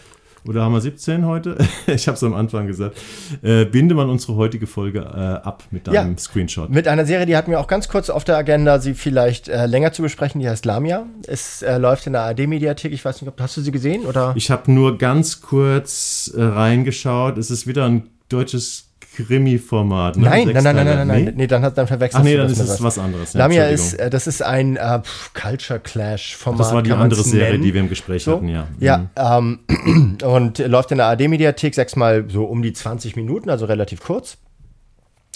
oder 0.48 0.64
haben 0.64 0.72
wir 0.72 0.82
17 0.82 1.26
heute? 1.26 1.58
ich 1.88 2.08
habe 2.08 2.16
es 2.16 2.24
am 2.24 2.34
Anfang 2.34 2.68
gesagt. 2.68 2.98
Äh, 3.42 3.66
binde 3.66 3.96
mal 3.96 4.10
unsere 4.10 4.36
heutige 4.36 4.68
Folge 4.68 5.00
äh, 5.00 5.46
ab 5.46 5.64
mit 5.72 5.88
deinem 5.88 6.12
ja, 6.12 6.18
Screenshot. 6.18 6.70
Mit 6.70 6.88
einer 6.88 7.06
Serie, 7.06 7.26
die 7.26 7.36
hatten 7.36 7.52
wir 7.52 7.60
auch 7.60 7.68
ganz 7.68 7.90
kurz 7.90 8.10
auf 8.10 8.24
der 8.24 8.38
Agenda, 8.38 8.80
sie 8.80 8.94
vielleicht 8.94 9.50
äh, 9.50 9.66
länger 9.66 9.92
zu 9.92 10.02
besprechen. 10.02 10.40
Die 10.40 10.50
heißt 10.50 10.66
Lamia. 10.66 11.06
Es 11.28 11.62
äh, 11.62 11.78
läuft 11.78 12.08
in 12.08 12.14
der 12.14 12.22
ARD-Mediathek. 12.24 12.94
Ich 12.94 13.04
weiß 13.04 13.22
nicht, 13.22 13.30
ob 13.30 13.40
hast 13.42 13.58
du 13.58 13.62
sie 13.62 13.72
gesehen 13.72 14.06
oder? 14.06 14.34
Ich 14.36 14.50
habe 14.50 14.72
nur 14.72 14.98
ganz 14.98 15.42
kurz 15.42 16.32
äh, 16.36 16.42
reingeschaut. 16.42 17.38
Es 17.38 17.52
ist 17.52 17.68
wieder 17.68 17.86
ein 17.86 18.10
deutsches 18.30 18.89
Krimi-Format. 19.16 20.18
Ne? 20.18 20.26
Nein, 20.26 20.48
nein, 20.48 20.64
nein, 20.64 20.76
nein, 20.76 20.86
nein, 20.86 21.08
nein, 21.08 21.24
nee? 21.26 21.34
nee, 21.36 21.48
dann, 21.48 21.62
dann 21.62 21.88
verwechselst 21.88 22.16
Ach 22.16 22.24
nee, 22.24 22.38
dann 22.38 22.50
ist 22.50 22.60
es 22.60 22.82
was 22.82 22.98
anderes. 22.98 23.34
Ja, 23.34 23.40
Lamia 23.40 23.66
ist, 23.66 23.94
äh, 23.94 24.10
das 24.10 24.28
ist 24.28 24.42
ein 24.42 24.78
äh, 24.78 25.02
Culture 25.34 25.80
Clash-Format. 25.80 26.60
Das 26.60 26.74
war 26.74 26.84
die 26.84 26.92
andere 26.92 27.24
Serie, 27.24 27.52
nennen. 27.52 27.64
die 27.64 27.74
wir 27.74 27.82
im 27.82 27.90
Gespräch 27.90 28.24
so? 28.24 28.38
hatten, 28.38 28.50
ja. 28.50 28.68
Ja, 28.80 29.10
mhm. 29.34 29.60
ähm, 29.68 30.18
und 30.24 30.60
läuft 30.60 30.92
in 30.92 30.98
der 30.98 31.08
AD-Mediathek 31.08 31.76
sechsmal 31.76 32.26
so 32.30 32.46
um 32.46 32.62
die 32.62 32.74
20 32.74 33.16
Minuten, 33.16 33.50
also 33.50 33.66
relativ 33.66 34.02
kurz. 34.02 34.38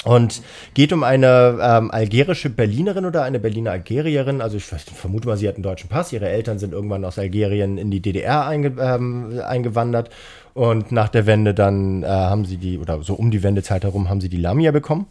Und 0.03 0.41
geht 0.73 0.91
um 0.91 1.03
eine 1.03 1.57
ähm, 1.61 1.89
algerische 1.91 2.49
Berlinerin 2.49 3.05
oder 3.05 3.23
eine 3.23 3.39
Berliner 3.39 3.71
Algerierin. 3.71 4.41
Also 4.41 4.57
ich 4.57 4.65
vermute 4.65 5.27
mal, 5.27 5.37
sie 5.37 5.47
hat 5.47 5.55
einen 5.55 5.63
deutschen 5.63 5.89
Pass. 5.89 6.11
Ihre 6.11 6.27
Eltern 6.27 6.59
sind 6.59 6.73
irgendwann 6.73 7.05
aus 7.05 7.17
Algerien 7.17 7.77
in 7.77 7.89
die 7.89 8.01
DDR 8.01 8.45
einge 8.45 8.73
ähm, 8.79 9.39
eingewandert. 9.45 10.09
Und 10.53 10.91
nach 10.91 11.09
der 11.09 11.25
Wende 11.25 11.53
dann 11.53 12.03
äh, 12.03 12.07
haben 12.07 12.45
sie 12.45 12.57
die, 12.57 12.77
oder 12.77 13.01
so 13.01 13.15
um 13.15 13.31
die 13.31 13.43
Wendezeit 13.43 13.83
herum 13.83 14.09
haben 14.09 14.21
sie 14.21 14.29
die 14.29 14.37
Lamia 14.37 14.71
bekommen. 14.71 15.07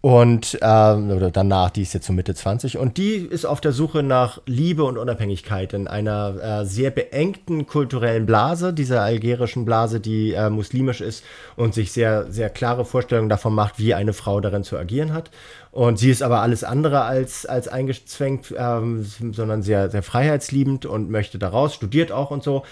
Und 0.00 0.54
äh, 0.60 0.64
oder 0.64 1.32
danach, 1.32 1.70
die 1.70 1.82
ist 1.82 1.92
jetzt 1.92 2.06
so 2.06 2.12
Mitte 2.12 2.32
20 2.32 2.78
und 2.78 2.98
die 2.98 3.16
ist 3.16 3.44
auf 3.44 3.60
der 3.60 3.72
Suche 3.72 4.04
nach 4.04 4.40
Liebe 4.46 4.84
und 4.84 4.96
Unabhängigkeit 4.96 5.72
in 5.72 5.88
einer 5.88 6.60
äh, 6.60 6.64
sehr 6.64 6.92
beengten 6.92 7.66
kulturellen 7.66 8.24
Blase, 8.24 8.72
dieser 8.72 9.02
algerischen 9.02 9.64
Blase, 9.64 9.98
die 9.98 10.34
äh, 10.34 10.50
muslimisch 10.50 11.00
ist 11.00 11.24
und 11.56 11.74
sich 11.74 11.90
sehr, 11.90 12.30
sehr 12.30 12.48
klare 12.48 12.84
Vorstellungen 12.84 13.28
davon 13.28 13.56
macht, 13.56 13.80
wie 13.80 13.92
eine 13.92 14.12
Frau 14.12 14.40
darin 14.40 14.62
zu 14.62 14.78
agieren 14.78 15.12
hat. 15.12 15.32
Und 15.72 15.98
sie 15.98 16.10
ist 16.10 16.22
aber 16.22 16.42
alles 16.42 16.62
andere 16.62 17.02
als, 17.02 17.44
als 17.44 17.66
eingezwängt, 17.66 18.54
ähm, 18.56 19.04
sondern 19.04 19.62
sehr, 19.62 19.90
sehr 19.90 20.04
freiheitsliebend 20.04 20.86
und 20.86 21.10
möchte 21.10 21.40
daraus, 21.40 21.74
studiert 21.74 22.12
auch 22.12 22.30
und 22.30 22.44
so 22.44 22.62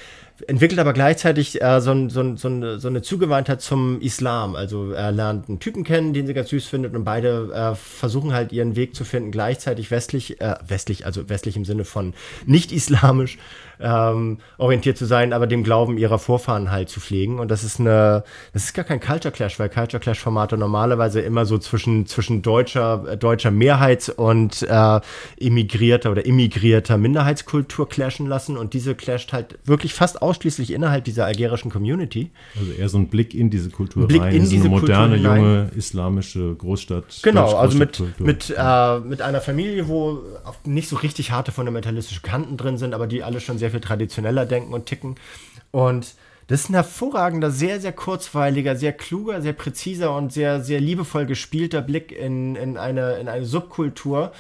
entwickelt 0.46 0.78
aber 0.78 0.92
gleichzeitig 0.92 1.62
äh, 1.62 1.80
so, 1.80 2.08
so, 2.08 2.36
so, 2.36 2.48
eine, 2.48 2.78
so 2.78 2.88
eine 2.88 3.02
Zugewandtheit 3.02 3.60
zum 3.62 4.00
Islam. 4.00 4.54
Also 4.54 4.92
er 4.92 5.12
lernt 5.12 5.48
einen 5.48 5.60
Typen 5.60 5.84
kennen, 5.84 6.12
den 6.12 6.26
sie 6.26 6.34
ganz 6.34 6.50
süß 6.50 6.66
findet 6.66 6.94
und 6.94 7.04
beide 7.04 7.52
äh, 7.52 7.74
versuchen 7.74 8.32
halt 8.32 8.52
ihren 8.52 8.76
Weg 8.76 8.94
zu 8.94 9.04
finden, 9.04 9.30
gleichzeitig 9.30 9.90
westlich, 9.90 10.40
äh, 10.40 10.56
westlich, 10.66 11.06
also 11.06 11.28
westlich 11.28 11.56
im 11.56 11.64
Sinne 11.64 11.84
von 11.84 12.14
nicht 12.44 12.72
islamisch 12.72 13.38
ähm, 13.80 14.38
orientiert 14.58 14.96
zu 14.96 15.04
sein, 15.04 15.32
aber 15.32 15.46
dem 15.46 15.62
Glauben 15.62 15.98
ihrer 15.98 16.18
Vorfahren 16.18 16.70
halt 16.70 16.88
zu 16.88 17.00
pflegen. 17.00 17.38
Und 17.38 17.50
das 17.50 17.64
ist 17.64 17.80
eine, 17.80 18.24
das 18.52 18.64
ist 18.64 18.74
gar 18.74 18.84
kein 18.84 19.00
Culture 19.00 19.32
Clash, 19.32 19.58
weil 19.58 19.68
Culture 19.68 20.00
Clash 20.00 20.18
Formate 20.18 20.56
normalerweise 20.56 21.20
immer 21.20 21.44
so 21.44 21.58
zwischen, 21.58 22.06
zwischen 22.06 22.42
deutscher, 22.42 23.04
äh, 23.08 23.16
deutscher 23.16 23.50
Mehrheits- 23.50 24.08
und 24.08 24.62
äh, 24.62 25.00
immigrierter 25.36 26.10
oder 26.10 26.24
immigrierter 26.24 26.98
Minderheitskultur 26.98 27.88
clashen 27.88 28.26
lassen. 28.26 28.56
Und 28.56 28.74
diese 28.74 28.94
clasht 28.94 29.32
halt 29.32 29.58
wirklich 29.64 29.94
fast 29.94 30.22
ausschließlich 30.27 30.73
innerhalb 30.73 31.05
dieser 31.05 31.27
algerischen 31.27 31.70
Community. 31.70 32.31
Also 32.59 32.73
eher 32.73 32.89
so 32.89 32.98
ein 32.98 33.09
Blick 33.09 33.35
in 33.35 33.51
diese 33.51 33.70
Kultur 33.70 34.09
Blick 34.09 34.23
rein, 34.23 34.35
in 34.35 34.48
diese 34.48 34.65
eine 34.65 34.69
moderne, 34.69 35.16
junge, 35.16 35.70
islamische 35.77 36.55
Großstadt. 36.55 37.20
Genau, 37.23 37.55
also 37.55 37.77
mit, 37.77 38.03
mit, 38.19 38.55
äh, 38.57 38.98
mit 39.01 39.20
einer 39.20 39.43
Familie, 39.43 39.89
wo 39.89 40.23
nicht 40.65 40.89
so 40.89 40.97
richtig 40.97 41.31
harte 41.31 41.53
fundamentalistische 41.53 42.23
Kanten 42.23 42.57
drin 42.57 42.78
sind, 42.78 42.94
aber 42.94 43.07
die 43.07 43.23
alle 43.23 43.40
schon 43.40 43.59
sehr 43.59 43.66
sehr 43.66 43.73
viel 43.73 43.81
traditioneller 43.81 44.47
denken 44.47 44.73
und 44.73 44.86
ticken. 44.86 45.16
Und 45.73 46.15
das 46.47 46.61
ist 46.61 46.70
ein 46.70 46.74
hervorragender, 46.74 47.51
sehr, 47.51 47.81
sehr 47.81 47.93
kurzweiliger, 47.93 48.77
sehr 48.77 48.93
kluger, 48.93 49.43
sehr 49.43 49.53
präziser 49.53 50.15
und 50.16 50.32
sehr, 50.32 50.62
sehr 50.62 50.81
liebevoll 50.81 51.27
gespielter 51.27 51.82
Blick 51.82 52.12
in, 52.12 52.55
in, 52.55 52.77
eine, 52.77 53.16
in 53.16 53.27
eine 53.27 53.44
Subkultur, 53.44 54.31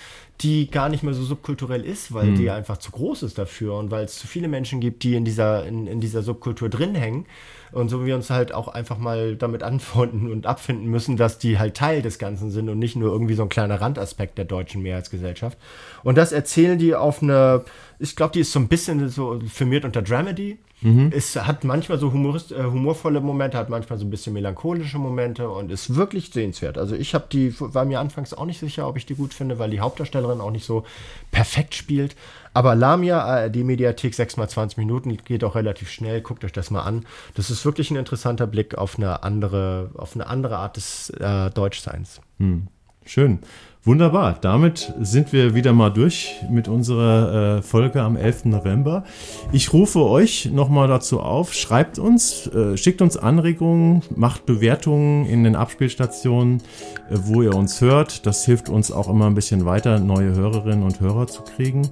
die 0.40 0.70
gar 0.70 0.88
nicht 0.88 1.02
mehr 1.02 1.14
so 1.14 1.24
subkulturell 1.24 1.84
ist, 1.84 2.12
weil 2.12 2.26
mhm. 2.26 2.36
die 2.36 2.50
einfach 2.50 2.76
zu 2.78 2.90
groß 2.90 3.22
ist 3.22 3.38
dafür 3.38 3.74
und 3.76 3.90
weil 3.90 4.04
es 4.04 4.18
zu 4.18 4.26
viele 4.26 4.48
Menschen 4.48 4.80
gibt, 4.80 5.02
die 5.02 5.14
in 5.14 5.24
dieser, 5.24 5.66
in, 5.66 5.86
in 5.86 6.00
dieser 6.00 6.22
Subkultur 6.22 6.68
drin 6.68 6.94
hängen. 6.94 7.26
Und 7.72 7.88
so 7.88 8.02
wie 8.02 8.06
wir 8.06 8.14
uns 8.14 8.30
halt 8.30 8.52
auch 8.52 8.68
einfach 8.68 8.98
mal 8.98 9.36
damit 9.36 9.62
anfreunden 9.62 10.30
und 10.30 10.46
abfinden 10.46 10.86
müssen, 10.86 11.16
dass 11.16 11.38
die 11.38 11.58
halt 11.58 11.76
Teil 11.76 12.02
des 12.02 12.18
Ganzen 12.18 12.50
sind 12.50 12.68
und 12.68 12.78
nicht 12.78 12.96
nur 12.96 13.12
irgendwie 13.12 13.34
so 13.34 13.42
ein 13.42 13.48
kleiner 13.48 13.80
Randaspekt 13.80 14.38
der 14.38 14.44
deutschen 14.44 14.82
Mehrheitsgesellschaft. 14.82 15.58
Und 16.02 16.16
das 16.16 16.32
erzählen 16.32 16.78
die 16.78 16.94
auf 16.94 17.22
eine, 17.22 17.64
ich 17.98 18.16
glaube, 18.16 18.32
die 18.32 18.40
ist 18.40 18.52
so 18.52 18.60
ein 18.60 18.68
bisschen 18.68 19.08
so 19.08 19.40
firmiert 19.48 19.84
unter 19.84 20.02
Dramedy. 20.02 20.58
Mhm. 20.82 21.10
Es 21.14 21.36
hat 21.36 21.64
manchmal 21.64 21.98
so 21.98 22.12
humorist, 22.12 22.52
äh, 22.52 22.62
humorvolle 22.64 23.20
Momente, 23.20 23.56
hat 23.56 23.70
manchmal 23.70 23.98
so 23.98 24.04
ein 24.04 24.10
bisschen 24.10 24.34
melancholische 24.34 24.98
Momente 24.98 25.48
und 25.48 25.72
ist 25.72 25.94
wirklich 25.96 26.30
sehenswert. 26.30 26.76
Also 26.76 26.94
ich 26.94 27.14
habe 27.14 27.26
die, 27.32 27.54
war 27.58 27.86
mir 27.86 27.98
anfangs 27.98 28.34
auch 28.34 28.44
nicht 28.44 28.60
sicher, 28.60 28.86
ob 28.86 28.98
ich 28.98 29.06
die 29.06 29.14
gut 29.14 29.32
finde, 29.32 29.58
weil 29.58 29.70
die 29.70 29.80
Hauptdarstellerin 29.80 30.40
auch 30.40 30.50
nicht 30.50 30.66
so 30.66 30.84
perfekt 31.30 31.74
spielt. 31.74 32.14
Aber 32.56 32.74
Lamia, 32.74 33.50
die 33.50 33.64
Mediathek, 33.64 34.14
6 34.14 34.38
mal 34.38 34.48
20 34.48 34.78
Minuten, 34.78 35.14
geht 35.18 35.44
auch 35.44 35.56
relativ 35.56 35.90
schnell. 35.90 36.22
Guckt 36.22 36.42
euch 36.42 36.52
das 36.52 36.70
mal 36.70 36.84
an. 36.84 37.04
Das 37.34 37.50
ist 37.50 37.66
wirklich 37.66 37.90
ein 37.90 37.96
interessanter 37.96 38.46
Blick 38.46 38.78
auf 38.78 38.96
eine 38.96 39.22
andere, 39.24 39.90
auf 39.94 40.14
eine 40.14 40.26
andere 40.26 40.56
Art 40.56 40.78
des 40.78 41.10
äh, 41.10 41.50
Deutschseins. 41.50 42.22
Hm. 42.38 42.68
Schön. 43.04 43.40
Wunderbar. 43.84 44.38
Damit 44.40 44.94
sind 45.02 45.34
wir 45.34 45.54
wieder 45.54 45.74
mal 45.74 45.90
durch 45.90 46.36
mit 46.50 46.66
unserer 46.66 47.58
äh, 47.58 47.62
Folge 47.62 48.00
am 48.00 48.16
11. 48.16 48.46
November. 48.46 49.04
Ich 49.52 49.74
rufe 49.74 50.00
euch 50.00 50.46
nochmal 50.46 50.88
dazu 50.88 51.20
auf. 51.20 51.52
Schreibt 51.52 51.98
uns, 51.98 52.46
äh, 52.46 52.78
schickt 52.78 53.02
uns 53.02 53.18
Anregungen, 53.18 54.00
macht 54.16 54.46
Bewertungen 54.46 55.26
in 55.26 55.44
den 55.44 55.56
Abspielstationen, 55.56 56.62
äh, 57.10 57.16
wo 57.16 57.42
ihr 57.42 57.54
uns 57.54 57.82
hört. 57.82 58.24
Das 58.24 58.46
hilft 58.46 58.70
uns 58.70 58.90
auch 58.90 59.10
immer 59.10 59.26
ein 59.26 59.34
bisschen 59.34 59.66
weiter, 59.66 60.00
neue 60.00 60.34
Hörerinnen 60.34 60.82
und 60.82 61.00
Hörer 61.00 61.26
zu 61.26 61.42
kriegen. 61.42 61.90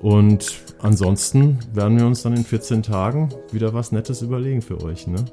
Und 0.00 0.60
ansonsten 0.80 1.58
werden 1.72 1.98
wir 1.98 2.06
uns 2.06 2.22
dann 2.22 2.34
in 2.34 2.44
14 2.44 2.84
Tagen 2.84 3.30
wieder 3.50 3.74
was 3.74 3.90
Nettes 3.90 4.22
überlegen 4.22 4.62
für 4.62 4.80
euch. 4.82 5.08
Ne? 5.08 5.24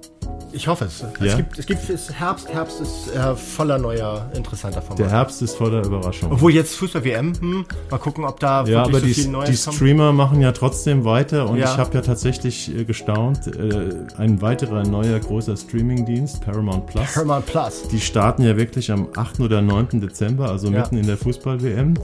Ich 0.53 0.67
hoffe 0.67 0.85
es. 0.85 1.01
Ja? 1.19 1.25
Es 1.25 1.35
gibt, 1.35 1.59
es 1.59 1.65
gibt 1.67 1.89
es 1.89 2.11
Herbst, 2.11 2.51
Herbst 2.51 2.81
ist 2.81 3.13
äh, 3.13 3.35
voller 3.35 3.77
neuer, 3.77 4.31
interessanter 4.33 4.81
Formate. 4.81 5.03
Der 5.03 5.11
Herbst 5.11 5.41
ist 5.43 5.55
voller 5.55 5.85
Überraschungen. 5.85 6.33
Obwohl 6.33 6.51
jetzt 6.51 6.75
Fußball-WM, 6.77 7.33
hm, 7.39 7.65
mal 7.91 7.97
gucken, 7.99 8.23
ob 8.23 8.39
da 8.39 8.65
ja, 8.65 8.83
aber 8.83 8.99
so 9.01 9.05
die, 9.05 9.13
viel 9.13 9.27
Neues 9.27 9.49
die 9.65 9.71
Streamer 9.71 10.07
kommt. 10.07 10.17
machen 10.17 10.41
ja 10.41 10.51
trotzdem 10.51 11.05
weiter 11.05 11.47
und 11.47 11.57
ja. 11.57 11.71
ich 11.71 11.77
habe 11.77 11.93
ja 11.93 12.01
tatsächlich 12.01 12.75
äh, 12.75 12.85
gestaunt, 12.85 13.47
äh, 13.47 14.05
ein 14.17 14.41
weiterer 14.41 14.83
neuer 14.83 15.19
großer 15.19 15.57
Streaming-Dienst, 15.57 16.41
Paramount 16.41 16.87
Plus. 16.87 17.13
Paramount 17.13 17.45
Plus. 17.45 17.87
Die 17.89 17.99
starten 17.99 18.41
ja 18.43 18.57
wirklich 18.57 18.91
am 18.91 19.09
8. 19.15 19.41
oder 19.41 19.61
9. 19.61 20.01
Dezember, 20.01 20.49
also 20.49 20.71
ja. 20.71 20.79
mitten 20.79 20.97
in 20.97 21.05
der 21.05 21.17
Fußball-WM. 21.17 21.95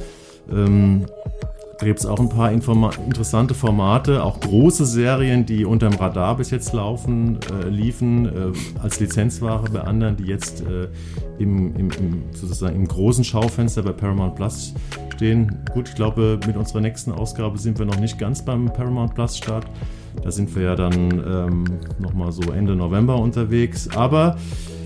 Ähm, 0.51 1.05
da 1.81 1.87
gibt 1.87 1.99
es 1.99 2.05
auch 2.05 2.19
ein 2.19 2.29
paar 2.29 2.51
Informa 2.51 2.91
interessante 3.07 3.55
Formate, 3.55 4.23
auch 4.23 4.39
große 4.39 4.85
Serien, 4.85 5.47
die 5.47 5.65
unterm 5.65 5.95
Radar 5.95 6.37
bis 6.37 6.51
jetzt 6.51 6.73
laufen, 6.73 7.39
äh, 7.51 7.69
liefen, 7.69 8.27
äh, 8.27 8.79
als 8.79 8.99
Lizenzware 8.99 9.67
bei 9.71 9.81
anderen, 9.81 10.15
die 10.15 10.25
jetzt 10.25 10.61
äh, 10.61 10.89
im, 11.39 11.75
im, 11.75 11.89
im, 11.89 12.23
sozusagen 12.33 12.75
im 12.75 12.87
großen 12.87 13.23
Schaufenster 13.23 13.81
bei 13.81 13.93
Paramount 13.93 14.35
Plus 14.35 14.75
stehen. 15.15 15.57
Gut, 15.73 15.89
ich 15.89 15.95
glaube, 15.95 16.39
mit 16.45 16.55
unserer 16.55 16.81
nächsten 16.81 17.11
Ausgabe 17.11 17.57
sind 17.57 17.79
wir 17.79 17.87
noch 17.87 17.99
nicht 17.99 18.19
ganz 18.19 18.45
beim 18.45 18.65
Paramount 18.65 19.15
Plus 19.15 19.35
Start. 19.35 19.65
Da 20.23 20.31
sind 20.31 20.55
wir 20.55 20.63
ja 20.63 20.75
dann 20.75 20.93
ähm, 20.95 21.63
nochmal 21.99 22.31
so 22.31 22.51
Ende 22.51 22.75
November 22.75 23.17
unterwegs. 23.17 23.89
Aber 23.95 24.37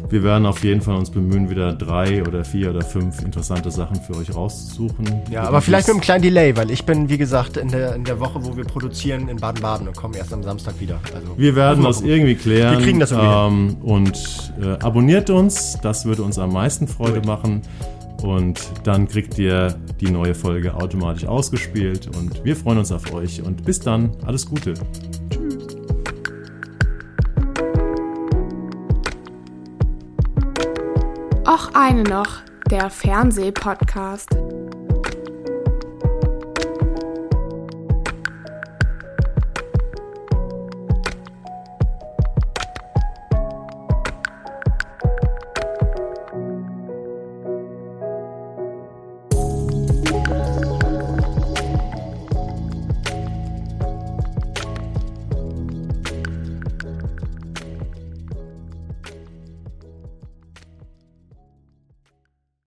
wir 0.10 0.24
werden 0.24 0.46
auf 0.46 0.64
jeden 0.64 0.82
Fall 0.82 0.96
uns 0.96 1.10
bemühen, 1.10 1.50
wieder 1.50 1.74
drei 1.74 2.24
oder 2.24 2.44
vier 2.44 2.70
oder 2.70 2.82
fünf 2.82 3.22
interessante 3.22 3.72
Sachen 3.72 3.96
für 3.96 4.16
euch 4.16 4.36
rauszusuchen. 4.36 5.06
Ja, 5.32 5.44
aber 5.44 5.62
vielleicht 5.62 5.88
mit 5.88 5.96
einem 5.96 6.02
kleinen 6.02 6.22
Delay, 6.22 6.56
weil 6.56 6.70
ich 6.72 6.86
bin, 6.86 7.10
wie 7.10 7.18
gesagt, 7.18 7.58
in 7.58 7.70
der, 7.70 7.96
in 7.96 8.04
der 8.04 8.20
Woche, 8.20 8.44
wo 8.44 8.56
wir 8.56 8.66
produzieren, 8.66 9.28
in 9.28 9.38
Baden-Baden 9.38 9.88
und 9.88 9.96
komme 9.96 10.18
erst 10.18 10.34
am 10.34 10.44
Samstag 10.44 10.80
wieder. 10.80 11.00
Also, 11.14 11.38
wir 11.38 11.56
werden 11.56 11.84
das 11.84 12.02
irgendwie 12.02 12.36
klären. 12.36 12.78
Wir 12.78 12.86
kriegen 12.86 13.00
das 13.00 13.12
irgendwie 13.12 13.74
ähm, 13.74 13.78
Und 13.82 14.54
äh, 14.62 14.84
abonniert 14.84 15.30
uns, 15.30 15.78
das 15.82 16.06
würde 16.06 16.24
uns 16.24 16.38
am 16.38 16.54
meisten 16.54 16.88
Freude 16.88 17.16
Gut. 17.16 17.26
machen. 17.26 17.62
Und 18.26 18.60
dann 18.84 19.08
kriegt 19.08 19.38
ihr 19.38 19.76
die 20.02 20.10
neue 20.10 20.34
Folge 20.34 20.74
automatisch 20.74 21.26
ausgespielt. 21.26 22.10
Und 22.18 22.44
wir 22.44 22.56
freuen 22.56 22.80
uns 22.80 22.92
auf 22.92 23.14
euch. 23.14 23.44
Und 23.44 23.64
bis 23.64 23.80
dann, 23.80 24.12
alles 24.26 24.48
Gute. 24.48 24.74
Och 31.48 31.70
eine 31.76 32.04
noch, 32.04 32.42
der 32.72 32.90
Fernsehpodcast. 32.90 34.30